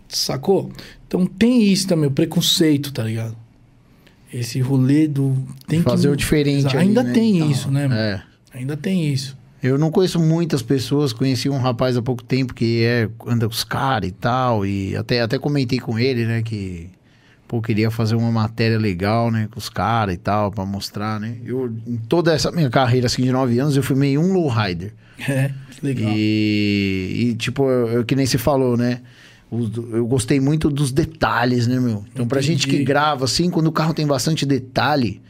Sacou? 0.08 0.70
Então 1.06 1.24
tem 1.24 1.62
isso 1.62 1.86
também, 1.86 2.08
o 2.08 2.12
preconceito, 2.12 2.92
tá 2.92 3.04
ligado? 3.04 3.36
Esse 4.32 4.60
rolê 4.60 5.06
do. 5.08 5.36
Tem 5.66 5.80
Fazer 5.82 6.08
que, 6.08 6.14
o 6.14 6.16
diferente 6.16 6.66
ali, 6.76 6.88
Ainda 6.88 7.02
né, 7.02 7.12
tem 7.12 7.36
e 7.36 7.40
tal. 7.40 7.50
isso, 7.50 7.70
né? 7.70 7.88
É. 8.52 8.58
Ainda 8.58 8.76
tem 8.76 9.12
isso. 9.12 9.36
Eu 9.62 9.76
não 9.76 9.90
conheço 9.90 10.20
muitas 10.20 10.62
pessoas, 10.62 11.12
conheci 11.12 11.48
um 11.48 11.58
rapaz 11.58 11.96
há 11.96 12.02
pouco 12.02 12.22
tempo 12.22 12.54
que 12.54 12.84
é, 12.84 13.08
anda 13.26 13.46
com 13.48 13.52
os 13.54 13.64
caras 13.64 14.08
e 14.08 14.12
tal, 14.12 14.64
e 14.64 14.94
até, 14.96 15.20
até 15.20 15.36
comentei 15.38 15.80
com 15.80 15.98
ele, 15.98 16.24
né, 16.26 16.42
que 16.42 16.88
pô, 17.48 17.60
queria 17.60 17.90
fazer 17.90 18.14
uma 18.14 18.30
matéria 18.30 18.78
legal, 18.78 19.32
né, 19.32 19.48
com 19.50 19.58
os 19.58 19.68
caras 19.68 20.14
e 20.14 20.18
tal, 20.18 20.52
pra 20.52 20.64
mostrar, 20.64 21.18
né. 21.18 21.38
Eu, 21.44 21.74
em 21.88 21.96
toda 21.96 22.32
essa 22.32 22.52
minha 22.52 22.70
carreira, 22.70 23.06
assim, 23.06 23.22
de 23.22 23.32
nove 23.32 23.58
anos, 23.58 23.76
eu 23.76 23.82
fui 23.82 23.96
meio 23.96 24.20
um 24.20 24.32
lowrider. 24.32 24.92
É, 25.28 25.50
legal. 25.82 26.12
E, 26.14 27.30
e, 27.30 27.34
tipo, 27.34 27.64
eu, 27.68 27.88
eu- 27.88 28.04
que 28.04 28.14
nem 28.14 28.24
você 28.26 28.38
falou, 28.38 28.76
né? 28.76 29.00
Eu 29.50 30.06
gostei 30.06 30.38
muito 30.40 30.68
dos 30.70 30.92
detalhes, 30.92 31.66
né, 31.66 31.78
meu? 31.80 32.04
Então, 32.12 32.26
pra 32.26 32.40
gente 32.40 32.66
que 32.66 32.74
Entendi. 32.74 32.84
grava, 32.84 33.24
assim, 33.24 33.48
quando 33.50 33.68
o 33.68 33.72
carro 33.72 33.94
tem 33.94 34.06
bastante 34.06 34.44
detalhe, 34.44 35.20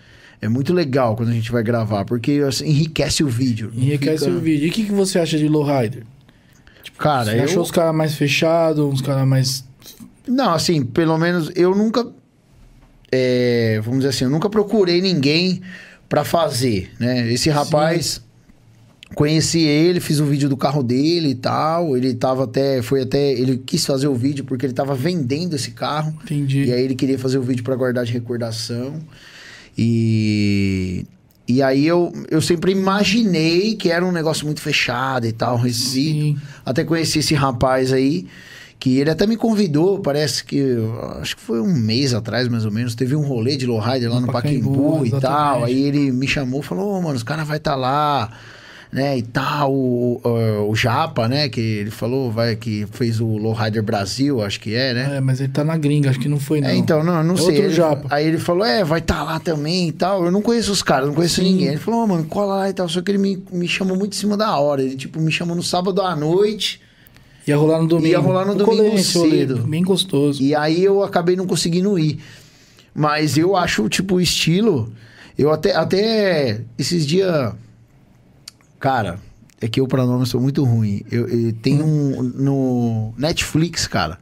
é 0.40 0.48
muito 0.48 0.72
legal 0.72 1.14
quando 1.16 1.28
a 1.28 1.32
gente 1.32 1.50
vai 1.52 1.62
gravar, 1.62 2.04
porque 2.04 2.42
assim, 2.46 2.66
enriquece 2.68 3.22
o 3.22 3.28
vídeo. 3.28 3.70
Enriquece 3.74 4.24
fica- 4.24 4.36
o 4.36 4.40
vídeo. 4.40 4.66
E 4.66 4.70
o 4.70 4.72
que, 4.72 4.84
que 4.84 4.92
você 4.92 5.18
acha 5.18 5.38
de 5.38 5.48
lowrider? 5.48 6.04
Cara, 6.98 7.30
Você 7.30 7.38
eu... 7.38 7.44
achou 7.44 7.62
os 7.62 7.70
caras 7.70 7.94
mais 7.94 8.14
fechados, 8.14 8.84
uns 8.84 9.00
caras 9.00 9.26
mais. 9.26 9.64
Não, 10.26 10.52
assim, 10.52 10.84
pelo 10.84 11.16
menos 11.16 11.50
eu 11.54 11.74
nunca. 11.74 12.04
é, 13.12 13.80
vamos 13.84 14.00
dizer 14.00 14.10
assim, 14.10 14.24
eu 14.24 14.30
nunca 14.30 14.50
procurei 14.50 15.00
ninguém 15.00 15.62
pra 16.08 16.24
fazer, 16.24 16.90
né? 16.98 17.30
Esse 17.32 17.50
rapaz. 17.50 18.20
Conheci 19.14 19.60
ele, 19.60 20.00
fiz 20.00 20.20
o 20.20 20.26
vídeo 20.26 20.48
do 20.48 20.56
carro 20.56 20.82
dele 20.82 21.30
e 21.30 21.34
tal. 21.34 21.96
Ele 21.96 22.14
tava 22.14 22.44
até. 22.44 22.82
Foi 22.82 23.02
até. 23.02 23.32
Ele 23.32 23.56
quis 23.56 23.84
fazer 23.84 24.06
o 24.06 24.14
vídeo 24.14 24.44
porque 24.44 24.66
ele 24.66 24.74
tava 24.74 24.94
vendendo 24.94 25.56
esse 25.56 25.70
carro. 25.70 26.14
Entendi. 26.24 26.64
E 26.64 26.72
aí 26.72 26.82
ele 26.82 26.94
queria 26.94 27.18
fazer 27.18 27.38
o 27.38 27.42
vídeo 27.42 27.64
pra 27.64 27.74
guardar 27.74 28.04
de 28.04 28.12
recordação. 28.12 29.00
E. 29.76 31.06
E 31.48 31.62
aí 31.62 31.86
eu, 31.86 32.12
eu 32.30 32.42
sempre 32.42 32.72
imaginei 32.72 33.74
que 33.74 33.90
era 33.90 34.04
um 34.04 34.12
negócio 34.12 34.44
muito 34.44 34.60
fechado 34.60 35.26
e 35.26 35.32
tal. 35.32 35.58
Sim. 35.70 36.36
Até 36.64 36.84
conheci 36.84 37.20
esse 37.20 37.34
rapaz 37.34 37.90
aí, 37.90 38.26
que 38.78 38.98
ele 38.98 39.08
até 39.08 39.26
me 39.26 39.34
convidou, 39.34 39.98
parece 40.00 40.44
que, 40.44 40.62
acho 41.22 41.36
que 41.36 41.42
foi 41.42 41.58
um 41.58 41.72
mês 41.72 42.12
atrás, 42.12 42.48
mais 42.48 42.66
ou 42.66 42.70
menos, 42.70 42.94
teve 42.94 43.16
um 43.16 43.22
rolê 43.22 43.56
de 43.56 43.64
lowrider 43.64 44.10
lá 44.10 44.20
No 44.20 44.26
no 44.26 44.32
Pacaembu, 44.32 44.70
Pacaembu 44.70 45.06
e 45.06 45.20
tal. 45.20 45.64
Aí 45.64 45.82
ele 45.82 46.12
me 46.12 46.28
chamou, 46.28 46.60
falou, 46.60 46.92
ô, 46.92 47.00
mano, 47.00 47.16
os 47.16 47.22
caras 47.22 47.48
vai 47.48 47.56
estar 47.56 47.76
lá, 47.76 48.30
né, 48.90 49.18
e 49.18 49.22
tal, 49.22 49.72
o, 49.72 50.18
o, 50.24 50.70
o 50.70 50.74
Japa, 50.74 51.28
né, 51.28 51.48
que 51.50 51.60
ele 51.60 51.90
falou, 51.90 52.30
vai, 52.30 52.56
que 52.56 52.86
fez 52.90 53.20
o 53.20 53.26
Lowrider 53.36 53.82
Brasil, 53.82 54.42
acho 54.42 54.58
que 54.58 54.74
é, 54.74 54.94
né? 54.94 55.16
É, 55.18 55.20
mas 55.20 55.40
ele 55.40 55.52
tá 55.52 55.62
na 55.62 55.76
gringa, 55.76 56.08
acho 56.08 56.18
que 56.18 56.28
não 56.28 56.40
foi, 56.40 56.60
não. 56.62 56.68
É, 56.68 56.74
então, 56.74 57.04
não, 57.04 57.22
não 57.22 57.34
É 57.34 57.36
sei. 57.36 57.46
outro 57.48 57.62
Ele- 57.64 57.74
japa. 57.74 58.06
Aí 58.10 58.26
ele 58.26 58.38
falou, 58.38 58.64
é, 58.64 58.82
vai 58.84 59.00
estar 59.00 59.22
lá 59.22 59.38
também 59.38 59.88
e 59.88 59.92
tal. 59.92 60.24
Eu 60.24 60.30
não 60.30 60.40
conheço 60.40 60.72
os 60.72 60.82
caras, 60.82 61.06
não 61.06 61.14
conheço 61.14 61.36
Sim. 61.42 61.50
ninguém. 61.52 61.68
Ele 61.68 61.76
falou, 61.76 62.02
ô, 62.02 62.06
mano, 62.06 62.24
cola 62.24 62.54
lá 62.56 62.70
e 62.70 62.72
tal. 62.72 62.88
Só 62.88 63.02
que 63.02 63.10
ele 63.10 63.18
me, 63.18 63.42
me 63.52 63.68
chamou 63.68 63.94
muito 63.96 64.14
em 64.14 64.16
cima 64.16 64.38
da 64.38 64.56
hora. 64.58 64.80
Ele, 64.82 64.96
tipo, 64.96 65.20
me 65.20 65.30
chamou 65.30 65.54
no 65.54 65.62
sábado 65.62 66.00
à 66.00 66.16
noite. 66.16 66.80
Ia 67.46 67.56
rolar 67.58 67.82
no 67.82 67.88
domingo. 67.88 68.08
Ia 68.08 68.18
rolar 68.18 68.44
no 68.46 68.54
domingo 68.54 68.98
cedo. 68.98 69.58
Bem 69.66 69.82
gostoso. 69.82 70.42
E 70.42 70.54
aí 70.54 70.82
eu 70.82 71.02
acabei 71.02 71.36
não 71.36 71.46
conseguindo 71.46 71.98
ir. 71.98 72.20
Mas 72.94 73.36
eu 73.36 73.54
acho, 73.54 73.86
tipo, 73.90 74.14
o 74.14 74.20
estilo. 74.20 74.90
Eu 75.36 75.52
até, 75.52 75.74
até 75.76 76.62
esses 76.78 77.06
dias. 77.06 77.52
Cara, 78.78 79.18
É 79.60 79.66
que 79.66 79.80
eu, 79.80 79.88
pra 79.88 80.06
nome, 80.06 80.24
sou 80.26 80.40
muito 80.40 80.62
ruim. 80.64 81.02
Eu, 81.10 81.26
eu 81.28 81.52
tenho 81.52 81.84
um. 81.84 82.22
No 82.22 83.12
Netflix, 83.18 83.86
cara. 83.88 84.18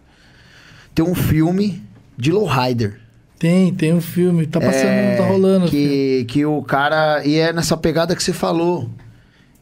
Tem 0.94 1.04
um 1.04 1.14
filme 1.14 1.82
de 2.16 2.32
Lowrider. 2.32 2.98
Tem, 3.38 3.74
tem 3.74 3.92
um 3.92 4.00
filme. 4.00 4.46
Tá 4.46 4.58
passando, 4.60 4.86
É, 4.86 5.16
tá 5.16 5.26
rolando. 5.26 5.66
o 5.66 5.68
filme. 5.68 5.86
Que, 5.86 6.24
que 6.24 6.46
o 6.46 6.62
cara. 6.62 7.22
E 7.26 7.34
é 7.36 7.52
nessa 7.52 7.76
pegada 7.76 8.16
que 8.16 8.22
você 8.22 8.32
falou. 8.32 8.88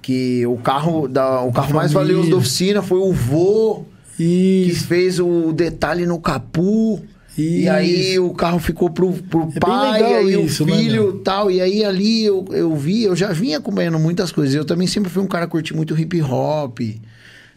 Que 0.00 0.46
o 0.46 0.56
carro, 0.58 1.08
da, 1.08 1.40
o 1.40 1.50
carro 1.52 1.74
mais 1.74 1.92
família. 1.92 2.14
valioso 2.14 2.30
da 2.30 2.36
oficina 2.36 2.82
foi 2.82 2.98
o 2.98 3.12
vô 3.12 3.84
que 4.16 4.66
Isso. 4.68 4.86
fez 4.86 5.18
o 5.18 5.52
detalhe 5.52 6.06
no 6.06 6.20
capu. 6.20 7.02
E 7.36 7.62
Isso. 7.62 7.70
aí 7.72 8.18
o 8.20 8.30
carro 8.32 8.58
ficou 8.60 8.90
pro, 8.90 9.12
pro 9.12 9.46
bem 9.46 9.58
pai, 9.58 10.02
aí 10.02 10.44
isso, 10.44 10.62
o 10.62 10.66
né, 10.66 10.76
filho 10.76 11.02
meu? 11.02 11.18
tal. 11.20 11.50
E 11.50 11.60
aí 11.60 11.84
ali 11.84 12.24
eu, 12.24 12.44
eu 12.52 12.74
vi, 12.76 13.02
eu 13.02 13.16
já 13.16 13.32
vinha 13.32 13.58
acompanhando 13.58 13.98
muitas 13.98 14.30
coisas. 14.30 14.54
Eu 14.54 14.64
também 14.64 14.86
sempre 14.86 15.10
fui 15.10 15.22
um 15.22 15.26
cara 15.26 15.46
que 15.46 15.50
curti 15.50 15.74
muito 15.74 15.98
hip 15.98 16.22
hop, 16.22 16.78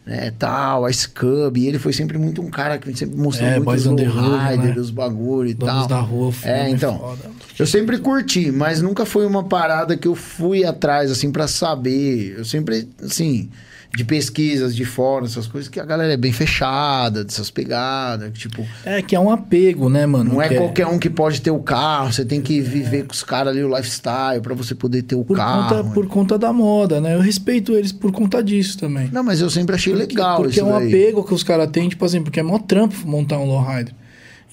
né, 0.04 0.32
tal, 0.36 0.84
a 0.84 0.92
Scub. 0.92 1.56
E 1.58 1.68
ele 1.68 1.78
foi 1.78 1.92
sempre 1.92 2.18
muito 2.18 2.42
um 2.42 2.50
cara 2.50 2.76
que 2.78 2.92
sempre 2.96 3.16
mostrou 3.16 3.48
É, 3.48 3.60
muito 3.60 3.70
os 3.70 3.84
rider, 3.86 4.74
né? 4.74 4.80
os 4.80 4.90
bagulho 4.90 5.48
e 5.50 5.54
Donos 5.54 5.86
tal. 5.86 5.88
da 5.88 6.00
rua, 6.00 6.32
filme 6.32 6.54
É, 6.58 6.70
então. 6.70 6.98
foda. 6.98 7.30
Eu 7.56 7.66
sempre 7.66 7.98
curti, 7.98 8.50
mas 8.50 8.82
nunca 8.82 9.04
foi 9.06 9.26
uma 9.26 9.44
parada 9.44 9.96
que 9.96 10.08
eu 10.08 10.14
fui 10.16 10.64
atrás, 10.64 11.10
assim, 11.10 11.30
pra 11.30 11.46
saber. 11.46 12.34
Eu 12.38 12.44
sempre, 12.44 12.88
assim, 13.02 13.48
de 13.96 14.04
pesquisas, 14.04 14.76
de 14.76 14.84
fóruns, 14.84 15.32
essas 15.32 15.46
coisas, 15.46 15.68
que 15.68 15.80
a 15.80 15.84
galera 15.84 16.12
é 16.12 16.16
bem 16.16 16.30
fechada, 16.32 17.24
dessas 17.24 17.50
pegadas, 17.50 18.30
tipo, 18.38 18.64
É, 18.84 19.00
que 19.02 19.16
é 19.16 19.20
um 19.20 19.30
apego, 19.30 19.88
né, 19.88 20.06
mano? 20.06 20.34
não 20.34 20.42
é 20.42 20.48
Que 20.48 20.54
qualquer 20.56 20.86
um 20.86 20.98
que 20.98 21.08
pode 21.10 21.40
ter 21.40 21.50
o 21.50 21.58
carro, 21.58 22.12
você 22.12 22.24
tem 22.24 22.40
que 22.40 22.60
viver 22.60 23.06
com 23.06 23.12
os 23.12 23.22
caras 23.24 23.52
ali 23.54 23.64
o 23.64 23.68
lifestyle 23.74 24.40
pra 24.42 24.54
você 24.54 24.74
poder 24.74 25.02
ter 25.02 25.14
o 25.16 25.24
por 25.24 25.36
carro. 25.36 25.62
conta, 25.76 25.94
por 25.94 26.06
conta 26.06 26.38
da 26.38 26.52
moda, 26.52 27.00
né? 27.00 27.14
Eu 27.14 27.20
respeito 27.20 27.72
eles 27.72 27.90
por 27.90 28.12
conta 28.12 28.42
disso 28.42 28.78
também. 28.78 29.08
Não, 29.12 29.24
mas 29.24 29.40
eu 29.40 29.50
sempre 29.50 29.74
achei 29.74 29.94
legal 29.94 30.36
porque 30.36 30.50
isso 30.52 30.60
é 30.60 30.64
um 30.64 30.78
daí. 30.78 30.88
apego 30.88 31.24
que 31.24 31.34
os 31.34 31.42
caras 31.42 31.68
têm, 31.70 31.88
tipo 31.88 32.04
assim, 32.04 32.22
porque 32.22 32.38
é 32.38 32.42
mó 32.42 32.58
trampo 32.58 32.94
montar 33.06 33.38
um 33.38 33.46
lowrider. 33.46 33.94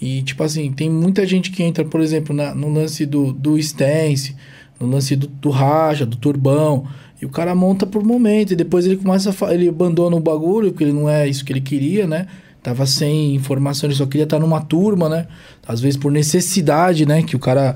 E, 0.01 0.21
tipo 0.23 0.43
assim, 0.43 0.71
tem 0.71 0.89
muita 0.89 1.25
gente 1.25 1.51
que 1.51 1.61
entra, 1.61 1.85
por 1.85 2.01
exemplo, 2.01 2.35
na- 2.35 2.53
no 2.55 2.69
lance 2.73 3.05
do, 3.05 3.31
do 3.31 3.57
stance, 3.59 4.35
no 4.79 4.87
lance 4.87 5.15
do, 5.15 5.27
do 5.27 5.49
raja, 5.49 6.05
do 6.05 6.17
turbão. 6.17 6.85
E 7.21 7.25
o 7.25 7.29
cara 7.29 7.55
monta 7.55 7.85
por 7.85 8.03
momento. 8.03 8.51
E 8.51 8.55
depois 8.55 8.85
ele 8.85 8.97
começa 8.97 9.29
a. 9.45 9.53
Ele 9.53 9.69
abandona 9.69 10.15
o 10.15 10.19
bagulho, 10.19 10.71
porque 10.71 10.83
ele 10.83 10.93
não 10.93 11.09
é 11.09 11.27
isso 11.27 11.43
que 11.45 11.53
ele 11.53 11.61
queria, 11.61 12.05
né? 12.07 12.27
Tava 12.61 12.87
sem 12.87 13.35
informação, 13.35 13.87
ele 13.87 13.95
só 13.95 14.07
queria 14.07 14.23
estar 14.23 14.39
numa 14.39 14.59
turma, 14.59 15.07
né? 15.07 15.27
Às 15.67 15.79
vezes 15.79 15.97
por 15.97 16.11
necessidade, 16.11 17.05
né? 17.05 17.21
Que 17.21 17.35
o 17.35 17.39
cara. 17.39 17.75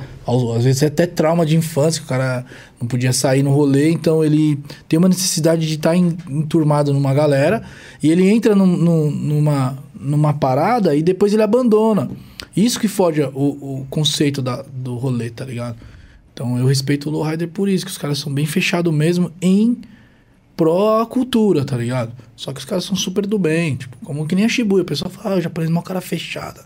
Às 0.57 0.63
vezes 0.63 0.81
é 0.81 0.87
até 0.87 1.05
trauma 1.05 1.45
de 1.45 1.55
infância, 1.55 1.99
que 2.01 2.05
o 2.05 2.09
cara 2.09 2.43
não 2.81 2.87
podia 2.87 3.13
sair 3.13 3.43
no 3.43 3.51
rolê, 3.51 3.91
então 3.91 4.23
ele 4.23 4.57
tem 4.87 4.97
uma 4.97 5.07
necessidade 5.07 5.67
de 5.67 5.75
estar 5.75 5.95
em- 5.95 6.17
enturmado 6.27 6.91
numa 6.91 7.13
galera. 7.13 7.61
E 8.01 8.09
ele 8.09 8.27
entra 8.27 8.55
num- 8.55 8.65
num- 8.65 9.11
numa, 9.11 9.77
numa 9.99 10.33
parada 10.33 10.95
e 10.95 11.03
depois 11.03 11.33
ele 11.33 11.43
abandona. 11.43 12.09
Isso 12.57 12.79
que 12.79 12.87
fode 12.87 13.21
o, 13.21 13.27
o 13.35 13.85
conceito 13.91 14.41
da, 14.41 14.63
do 14.73 14.95
rolê, 14.95 15.29
tá 15.29 15.45
ligado? 15.45 15.77
Então 16.39 16.57
eu 16.57 16.65
respeito 16.65 17.09
o 17.09 17.11
Lowrider 17.11 17.49
por 17.49 17.67
isso, 17.67 17.83
que 17.85 17.91
os 17.91 17.97
caras 17.97 18.17
são 18.17 18.33
bem 18.33 18.45
fechados 18.45 18.93
mesmo 18.93 19.29
em 19.41 19.77
pró 20.55 21.05
cultura, 21.05 21.65
tá 21.65 21.75
ligado? 21.75 22.13
Só 22.33 22.53
que 22.53 22.59
os 22.59 22.65
caras 22.65 22.85
são 22.85 22.95
super 22.95 23.25
do 23.27 23.37
bem, 23.37 23.75
tipo, 23.75 23.97
como 24.05 24.25
que 24.25 24.35
nem 24.35 24.45
a 24.45 24.49
Shibuya. 24.49 24.83
O 24.83 24.85
pessoal 24.85 25.11
fala, 25.11 25.35
ah, 25.35 25.37
o 25.39 25.41
japonês 25.41 25.69
é 25.69 25.73
uma 25.73 25.83
cara 25.83 25.99
fechada. 25.99 26.61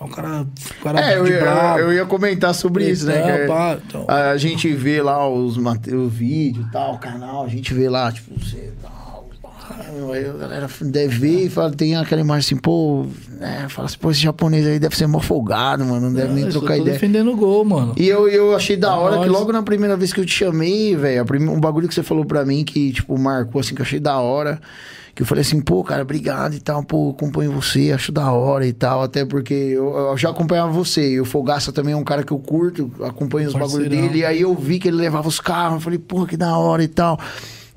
É 0.00 0.02
um 0.02 0.08
cara, 0.08 0.40
um 0.40 0.82
cara 0.82 1.00
É, 1.12 1.16
eu, 1.18 1.24
ia- 1.28 1.38
bravo. 1.38 1.78
eu 1.78 1.92
ia 1.92 2.04
comentar 2.04 2.52
sobre 2.52 2.90
isso, 2.90 3.06
né? 3.06 3.20
Então, 3.22 3.36
que 3.36 3.46
pá, 3.46 3.78
então. 3.86 4.04
a 4.08 4.36
gente 4.36 4.66
vê 4.72 5.00
lá 5.00 5.28
os, 5.28 5.56
o 5.56 6.08
vídeo 6.08 6.66
e 6.68 6.72
tal, 6.72 6.94
o 6.94 6.98
canal, 6.98 7.44
a 7.44 7.48
gente 7.48 7.72
vê 7.72 7.88
lá, 7.88 8.10
tipo, 8.10 8.34
você 8.36 8.72
tal, 8.82 8.90
pá, 8.90 9.01
aí 10.12 10.26
a 10.28 10.32
galera 10.32 10.68
deve 10.80 11.18
ver 11.18 11.46
e 11.46 11.50
fala, 11.50 11.70
tem 11.70 11.96
aquela 11.96 12.20
imagem 12.20 12.40
assim, 12.46 12.56
pô, 12.56 13.06
né? 13.38 13.66
Fala 13.68 13.86
assim, 13.86 13.98
pô, 13.98 14.10
esse 14.10 14.20
japonês 14.20 14.66
aí 14.66 14.78
deve 14.78 14.96
ser 14.96 15.06
mó 15.06 15.20
folgado, 15.20 15.84
mano, 15.84 16.08
não 16.08 16.12
deve 16.14 16.32
nem 16.32 16.50
só 16.50 16.58
trocar 16.58 16.76
ideia. 16.78 16.92
defendendo 16.92 17.30
o 17.32 17.36
gol, 17.36 17.64
mano. 17.64 17.94
E 17.96 18.08
eu, 18.08 18.28
eu 18.28 18.54
achei 18.54 18.76
da 18.76 18.94
hora 18.96 19.18
que 19.20 19.26
Nós- 19.26 19.38
logo 19.40 19.52
na 19.52 19.62
primeira 19.62 19.96
vez 19.96 20.12
que 20.12 20.20
eu 20.20 20.26
te 20.26 20.32
chamei, 20.32 20.96
velho, 20.96 21.24
um 21.50 21.60
bagulho 21.60 21.88
que 21.88 21.94
você 21.94 22.02
falou 22.02 22.24
pra 22.24 22.44
mim 22.44 22.64
que, 22.64 22.92
tipo, 22.92 23.16
marcou 23.18 23.60
assim, 23.60 23.74
que 23.74 23.80
eu 23.80 23.86
achei 23.86 24.00
da 24.00 24.18
hora. 24.18 24.60
Que 25.14 25.20
eu 25.20 25.26
falei 25.26 25.42
assim, 25.42 25.60
pô, 25.60 25.84
cara, 25.84 26.00
obrigado 26.00 26.54
e 26.54 26.58
tal, 26.60 26.82
pô, 26.82 27.10
acompanho 27.10 27.52
você, 27.52 27.92
acho 27.92 28.10
da 28.10 28.32
hora 28.32 28.66
e 28.66 28.72
tal, 28.72 29.02
até 29.02 29.26
porque 29.26 29.52
eu, 29.52 29.94
eu 29.94 30.16
já 30.16 30.30
acompanhava 30.30 30.72
você, 30.72 31.06
e 31.12 31.20
o 31.20 31.24
Fogaça 31.26 31.70
também 31.70 31.92
é 31.92 31.96
um 31.98 32.02
cara 32.02 32.22
que 32.22 32.32
eu 32.32 32.38
curto, 32.38 32.90
acompanho 33.04 33.48
os 33.48 33.52
bagulhos 33.54 33.90
dele, 33.90 34.20
e 34.20 34.24
aí 34.24 34.40
eu 34.40 34.54
vi 34.54 34.78
que 34.78 34.88
ele 34.88 34.96
levava 34.96 35.28
os 35.28 35.38
carros, 35.38 35.74
eu 35.74 35.80
falei, 35.80 35.98
pô, 35.98 36.24
que 36.24 36.34
da 36.34 36.56
hora 36.56 36.82
e 36.82 36.88
tal. 36.88 37.20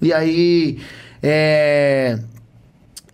E 0.01 0.13
aí, 0.13 0.77
é... 1.24 2.20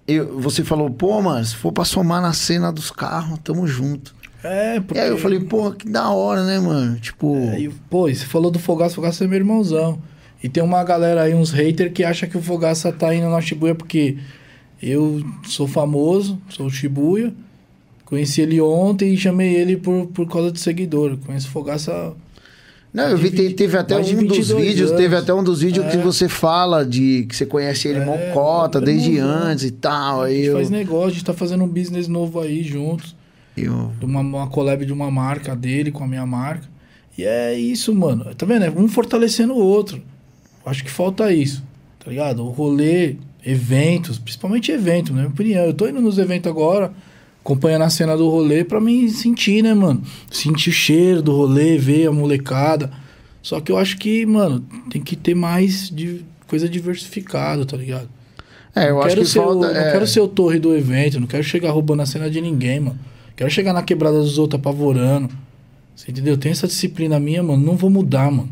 eu- 0.07 0.39
você 0.39 0.63
falou, 0.63 0.89
pô, 0.89 1.21
mano, 1.21 1.43
se 1.45 1.55
for 1.55 1.71
pra 1.71 1.85
somar 1.85 2.21
na 2.21 2.33
cena 2.33 2.71
dos 2.71 2.91
carros, 2.91 3.39
tamo 3.43 3.65
junto. 3.67 4.13
É, 4.43 4.77
E 4.77 4.81
porque... 4.81 4.99
aí 4.99 5.09
eu 5.09 5.17
falei, 5.17 5.39
pô, 5.39 5.71
que 5.71 5.87
da 5.89 6.09
hora, 6.09 6.43
né, 6.43 6.59
mano? 6.59 6.99
Tipo... 6.99 7.35
É, 7.51 7.59
e, 7.61 7.69
pô, 7.69 8.09
e 8.09 8.15
você 8.15 8.25
falou 8.25 8.49
do 8.49 8.57
Fogaça, 8.59 8.95
Fogaça 8.95 9.23
é 9.23 9.27
meu 9.27 9.37
irmãozão. 9.37 9.99
E 10.43 10.49
tem 10.49 10.63
uma 10.63 10.83
galera 10.83 11.21
aí, 11.23 11.35
uns 11.35 11.51
haters, 11.51 11.91
que 11.93 12.03
acha 12.03 12.25
que 12.25 12.35
o 12.37 12.41
Fogaça 12.41 12.91
tá 12.91 13.13
indo 13.13 13.29
na 13.29 13.39
Shibuya 13.39 13.75
porque 13.75 14.17
eu 14.81 15.23
sou 15.43 15.67
famoso, 15.67 16.39
sou 16.49 16.67
Shibuya. 16.69 17.31
Conheci 18.05 18.41
ele 18.41 18.59
ontem 18.59 19.13
e 19.13 19.17
chamei 19.17 19.53
ele 19.55 19.77
por, 19.77 20.07
por 20.07 20.27
causa 20.27 20.51
de 20.51 20.59
seguidor. 20.59 21.15
Conheço 21.25 21.47
o 21.47 21.51
Fogaça. 21.51 22.13
Não, 22.93 23.07
eu 23.07 23.17
vi, 23.17 23.29
te- 23.29 23.37
20 23.47 23.53
teve 23.55 23.77
até 23.77 23.95
um 23.95 24.01
dos 24.01 24.09
22 24.11 24.47
vídeos, 24.49 24.89
anos. 24.91 25.01
teve 25.01 25.15
até 25.15 25.33
um 25.33 25.43
dos 25.43 25.61
vídeos 25.61 25.85
que 25.87 25.97
É. 25.97 26.01
você 26.01 26.27
fala 26.27 26.85
de 26.85 27.25
que 27.29 27.35
você 27.35 27.45
conhece 27.45 27.87
ele 27.87 27.99
É, 27.99 28.05
mocota 28.05 28.79
meu 28.79 28.85
desde 28.85 29.11
irmãozão. 29.11 29.43
antes 29.47 29.63
e 29.63 29.71
tal. 29.71 30.23
a 30.23 30.29
gente 30.29 30.43
eu, 30.45 30.53
faz 30.55 30.69
negócio, 30.69 31.07
a 31.07 31.11
gente 31.11 31.23
tá 31.25 31.33
fazendo 31.33 31.63
um 31.63 31.67
business 31.67 32.07
novo 32.09 32.39
aí 32.41 32.61
juntos. 32.63 33.15
eu- 33.55 33.91
de 33.99 34.05
uma, 34.05 34.19
uma 34.21 34.47
collab 34.47 34.85
de 34.85 34.91
uma 34.93 35.09
marca 35.11 35.55
dele 35.55 35.91
com 35.91 36.03
a 36.03 36.07
minha 36.07 36.25
marca. 36.25 36.67
E 37.17 37.23
é 37.23 37.53
isso, 37.57 37.93
mano. 37.95 38.25
Tá 38.35 38.45
vendo? 38.45 38.65
É 38.65 38.69
um 38.71 38.87
fortalecendo 38.87 39.53
o 39.53 39.57
outro. 39.57 40.01
Acho 40.65 40.83
que 40.83 40.89
falta 40.91 41.31
isso, 41.33 41.61
tá 42.03 42.09
ligado? 42.09 42.43
O 42.45 42.49
rolê, 42.49 43.15
eventos, 43.45 44.17
principalmente 44.19 44.71
eventos, 44.71 45.11
na 45.11 45.17
minha 45.21 45.29
opinião. 45.29 45.65
Eu 45.65 45.73
tô 45.73 45.87
indo 45.87 45.99
nos 46.01 46.17
eventos 46.17 46.49
agora, 46.51 46.93
acompanhando 47.43 47.83
a 47.83 47.89
cena 47.89 48.15
do 48.15 48.29
rolê 48.29 48.63
pra 48.63 48.79
me 48.79 49.09
sentir, 49.09 49.63
né, 49.63 49.73
mano? 49.73 50.01
Sentir 50.29 50.69
o 50.69 50.73
cheiro 50.73 51.21
do 51.21 51.35
rolê, 51.35 51.77
ver 51.77 52.07
a 52.07 52.11
molecada. 52.11 52.91
Só 53.41 53.59
que 53.59 53.71
eu 53.71 53.77
acho 53.77 53.97
que, 53.97 54.25
mano, 54.25 54.63
tem 54.89 55.01
que 55.01 55.15
ter 55.15 55.33
mais 55.35 55.89
de 55.89 56.21
coisa 56.47 56.69
diversificada, 56.69 57.65
tá 57.65 57.75
ligado? 57.75 58.07
É, 58.75 58.89
eu 58.89 58.95
Não 58.95 58.99
acho 59.01 59.09
quero 59.09 59.21
que 59.21 59.27
ser 59.27 59.39
o- 59.39 59.43
falta. 59.43 59.73
Não 59.73 59.79
é, 59.81 59.91
quero 59.91 60.07
ser 60.07 60.19
o 60.21 60.27
torre 60.27 60.59
do 60.59 60.75
evento, 60.75 61.19
não 61.19 61.27
quero 61.27 61.43
chegar 61.43 61.71
roubando 61.71 62.01
a 62.01 62.05
cena 62.05 62.29
de 62.29 62.39
ninguém, 62.39 62.79
mano. 62.79 62.99
Quero 63.35 63.49
chegar 63.49 63.73
na 63.73 63.81
quebrada 63.81 64.19
dos 64.19 64.37
outros 64.37 64.59
apavorando. 64.59 65.29
Você 65.95 66.11
entendeu? 66.11 66.37
Tem 66.37 66.51
essa 66.51 66.67
disciplina 66.67 67.19
minha, 67.19 67.41
mano. 67.41 67.63
Não 67.65 67.75
vou 67.75 67.89
mudar, 67.89 68.29
mano. 68.31 68.49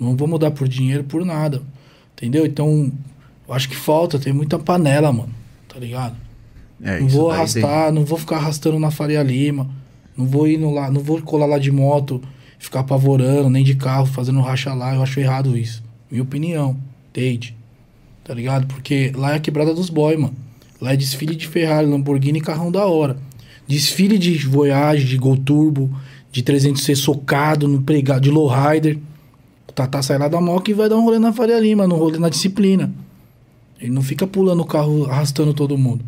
Não 0.00 0.16
vou 0.16 0.26
mudar 0.26 0.50
por 0.50 0.66
dinheiro, 0.66 1.04
por 1.04 1.24
nada. 1.24 1.62
Entendeu? 2.16 2.44
Então, 2.46 2.90
eu 3.46 3.54
acho 3.54 3.68
que 3.68 3.76
falta, 3.76 4.18
tem 4.18 4.32
muita 4.32 4.58
panela, 4.58 5.12
mano. 5.12 5.30
Tá 5.68 5.78
ligado? 5.78 6.16
É, 6.82 7.00
não 7.00 7.08
vou 7.08 7.30
arrastar, 7.30 7.92
não 7.92 8.04
vou 8.04 8.18
ficar 8.18 8.36
arrastando 8.36 8.78
na 8.78 8.90
Faria 8.90 9.22
Lima. 9.22 9.70
Não 10.16 10.26
vou 10.26 10.48
indo 10.48 10.68
lá, 10.68 10.90
não 10.90 11.00
vou 11.00 11.22
colar 11.22 11.46
lá 11.46 11.58
de 11.58 11.70
moto, 11.70 12.20
ficar 12.58 12.80
apavorando, 12.80 13.48
nem 13.48 13.64
de 13.64 13.74
carro, 13.74 14.04
fazendo 14.06 14.40
racha 14.40 14.74
lá. 14.74 14.94
Eu 14.94 15.02
acho 15.02 15.20
errado 15.20 15.56
isso. 15.56 15.82
Minha 16.10 16.22
opinião. 16.22 16.76
Date. 17.14 17.56
Tá 18.24 18.34
ligado? 18.34 18.66
Porque 18.66 19.12
lá 19.14 19.32
é 19.32 19.36
a 19.36 19.40
quebrada 19.40 19.72
dos 19.72 19.88
boy, 19.88 20.16
mano. 20.16 20.34
Lá 20.80 20.92
é 20.92 20.96
desfile 20.96 21.34
de 21.36 21.46
Ferrari, 21.46 21.86
Lamborghini 21.86 22.40
e 22.40 22.42
carrão 22.42 22.70
da 22.70 22.84
hora. 22.86 23.16
Desfile 23.66 24.18
de 24.18 24.36
Voyage, 24.46 25.06
de 25.06 25.16
Gol 25.16 25.36
Turbo, 25.36 25.90
de 26.30 26.42
300C 26.42 26.96
socado 26.96 27.68
no 27.68 27.82
pregado, 27.82 28.22
de 28.22 28.30
lowrider. 28.30 28.98
O 29.68 29.72
Tata 29.72 30.02
sai 30.02 30.18
lá 30.18 30.28
da 30.28 30.40
moca 30.40 30.70
e 30.70 30.74
vai 30.74 30.88
dar 30.88 30.96
um 30.96 31.04
rolê 31.04 31.18
na 31.18 31.32
Faria 31.32 31.58
Lima, 31.60 31.86
no 31.86 31.96
rolê 31.96 32.18
na 32.18 32.28
disciplina. 32.28 32.92
Ele 33.80 33.92
não 33.92 34.02
fica 34.02 34.26
pulando 34.26 34.60
o 34.60 34.66
carro, 34.66 35.06
arrastando 35.06 35.54
todo 35.54 35.78
mundo. 35.78 36.04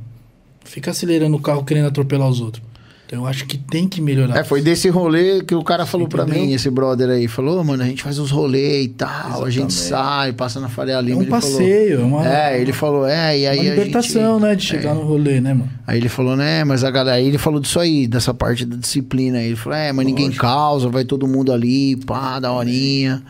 Fica 0.65 0.91
acelerando 0.91 1.37
o 1.37 1.41
carro 1.41 1.65
querendo 1.65 1.87
atropelar 1.87 2.29
os 2.29 2.41
outros. 2.41 2.63
Então 3.07 3.19
eu 3.21 3.27
acho 3.27 3.45
que 3.47 3.59
tem 3.59 3.87
que 3.87 4.01
melhorar. 4.01 4.39
É, 4.39 4.43
foi 4.43 4.63
desse 4.63 4.89
rolê 4.89 5.43
que 5.43 5.55
o 5.55 5.63
cara 5.63 5.85
falou 5.85 6.09
pra 6.09 6.25
Entendeu? 6.25 6.43
mim, 6.47 6.53
esse 6.55 6.71
brother 6.71 7.11
aí. 7.11 7.29
Falou, 7.29 7.63
mano, 7.63 7.83
a 7.83 7.87
gente 7.87 8.03
faz 8.03 8.19
os 8.19 8.31
rolês 8.31 8.87
e 8.87 8.89
tal, 8.89 9.45
a 9.45 9.51
gente 9.51 9.71
Exatamente. 9.71 9.73
sai, 9.75 10.33
passa 10.33 10.59
na 10.59 10.71
Faria 10.71 10.95
É 10.95 11.03
Lima. 11.03 11.19
um 11.19 11.23
ele 11.23 11.31
falou- 11.31 11.51
passeio, 11.51 12.01
é 12.01 12.03
uma, 12.03 12.27
É, 12.27 12.61
ele 12.61 12.73
falou, 12.73 13.07
é, 13.07 13.39
e 13.39 13.47
aí 13.47 13.59
uma 13.59 13.71
a 13.73 13.75
libertação, 13.75 14.35
gente- 14.39 14.43
né? 14.49 14.55
De 14.57 14.65
chegar 14.65 14.95
no 14.95 15.03
rolê, 15.03 15.39
né, 15.39 15.53
mano? 15.53 15.71
Aí 15.87 15.99
ele 15.99 16.09
falou, 16.09 16.35
né, 16.35 16.65
mas 16.65 16.83
a 16.83 16.91
galera, 16.91 17.19
aí 17.19 17.29
ele 17.29 17.37
falou 17.39 17.61
disso 17.61 17.79
aí, 17.79 18.07
dessa 18.07 18.33
parte 18.33 18.65
da 18.65 18.75
disciplina. 18.77 19.37
Aí 19.39 19.49
ele 19.49 19.57
falou, 19.57 19.79
é, 19.79 19.93
mas 19.93 20.07
ninguém 20.07 20.27
Lógico. 20.27 20.41
causa, 20.47 20.89
vai 20.89 21.05
todo 21.05 21.29
mundo 21.29 21.53
ali, 21.53 21.97
pá, 22.07 22.41
da 22.41 22.51
horinha. 22.53 23.23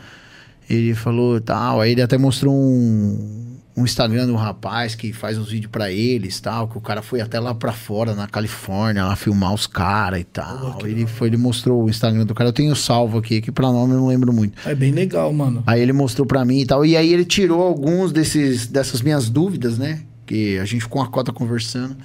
Ele 0.69 0.95
falou 0.95 1.39
tal. 1.41 1.81
Aí 1.81 1.91
ele 1.91 2.01
até 2.01 2.17
mostrou 2.17 2.53
um, 2.55 3.54
um 3.77 3.83
Instagram 3.83 4.25
de 4.25 4.31
um 4.31 4.37
rapaz 4.37 4.95
que 4.95 5.11
faz 5.11 5.37
uns 5.37 5.49
vídeos 5.49 5.69
pra 5.69 5.91
eles 5.91 6.39
tal, 6.39 6.67
que 6.67 6.77
o 6.77 6.81
cara 6.81 7.01
foi 7.01 7.19
até 7.19 7.39
lá 7.39 7.53
pra 7.53 7.73
fora, 7.73 8.15
na 8.15 8.25
Califórnia, 8.25 9.03
lá 9.03 9.15
filmar 9.15 9.53
os 9.53 9.67
caras 9.67 10.21
e 10.21 10.23
tal. 10.23 10.77
ele 10.85 11.05
foi, 11.05 11.27
ele 11.27 11.37
mostrou 11.37 11.83
o 11.83 11.89
Instagram 11.89 12.25
do 12.25 12.33
cara. 12.33 12.49
Eu 12.49 12.53
tenho 12.53 12.73
salvo 12.75 13.17
aqui, 13.17 13.41
que 13.41 13.51
pra 13.51 13.71
nome 13.71 13.93
eu 13.93 13.99
não 13.99 14.07
lembro 14.07 14.31
muito. 14.31 14.57
É 14.65 14.73
bem 14.73 14.91
legal, 14.91 15.31
mano. 15.33 15.61
Aí 15.67 15.81
ele 15.81 15.91
mostrou 15.91 16.25
pra 16.25 16.45
mim 16.45 16.61
e 16.61 16.65
tal. 16.65 16.85
E 16.85 16.95
aí 16.95 17.11
ele 17.11 17.25
tirou 17.25 17.61
alguns 17.61 18.13
desses, 18.13 18.67
dessas 18.67 19.01
minhas 19.01 19.29
dúvidas, 19.29 19.77
né? 19.77 20.01
Que 20.25 20.57
a 20.57 20.65
gente 20.65 20.81
ficou 20.81 21.01
uma 21.01 21.09
cota 21.09 21.33
conversando. 21.33 21.97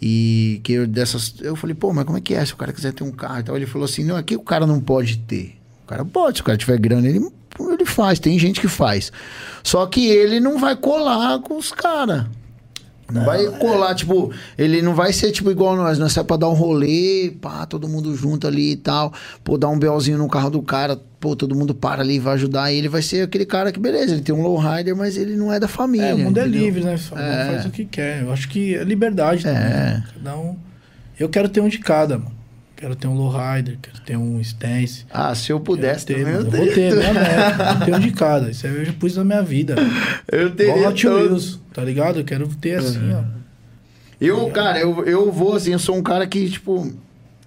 E 0.00 0.60
que 0.62 0.74
eu 0.74 0.86
dessas. 0.86 1.34
Eu 1.40 1.56
falei, 1.56 1.74
pô, 1.74 1.92
mas 1.92 2.04
como 2.04 2.16
é 2.16 2.20
que 2.20 2.32
é? 2.32 2.44
Se 2.44 2.52
o 2.52 2.56
cara 2.56 2.72
quiser 2.72 2.92
ter 2.92 3.02
um 3.02 3.10
carro 3.10 3.40
e 3.40 3.42
tal. 3.42 3.56
Ele 3.56 3.66
falou 3.66 3.84
assim: 3.84 4.04
não, 4.04 4.16
aqui 4.16 4.36
o 4.36 4.42
cara 4.42 4.64
não 4.64 4.80
pode 4.80 5.18
ter. 5.18 5.56
O 5.84 5.88
cara 5.88 6.04
pode, 6.04 6.38
se 6.38 6.42
o 6.42 6.44
cara 6.44 6.56
tiver 6.56 6.78
grana, 6.78 7.08
ele, 7.08 7.18
ele 7.60 7.84
faz. 7.84 8.18
Tem 8.18 8.38
gente 8.38 8.60
que 8.60 8.68
faz. 8.68 9.12
Só 9.62 9.86
que 9.86 10.06
ele 10.06 10.40
não 10.40 10.58
vai 10.58 10.76
colar 10.76 11.40
com 11.40 11.56
os 11.56 11.72
caras. 11.72 12.26
Não, 13.10 13.24
vai 13.24 13.46
colar, 13.58 13.94
tipo, 13.94 14.30
ele 14.56 14.82
não 14.82 14.94
vai 14.94 15.14
ser 15.14 15.32
tipo 15.32 15.50
igual 15.50 15.74
nós, 15.74 15.98
nós 15.98 16.14
é 16.14 16.22
pra 16.22 16.36
dar 16.36 16.50
um 16.50 16.52
rolê, 16.52 17.32
pá, 17.40 17.64
todo 17.64 17.88
mundo 17.88 18.14
junto 18.14 18.46
ali 18.46 18.72
e 18.72 18.76
tal, 18.76 19.14
pô, 19.42 19.56
dar 19.56 19.70
um 19.70 19.78
belzinho 19.78 20.18
no 20.18 20.28
carro 20.28 20.50
do 20.50 20.60
cara, 20.60 21.00
pô, 21.18 21.34
todo 21.34 21.54
mundo 21.54 21.74
para 21.74 22.02
ali 22.02 22.16
e 22.16 22.18
vai 22.18 22.34
ajudar, 22.34 22.70
e 22.70 22.76
ele 22.76 22.88
vai 22.88 23.00
ser 23.00 23.22
aquele 23.22 23.46
cara 23.46 23.72
que, 23.72 23.80
beleza, 23.80 24.12
ele 24.12 24.20
tem 24.20 24.34
um 24.34 24.42
lowrider, 24.42 24.94
mas 24.94 25.16
ele 25.16 25.36
não 25.36 25.50
é 25.50 25.58
da 25.58 25.66
família. 25.66 26.08
É, 26.08 26.14
o 26.14 26.18
mundo 26.18 26.38
entendeu? 26.38 26.60
é 26.60 26.64
livre, 26.64 26.84
né? 26.84 26.98
Só 26.98 27.16
É. 27.16 27.46
Faz 27.52 27.64
o 27.64 27.70
que 27.70 27.86
quer. 27.86 28.24
Eu 28.24 28.30
acho 28.30 28.46
que 28.46 28.74
é 28.74 28.84
liberdade 28.84 29.42
também. 29.42 29.58
É. 29.58 29.64
né? 29.64 30.04
Cada 30.14 30.36
um. 30.36 30.56
Eu 31.18 31.30
quero 31.30 31.48
ter 31.48 31.62
um 31.62 31.68
de 31.68 31.78
cada, 31.78 32.18
mano. 32.18 32.37
Quero 32.78 32.94
ter 32.94 33.08
um 33.08 33.14
lowrider, 33.14 33.76
quero 33.82 34.00
ter 34.02 34.16
um 34.16 34.40
stance. 34.40 35.04
Ah, 35.10 35.34
se 35.34 35.50
eu 35.50 35.58
pudesse 35.58 36.06
ter, 36.06 36.18
também, 36.18 36.34
eu 36.34 36.42
eu 36.42 36.50
vou 36.50 36.66
ter, 36.72 36.94
minha 36.94 37.12
meta. 37.12 37.84
Ter 37.84 37.92
um 37.92 37.98
de 37.98 38.12
cada. 38.12 38.50
Isso 38.52 38.68
aí 38.68 38.72
eu 38.76 38.84
já 38.84 38.92
pus 38.92 39.16
na 39.16 39.24
minha 39.24 39.42
vida. 39.42 39.74
Eu 40.30 40.54
teria 40.54 40.88
Hot 40.88 41.02
todo. 41.02 41.16
Wheels, 41.16 41.60
tá 41.74 41.82
ligado? 41.82 42.20
Eu 42.20 42.24
quero 42.24 42.46
ter 42.54 42.78
assim, 42.78 43.12
ó. 43.12 43.24
Eu, 44.20 44.48
cara, 44.50 44.78
eu, 44.78 45.04
eu 45.04 45.32
vou 45.32 45.56
assim, 45.56 45.72
eu 45.72 45.78
sou 45.80 45.96
um 45.96 46.02
cara 46.04 46.24
que, 46.24 46.48
tipo. 46.48 46.92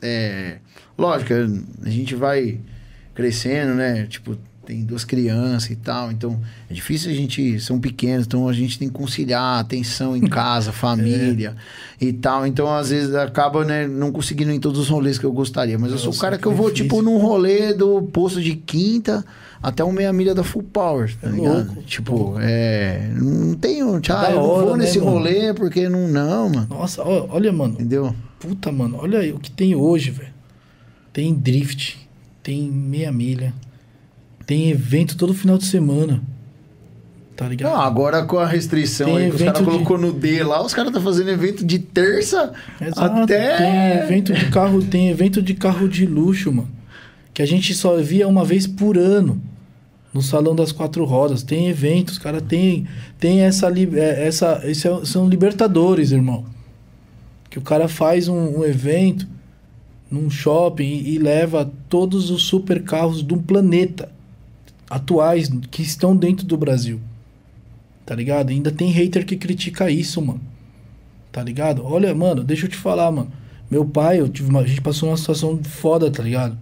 É. 0.01 0.57
Lógico, 0.97 1.34
a 1.34 1.89
gente 1.89 2.13
vai 2.13 2.59
crescendo, 3.15 3.73
né? 3.73 4.05
Tipo, 4.07 4.38
tem 4.72 4.86
duas 4.86 5.03
crianças 5.03 5.69
e 5.69 5.76
tal. 5.76 6.09
Então, 6.11 6.39
é 6.69 6.74
difícil 6.74 7.11
a 7.11 7.13
gente. 7.13 7.59
São 7.59 7.78
pequenos, 7.78 8.26
então 8.26 8.47
a 8.47 8.53
gente 8.53 8.80
tem 8.80 8.88
que 8.88 8.93
conciliar 8.93 9.59
atenção 9.59 10.15
em 10.15 10.22
casa, 10.22 10.72
família 10.74 11.55
e 11.99 12.13
tal. 12.13 12.47
Então, 12.47 12.74
às 12.74 12.89
vezes, 12.89 13.13
acaba, 13.13 13.65
né, 13.65 13.86
não 13.86 14.13
conseguindo 14.13 14.49
em 14.51 14.59
todos 14.61 14.80
os 14.80 14.88
rolês 14.88 15.19
que 15.19 15.26
eu 15.26 15.32
gostaria. 15.34 15.78
Mas 15.78 15.91
eu 15.91 15.97
sou 15.97 16.13
o 16.13 16.17
cara 16.17 16.38
que 16.38 16.45
eu 16.45 16.53
vou, 16.53 16.67
sacrifício. 16.69 16.86
tipo, 16.89 17.01
num 17.01 17.17
rolê 17.17 17.74
do 17.74 18.01
posto 18.03 18.41
de 18.41 18.55
quinta 18.55 19.26
até 19.61 19.84
um 19.84 19.91
meia 19.91 20.13
milha 20.13 20.34
da 20.34 20.43
Full 20.43 20.63
Power, 20.63 21.13
tá 21.19 21.28
É 21.28 21.32
ligado? 21.32 21.65
louco, 21.67 21.82
tipo, 21.84 22.36
é. 22.39 23.11
Não 23.15 23.53
tenho. 23.55 23.95
Ah, 23.95 23.99
Da 23.99 24.32
eu 24.32 24.36
não 24.38 24.43
hora, 24.49 24.65
vou 24.67 24.78
né, 24.78 24.86
nesse 24.86 24.99
mano? 24.99 25.11
rolê 25.11 25.53
porque 25.53 25.89
não. 25.89 26.07
Não, 26.07 26.49
mano. 26.49 26.67
Nossa, 26.69 27.03
olha, 27.03 27.51
mano. 27.51 27.74
Entendeu? 27.74 28.15
Puta, 28.39 28.72
mano. 28.72 28.97
Olha 29.01 29.19
aí 29.19 29.34
o 29.34 29.38
que 29.38 29.51
tem 29.51 29.76
hoje, 29.76 30.11
velho. 30.11 30.32
Tem 31.11 31.34
drift, 31.36 31.97
tem 32.41 32.72
meia 32.72 33.11
milha, 33.11 33.53
tem 34.52 34.70
evento 34.70 35.16
todo 35.16 35.34
final 35.34 35.58
de 35.58 35.64
semana. 35.64 36.22
Tá 37.38 37.47
ligado? 37.47 37.72
Não, 37.72 37.80
agora 37.82 38.26
com 38.26 38.38
a 38.38 38.45
restrição 38.45 39.08
Tem 39.08 39.16
aí 39.16 39.30
que 39.30 39.38
os 39.38 39.41
caras 39.41 39.60
de- 39.60 39.64
colocou 39.64 39.97
no 39.97 40.12
D 40.12 40.43
lá, 40.43 40.62
os 40.62 40.74
caras 40.74 40.91
tá 40.91 40.99
fazendo 40.99 41.30
evento 41.30 41.66
de 41.66 41.80
terça 41.80 42.52
Exato. 42.82 43.22
até. 43.22 43.56
Tem 43.56 44.04
evento 44.04 44.34
de 44.34 44.52
carro, 44.52 44.84
tem 44.84 45.08
evento 45.08 45.41
de 45.41 45.54
carro 45.54 45.88
de 45.88 46.06
luxo, 46.06 46.52
mano. 46.52 46.68
Que 47.34 47.41
a 47.41 47.45
gente 47.45 47.74
só 47.74 47.95
via 47.95 48.28
uma 48.28 48.43
vez 48.43 48.68
por 48.68 48.97
ano. 48.97 49.41
No 50.14 50.22
Salão 50.22 50.54
das 50.54 50.74
Quatro 50.74 51.06
Rodas. 51.06 51.43
Tem 51.43 51.70
eventos, 51.70 52.18
cara. 52.18 52.41
Tem, 52.41 52.86
tem 53.18 53.43
essa, 53.43 53.70
é, 53.70 54.28
essa. 54.28 54.60
Esse 54.66 54.86
é- 54.86 55.06
são 55.06 55.30
libertadores, 55.30 56.12
irmão. 56.12 56.43
Que 57.49 57.58
o 57.58 57.62
cara 57.62 57.88
faz 57.88 58.28
um, 58.28 58.60
um 58.60 58.66
evento 58.66 59.26
num 60.12 60.30
shopping 60.30 60.84
e, 60.84 61.14
e 61.16 61.18
leva 61.18 61.72
todos 61.88 62.30
os 62.30 62.43
super 62.43 62.84
carros 62.84 63.24
do 63.24 63.38
planeta 63.38 64.12
atuais 64.92 65.50
que 65.72 65.82
estão 65.82 66.14
dentro 66.14 66.46
do 66.46 66.58
Brasil. 66.58 67.00
Tá 68.06 68.14
ligado? 68.14 68.50
Ainda 68.50 68.70
tem 68.70 68.92
hater 68.92 69.26
que 69.26 69.38
critica 69.38 69.89
isso, 69.89 70.22
mano. 70.22 70.42
Tá 71.32 71.42
ligado? 71.42 71.82
Olha, 71.86 72.14
mano, 72.14 72.44
deixa 72.44 72.66
eu 72.66 72.70
te 72.70 72.76
falar, 72.76 73.10
mano. 73.10 73.32
Meu 73.70 73.86
pai, 73.86 74.20
eu 74.20 74.28
tive 74.28 74.50
uma, 74.50 74.60
a 74.60 74.68
gente 74.68 74.82
passou 74.82 75.08
uma 75.08 75.16
situação 75.16 75.58
foda, 75.64 76.12
tá 76.12 76.22
ligado? 76.22 76.58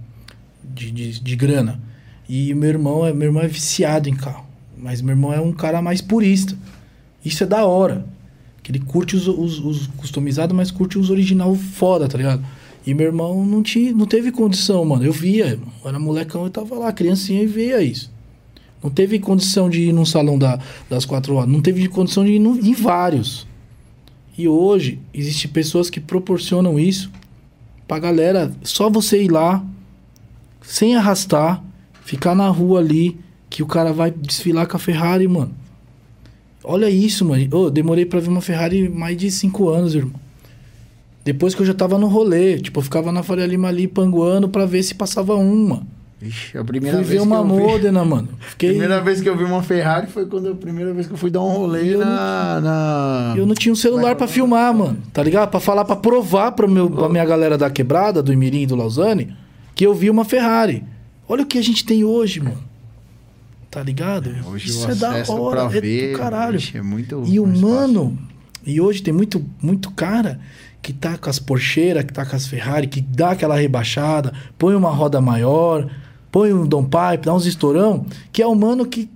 De, 0.64 0.92
de, 0.92 1.20
de 1.20 1.36
grana. 1.36 1.82
E 2.30 2.54
meu 2.54 2.70
irmão, 2.70 3.04
é, 3.04 3.12
meu 3.12 3.30
irmão 3.30 3.42
é 3.42 3.48
viciado 3.48 4.08
em 4.08 4.16
carro. 4.16 4.46
Mas 4.78 5.02
meu 5.02 5.14
irmão 5.14 5.34
é 5.34 5.42
um 5.42 5.52
cara 5.52 5.82
mais 5.82 6.00
purista. 6.00 6.56
Isso 7.26 7.44
é 7.44 7.48
da 7.48 7.66
hora. 7.66 8.06
Que 8.62 8.72
ele 8.72 8.80
curte 8.80 9.16
os, 9.16 9.28
os, 9.28 9.58
os 9.58 9.88
customizados, 9.88 10.56
mas 10.56 10.70
curte 10.70 11.00
os 11.00 11.10
original 11.10 11.56
foda, 11.56 12.08
tá 12.08 12.16
ligado? 12.16 12.46
E 12.86 12.94
meu 12.94 13.08
irmão 13.08 13.44
não, 13.44 13.64
tinha, 13.64 13.92
não 13.92 14.06
teve 14.06 14.32
condição, 14.32 14.86
mano. 14.86 15.04
Eu 15.04 15.12
via, 15.12 15.48
irmão. 15.48 15.74
Eu 15.84 15.90
era 15.90 15.98
molecão, 15.98 16.44
eu 16.44 16.52
tava 16.52 16.76
lá, 16.76 16.94
criancinha, 16.94 17.42
e 17.42 17.48
via 17.48 17.82
isso. 17.82 18.18
Não 18.84 18.90
teve 18.90 19.20
condição 19.20 19.70
de 19.70 19.82
ir 19.90 19.94
num 19.94 20.06
salão 20.06 20.38
da, 20.38 20.60
das 20.90 21.06
quatro 21.06 21.36
horas. 21.36 21.50
Não 21.52 21.62
teve 21.62 21.88
condição 21.88 22.24
de 22.24 22.34
ir 22.34 22.40
no- 22.40 22.58
em 22.58 22.74
vários. 22.74 23.46
E 24.38 24.48
hoje, 24.48 25.00
existem 25.14 25.52
pessoas 25.52 25.90
que 25.90 26.00
proporcionam 26.00 26.80
isso 26.80 27.12
pra 27.88 28.00
galera. 28.00 28.52
Só 28.64 28.90
você 28.90 29.22
ir 29.24 29.30
lá, 29.32 29.62
sem 30.62 30.96
arrastar, 30.96 31.62
ficar 32.06 32.34
na 32.36 32.48
rua 32.48 32.80
ali, 32.80 33.18
que 33.50 33.62
o 33.62 33.66
cara 33.66 33.92
vai 33.92 34.12
desfilar 34.12 34.66
com 34.68 34.78
a 34.78 34.80
Ferrari, 34.80 35.28
mano. 35.28 35.52
Olha 36.64 36.90
isso, 36.90 37.26
mano. 37.26 37.48
Ô, 37.56 37.70
demorei 37.70 38.06
pra 38.06 38.20
ver 38.20 38.30
uma 38.30 38.42
Ferrari 38.42 38.88
mais 38.88 39.18
de 39.18 39.30
cinco 39.30 39.68
anos, 39.70 39.94
irmão. 39.96 40.14
Depois 41.26 41.54
que 41.54 41.62
eu 41.62 41.66
já 41.66 41.74
tava 41.74 41.98
no 41.98 42.08
rolê, 42.08 42.60
tipo, 42.60 42.80
eu 42.80 42.84
ficava 42.84 43.12
na 43.12 43.24
Faria 43.24 43.46
Lima 43.46 43.68
ali 43.68 43.88
panguando 43.88 44.48
pra 44.48 44.66
ver 44.66 44.82
se 44.84 44.96
passava 44.96 45.36
uma. 45.36 45.86
Ixi, 46.22 46.57
a 46.57 46.63
primeira 46.65 46.97
Fui 46.97 47.05
vez 47.05 47.22
ver 47.22 47.26
uma 47.26 47.38
que 47.38 47.41
eu 47.41 47.55
vi. 47.55 47.63
Modena, 47.63 48.03
mano. 48.03 48.30
Fiquei. 48.39 48.70
Primeira 48.72 48.99
vez 48.99 49.22
que 49.22 49.30
eu 49.30 49.38
vi 49.38 49.45
uma 49.45 49.63
Ferrari 49.63 50.07
foi 50.07 50.26
quando 50.26 50.49
a 50.49 50.55
primeira 50.55 50.93
vez 50.93 51.07
que 51.07 51.13
eu 51.13 51.17
fui 51.17 51.30
dar 51.30 51.41
um 51.41 51.49
rolê 51.49 51.95
eu 51.95 51.99
na, 51.99 52.59
na. 52.61 53.34
Eu 53.38 53.45
não 53.45 53.55
tinha 53.55 53.72
um 53.72 53.76
celular 53.76 54.15
pra 54.15 54.28
filmar, 54.28 54.74
mano. 54.74 54.97
Tá 55.13 55.24
ligado? 55.24 55.49
Pra 55.49 55.61
falar, 55.61 55.86
pra 55.86 55.95
provar 55.95 56.51
pra, 56.51 56.67
meu, 56.67 56.89
pra 56.89 57.07
minha 57.07 57.24
galera 57.24 57.57
da 57.57 57.70
quebrada, 57.70 58.22
do 58.22 58.34
Imirim 58.34 58.63
e 58.63 58.65
do 58.65 58.76
Lausanne, 58.76 59.34
que 59.74 59.86
eu 59.86 59.93
vi 59.93 60.09
uma 60.09 60.26
Ferrari. 60.26 60.84
Olha 61.28 61.43
o 61.43 61.45
que 61.45 61.57
a 61.57 61.63
gente 61.63 61.86
tem 61.86 62.03
hoje, 62.03 62.41
mano. 62.41 62.70
Tá 63.72 63.82
ligado? 63.82 64.30
Hoje 64.47 64.70
Isso 64.70 64.88
o 64.88 64.91
é 64.91 64.95
da 64.95 65.24
hora, 65.32 65.61
é 65.61 65.67
ver. 65.80 66.11
do 66.11 66.17
caralho. 66.17 66.59
é 66.74 66.82
muito. 66.82 67.24
E 67.28 67.39
o 67.39 67.45
mano, 67.45 68.17
e 68.65 68.82
hoje 68.82 69.01
tem 69.01 69.13
muito, 69.13 69.45
muito 69.61 69.91
cara 69.91 70.39
que 70.82 70.91
tá 70.91 71.17
com 71.17 71.30
as 71.30 71.39
porcheiras, 71.39 72.03
que 72.03 72.11
tá 72.11 72.26
com 72.26 72.36
as 72.36 72.47
Ferrari, 72.47 72.88
que 72.88 72.99
dá 72.99 73.32
aquela 73.32 73.55
rebaixada, 73.55 74.34
põe 74.57 74.76
uma 74.76 74.89
roda 74.89 75.22
maior, 75.22 75.88
põe 76.32 76.54
um 76.54 76.66
Dom 76.66 76.84
Pipe, 76.84 77.26
dá 77.26 77.34
uns 77.34 77.46
estourão, 77.46 78.06
que 78.32 78.42
é 78.42 78.48
o 78.48 78.56
mano 78.56 78.86
que, 78.86 79.10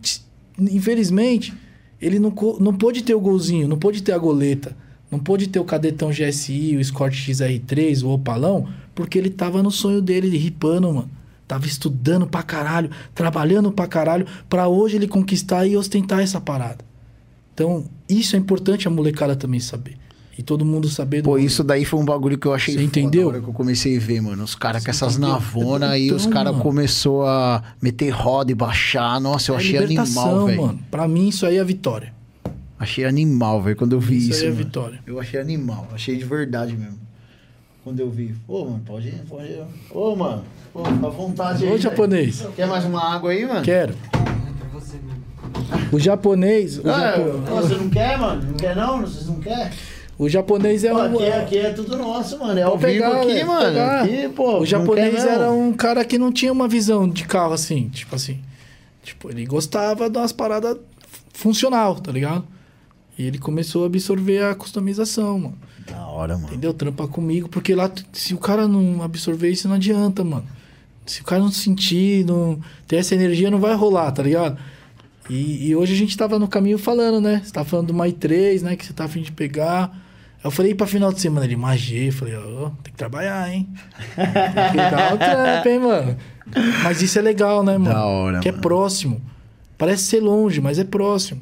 infelizmente, 0.59 1.53
ele 2.01 2.19
não, 2.19 2.33
não 2.59 2.73
pôde 2.73 3.03
ter 3.03 3.15
o 3.15 3.19
golzinho, 3.19 3.67
não 3.67 3.77
pôde 3.77 4.01
ter 4.03 4.11
a 4.11 4.17
goleta, 4.17 4.75
não 5.09 5.19
pôde 5.19 5.47
ter 5.47 5.59
o 5.59 5.65
cadetão 5.65 6.09
GSI, 6.09 6.75
o 6.75 6.81
Escort 6.81 7.13
XR3, 7.13 8.03
o 8.03 8.09
Opalão, 8.09 8.67
porque 8.95 9.17
ele 9.17 9.29
tava 9.29 9.63
no 9.63 9.71
sonho 9.71 10.01
dele, 10.01 10.35
ripando, 10.37 10.91
mano. 10.91 11.09
Tava 11.47 11.67
estudando 11.67 12.25
pra 12.25 12.41
caralho, 12.41 12.89
trabalhando 13.13 13.71
pra 13.71 13.85
caralho, 13.85 14.25
pra 14.49 14.67
hoje 14.67 14.95
ele 14.95 15.07
conquistar 15.07 15.67
e 15.67 15.75
ostentar 15.77 16.21
essa 16.21 16.39
parada. 16.39 16.83
Então, 17.53 17.85
isso 18.09 18.35
é 18.35 18.39
importante 18.39 18.87
a 18.87 18.91
molecada 18.91 19.35
também 19.35 19.59
saber. 19.59 19.97
E 20.37 20.41
todo 20.41 20.65
mundo 20.65 20.89
saber 20.89 21.21
do- 21.21 21.25
Pô, 21.25 21.37
isso 21.37 21.63
daí 21.63 21.85
foi 21.85 21.99
um 21.99 22.05
bagulho 22.05 22.37
que 22.39 22.47
eu 22.47 22.53
achei 22.53 22.73
Você 22.73 22.79
foda 22.79 22.99
entendeu? 22.99 23.21
na 23.23 23.27
hora 23.29 23.41
que 23.41 23.47
eu 23.49 23.53
comecei 23.53 23.95
a 23.97 23.99
ver, 23.99 24.19
mano. 24.21 24.43
Os 24.43 24.55
caras 24.55 24.83
com 24.83 24.89
essas 24.89 25.17
navonas 25.17 25.89
aí, 25.91 26.11
os 26.11 26.23
Então, 26.23 26.33
caras 26.33 26.51
mano. 26.53 26.63
começou 26.63 27.25
a 27.27 27.61
meter 27.81 28.09
roda 28.09 28.51
e 28.51 28.55
baixar. 28.55 29.19
Nossa, 29.21 29.51
eu 29.51 29.55
É 29.55 29.57
achei 29.59 29.77
animal, 29.77 30.45
velho. 30.47 30.61
mano. 30.61 30.79
Pra 30.89 31.07
mim, 31.07 31.27
isso 31.27 31.45
aí 31.45 31.57
é 31.57 31.59
a 31.59 31.63
vitória. 31.63 32.11
Achei 32.79 33.05
animal, 33.05 33.61
velho, 33.61 33.75
quando 33.75 33.93
eu 33.93 33.99
vi 33.99 34.17
Isso 34.17 34.31
isso. 34.31 34.41
aí 34.41 34.47
é 34.47 34.51
mano. 34.51 34.63
vitória. 34.63 34.99
Eu 35.05 35.19
achei 35.19 35.39
animal, 35.39 35.87
achei 35.93 36.17
de 36.17 36.25
verdade 36.25 36.75
mesmo. 36.75 36.97
Quando 37.83 37.99
eu 37.99 38.09
vi. 38.09 38.33
Ô, 38.47 38.65
mano, 38.65 38.81
pode 38.85 39.09
ir, 39.09 39.21
pode 39.29 39.45
ir. 39.49 39.61
Ô, 39.91 40.15
mano, 40.15 40.43
pô, 40.73 40.83
fica 40.83 41.05
à 41.07 41.09
vontade 41.09 41.63
aí. 41.65 41.71
Ô, 41.73 41.77
japonês. 41.77 42.43
Quer 42.55 42.65
mais 42.67 42.83
uma 42.85 43.13
água 43.13 43.29
aí, 43.31 43.45
mano? 43.45 43.61
Quero. 43.61 43.93
O 45.91 45.99
japonês. 45.99 46.79
O, 46.79 46.89
Ah, 46.89 47.11
japo- 47.17 47.41
pô, 47.47 47.55
você 47.61 47.75
não 47.75 47.89
quer, 47.89 48.17
mano? 48.17 48.41
Não 48.43 48.53
quer 48.55 48.75
não? 48.75 49.01
Vocês 49.01 49.27
não 49.27 49.35
querem? 49.39 49.71
O 50.17 50.29
japonês 50.29 50.83
é 50.83 50.89
Pô, 50.91 50.97
um. 50.99 51.15
aqui, 51.17 51.31
aqui 51.31 51.57
é 51.57 51.73
tudo 51.73 51.97
nosso, 51.97 52.37
mano. 52.39 52.59
É 52.59 52.63
ao 52.63 52.77
vivo 52.77 52.91
pegar, 52.91 53.21
aqui, 53.21 53.43
mano. 53.43 53.65
pegar. 53.65 54.01
Aqui, 54.03 54.29
pô, 54.29 54.59
O 54.59 54.65
japonês 54.65 55.25
era 55.25 55.51
um 55.51 55.73
cara 55.73 56.05
que 56.05 56.17
não 56.17 56.31
tinha 56.31 56.51
uma 56.51 56.67
visão 56.67 57.09
de 57.09 57.23
carro 57.25 57.53
assim, 57.53 57.89
tipo 57.89 58.15
assim. 58.15 58.39
Tipo, 59.03 59.29
ele 59.29 59.45
gostava 59.45 60.09
das 60.09 60.31
paradas 60.31 60.77
funcional, 61.33 61.95
tá 61.95 62.11
ligado? 62.11 62.45
E 63.17 63.25
ele 63.25 63.37
começou 63.37 63.83
a 63.83 63.87
absorver 63.87 64.43
a 64.43 64.55
customização, 64.55 65.39
mano. 65.39 65.57
Da 65.87 66.05
hora, 66.07 66.35
mano. 66.35 66.47
Entendeu? 66.47 66.73
Trampa 66.73 67.07
comigo, 67.07 67.49
porque 67.49 67.75
lá, 67.75 67.91
se 68.13 68.33
o 68.33 68.37
cara 68.37 68.67
não 68.67 69.03
absorver 69.03 69.49
isso, 69.49 69.67
não 69.67 69.75
adianta, 69.75 70.23
mano. 70.23 70.45
Se 71.05 71.21
o 71.21 71.23
cara 71.25 71.41
não 71.41 71.51
sentir, 71.51 72.25
não 72.25 72.59
ter 72.87 72.95
essa 72.97 73.13
energia, 73.13 73.51
não 73.51 73.59
vai 73.59 73.75
rolar, 73.75 74.11
tá 74.11 74.23
ligado? 74.23 74.57
E, 75.29 75.67
e 75.69 75.75
hoje 75.75 75.93
a 75.93 75.97
gente 75.97 76.17
tava 76.17 76.37
no 76.37 76.47
caminho 76.47 76.77
falando, 76.77 77.21
né? 77.21 77.41
Você 77.43 77.51
tava 77.51 77.67
falando 77.67 77.87
do 77.87 77.93
Mai 77.93 78.11
3, 78.11 78.61
né? 78.63 78.75
Que 78.75 78.85
você 78.85 78.93
tá 78.93 79.05
afim 79.05 79.21
de 79.21 79.31
pegar. 79.31 79.95
Eu 80.43 80.51
falei, 80.51 80.75
pra 80.75 80.85
final 80.85 81.13
de 81.13 81.21
semana? 81.21 81.45
Ele, 81.45 81.55
magia. 81.55 82.11
Falei, 82.11 82.35
ó, 82.35 82.69
tem 82.83 82.91
que 82.91 82.97
trabalhar, 82.97 83.49
hein? 83.49 83.69
tem 84.15 84.25
que 84.71 84.77
dar 84.91 85.13
o 85.13 85.17
trampo, 85.17 85.69
hein, 85.69 85.79
mano? 85.79 86.17
Mas 86.83 87.01
isso 87.01 87.17
é 87.17 87.21
legal, 87.21 87.63
né, 87.63 87.77
mano? 87.77 87.93
Da 87.95 88.05
hora, 88.05 88.39
Que 88.41 88.49
é 88.49 88.51
mano. 88.51 88.61
próximo. 88.61 89.21
Parece 89.77 90.03
ser 90.03 90.19
longe, 90.19 90.59
mas 90.59 90.77
é 90.77 90.83
próximo. 90.83 91.41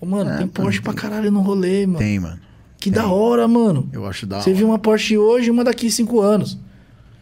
Ô, 0.00 0.06
mano, 0.06 0.30
É, 0.30 0.36
tem 0.38 0.46
Porsche 0.46 0.80
pra 0.80 0.94
caralho 0.94 1.30
no 1.32 1.40
rolê, 1.40 1.84
mano. 1.86 1.98
Tem, 1.98 2.18
mano. 2.20 2.38
Que 2.78 2.90
da 2.90 3.08
hora, 3.08 3.46
mano. 3.48 3.88
Eu 3.92 4.06
acho 4.06 4.24
da 4.26 4.40
Você 4.40 4.50
hora. 4.50 4.56
viu 4.58 4.68
uma 4.68 4.78
Porsche 4.78 5.18
hoje 5.18 5.48
e 5.48 5.50
uma 5.50 5.64
daqui 5.64 5.90
cinco 5.90 6.20
anos. 6.20 6.56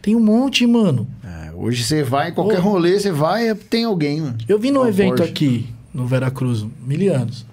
Tem 0.01 0.15
um 0.15 0.19
monte, 0.19 0.65
mano. 0.65 1.05
É, 1.23 1.51
hoje 1.53 1.83
você 1.83 2.03
vai, 2.03 2.31
qualquer 2.31 2.59
Ô. 2.59 2.61
rolê, 2.61 2.97
você 2.99 3.11
vai, 3.11 3.53
tem 3.55 3.83
alguém, 3.83 4.21
mano. 4.21 4.37
Eu 4.47 4.57
vi 4.57 4.71
num 4.71 4.87
evento 4.87 5.17
Porsche. 5.17 5.31
aqui, 5.31 5.69
no 5.93 6.05
Veracruz, 6.05 6.65
mil 6.85 7.13
anos. 7.13 7.45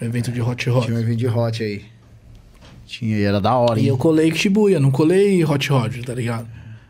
Um 0.00 0.04
evento 0.04 0.30
de 0.30 0.40
Hot 0.40 0.68
Rod. 0.70 0.84
Tinha 0.84 0.96
um 0.96 1.00
evento 1.00 1.18
de 1.18 1.26
hot 1.26 1.62
aí. 1.62 1.82
Tinha, 2.86 3.16
e 3.18 3.22
era 3.22 3.40
da 3.40 3.54
hora, 3.54 3.78
E 3.78 3.82
hein? 3.82 3.88
eu 3.88 3.98
colei 3.98 4.32
Shibuya, 4.34 4.78
não 4.80 4.90
colei 4.90 5.44
Hot 5.44 5.68
Rod, 5.70 6.02
tá 6.04 6.14
ligado? 6.14 6.46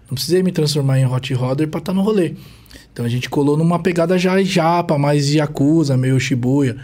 Não 0.08 0.14
precisei 0.14 0.42
me 0.42 0.52
transformar 0.52 0.98
em 0.98 1.06
Hot 1.06 1.32
Rodder 1.34 1.68
pra 1.68 1.78
estar 1.80 1.92
no 1.92 2.02
rolê. 2.02 2.34
Então 2.92 3.04
a 3.04 3.08
gente 3.08 3.28
colou 3.28 3.56
numa 3.56 3.78
pegada 3.78 4.18
já 4.18 4.42
japa, 4.42 4.98
mais 4.98 5.32
Yakuza, 5.34 5.96
meio 5.96 6.18
Shibuya. 6.18 6.76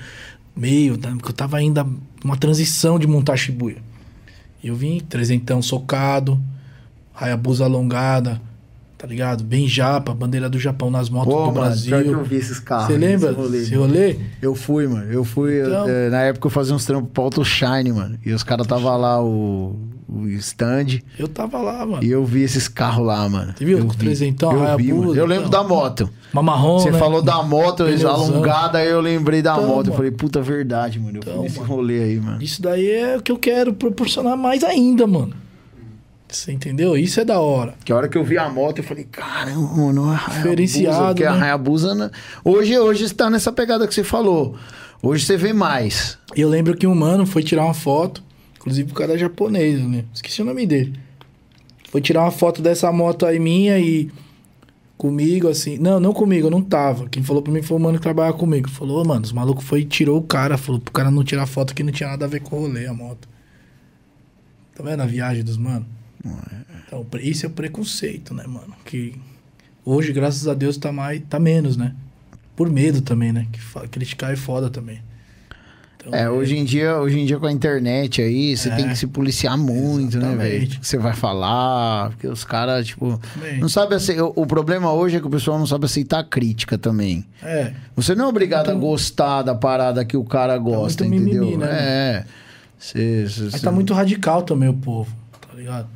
Meio, 0.56 0.96
tá? 0.96 1.10
porque 1.10 1.30
eu 1.30 1.34
tava 1.34 1.56
ainda 1.56 1.86
numa 2.22 2.36
transição 2.36 2.98
de 2.98 3.06
montar 3.06 3.36
Shibuya. 3.36 3.76
E 4.62 4.68
eu 4.68 4.74
vim, 4.74 5.00
trezentão 5.00 5.60
socado, 5.60 6.40
Hayabusa 7.14 7.64
alongada, 7.64 8.40
tá 8.96 9.06
ligado? 9.06 9.44
Bem 9.44 9.66
japa, 9.68 10.14
bandeira 10.14 10.48
do 10.48 10.58
Japão 10.58 10.90
nas 10.90 11.08
motos 11.10 11.32
Pô, 11.32 11.40
do 11.40 11.46
mano, 11.46 11.60
Brasil. 11.60 11.90
pior 11.90 12.02
que 12.02 12.08
eu 12.20 12.24
vi 12.24 12.36
esses 12.36 12.58
carros. 12.58 12.86
Você 12.86 12.96
lembra 12.96 13.30
esse 13.30 13.38
rolê. 13.40 13.58
esse 13.58 13.74
rolê? 13.74 14.16
Eu 14.40 14.54
fui, 14.54 14.86
mano. 14.86 15.10
Eu 15.12 15.24
fui. 15.24 15.60
Então. 15.60 15.88
eh, 15.88 16.08
na 16.10 16.22
época 16.22 16.46
eu 16.46 16.50
fazia 16.50 16.74
uns 16.74 16.84
trampos 16.84 17.10
pro 17.12 17.22
Auto 17.24 17.44
Shine, 17.44 17.92
mano. 17.92 18.18
E 18.24 18.32
os 18.32 18.42
caras 18.42 18.66
tava 18.66 18.96
lá, 18.96 19.22
o, 19.22 19.76
o 20.08 20.28
stand. 20.30 21.00
Eu 21.18 21.28
tava 21.28 21.58
lá, 21.60 21.84
mano. 21.84 22.02
E 22.04 22.10
eu 22.10 22.24
vi 22.24 22.42
esses 22.42 22.68
carros 22.68 23.06
lá, 23.06 23.28
mano. 23.28 23.52
Você 23.56 23.64
viu? 23.64 23.78
Eu 23.78 23.84
Com 23.86 23.90
vi. 23.92 23.98
trezentão, 23.98 24.52
eu 24.52 24.76
vi, 24.76 24.92
mano. 24.92 25.14
Eu 25.14 25.26
lembro 25.26 25.48
então. 25.48 25.62
da 25.62 25.68
moto. 25.68 26.08
Uma 26.32 26.42
marrom, 26.42 26.78
Você 26.80 26.90
né? 26.90 26.98
falou 26.98 27.22
da 27.22 27.42
moto 27.44 27.84
alongada, 27.84 28.78
aí 28.78 28.88
eu 28.88 29.00
lembrei 29.00 29.40
da 29.42 29.52
Então, 29.52 29.66
moto. 29.68 29.78
Eu 29.86 29.92
mano. 29.92 29.94
falei, 29.96 30.10
puta 30.10 30.40
verdade, 30.42 30.98
mano. 30.98 31.18
Eu 31.18 31.20
Então, 31.22 31.34
fui 31.34 31.42
nesse 31.44 31.60
mano. 31.60 31.70
rolê 31.72 32.02
aí, 32.02 32.20
mano. 32.20 32.42
Isso 32.42 32.60
daí 32.60 32.90
é 32.90 33.16
o 33.16 33.22
que 33.22 33.30
eu 33.30 33.38
quero 33.38 33.72
proporcionar 33.72 34.36
mais 34.36 34.64
ainda, 34.64 35.06
mano. 35.06 35.32
Você 36.34 36.52
entendeu? 36.52 36.96
Isso 36.96 37.20
é 37.20 37.24
da 37.24 37.38
hora. 37.38 37.74
Que 37.84 37.92
a 37.92 37.96
hora 37.96 38.08
que 38.08 38.18
eu 38.18 38.24
vi 38.24 38.36
a 38.36 38.48
moto, 38.48 38.78
eu 38.78 38.84
falei, 38.84 39.04
caramba, 39.04 39.60
mano, 39.76 40.04
a 40.10 40.14
Hayabusa, 40.16 40.34
Diferenciado, 40.40 41.06
Porque 41.06 41.24
a 41.24 41.34
né? 41.34 41.42
Hayabusa... 41.42 41.94
né? 41.94 42.10
Hoje, 42.44 42.78
hoje 42.78 43.04
está 43.04 43.30
nessa 43.30 43.52
pegada 43.52 43.86
que 43.86 43.94
você 43.94 44.02
falou. 44.02 44.56
Hoje 45.02 45.24
você 45.24 45.36
vê 45.36 45.52
mais. 45.52 46.18
Eu 46.34 46.48
lembro 46.48 46.76
que 46.76 46.86
um 46.86 46.94
mano 46.94 47.24
foi 47.24 47.42
tirar 47.42 47.64
uma 47.64 47.74
foto, 47.74 48.22
inclusive 48.56 48.90
o 48.90 48.94
cara 48.94 49.14
é 49.14 49.18
japonês, 49.18 49.80
né? 49.80 50.04
Esqueci 50.12 50.42
o 50.42 50.44
nome 50.44 50.66
dele. 50.66 50.98
Foi 51.90 52.00
tirar 52.00 52.22
uma 52.22 52.30
foto 52.32 52.60
dessa 52.60 52.90
moto 52.90 53.24
aí 53.24 53.38
minha 53.38 53.78
e 53.78 54.10
comigo, 54.98 55.48
assim. 55.48 55.78
Não, 55.78 56.00
não 56.00 56.12
comigo, 56.12 56.48
eu 56.48 56.50
não 56.50 56.62
tava. 56.62 57.08
Quem 57.08 57.22
falou 57.22 57.42
pra 57.42 57.52
mim 57.52 57.62
foi 57.62 57.76
o 57.76 57.80
mano 57.80 57.98
que 57.98 58.02
trabalhava 58.02 58.36
comigo. 58.36 58.68
Falou, 58.68 59.00
"Ô, 59.00 59.04
mano, 59.06 59.22
os 59.24 59.32
malucos 59.32 59.64
foi 59.64 59.80
e 59.80 59.84
tirou 59.84 60.18
o 60.18 60.22
cara. 60.22 60.58
Falou 60.58 60.80
pro 60.80 60.92
cara 60.92 61.10
não 61.10 61.22
tirar 61.22 61.46
foto 61.46 61.74
que 61.74 61.82
não 61.84 61.92
tinha 61.92 62.08
nada 62.08 62.24
a 62.24 62.28
ver 62.28 62.40
com 62.40 62.56
o 62.56 62.60
rolê, 62.62 62.86
a 62.86 62.92
moto. 62.92 63.28
Tá 64.74 64.82
vendo 64.82 65.02
a 65.02 65.06
viagem 65.06 65.44
dos 65.44 65.56
mano? 65.56 65.86
Então, 66.86 67.06
isso 67.20 67.44
é 67.44 67.48
o 67.48 67.52
preconceito, 67.52 68.32
né, 68.34 68.44
mano? 68.46 68.74
Que 68.84 69.14
hoje, 69.84 70.12
graças 70.12 70.46
a 70.48 70.54
Deus, 70.54 70.76
tá 70.76 70.90
mais, 70.92 71.20
tá 71.28 71.38
menos, 71.38 71.76
né? 71.76 71.94
Por 72.56 72.70
medo 72.70 73.00
também, 73.00 73.32
né? 73.32 73.46
Que 73.52 73.88
criticar 73.88 74.32
é 74.32 74.36
foda 74.36 74.70
também. 74.70 75.00
Então, 76.06 76.14
É, 76.14 76.28
hoje 76.30 76.54
em 76.56 76.64
dia, 76.64 76.98
hoje 76.98 77.18
em 77.18 77.24
dia 77.24 77.38
com 77.38 77.46
a 77.46 77.52
internet 77.52 78.20
aí, 78.20 78.54
você 78.56 78.68
É. 78.68 78.76
tem 78.76 78.88
que 78.88 78.94
se 78.96 79.06
policiar 79.06 79.56
muito, 79.56 80.18
né, 80.18 80.34
velho? 80.36 80.42
Exatamente. 80.42 80.76
O 80.76 80.80
que 80.80 80.86
você 80.86 80.98
vai 80.98 81.14
falar, 81.14 82.10
porque 82.10 82.28
os 82.28 82.44
caras, 82.44 82.86
tipo, 82.86 83.18
Também. 83.32 83.58
não 83.58 83.68
sabe 83.70 83.94
aceitar. 83.94 84.24
O, 84.24 84.46
problema 84.46 84.92
hoje 84.92 85.16
é 85.16 85.20
que 85.20 85.26
o 85.26 85.30
pessoal 85.30 85.58
não 85.58 85.66
sabe 85.66 85.86
aceitar 85.86 86.18
a 86.18 86.24
crítica 86.24 86.76
também. 86.76 87.24
É, 87.42 87.72
Você 87.96 88.14
não 88.14 88.26
é 88.26 88.28
obrigado 88.28 88.68
a 88.68 88.72
Muito- 88.72 88.86
gostar 88.86 89.42
da 89.42 89.54
parada 89.54 90.04
que 90.04 90.16
o 90.16 90.24
cara 90.24 90.58
gosta, 90.58 91.04
muito 91.04 91.22
entendeu? 91.22 91.42
mimimi, 91.44 91.56
né? 91.58 91.68
É. 91.70 92.24
Você, 92.78 93.26
você- 93.26 93.42
mas 93.44 93.52
você- 93.54 93.60
tá 93.64 93.72
muito 93.72 93.94
radical 93.94 94.42
também 94.42 94.68
o 94.68 94.74
povo, 94.74 95.10
tá 95.40 95.54
ligado? 95.56 95.88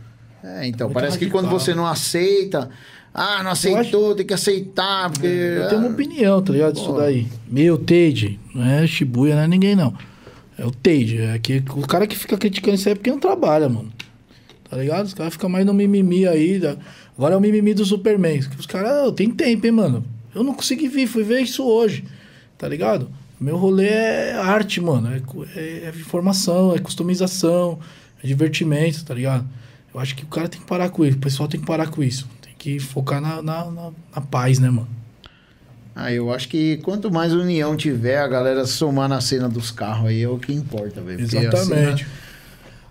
É, 0.43 0.67
então, 0.67 0.91
parece 0.91 1.19
que 1.19 1.25
radical. 1.25 1.43
quando 1.43 1.51
você 1.51 1.75
não 1.75 1.87
aceita, 1.87 2.71
ah, 3.13 3.43
não 3.43 3.51
aceitou, 3.51 4.15
tem 4.15 4.25
que 4.27 4.35
aceitar, 4.35 5.11
porque. 5.11 5.27
Eu 5.27 5.69
tenho 5.69 5.81
uma 5.81 5.91
opinião, 5.91 6.41
tá 6.43 6.53
ligado? 6.53 6.77
Isso 6.77 6.87
Pô. 6.87 6.93
daí. 6.99 7.27
Meu, 7.49 7.77
Teide, 7.77 8.39
não 8.55 8.65
é 8.65 8.87
Shibuya, 8.87 9.35
não 9.35 9.43
é 9.43 9.49
ninguém, 9.49 9.75
não. 9.75 9.93
É 10.57 10.65
o 10.65 10.71
Teide. 10.71 11.21
É 11.23 11.39
que 11.39 11.63
o 11.71 11.87
cara 11.87 12.07
que 12.07 12.17
fica 12.17 12.37
criticando 12.37 12.77
isso 12.77 12.89
aí 12.89 12.93
é 12.93 12.95
porque 12.95 13.11
não 13.11 13.19
trabalha, 13.19 13.69
mano. 13.69 13.91
Tá 14.71 14.77
ligado? 14.77 15.07
Os 15.07 15.15
caras 15.15 15.33
ficam 15.33 15.49
mais 15.49 15.65
no 15.65 15.73
mimimi 15.75 16.27
aí. 16.27 16.59
da- 16.59 16.77
Agora 17.17 17.35
é 17.35 17.37
o 17.37 17.41
mimimi 17.41 17.75
do 17.75 17.85
Superman. 17.85 18.39
Os 18.59 18.67
caras, 18.67 19.09
"Ô, 19.09 19.13
tem 19.13 19.31
tempo, 19.31 19.67
hein, 19.67 19.73
mano? 19.73 20.05
Eu 20.35 20.45
não 20.45 20.55
consegui 20.55 20.87
vir, 20.89 21.07
fui 21.09 21.25
ver 21.25 21.41
isso 21.41 21.65
hoje. 21.65 22.05
Tá 22.57 22.69
ligado? 22.69 23.09
Meu 23.41 23.57
rolê 23.57 23.89
é 23.89 24.33
arte, 24.35 24.81
mano. 24.81 25.09
É, 25.09 25.21
é- 25.59 25.85
é 25.87 25.89
informação, 25.91 26.75
é 26.75 26.79
customização, 26.79 27.79
é 28.23 28.27
divertimento, 28.27 29.05
tá 29.05 29.15
ligado? 29.15 29.45
Eu 29.95 30.01
acho 30.01 30.15
que 30.15 30.25
o 30.25 30.27
cara 30.29 30.49
tem 30.49 30.61
que 30.61 30.67
parar 30.67 30.91
com 30.91 31.05
isso. 31.05 31.17
O 31.17 31.21
pessoal 31.21 31.49
tem 31.49 31.59
que 31.61 31.67
parar 31.67 31.89
com 31.89 32.03
isso. 32.03 32.29
Tem 32.43 32.53
que 32.59 32.79
focar 32.79 33.21
na, 33.21 33.43
na, 33.43 33.71
na- 33.71 33.91
na 34.15 34.21
paz, 34.21 34.59
né, 34.59 34.69
mano? 34.71 34.89
Ah, 35.95 36.13
eu 36.13 36.33
acho 36.33 36.49
que 36.49 36.77
quanto 36.79 37.11
mais 37.11 37.33
união 37.33 37.77
tiver, 37.77 38.19
a 38.19 38.29
galera 38.29 38.65
somar 38.67 39.09
na 39.09 39.21
cena 39.21 39.49
dos 39.49 39.71
carros 39.73 40.09
aí 40.09 40.23
é 40.23 40.29
o 40.29 40.39
que 40.39 40.53
importa, 40.53 41.01
velho. 41.01 41.19
Porque 41.19 41.37
a 41.37 41.43
Exatamente. 41.43 42.05
cena- 42.05 42.11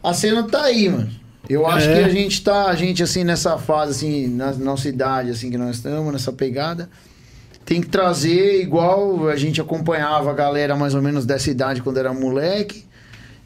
A 0.03 0.13
cena 0.13 0.43
tá 0.43 0.63
aí, 0.63 0.89
mano. 0.89 1.09
Eu 1.49 1.65
acho 1.65 1.87
É. 1.87 1.99
que 1.99 2.03
a 2.03 2.09
gente 2.09 2.43
tá, 2.43 2.65
a 2.67 2.75
gente 2.75 3.01
assim, 3.01 3.23
nessa 3.23 3.57
fase, 3.57 3.91
assim, 3.91 4.27
na 4.27 4.51
nossa 4.53 4.89
idade, 4.89 5.29
assim, 5.29 5.49
que 5.49 5.57
nós 5.57 5.77
estamos, 5.77 6.11
nessa 6.11 6.33
pegada, 6.33 6.89
tem 7.63 7.79
que 7.79 7.87
trazer 7.87 8.61
igual 8.61 9.29
a 9.29 9.35
gente 9.37 9.61
acompanhava 9.61 10.29
a 10.29 10.33
galera 10.33 10.75
mais 10.75 10.93
ou 10.93 11.01
menos 11.01 11.25
dessa 11.25 11.49
idade 11.49 11.81
quando 11.81 11.97
era 11.97 12.13
moleque. 12.13 12.83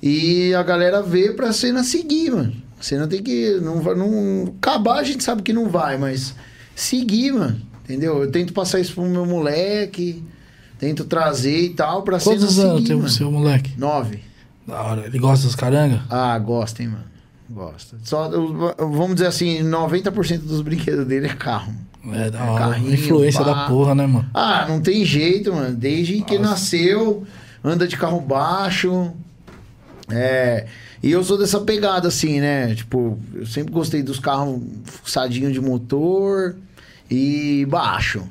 E 0.02 0.52
a 0.56 0.64
galera 0.64 1.04
vê 1.04 1.32
pra 1.34 1.54
cena 1.54 1.84
seguir, 1.84 2.32
mano. 2.32 2.54
A 2.82 2.84
cena 2.84 3.08
tem 3.08 3.22
que. 3.22 3.60
Não, 3.62 3.80
vai- 3.80 3.94
não, 3.94 4.56
acabar 4.58 4.96
a 5.00 5.04
gente 5.04 5.24
sabe 5.24 5.44
que 5.44 5.54
não 5.54 5.70
vai, 5.70 6.00
mas 6.00 6.34
seguir, 6.76 7.32
mano. 7.32 7.62
Entendeu? 7.84 8.24
Eu 8.24 8.32
tento 8.32 8.54
passar 8.54 8.80
isso 8.80 8.94
pro 8.96 9.04
meu 9.06 9.24
moleque, 9.26 10.24
tento 10.80 11.04
trazer 11.06 11.60
e 11.66 11.70
tal 11.70 12.02
pra 12.02 12.20
Quantos 12.20 12.56
cena 12.56 12.70
anos 12.72 12.88
tem 12.88 12.96
o 12.98 13.08
seu 13.08 13.32
moleque? 13.32 13.74
Nove. 13.78 14.20
Da 14.68 14.82
hora. 14.82 15.06
Ele 15.06 15.20
gosta 15.20 15.46
das 15.46 15.56
caranga? 15.56 16.02
Ah, 16.10 16.38
gosta, 16.40 16.82
hein, 16.82 16.90
mano. 16.90 17.04
Gosta. 17.48 17.98
Só, 18.04 18.30
vamos 18.80 19.16
dizer 19.16 19.28
assim, 19.28 19.62
90% 19.62 20.40
dos 20.40 20.62
brinquedos 20.62 21.06
dele 21.06 21.28
é 21.28 21.34
carro. 21.36 21.74
É, 22.14 22.32
da 22.32 22.40
É, 22.40 22.50
hora. 22.50 22.66
carrinho, 22.66 22.94
Influência 22.96 23.44
pá. 23.44 23.54
da 23.54 23.68
porra, 23.68 23.94
né, 23.94 24.08
mano? 24.08 24.28
Ah, 24.34 24.66
não 24.68 24.82
tem 24.82 25.06
jeito, 25.06 25.54
mano. 25.54 25.76
Desde 25.76 26.22
que 26.24 26.38
Nossa. 26.40 26.50
nasceu, 26.52 27.26
anda 27.64 27.88
de 27.88 27.96
carro 27.96 28.20
baixo. 28.22 29.12
É. 30.10 30.66
E 31.04 31.12
eu 31.12 31.24
sou 31.24 31.38
dessa 31.38 31.60
pegada, 31.62 32.08
assim, 32.08 32.40
né? 32.40 32.76
Tipo, 32.76 33.18
eu 33.34 33.46
sempre 33.46 33.74
gostei 33.74 34.04
dos 34.04 34.20
carros 34.20 34.62
fuçadinhos 34.86 35.52
de 35.52 35.60
motor 35.60 36.56
e 37.10 37.66
baixo. 37.70 38.24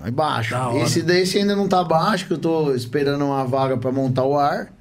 Aí 0.00 0.10
baixo. 0.10 0.50
Da 0.50 0.68
hora. 0.68 0.82
Esse 0.82 1.02
desse 1.02 1.38
ainda 1.38 1.54
não 1.54 1.68
tá 1.68 1.82
baixo, 1.84 2.26
que 2.26 2.32
eu 2.32 2.38
tô 2.38 2.74
esperando 2.74 3.24
uma 3.24 3.44
vaga 3.44 3.76
pra 3.76 3.92
montar 3.92 4.24
o 4.24 4.36
ar. 4.36 4.72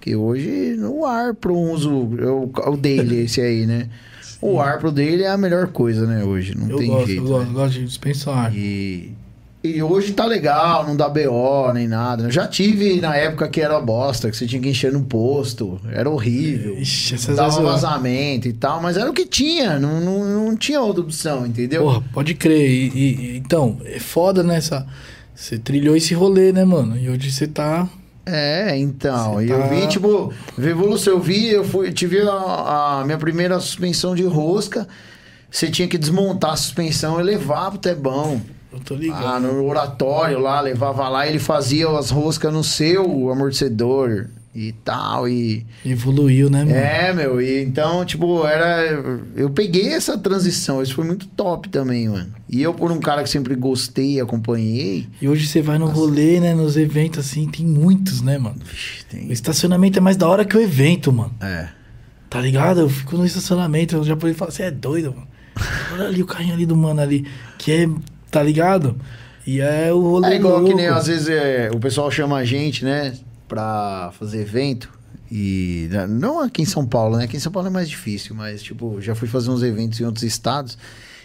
Que 0.00 0.14
hoje 0.14 0.78
o 0.80 1.04
ar 1.04 1.34
pro 1.34 1.56
uso. 1.56 1.90
é 2.20 2.26
o, 2.26 2.50
o 2.72 2.76
dele, 2.76 3.24
esse 3.24 3.40
aí, 3.40 3.66
né? 3.66 3.88
O 4.38 4.60
ar 4.60 4.78
pro 4.78 4.92
dele 4.92 5.22
é 5.22 5.30
a 5.30 5.36
melhor 5.36 5.68
coisa, 5.68 6.06
né, 6.06 6.22
hoje. 6.22 6.54
Não 6.54 6.68
eu 6.68 6.76
tem 6.76 6.88
gosto, 6.88 7.06
jeito. 7.06 7.22
eu 7.22 7.28
gosto, 7.28 7.44
né? 7.44 7.50
eu 7.50 7.54
gosto 7.54 7.72
de 7.72 7.84
dispensar. 7.86 8.54
E, 8.54 9.16
e 9.76 9.82
hoje 9.82 10.12
tá 10.12 10.24
legal, 10.26 10.86
não 10.86 10.96
dá 10.96 11.08
BO 11.08 11.72
nem 11.74 11.88
nada. 11.88 12.24
Eu 12.24 12.30
já 12.30 12.46
tive 12.46 13.00
na 13.00 13.16
época 13.16 13.48
que 13.48 13.60
era 13.60 13.80
bosta, 13.80 14.30
que 14.30 14.36
você 14.36 14.46
tinha 14.46 14.60
que 14.60 14.68
encher 14.68 14.92
no 14.92 15.02
posto. 15.04 15.80
Era 15.90 16.08
horrível. 16.08 16.78
Ixi, 16.78 17.14
Dava 17.34 17.50
zoadas. 17.50 17.82
vazamento 17.82 18.46
e 18.48 18.52
tal, 18.52 18.80
mas 18.80 18.96
era 18.96 19.10
o 19.10 19.12
que 19.12 19.26
tinha, 19.26 19.78
não, 19.78 20.00
não, 20.00 20.24
não 20.46 20.56
tinha 20.56 20.80
outra 20.80 21.02
opção, 21.02 21.46
entendeu? 21.46 21.82
Porra, 21.82 22.02
pode 22.12 22.34
crer. 22.34 22.68
E, 22.70 22.88
e- 22.94 23.36
então, 23.36 23.78
é 23.84 23.98
foda 23.98 24.42
nessa. 24.42 24.86
Você 25.34 25.58
trilhou 25.58 25.96
esse 25.96 26.14
rolê, 26.14 26.52
né, 26.52 26.64
mano? 26.64 26.96
E 26.96 27.08
hoje 27.10 27.30
você 27.30 27.46
tá. 27.46 27.88
É, 28.24 28.76
então. 28.76 29.34
Você 29.34 29.52
eu 29.52 29.58
tá- 29.60 29.66
vi, 29.68 29.86
tipo, 29.86 30.32
evolução. 30.58 31.12
Eu 31.14 31.20
vi, 31.20 31.48
eu 31.48 31.64
fui, 31.64 31.92
tive 31.92 32.20
a, 32.22 33.00
a 33.00 33.02
minha 33.04 33.18
primeira 33.18 33.60
suspensão 33.60 34.14
de 34.14 34.24
rosca. 34.24 34.88
Você 35.50 35.70
tinha 35.70 35.86
que 35.86 35.96
desmontar 35.96 36.52
a 36.52 36.56
suspensão 36.56 37.20
e 37.20 37.22
levar 37.22 37.70
pro 37.70 37.78
Tebão. 37.78 38.40
Eu 38.76 38.80
tô 38.84 38.94
ligado. 38.94 39.26
Ah, 39.26 39.40
no 39.40 39.66
oratório 39.66 40.38
lá, 40.38 40.60
levava 40.60 41.08
lá, 41.08 41.26
ele 41.26 41.38
fazia 41.38 41.88
as 41.90 42.10
roscas 42.10 42.52
no 42.52 42.62
seu 42.62 43.30
amortecedor. 43.30 44.28
e 44.54 44.72
tal, 44.72 45.28
e... 45.28 45.66
Evoluiu, 45.84 46.48
né, 46.48 46.60
mano? 46.60 46.74
É, 46.74 47.12
meu, 47.12 47.42
e 47.42 47.62
então, 47.62 48.02
tipo, 48.06 48.46
era... 48.46 48.90
Eu 49.36 49.50
peguei 49.50 49.88
essa 49.92 50.16
transição, 50.16 50.82
isso 50.82 50.94
foi 50.94 51.04
muito 51.04 51.26
top 51.26 51.68
também, 51.68 52.08
mano. 52.08 52.32
E 52.48 52.62
eu, 52.62 52.72
por 52.72 52.90
um 52.90 52.98
cara 52.98 53.22
que 53.22 53.28
sempre 53.28 53.54
gostei 53.54 54.14
e 54.14 54.20
acompanhei... 54.20 55.06
E 55.20 55.28
hoje 55.28 55.46
você 55.46 55.60
vai 55.60 55.76
no 55.78 55.86
rolê, 55.86 56.40
né, 56.40 56.54
nos 56.54 56.74
eventos, 56.78 57.18
assim, 57.20 57.46
tem 57.46 57.66
muitos, 57.66 58.22
né, 58.22 58.38
mano? 58.38 58.56
Vixe, 58.64 59.02
O 59.02 59.06
tem... 59.10 59.30
estacionamento 59.30 59.98
é 59.98 60.00
mais 60.00 60.16
da 60.16 60.26
hora 60.26 60.42
que 60.42 60.56
o 60.56 60.60
evento, 60.60 61.12
mano. 61.12 61.34
É. 61.42 61.68
Tá 62.30 62.40
ligado? 62.40 62.80
Eu 62.80 62.88
fico 62.88 63.14
no 63.18 63.26
estacionamento, 63.26 63.96
eu 63.96 64.04
já 64.04 64.16
falar, 64.16 64.50
você 64.50 64.62
é 64.62 64.70
doido, 64.70 65.10
mano. 65.14 65.28
Olha 65.92 66.06
ali 66.06 66.22
o 66.22 66.26
carrinho 66.26 66.54
ali 66.54 66.64
do 66.64 66.74
mano 66.76 67.00
ali, 67.02 67.26
que 67.58 67.72
é, 67.72 67.88
tá 68.36 68.42
ligado? 68.42 68.96
E 69.46 69.60
é 69.62 69.90
o 69.92 70.00
rolê 70.00 70.34
É 70.34 70.36
igual 70.36 70.54
louco. 70.58 70.68
que 70.68 70.74
nem 70.74 70.88
às 70.88 71.06
vezes 71.06 71.26
é, 71.28 71.70
o 71.74 71.78
pessoal 71.78 72.10
chama 72.10 72.36
a 72.36 72.44
gente, 72.44 72.84
né, 72.84 73.14
pra 73.48 74.10
fazer 74.18 74.42
evento. 74.42 74.90
E 75.32 75.88
né, 75.90 76.06
não 76.06 76.40
aqui 76.40 76.60
em 76.62 76.66
São 76.66 76.84
Paulo, 76.86 77.16
né? 77.16 77.24
Aqui 77.24 77.36
em 77.36 77.40
São 77.40 77.50
Paulo 77.50 77.68
é 77.68 77.70
mais 77.70 77.88
difícil, 77.88 78.34
mas 78.34 78.62
tipo, 78.62 79.00
já 79.00 79.14
fui 79.14 79.26
fazer 79.26 79.50
uns 79.50 79.62
eventos 79.62 79.98
em 80.00 80.04
outros 80.04 80.22
estados. 80.22 80.76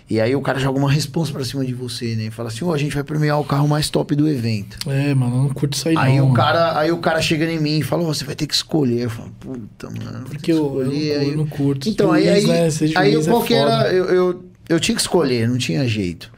E 0.10 0.20
aí 0.20 0.36
o 0.36 0.42
cara 0.42 0.60
joga 0.60 0.78
uma 0.80 0.92
responsa 0.92 1.32
pra 1.32 1.44
cima 1.44 1.64
de 1.66 1.74
você, 1.74 2.16
né? 2.16 2.30
Fala 2.32 2.50
assim: 2.50 2.64
"Ó, 2.66 2.74
a 2.74 2.78
gente 2.78 2.94
vai 2.96 3.04
premiar 3.04 3.40
o 3.40 3.44
carro 3.44 3.68
mais 3.68 3.90
top 3.90 4.16
do 4.16 4.28
evento". 4.28 4.78
É, 4.90 5.14
mano, 5.14 5.36
eu 5.36 5.42
não 5.44 5.50
curto 5.50 5.74
isso 5.76 5.88
aí, 5.90 5.96
Aí 5.98 6.18
não. 6.18 6.30
o 6.32 6.34
cara, 6.34 6.78
aí 6.80 6.92
o 6.92 6.98
cara 6.98 7.22
chega 7.22 7.46
em 7.52 7.60
mim 7.60 7.80
e 7.80 7.84
fala: 7.84 8.04
"Ó, 8.04 8.08
você 8.08 8.24
vai 8.26 8.36
ter 8.36 8.48
que 8.48 8.54
escolher". 8.54 9.02
Eu 9.04 9.10
falo: 9.10 9.30
"Puta, 9.40 9.90
mano". 9.90 10.24
Porque 10.26 10.38
que 10.46 10.52
eu, 10.52 10.58
eu, 10.58 10.86
não, 10.86 10.94
escolher". 10.94 11.14
eu 11.16 11.22
Aí- 11.22 11.36
não 11.36 11.48
curto. 11.48 11.88
então, 11.90 12.12
aí, 12.12 12.28
aí, 12.30 12.46
né? 12.48 12.70
Ser 12.70 12.92
aí 12.98 13.14
juiz 13.14 13.28
é 13.28 13.30
qual 13.32 13.44
que 13.44 13.54
era? 13.54 13.92
Eu, 13.94 14.06
eu, 14.06 14.46
eu 14.70 14.80
tinha 14.80 14.96
que 14.96 15.02
escolher, 15.02 15.48
não 15.48 15.58
tinha 15.58 15.88
jeito. 15.88 16.32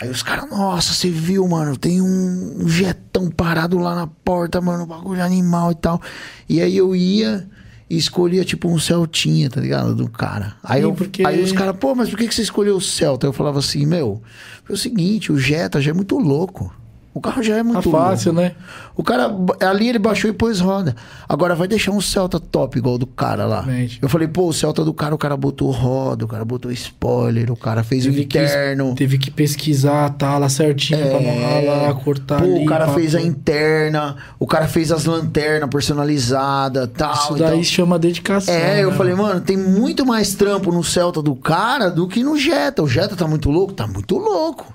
Aí 0.00 0.08
os 0.08 0.22
caras, 0.22 0.48
nossa, 0.48 0.92
você 0.92 1.10
viu, 1.10 1.46
mano? 1.48 1.76
Tem 1.76 2.00
um, 2.00 2.68
jetão 2.68 3.28
parado 3.30 3.78
lá 3.78 3.94
na 3.96 4.06
porta, 4.06 4.60
mano, 4.60 4.86
bagulho 4.86 5.22
animal 5.22 5.72
e 5.72 5.74
tal. 5.74 6.00
E 6.48 6.60
aí 6.60 6.76
eu 6.76 6.94
ia 6.94 7.48
e 7.90 7.96
escolhia, 7.96 8.44
tipo, 8.44 8.68
um 8.68 8.78
Celtinha, 8.78 9.50
tá 9.50 9.60
ligado? 9.60 9.94
Do 9.94 10.08
cara. 10.08 10.54
Aí, 10.62 10.82
Sim, 10.82 10.88
eu, 10.88 10.94
porque- 10.94 11.26
aí 11.26 11.42
os 11.42 11.50
caras, 11.52 11.76
pô, 11.78 11.94
mas 11.94 12.08
por 12.10 12.18
que, 12.18 12.28
que 12.28 12.34
você 12.34 12.42
escolheu 12.42 12.76
o 12.76 12.80
Celta? 12.80 13.26
Eu 13.26 13.32
falava 13.32 13.58
assim, 13.58 13.86
meu, 13.86 14.22
foi 14.64 14.76
o 14.76 14.78
seguinte, 14.78 15.32
o 15.32 15.38
Jetta 15.38 15.80
já 15.80 15.90
é 15.90 15.94
muito 15.94 16.16
louco. 16.18 16.72
O 17.18 17.20
carro 17.20 17.42
já 17.42 17.54
é 17.56 17.58
Tá 17.58 17.64
muito 17.64 17.90
fácil, 17.90 18.32
louco. 18.32 18.48
né? 18.48 18.54
O 18.96 19.02
cara, 19.02 19.28
ali 19.60 19.88
ele 19.88 19.98
baixou 19.98 20.30
e 20.30 20.32
pôs 20.32 20.60
roda. 20.60 20.94
Agora 21.28 21.54
vai 21.54 21.66
deixar 21.66 21.90
um 21.90 22.00
Celta 22.00 22.38
top 22.38 22.78
igual 22.78 22.96
do 22.96 23.06
cara 23.06 23.44
lá. 23.44 23.58
Exatamente. 23.58 23.98
Eu 24.00 24.08
falei, 24.08 24.28
pô, 24.28 24.46
o 24.48 24.52
Celta 24.52 24.84
do 24.84 24.94
cara, 24.94 25.14
o 25.14 25.18
cara 25.18 25.36
botou 25.36 25.70
roda, 25.70 26.24
o 26.24 26.28
cara 26.28 26.44
botou 26.44 26.70
spoiler, 26.70 27.50
o 27.50 27.56
cara 27.56 27.82
fez 27.82 28.04
o 28.06 28.10
Teve 28.10 28.24
que, 28.24 28.38
interno. 28.38 28.94
teve 28.94 29.18
que 29.18 29.30
pesquisar 29.30 30.06
a 30.06 30.10
tala 30.10 30.48
certinho 30.48 31.00
pra 31.00 31.20
não 31.20 31.40
ralar, 31.42 31.94
cortar 31.94 32.36
É. 32.36 32.46
Pô, 32.46 32.54
ali. 32.54 32.64
o 32.64 32.66
cara 32.66 32.86
pá, 32.86 32.92
fez 32.94 33.14
a 33.14 33.20
interna, 33.20 34.16
o 34.38 34.46
cara 34.46 34.68
fez 34.68 34.92
as 34.92 35.04
lanternas 35.04 35.68
personalizadas, 35.68 36.88
tal. 36.96 37.12
Isso 37.14 37.34
então- 37.34 37.48
daí 37.48 37.64
chama 37.64 37.98
dedicação. 37.98 38.54
É, 38.54 38.82
eu 38.82 38.90
né, 38.90 38.96
falei, 38.96 39.14
mano? 39.14 39.28
mano, 39.28 39.40
tem 39.40 39.56
muito 39.56 40.06
mais 40.06 40.34
trampo 40.34 40.70
no 40.72 40.82
Celta 40.84 41.20
do 41.20 41.34
cara 41.34 41.90
do 41.90 42.06
que 42.08 42.22
no 42.22 42.36
Jetta. 42.38 42.82
O 42.82 42.88
Jetta 42.88 43.16
tá 43.16 43.26
muito 43.26 43.50
louco? 43.50 43.72
Tá 43.72 43.86
muito 43.86 44.16
louco. 44.16 44.72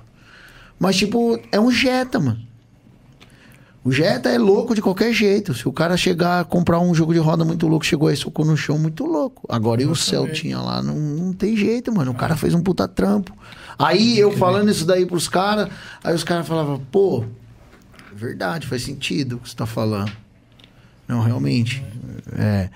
Mas, 0.84 0.98
tipo, 0.98 1.40
é 1.50 1.58
um 1.58 1.72
Jetta, 1.72 2.20
mano. 2.20 2.42
O 3.86 3.90
Jetta 3.90 4.28
é 4.28 4.38
louco 4.38 4.76
de 4.76 4.82
qualquer 4.82 5.14
jeito. 5.14 5.54
Se 5.54 5.66
o 5.66 5.72
cara 5.72 5.96
chegar 5.96 6.42
a 6.42 6.44
comprar 6.44 6.78
um 6.82 6.94
jogo 6.94 7.14
de 7.14 7.20
roda 7.20 7.46
muito 7.46 7.70
louco, 7.70 7.86
chegou 7.86 8.10
aí, 8.10 8.18
socou 8.18 8.44
no 8.44 8.58
chão, 8.58 8.78
muito 8.78 9.06
louco. 9.06 9.48
Agora, 9.48 9.82
e 9.82 9.86
o 9.86 9.96
Celtinha 9.96 10.60
lá? 10.60 10.84
Não, 10.84 10.94
não 10.94 11.32
tem 11.32 11.56
jeito, 11.56 11.90
mano. 11.90 12.12
O 12.12 12.14
cara 12.14 12.36
fez 12.36 12.54
um 12.54 12.62
puta 12.62 12.86
trampo. 12.86 13.34
Aí, 13.80 14.20
eu 14.20 14.34
falando 14.34 14.70
isso 14.70 14.86
daí 14.86 15.06
pros 15.06 15.30
caras, 15.30 15.70
aí 16.04 16.14
os 16.14 16.26
caras 16.26 16.46
falavam, 16.46 16.82
pô, 16.92 17.24
é 18.12 18.16
verdade, 18.16 18.68
faz 18.68 18.84
sentido 18.84 19.38
o 19.38 19.40
que 19.40 19.50
você 19.50 19.56
tá 19.56 19.66
falando. 19.66 20.12
Não, 21.08 21.22
realmente. 21.22 21.82
É. 22.38 22.70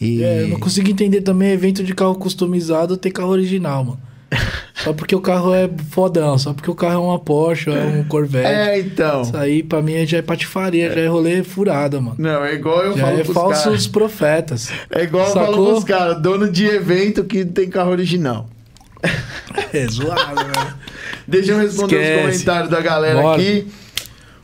E... 0.00 0.22
É, 0.22 0.44
eu 0.44 0.48
não 0.48 0.58
consigo 0.58 0.88
entender 0.88 1.20
também 1.20 1.50
evento 1.50 1.84
de 1.84 1.94
carro 1.94 2.14
customizado 2.14 2.96
ter 2.96 3.10
carro 3.10 3.28
original, 3.28 3.84
mano. 3.84 4.09
Só 4.82 4.92
porque 4.94 5.14
o 5.14 5.20
carro 5.20 5.52
é 5.52 5.68
fodão, 5.90 6.38
só 6.38 6.54
porque 6.54 6.70
o 6.70 6.74
carro 6.74 6.94
é 6.94 6.98
uma 6.98 7.18
Porsche, 7.18 7.68
é 7.68 7.82
um 7.84 8.04
Corvette. 8.04 8.46
É, 8.46 8.78
então. 8.78 9.20
Isso 9.22 9.36
aí 9.36 9.62
pra 9.62 9.82
mim 9.82 10.06
já 10.06 10.18
é 10.18 10.22
patifaria, 10.22 10.90
já 10.94 11.00
é 11.00 11.06
rolê 11.06 11.42
furada, 11.44 12.00
mano. 12.00 12.14
Não, 12.18 12.42
é 12.42 12.54
igual 12.54 12.82
eu 12.84 12.96
Já 12.96 13.04
falo 13.04 13.18
é 13.18 13.22
pros 13.22 13.34
falsos 13.34 13.64
caras. 13.64 13.86
profetas. 13.86 14.70
É 14.90 15.02
igual 15.02 15.26
eu 15.26 15.32
Sacou? 15.34 15.52
falo 15.52 15.66
pros 15.72 15.84
caras, 15.84 16.22
dono 16.22 16.50
de 16.50 16.64
evento 16.64 17.24
que 17.24 17.44
tem 17.44 17.68
carro 17.68 17.90
original. 17.90 18.48
É 19.72 19.86
zoado, 19.86 20.34
né? 20.46 20.74
Deixa 21.28 21.52
eu 21.52 21.58
responder 21.58 21.96
os 21.96 22.02
Esquece. 22.02 22.22
comentários 22.22 22.70
da 22.70 22.80
galera 22.80 23.20
Bora. 23.20 23.40
aqui. 23.42 23.66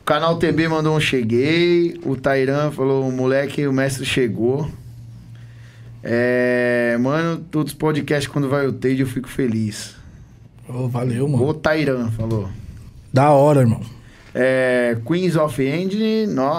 O 0.01 0.03
canal 0.05 0.35
TB 0.37 0.67
mandou 0.67 0.95
um 0.95 0.99
cheguei. 0.99 1.99
O 2.05 2.15
Tairan 2.15 2.71
falou, 2.71 3.09
moleque, 3.11 3.65
o 3.67 3.73
mestre 3.73 4.05
chegou. 4.05 4.69
É, 6.03 6.97
mano, 6.99 7.37
todos 7.51 7.73
os 7.73 7.77
podcasts 7.77 8.31
quando 8.31 8.49
vai 8.49 8.67
o 8.67 8.73
Teide 8.73 9.01
eu 9.01 9.07
fico 9.07 9.27
feliz. 9.27 9.95
Ô, 10.67 10.87
valeu, 10.87 11.27
mano. 11.27 11.45
O 11.47 11.53
Tairan 11.53 12.09
falou. 12.11 12.49
Da 13.13 13.31
hora, 13.31 13.61
irmão. 13.61 13.81
É, 14.35 14.97
Queens 15.07 15.35
of 15.35 15.61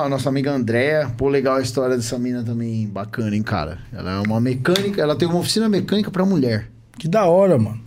a 0.05 0.09
nossa 0.09 0.28
amiga 0.28 0.51
Andrea. 0.52 1.10
Pô, 1.16 1.28
legal 1.28 1.56
a 1.56 1.60
história 1.62 1.94
dessa 1.97 2.19
mina 2.19 2.43
também, 2.43 2.86
bacana, 2.89 3.36
hein, 3.36 3.43
cara. 3.43 3.78
Ela 3.93 4.12
é 4.12 4.20
uma 4.27 4.40
mecânica, 4.40 5.01
ela 5.01 5.15
tem 5.15 5.28
uma 5.28 5.39
oficina 5.39 5.69
mecânica 5.69 6.10
pra 6.10 6.24
mulher. 6.24 6.69
Que 6.98 7.06
da 7.06 7.24
hora, 7.27 7.56
mano. 7.59 7.81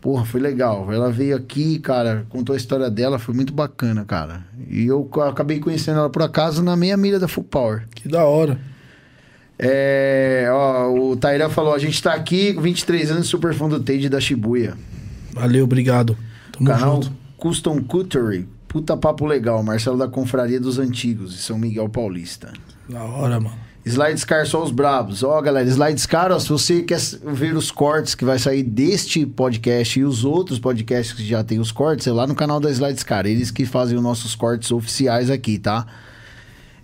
Porra, 0.00 0.24
foi 0.24 0.40
legal. 0.40 0.92
Ela 0.92 1.10
veio 1.10 1.36
aqui, 1.36 1.78
cara, 1.78 2.26
contou 2.28 2.54
a 2.54 2.56
história 2.56 2.90
dela, 2.90 3.18
foi 3.18 3.34
muito 3.34 3.52
bacana, 3.52 4.04
cara. 4.04 4.44
E 4.68 4.86
eu 4.86 5.04
ca- 5.04 5.28
acabei 5.28 5.58
conhecendo 5.60 5.98
ela 5.98 6.10
por 6.10 6.22
acaso 6.22 6.62
na 6.62 6.76
meia 6.76 6.96
milha 6.96 7.18
da 7.18 7.28
Full 7.28 7.44
Power. 7.44 7.84
Que 7.94 8.08
da 8.08 8.24
hora. 8.24 8.58
É, 9.58 10.48
ó, 10.50 10.92
o 10.92 11.16
Taira 11.16 11.48
falou, 11.48 11.74
a 11.74 11.78
gente 11.78 12.02
tá 12.02 12.12
aqui 12.12 12.52
com 12.52 12.60
23 12.60 13.10
anos, 13.10 13.26
super 13.26 13.54
fã 13.54 13.68
do 13.68 13.80
Tade 13.80 14.08
da 14.08 14.20
Shibuya. 14.20 14.76
Valeu, 15.32 15.64
obrigado. 15.64 16.16
Tamo 16.52 16.66
Canal 16.66 17.02
junto. 17.02 17.12
Custom 17.36 17.82
Cutlery. 17.82 18.48
Puta 18.68 18.96
papo 18.96 19.24
legal. 19.24 19.62
Marcelo 19.62 19.98
da 19.98 20.08
Confraria 20.08 20.60
dos 20.60 20.78
Antigos, 20.78 21.32
de 21.32 21.38
São 21.38 21.58
Miguel 21.58 21.88
Paulista. 21.88 22.52
Da 22.88 23.02
hora, 23.02 23.40
mano. 23.40 23.66
Slides 23.86 24.24
Car 24.24 24.44
só 24.44 24.64
os 24.64 24.72
brabos. 24.72 25.22
Ó, 25.22 25.40
galera, 25.40 25.68
Slides 25.68 26.06
Car, 26.06 26.32
ó, 26.32 26.38
se 26.40 26.48
você 26.48 26.82
quer 26.82 26.98
ver 27.24 27.56
os 27.56 27.70
cortes 27.70 28.16
que 28.16 28.24
vai 28.24 28.36
sair 28.36 28.64
deste 28.64 29.24
podcast 29.24 30.00
e 30.00 30.04
os 30.04 30.24
outros 30.24 30.58
podcasts 30.58 31.14
que 31.14 31.24
já 31.24 31.44
tem 31.44 31.60
os 31.60 31.70
cortes, 31.70 32.06
é 32.08 32.12
lá 32.12 32.26
no 32.26 32.34
canal 32.34 32.58
da 32.58 32.68
Slides 32.68 33.04
Car. 33.04 33.26
Eles 33.26 33.52
que 33.52 33.64
fazem 33.64 33.96
os 33.96 34.02
nossos 34.02 34.34
cortes 34.34 34.72
oficiais 34.72 35.30
aqui, 35.30 35.56
tá? 35.56 35.86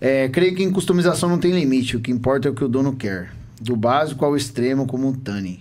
É, 0.05 0.29
creio 0.29 0.53
que 0.57 0.65
em 0.65 0.71
customização 0.73 1.29
não 1.29 1.39
tem 1.39 1.53
limite. 1.53 1.97
O 1.97 2.01
que 2.01 2.11
importa 2.11 2.49
é 2.49 2.51
o 2.51 2.55
que 2.55 2.65
o 2.65 2.69
dono 2.69 2.97
quer. 2.97 3.33
Do 3.61 3.77
básico 3.77 4.25
ao 4.25 4.37
extremo, 4.37 4.85
como 4.85 5.07
um 5.07 5.13
Tani. 5.13 5.61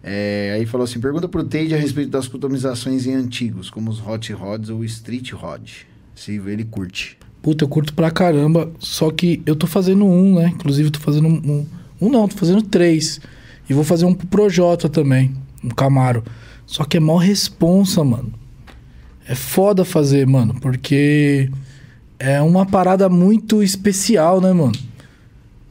É, 0.00 0.52
aí 0.54 0.64
falou 0.64 0.84
assim: 0.84 1.00
pergunta 1.00 1.26
pro 1.26 1.42
Tade 1.42 1.74
a 1.74 1.76
respeito 1.76 2.08
das 2.08 2.28
customizações 2.28 3.04
em 3.04 3.14
antigos, 3.14 3.68
como 3.68 3.90
os 3.90 4.00
Hot 4.00 4.32
Rods 4.32 4.70
ou 4.70 4.84
Street 4.84 5.32
Rod. 5.32 5.68
Se 6.14 6.40
ele 6.46 6.62
curte. 6.62 7.18
Puta, 7.42 7.64
eu 7.64 7.68
curto 7.68 7.92
pra 7.94 8.12
caramba. 8.12 8.70
Só 8.78 9.10
que 9.10 9.42
eu 9.44 9.56
tô 9.56 9.66
fazendo 9.66 10.04
um, 10.04 10.36
né? 10.36 10.52
Inclusive, 10.54 10.92
tô 10.92 11.00
fazendo 11.00 11.26
um. 11.26 11.66
Um 12.00 12.08
não, 12.08 12.28
tô 12.28 12.36
fazendo 12.36 12.62
três. 12.62 13.20
E 13.68 13.74
vou 13.74 13.82
fazer 13.82 14.04
um 14.04 14.14
pro 14.14 14.28
Projota 14.28 14.88
também. 14.88 15.34
Um 15.64 15.70
Camaro. 15.70 16.22
Só 16.64 16.84
que 16.84 16.98
é 16.98 17.00
mó 17.00 17.16
responsa, 17.16 18.04
mano. 18.04 18.32
É 19.26 19.34
foda 19.34 19.84
fazer, 19.84 20.28
mano. 20.28 20.54
Porque 20.60 21.50
é 22.18 22.40
uma 22.40 22.64
parada 22.64 23.08
muito 23.08 23.62
especial, 23.62 24.40
né, 24.40 24.52
mano? 24.52 24.72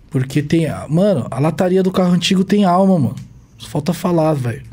Porque 0.10 0.42
tem. 0.42 0.68
Mano, 0.90 1.28
a 1.30 1.40
lataria 1.40 1.84
do 1.84 1.92
carro 1.92 2.14
antigo 2.14 2.44
tem 2.44 2.64
alma, 2.64 2.98
mano. 2.98 3.16
Só 3.58 3.68
falta 3.68 3.94
falar, 3.94 4.34
velho. 4.34 4.64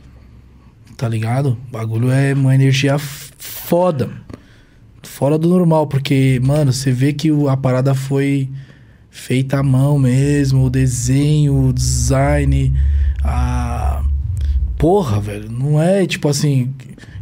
Tá 0.96 1.08
ligado? 1.08 1.56
O 1.68 1.72
bagulho 1.72 2.10
é 2.10 2.32
uma 2.32 2.54
energia 2.54 2.96
foda. 2.98 4.10
Fora 5.02 5.36
do 5.36 5.48
normal, 5.48 5.86
porque, 5.88 6.40
mano, 6.42 6.72
você 6.72 6.92
vê 6.92 7.12
que 7.12 7.28
a 7.48 7.56
parada 7.56 7.94
foi 7.94 8.48
feita 9.10 9.58
à 9.58 9.62
mão 9.62 9.98
mesmo, 9.98 10.64
o 10.64 10.70
desenho, 10.70 11.68
o 11.68 11.72
design, 11.72 12.72
a. 13.24 14.02
Porra, 14.78 15.20
velho, 15.20 15.50
não 15.50 15.80
é 15.80 16.04
tipo 16.06 16.28
assim, 16.28 16.72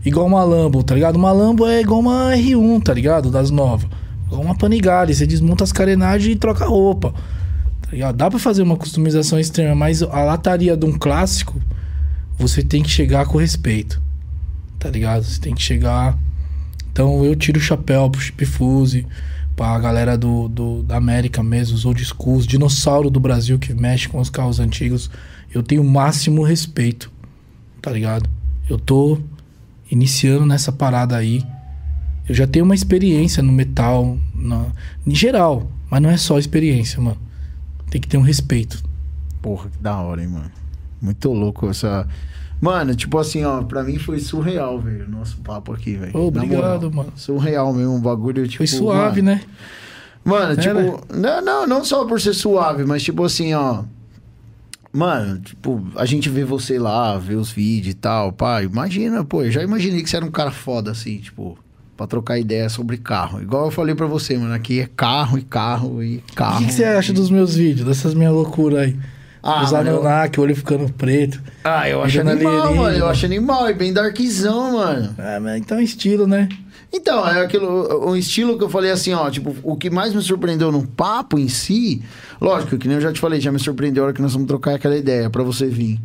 igual 0.05 0.27
uma 0.27 0.43
Lambo, 0.43 0.83
tá 0.83 0.95
ligado? 0.95 1.17
Uma 1.17 1.33
Lambo 1.33 1.67
é 1.67 1.81
igual 1.81 2.01
uma 2.01 2.35
R1, 2.35 2.83
tá 2.83 2.95
ligado? 2.95 3.31
Das 3.31 3.51
novas. 3.51 3.89
Igual 4.31 4.43
uma 4.43 4.55
Panigale, 4.55 5.13
você 5.13 5.27
desmonta 5.27 5.65
as 5.65 5.73
carenagens 5.73 6.37
e 6.37 6.39
troca 6.39 6.65
a 6.65 6.69
roupa. 6.69 7.13
Tá? 7.83 8.13
Dá 8.13 8.31
pra 8.31 8.39
fazer 8.39 8.63
uma 8.63 8.77
customização 8.77 9.41
extrema, 9.41 9.75
mas 9.75 10.05
a 10.05 10.23
lataria 10.23 10.77
de 10.77 10.87
um 10.87 10.97
clássico, 10.97 11.61
você 12.39 12.63
tem 12.63 12.81
que 12.81 12.89
chegar 12.89 13.27
com 13.27 13.39
respeito. 13.39 14.01
Tá 14.79 14.89
ligado? 14.89 15.25
Você 15.25 15.41
tem 15.41 15.53
que 15.53 15.61
chegar. 15.61 16.17
Então 16.93 17.25
eu 17.25 17.35
tiro 17.35 17.59
o 17.59 17.63
chapéu 17.63 18.09
pro 18.09 18.21
Chip 18.21 18.47
Fuse, 18.47 19.05
pra 19.57 19.77
galera 19.81 20.17
do, 20.17 20.49
do, 20.49 20.83
da 20.85 20.97
América 20.97 21.43
mesmo, 21.43 21.75
os 21.75 21.85
old 21.85 22.03
schools, 22.05 22.47
dinossauro 22.47 23.11
do 23.11 23.19
Brasil 23.19 23.59
que 23.59 23.75
mexe 23.75 24.09
com 24.09 24.21
os 24.21 24.31
carros 24.31 24.61
antigos. 24.61 25.11
Eu 25.53 25.63
tenho 25.63 25.83
o 25.83 25.89
máximo 25.89 26.45
respeito, 26.45 27.11
tá 27.83 27.91
ligado? 27.91 28.31
Eu 28.69 28.79
tô 28.79 29.19
iniciando 29.91 30.47
nessa 30.47 30.71
parada 30.71 31.17
aí. 31.17 31.45
Eu 32.29 32.35
já 32.35 32.47
tenho 32.47 32.65
uma 32.65 32.75
experiência 32.75 33.43
no 33.43 33.53
metal, 33.53 34.17
na, 34.35 34.67
em 35.07 35.15
geral, 35.15 35.69
mas 35.91 36.01
não 36.01 36.11
é 36.11 36.17
só 36.17 36.39
experiência, 36.39 37.01
mano. 37.01 37.19
tem 37.91 38.01
que 38.01 38.07
ter 38.09 38.17
um 38.17 38.23
respeito. 38.23 38.83
Porra, 39.43 39.69
que 39.71 39.79
da 39.79 39.97
hora, 40.01 40.23
hein, 40.23 40.29
mano. 40.29 40.51
Muito 41.01 41.33
louco 41.33 41.69
essa. 41.69 42.07
Mano, 42.61 42.95
tipo 42.95 43.19
assim, 43.19 43.43
ó, 43.45 43.63
pra 43.63 43.83
mim 43.83 43.99
foi 43.99 44.21
surreal, 44.21 44.79
velho, 44.79 45.07
o 45.07 45.11
nosso 45.11 45.39
papo 45.39 45.73
aqui, 45.73 45.97
velho. 45.97 46.15
Obrigado, 46.15 46.93
mano. 46.93 47.13
Surreal 47.17 47.73
mesmo, 47.73 47.95
um 47.95 48.01
bagulho, 48.01 48.45
tipo. 48.47 48.59
Foi 48.59 48.67
suave, 48.67 49.23
mano, 49.23 49.37
né? 49.37 49.43
Mano, 50.23 50.53
É, 50.53 50.57
tipo, 50.57 50.75
né? 51.15 51.41
não, 51.41 51.43
não, 51.43 51.67
não 51.67 51.85
só 51.85 52.05
por 52.05 52.21
ser 52.21 52.35
suave, 52.35 52.85
mas 52.85 53.03
tipo 53.03 53.25
assim, 53.25 53.55
ó. 53.55 53.83
Mano, 54.93 55.39
tipo, 55.41 55.87
a 55.97 56.05
gente 56.05 56.29
vê 56.29 56.45
você 56.45 56.79
lá, 56.79 57.17
vê 57.17 57.35
os 57.37 57.51
vídeos 57.51 57.95
e 57.95 57.97
tal, 57.97 58.31
pá. 58.33 58.63
Imagina, 58.63 59.25
pô, 59.25 59.43
eu 59.43 59.51
já 59.51 59.63
imaginei 59.63 60.03
que 60.03 60.11
você 60.11 60.17
era 60.17 60.27
um 60.27 60.31
cara 60.31 60.51
foda, 60.51 60.91
assim, 60.91 61.19
tipo, 61.19 61.57
pra 62.01 62.07
trocar 62.07 62.39
ideia 62.39 62.67
sobre 62.71 62.97
carro. 62.97 63.43
Igual 63.43 63.67
eu 63.67 63.71
falei 63.71 63.95
pra 63.95 64.07
você, 64.07 64.35
mano, 64.39 64.55
aqui 64.55 64.81
é 64.81 64.89
carro 64.97 65.37
e 65.37 65.43
carro 65.43 66.03
e 66.03 66.17
O 66.31 66.35
carro. 66.35 66.59
que, 66.61 66.65
que 66.69 66.73
você 66.73 66.85
acha 66.85 67.13
dos 67.13 67.29
meus 67.31 67.55
vídeos, 67.55 67.87
dessas 67.87 68.15
minhas 68.15 68.33
loucuras 68.33 68.79
aí? 68.79 68.97
Ah, 69.43 69.63
Os 69.65 69.73
mano, 69.73 69.91
eu- 69.91 69.95
Anunnaki, 70.01 70.41
o 70.41 70.43
olho 70.43 70.57
ficando 70.57 70.91
preto. 70.95 71.43
Ah, 71.63 71.87
eu 71.91 72.03
acho 72.03 72.19
animal, 72.23 72.75
mano. 72.75 72.97
Eu 72.97 73.07
acho 73.07 73.27
animal, 73.27 73.67
é 73.69 73.75
bem 73.75 73.93
darkzão, 73.93 74.79
mano. 74.79 75.15
Ah, 75.19 75.39
mas 75.43 75.61
então 75.61 75.77
é 75.79 75.83
estilo, 75.83 76.27
né? 76.27 76.49
Então, 76.91 77.27
é 77.29 77.43
aquilo, 77.45 78.09
o 78.09 78.17
estilo 78.17 78.57
que 78.57 78.65
eu 78.65 78.71
falei 78.71 78.91
assim, 78.91 79.13
ó, 79.13 79.29
tipo, 79.31 79.55
o 79.63 79.77
que 79.77 79.91
mais 79.91 80.15
me 80.15 80.23
surpreendeu 80.23 80.73
no 80.73 80.87
papo 80.87 81.39
em 81.39 81.49
si, 81.49 82.03
lógico, 82.41 82.79
que 82.79 82.89
nem 82.89 82.97
eu 82.97 83.01
já 83.03 83.13
te 83.13 83.21
falei, 83.21 83.41
já 83.43 83.53
me 83.53 83.59
surpreendeu 83.59 84.03
a 84.03 84.07
hora 84.07 84.15
que 84.15 84.23
nós 84.23 84.33
vamos 84.33 84.49
trocar 84.49 84.75
aquela 84.77 84.97
ideia 84.97 85.29
pra 85.29 85.43
você 85.43 85.67
vir. 85.67 86.01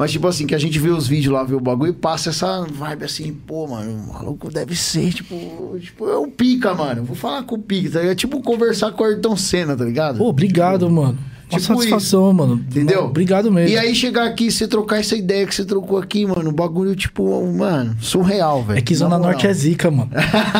Mas, 0.00 0.12
tipo 0.12 0.26
assim, 0.26 0.46
que 0.46 0.54
a 0.54 0.58
gente 0.58 0.78
vê 0.78 0.88
os 0.88 1.06
vídeos 1.06 1.34
lá, 1.34 1.44
vê 1.44 1.54
o 1.54 1.60
bagulho 1.60 1.90
e 1.90 1.92
passa 1.92 2.30
essa 2.30 2.64
vibe 2.64 3.04
assim, 3.04 3.34
pô, 3.34 3.66
mano, 3.66 3.92
o 3.92 4.14
maluco 4.14 4.50
deve 4.50 4.74
ser, 4.74 5.12
tipo, 5.12 5.78
tipo, 5.78 6.08
é 6.08 6.16
o 6.16 6.26
pica, 6.26 6.72
mano. 6.72 7.04
Vou 7.04 7.14
falar 7.14 7.42
com 7.42 7.56
o 7.56 7.58
pica, 7.58 7.90
tá 7.90 7.98
ligado? 7.98 8.12
É 8.12 8.14
tipo 8.14 8.40
conversar 8.40 8.92
com 8.92 9.02
o 9.02 9.06
Ayrton 9.06 9.36
Senna, 9.36 9.76
tá 9.76 9.84
ligado? 9.84 10.16
Pô, 10.16 10.30
obrigado, 10.30 10.88
mano. 10.88 11.18
Uma 11.50 11.60
tipo 11.60 11.74
satisfação, 11.74 12.32
mano. 12.32 12.54
Entendeu? 12.54 13.04
Obrigado 13.04 13.52
mesmo. 13.52 13.76
E 13.76 13.78
aí 13.78 13.94
chegar 13.94 14.24
aqui 14.24 14.46
e 14.46 14.50
você 14.50 14.66
trocar 14.66 15.00
essa 15.00 15.14
ideia 15.14 15.46
que 15.46 15.54
você 15.54 15.66
trocou 15.66 15.98
aqui, 15.98 16.24
mano, 16.24 16.48
o 16.48 16.52
bagulho, 16.54 16.96
tipo, 16.96 17.46
mano, 17.52 17.94
surreal, 18.00 18.64
velho. 18.64 18.78
É 18.78 18.80
que 18.80 18.94
Na 18.94 19.00
Zona. 19.00 19.18
Norte 19.18 19.46
é 19.46 19.52
zica, 19.52 19.90
mano. 19.90 20.12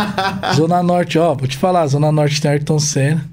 Zona 0.55 0.83
Norte, 0.83 1.19
ó, 1.19 1.35
vou 1.35 1.49
te 1.49 1.57
falar, 1.57 1.87
Zona 1.87 2.13
Norte 2.13 2.43
tem 2.43 2.51
Ayrton 2.51 2.79
Senna, 2.79 3.25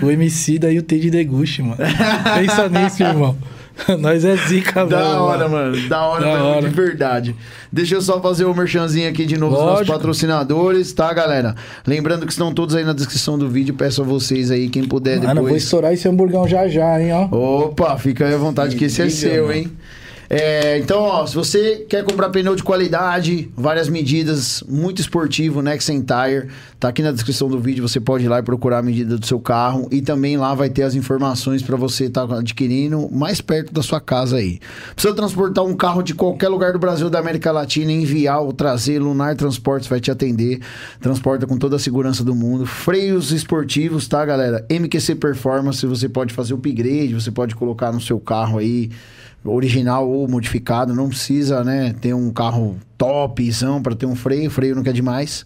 o 0.00 0.08
MC 0.08 0.60
daí 0.60 0.78
o 0.78 0.84
Ted 0.84 1.10
Degusti, 1.10 1.62
mano. 1.62 1.78
Pensa 2.38 2.68
nisso, 2.68 3.02
irmão. 3.02 3.36
Nós 3.98 4.24
é 4.24 4.36
zica, 4.36 4.84
Da 4.86 4.98
mesmo, 4.98 5.20
hora, 5.22 5.48
mano. 5.48 5.88
Da 5.88 6.02
hora, 6.06 6.24
Da 6.24 6.44
hora. 6.44 6.68
de 6.68 6.74
verdade. 6.74 7.34
Deixa 7.70 7.94
eu 7.94 8.02
só 8.02 8.20
fazer 8.20 8.44
o 8.44 8.54
merchanzinho 8.54 9.08
aqui 9.08 9.24
de 9.24 9.36
novo 9.38 9.56
dos 9.56 9.64
nossos 9.64 9.86
patrocinadores, 9.86 10.92
tá, 10.92 11.12
galera? 11.12 11.54
Lembrando 11.86 12.26
que 12.26 12.32
estão 12.32 12.52
todos 12.52 12.74
aí 12.74 12.84
na 12.84 12.92
descrição 12.92 13.38
do 13.38 13.48
vídeo. 13.48 13.74
Peço 13.74 14.02
a 14.02 14.04
vocês 14.04 14.50
aí, 14.50 14.68
quem 14.68 14.84
puder 14.84 15.16
Mano, 15.18 15.30
eu 15.30 15.34
vou 15.36 15.44
depois. 15.44 15.64
estourar 15.64 15.92
esse 15.92 16.06
hamburgão 16.08 16.46
já 16.46 16.68
já, 16.68 17.00
hein, 17.00 17.12
ó. 17.12 17.24
Opa, 17.64 17.96
fica 17.98 18.26
aí 18.26 18.34
à 18.34 18.38
vontade 18.38 18.76
que 18.76 18.84
esse 18.84 19.00
é 19.02 19.08
seu, 19.08 19.46
mano. 19.46 19.54
hein? 19.54 19.72
É, 20.34 20.78
então, 20.78 21.02
ó, 21.02 21.26
se 21.26 21.34
você 21.34 21.84
quer 21.86 22.02
comprar 22.02 22.30
pneu 22.30 22.56
de 22.56 22.62
qualidade, 22.62 23.52
várias 23.54 23.86
medidas, 23.86 24.64
muito 24.66 24.98
esportivo, 24.98 25.60
Nexen 25.60 26.00
Tire, 26.00 26.48
tá 26.80 26.88
aqui 26.88 27.02
na 27.02 27.12
descrição 27.12 27.50
do 27.50 27.60
vídeo, 27.60 27.86
você 27.86 28.00
pode 28.00 28.24
ir 28.24 28.28
lá 28.28 28.38
e 28.38 28.42
procurar 28.42 28.78
a 28.78 28.82
medida 28.82 29.18
do 29.18 29.26
seu 29.26 29.38
carro 29.38 29.88
e 29.92 30.00
também 30.00 30.38
lá 30.38 30.54
vai 30.54 30.70
ter 30.70 30.84
as 30.84 30.94
informações 30.94 31.62
para 31.62 31.76
você 31.76 32.04
estar 32.04 32.22
adquirindo 32.32 33.10
mais 33.12 33.42
perto 33.42 33.74
da 33.74 33.82
sua 33.82 34.00
casa 34.00 34.38
aí. 34.38 34.58
Precisa 34.94 35.14
transportar 35.14 35.66
um 35.66 35.76
carro 35.76 36.02
de 36.02 36.14
qualquer 36.14 36.48
lugar 36.48 36.72
do 36.72 36.78
Brasil, 36.78 37.10
da 37.10 37.18
América 37.18 37.52
Latina, 37.52 37.92
enviar 37.92 38.40
ou 38.40 38.54
trazer, 38.54 39.00
Lunar 39.00 39.36
Transportes 39.36 39.86
vai 39.86 40.00
te 40.00 40.10
atender, 40.10 40.62
transporta 40.98 41.46
com 41.46 41.58
toda 41.58 41.76
a 41.76 41.78
segurança 41.78 42.24
do 42.24 42.34
mundo. 42.34 42.64
Freios 42.64 43.32
esportivos, 43.32 44.08
tá, 44.08 44.24
galera? 44.24 44.64
MQC 44.70 45.14
Performance, 45.16 45.84
você 45.84 46.08
pode 46.08 46.32
fazer 46.32 46.54
upgrade, 46.54 47.12
você 47.12 47.30
pode 47.30 47.54
colocar 47.54 47.92
no 47.92 48.00
seu 48.00 48.18
carro 48.18 48.56
aí 48.56 48.88
original 49.44 50.08
ou 50.08 50.28
modificado, 50.28 50.94
não 50.94 51.08
precisa, 51.08 51.64
né, 51.64 51.94
ter 52.00 52.14
um 52.14 52.30
carro 52.30 52.78
topzão 52.96 53.82
para 53.82 53.94
ter 53.94 54.06
um 54.06 54.14
freio, 54.14 54.50
freio 54.50 54.74
não 54.74 54.82
quer 54.82 54.92
demais. 54.92 55.44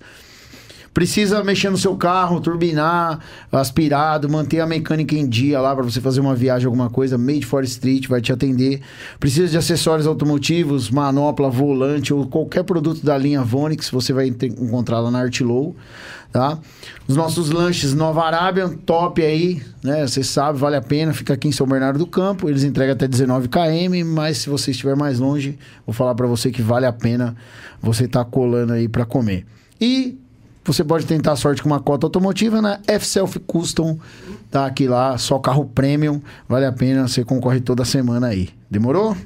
Precisa 0.97 1.44
mexer 1.44 1.68
no 1.68 1.77
seu 1.77 1.94
carro, 1.94 2.40
turbinar, 2.40 3.20
aspirado, 3.52 4.31
manter 4.31 4.60
a 4.60 4.66
mecânica 4.66 5.14
em 5.14 5.28
dia 5.28 5.60
lá 5.60 5.77
para 5.77 5.85
você 5.85 6.01
fazer 6.01 6.23
uma 6.23 6.35
viagem, 6.35 6.64
alguma 6.64 6.89
coisa. 6.89 7.18
Made 7.18 7.44
for 7.44 7.62
Street 7.64 8.09
vai 8.09 8.23
te 8.23 8.32
atender. 8.32 8.81
Precisa 9.20 9.47
de 9.47 9.59
acessórios 9.59 10.06
automotivos, 10.06 10.89
manopla, 10.89 11.51
volante 11.51 12.14
ou 12.14 12.27
qualquer 12.27 12.64
produto 12.64 13.05
da 13.05 13.18
linha 13.18 13.43
Vonix, 13.43 13.90
você 13.90 14.14
vai 14.14 14.28
encontrar 14.28 15.01
lá 15.01 15.10
na 15.10 15.20
Artlow, 15.20 15.77
tá? 16.32 16.59
Os 17.06 17.14
nossos 17.14 17.51
lanches 17.51 17.93
Nova 17.93 18.24
Arábia, 18.24 18.66
top 18.86 19.23
aí, 19.23 19.62
né? 19.85 20.06
Você 20.06 20.24
sabe, 20.24 20.59
vale 20.59 20.77
a 20.77 20.82
pena. 20.82 21.12
Fica 21.12 21.35
aqui 21.35 21.47
em 21.47 21.52
São 21.52 21.66
Bernardo 21.66 21.98
do 21.98 22.06
Campo. 22.06 22.48
Eles 22.48 22.64
entregam 22.64 22.94
até 22.94 23.06
19 23.06 23.48
km, 23.48 24.02
mas 24.02 24.39
se 24.39 24.48
você 24.48 24.70
estiver 24.70 24.97
mais 24.97 25.18
longe, 25.18 25.59
vou 25.85 25.93
falar 25.93 26.14
para 26.14 26.27
você 26.27 26.51
que 26.51 26.62
vale 26.62 26.86
a 26.86 26.93
pena 26.93 27.36
você 27.82 28.06
estar 28.06 28.24
colando 28.24 28.73
aí 28.73 28.89
para 28.89 29.05
comer. 29.05 29.44
E 29.78 30.16
você 30.66 30.82
pode 30.82 31.06
tentar 31.06 31.32
a 31.32 31.36
sorte 31.36 31.62
com 31.62 31.68
uma 31.68 31.80
cota 31.80 32.06
automotiva 32.06 32.60
na 32.60 32.80
F-Self 32.86 33.38
Custom. 33.40 33.98
Tá 34.51 34.66
aqui 34.66 34.86
lá, 34.88 35.16
só 35.18 35.38
carro 35.38 35.64
premium. 35.64 36.20
Vale 36.48 36.66
a 36.66 36.72
pena, 36.72 37.06
você 37.06 37.24
concorre 37.24 37.60
toda 37.60 37.84
semana 37.84 38.28
aí. 38.28 38.48
Demorou? 38.70 39.16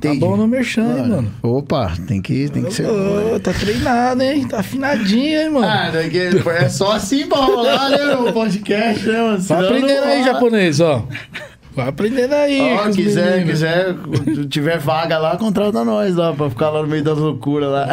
Tá 0.00 0.10
Entendi. 0.10 0.20
bom 0.20 0.36
no 0.36 0.46
merchan, 0.46 0.98
hein, 0.98 1.08
mano. 1.08 1.34
Opa, 1.42 1.94
tem 2.06 2.20
que, 2.20 2.48
tem 2.50 2.64
que 2.64 2.74
ser. 2.74 2.86
Ô, 2.86 3.40
tá 3.40 3.54
treinado, 3.54 4.22
hein? 4.22 4.46
Tá 4.46 4.60
afinadinho, 4.60 5.40
hein, 5.40 5.50
mano? 5.50 5.66
Ah, 5.66 5.90
é 6.60 6.68
só 6.68 6.92
assim 6.92 7.26
pra 7.26 7.38
rolar, 7.38 7.88
né, 7.88 8.14
o 8.16 8.32
podcast, 8.32 9.06
né, 9.06 9.22
mano? 9.22 9.38
Vai 9.38 9.64
aprendendo 9.64 10.04
aí, 10.04 10.24
japonês, 10.24 10.80
ó. 10.80 11.06
Vai 11.74 11.88
aprendendo 11.88 12.34
aí. 12.34 12.60
Ó, 12.74 12.90
quiser, 12.90 13.30
meninos. 13.30 13.50
quiser, 13.50 13.94
quando 13.94 14.46
tiver 14.46 14.78
vaga 14.78 15.16
lá, 15.16 15.36
contrata 15.36 15.84
nós 15.84 16.14
lá, 16.14 16.34
pra 16.34 16.50
ficar 16.50 16.70
lá 16.70 16.82
no 16.82 16.88
meio 16.88 17.02
das 17.02 17.16
loucuras 17.18 17.70
lá. 17.70 17.88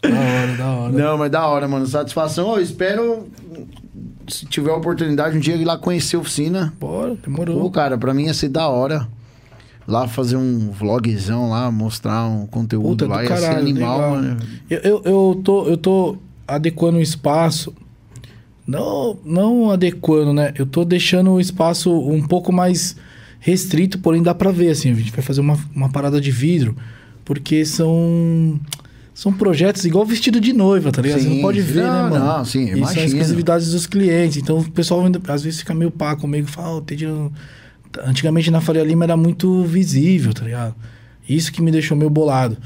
Da 0.00 0.14
hora, 0.14 0.56
da 0.56 0.70
hora. 0.70 0.92
Não, 0.92 1.18
mas 1.18 1.30
da 1.30 1.46
hora, 1.46 1.68
mano. 1.68 1.86
Satisfação. 1.86 2.56
Eu 2.56 2.62
espero, 2.62 3.26
se 4.28 4.46
tiver 4.46 4.70
oportunidade, 4.72 5.36
um 5.36 5.40
dia 5.40 5.56
ir 5.56 5.64
lá 5.64 5.76
conhecer 5.76 6.16
a 6.16 6.20
oficina. 6.20 6.72
Bora, 6.78 7.16
Pô, 7.16 7.16
demorou. 7.24 7.70
cara, 7.70 7.98
pra 7.98 8.14
mim 8.14 8.26
ia 8.26 8.34
ser 8.34 8.48
da 8.48 8.68
hora. 8.68 9.08
Lá 9.86 10.06
fazer 10.06 10.36
um 10.36 10.70
vlogzão 10.70 11.48
lá, 11.48 11.70
mostrar 11.70 12.26
um 12.26 12.46
conteúdo 12.46 13.06
Puta 13.06 13.08
lá. 13.08 13.22
Ia 13.24 13.28
ser 13.36 13.42
caralho, 13.42 13.58
animal, 13.60 13.96
legal. 13.98 14.10
mano. 14.10 14.36
Eu, 14.68 14.78
eu, 14.80 15.02
eu, 15.04 15.40
tô, 15.42 15.66
eu 15.66 15.76
tô 15.78 16.16
adequando 16.46 16.98
o 16.98 17.00
espaço. 17.02 17.72
Não, 18.66 19.16
não 19.24 19.70
adequando, 19.70 20.34
né? 20.34 20.52
Eu 20.56 20.66
tô 20.66 20.84
deixando 20.84 21.30
o 21.30 21.40
espaço 21.40 21.90
um 21.90 22.22
pouco 22.26 22.52
mais 22.52 22.96
restrito, 23.40 23.98
porém 23.98 24.22
dá 24.22 24.34
pra 24.34 24.50
ver, 24.52 24.68
assim. 24.70 24.90
A 24.90 24.94
gente 24.94 25.10
vai 25.10 25.22
fazer 25.22 25.40
uma, 25.40 25.58
uma 25.74 25.88
parada 25.88 26.20
de 26.20 26.30
vidro, 26.30 26.76
porque 27.28 27.62
são. 27.66 28.58
São 29.12 29.32
projetos 29.32 29.84
igual 29.84 30.06
vestido 30.06 30.40
de 30.40 30.52
noiva, 30.52 30.92
tá 30.92 31.02
ligado? 31.02 31.18
Você 31.20 31.26
não 31.28 31.34
Sim, 31.36 31.42
pode 31.42 31.60
ver, 31.60 31.82
não, 31.82 32.04
né, 32.04 32.10
mano? 32.10 32.24
não, 32.24 32.44
sim, 32.44 32.62
E 32.62 32.68
são 32.68 32.76
imagina. 32.78 33.04
exclusividades 33.06 33.72
dos 33.72 33.84
clientes. 33.84 34.36
Então 34.36 34.58
o 34.60 34.70
pessoal 34.70 35.04
ainda, 35.04 35.20
às 35.26 35.42
vezes 35.42 35.58
fica 35.58 35.74
meio 35.74 35.90
pá 35.90 36.14
comigo 36.14 36.46
fala, 36.46 36.76
oh, 36.80 36.84
eu- 37.02 37.32
antigamente 38.06 38.48
na 38.48 38.60
Faria 38.60 38.84
Lima 38.84 39.04
era 39.04 39.16
muito 39.16 39.64
visível, 39.64 40.32
tá 40.32 40.44
ligado? 40.44 40.74
Isso 41.28 41.50
que 41.52 41.60
me 41.60 41.72
deixou 41.72 41.96
meio 41.96 42.08
bolado. 42.08 42.56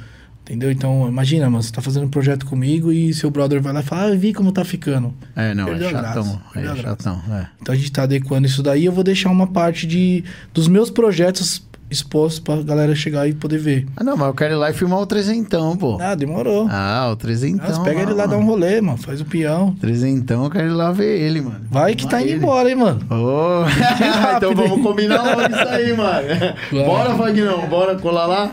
Entendeu? 0.43 0.71
Então, 0.71 1.09
imagina, 1.09 1.49
mano, 1.49 1.63
você 1.63 1.73
tá 1.73 1.81
fazendo 1.81 2.05
um 2.05 2.11
projeto 2.11 2.45
comigo 2.45 2.93
e 2.93 3.15
seu 3.15 3.31
brother 3.31 3.63
vai 3.63 3.73
lá 3.73 3.81
e 3.81 3.83
fala, 3.85 4.13
ah, 4.13 4.15
vi 4.15 4.35
como 4.35 4.53
tá 4.53 4.63
ficando. 4.63 5.15
É, 5.35 5.55
não, 5.55 5.65
Perdeu 5.65 5.87
é 5.87 5.91
a 5.91 5.93
graça, 5.93 6.15
chatão. 6.23 6.41
perdeu 6.53 6.71
É 6.71 6.75
graça. 6.75 6.89
chatão, 6.91 7.23
é. 7.35 7.47
Então 7.63 7.75
a 7.75 7.79
gente 7.79 7.91
tá 7.91 8.03
adequando 8.03 8.47
isso 8.47 8.63
daí. 8.63 8.85
Eu 8.85 8.93
vou 8.93 9.03
deixar 9.03 9.31
uma 9.31 9.47
parte 9.47 9.87
de 9.87 10.23
dos 10.53 10.69
meus 10.69 10.91
projetos 10.91 11.67
expostos 11.93 12.41
pra 12.41 12.57
galera 12.63 12.95
chegar 12.95 13.29
e 13.29 13.33
poder 13.33 13.59
ver. 13.59 13.87
Ah, 13.97 14.03
não, 14.03 14.17
mas 14.17 14.27
eu 14.29 14.35
quero 14.35 14.55
ir 14.55 14.57
lá 14.57 14.71
e 14.71 14.73
filmar 14.75 14.99
o 15.01 15.07
trezentão, 15.07 15.77
pô. 15.77 15.99
Ah, 16.01 16.15
demorou. 16.15 16.67
Ah, 16.71 17.11
o 17.13 17.17
trezentão. 17.17 17.69
Nossa, 17.69 17.81
pega 17.83 17.99
lá, 17.99 18.03
ele 18.05 18.15
lá, 18.15 18.27
dá 18.27 18.37
um 18.37 18.45
rolê, 18.45 18.81
mano. 18.81 18.99
Faz 18.99 19.21
o 19.21 19.25
peão. 19.25 19.75
Trezentão, 19.81 20.45
eu 20.45 20.51
quero 20.51 20.69
ir 20.69 20.73
lá 20.73 20.91
ver 20.93 21.21
ele, 21.21 21.41
mano. 21.41 21.61
Vai 21.71 21.95
que 21.95 22.09
tá 22.09 22.21
indo 22.21 22.31
ele. 22.31 22.39
embora, 22.39 22.69
hein, 22.69 22.77
mano. 22.77 23.01
Ô, 23.11 23.65
então 24.37 24.55
vamos 24.55 24.79
hein? 24.79 24.83
combinar 24.83 25.23
logo 25.23 25.43
isso 25.43 25.69
aí, 25.69 25.97
mano. 25.97 26.29
Vai. 26.73 26.85
Bora, 26.85 27.15
Vagnão, 27.15 27.67
bora 27.69 27.95
colar 27.97 28.27
lá? 28.27 28.53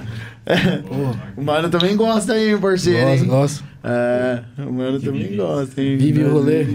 Pô, 0.87 1.41
O 1.41 1.43
mano 1.45 1.69
também 1.69 1.95
gosta 1.95 2.33
aí, 2.33 2.47
meu 2.49 2.59
parceiro, 2.59 3.07
gosto, 3.07 3.23
hein? 3.23 3.29
gosto. 3.29 3.63
É, 3.83 4.39
o 4.57 4.71
mano 4.73 4.99
também 4.99 5.23
vive. 5.23 5.35
gosta, 5.37 5.81
hein? 5.81 5.97
Vive 5.97 6.23
o 6.23 6.33
rolê. 6.33 6.61
É, 6.63 6.65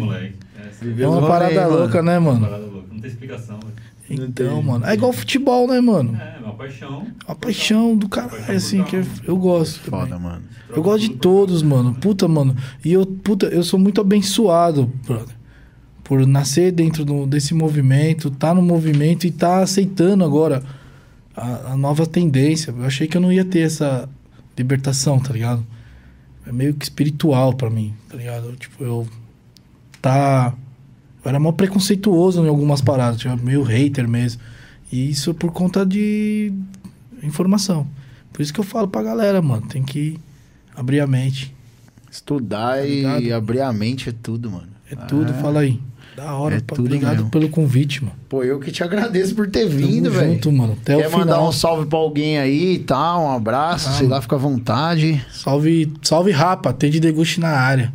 Vive 0.80 1.02
É 1.02 1.06
uma 1.08 1.16
rolê, 1.20 1.28
parada 1.28 1.60
mano. 1.62 1.76
louca, 1.78 2.02
né, 2.02 2.18
mano? 2.18 2.40
parada 2.40 2.64
louca. 2.66 2.88
Não 2.92 3.00
tem 3.00 3.10
explicação. 3.10 3.58
velho. 3.58 3.74
Então, 4.08 4.62
mano. 4.62 4.84
É 4.86 4.94
igual 4.94 5.12
futebol, 5.12 5.66
né, 5.68 5.80
mano? 5.80 6.14
É, 6.16 6.38
uma 6.42 6.54
paixão. 6.54 7.06
Uma 7.26 7.34
paixão 7.34 7.96
do 7.96 8.08
caralho, 8.08 8.56
assim, 8.56 8.84
que 8.84 8.96
eu, 8.96 9.04
eu 9.24 9.36
gosto. 9.36 9.80
também. 9.90 10.00
Foda, 10.00 10.18
mano. 10.18 10.42
Eu 10.68 10.82
gosto 10.82 11.00
de 11.08 11.10
todos, 11.10 11.62
mano. 11.62 11.94
Puta, 11.94 12.28
mano. 12.28 12.54
E 12.84 12.92
eu, 12.92 13.06
puta, 13.06 13.46
eu 13.46 13.62
sou 13.62 13.78
muito 13.78 14.00
abençoado, 14.00 14.92
brother. 15.06 15.34
Por 16.02 16.26
nascer 16.26 16.70
dentro 16.70 17.02
do- 17.04 17.26
desse 17.26 17.54
movimento, 17.54 18.30
tá 18.30 18.52
no 18.52 18.60
movimento 18.60 19.26
e 19.26 19.30
tá 19.30 19.60
aceitando 19.62 20.22
agora 20.22 20.62
a, 21.34 21.72
a 21.72 21.76
nova 21.76 22.06
tendência. 22.06 22.74
Eu 22.76 22.84
achei 22.84 23.06
que 23.06 23.16
eu 23.16 23.20
não 23.22 23.32
ia 23.32 23.44
ter 23.44 23.60
essa 23.60 24.06
libertação, 24.58 25.18
tá 25.18 25.32
ligado? 25.32 25.64
É 26.46 26.52
meio 26.52 26.74
que 26.74 26.84
espiritual 26.84 27.54
pra 27.54 27.70
mim, 27.70 27.94
tá 28.10 28.18
ligado? 28.18 28.52
Tipo, 28.56 28.84
eu 28.84 29.06
tá 30.02 30.52
Eu 31.24 31.28
era 31.30 31.40
mó 31.40 31.52
preconceituoso 31.52 32.44
em 32.44 32.48
algumas 32.48 32.80
paradas, 32.80 33.18
tinha 33.20 33.34
meio 33.36 33.62
hater 33.62 34.06
mesmo. 34.08 34.40
E 34.92 35.10
isso 35.10 35.32
por 35.34 35.50
conta 35.52 35.84
de 35.86 36.52
informação. 37.22 37.86
Por 38.32 38.42
isso 38.42 38.52
que 38.52 38.60
eu 38.60 38.64
falo 38.64 38.88
pra 38.88 39.02
galera, 39.02 39.40
mano, 39.40 39.62
tem 39.66 39.82
que 39.82 40.18
abrir 40.76 41.00
a 41.00 41.06
mente. 41.06 41.54
Estudar 42.10 42.76
Tá 42.78 42.86
e 42.86 43.32
abrir 43.32 43.60
a 43.60 43.72
mente 43.72 44.08
é 44.08 44.12
tudo, 44.12 44.50
mano. 44.50 44.68
É 44.90 44.94
tudo, 44.94 45.30
Ah. 45.32 45.34
fala 45.40 45.60
aí. 45.60 45.80
Da 46.16 46.32
hora, 46.36 46.56
É 46.56 46.80
obrigado 46.80 47.16
mesmo. 47.16 47.30
pelo 47.30 47.48
convite, 47.48 48.04
mano. 48.04 48.14
Pô, 48.28 48.44
eu 48.44 48.60
que 48.60 48.70
te 48.70 48.84
agradeço 48.84 49.34
por 49.34 49.48
ter 49.50 49.66
vindo, 49.68 50.12
velho. 50.12 50.34
junto, 50.34 50.52
mano. 50.52 50.74
Até 50.80 50.94
Quer 50.96 51.06
o 51.06 51.10
final. 51.10 51.26
mandar 51.26 51.42
um 51.42 51.50
salve 51.50 51.86
pra 51.86 51.98
alguém 51.98 52.38
aí 52.38 52.74
e 52.74 52.78
tal, 52.78 53.24
um 53.24 53.30
abraço, 53.32 53.88
Ah, 53.88 53.92
sei 53.94 54.06
lá, 54.06 54.22
fica 54.22 54.36
à 54.36 54.38
vontade. 54.38 55.24
Salve, 55.32 55.92
salve 56.02 56.30
Rapa, 56.30 56.72
tem 56.72 56.88
de 56.88 57.00
deguste 57.00 57.40
na 57.40 57.48
área. 57.48 57.92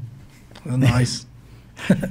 É 0.66 0.76
nóis. 0.76 1.26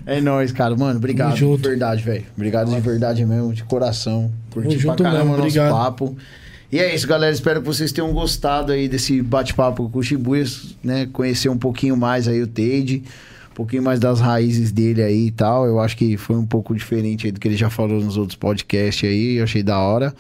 É 0.07 0.21
nóis, 0.21 0.53
cara. 0.53 0.75
Mano, 0.77 0.99
obrigado. 0.99 1.31
Tamo 1.31 1.37
junto. 1.37 1.63
De 1.63 1.69
verdade, 1.69 2.03
velho. 2.03 2.25
Obrigado 2.37 2.75
de 2.75 2.81
verdade 2.81 3.25
mesmo, 3.25 3.53
de 3.53 3.65
coração. 3.65 4.31
Curti 4.51 4.69
pra 4.71 4.79
junto 4.79 5.03
caramba 5.03 5.19
mesmo, 5.25 5.35
o 5.35 5.37
nosso 5.39 5.49
obrigado. 5.59 5.71
papo. 5.73 6.17
E 6.71 6.79
é 6.79 6.95
isso, 6.95 7.07
galera. 7.07 7.33
Espero 7.33 7.61
que 7.61 7.67
vocês 7.67 7.93
tenham 7.93 8.13
gostado 8.13 8.73
aí 8.73 8.89
desse 8.89 9.23
bate-papo 9.23 9.89
com 9.89 9.99
o 9.99 10.03
Shibuya, 10.03 10.45
né? 10.83 11.09
Conhecer 11.13 11.49
um 11.49 11.57
pouquinho 11.57 11.97
mais 11.97 12.29
aí 12.29 12.43
o 12.43 12.47
Tade, 12.47 13.03
um 13.51 13.55
pouquinho 13.55 13.83
mais 13.83 13.99
das 13.99 14.21
raízes 14.21 14.71
dele 14.71 15.03
aí 15.03 15.29
e 15.29 15.31
tal. 15.31 15.67
Eu 15.67 15.81
acho 15.81 15.97
que 15.97 16.17
foi 16.17 16.37
um 16.37 16.45
pouco 16.45 16.75
diferente 16.75 17.27
aí 17.27 17.33
do 17.33 17.41
que 17.41 17.49
ele 17.49 17.57
já 17.57 17.71
falou 17.71 18.03
nos 18.03 18.17
outros 18.19 18.37
podcasts 18.37 19.09
aí. 19.09 19.37
Eu 19.37 19.45
achei 19.45 19.63
da 19.63 19.79
hora. 19.79 20.15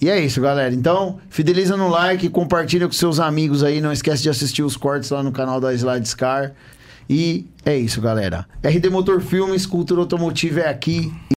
E 0.00 0.08
é 0.08 0.20
isso, 0.20 0.40
galera. 0.40 0.74
Então, 0.74 1.18
fideliza 1.28 1.76
no 1.76 1.88
like, 1.88 2.28
compartilha 2.28 2.86
com 2.86 2.92
seus 2.92 3.18
amigos 3.18 3.64
aí. 3.64 3.80
Não 3.80 3.92
esquece 3.92 4.22
de 4.22 4.28
assistir 4.28 4.62
os 4.62 4.76
cortes 4.76 5.10
lá 5.10 5.22
no 5.22 5.32
canal 5.32 5.60
da 5.60 5.72
Slide 5.72 6.06
Scar. 6.08 6.52
E 7.08 7.46
é 7.64 7.76
isso, 7.76 8.00
galera. 8.00 8.46
RD 8.62 8.90
Motor 8.90 9.20
Filmes, 9.20 9.66
cultura 9.66 10.00
automotiva 10.00 10.60
é 10.60 10.68
aqui. 10.68 11.12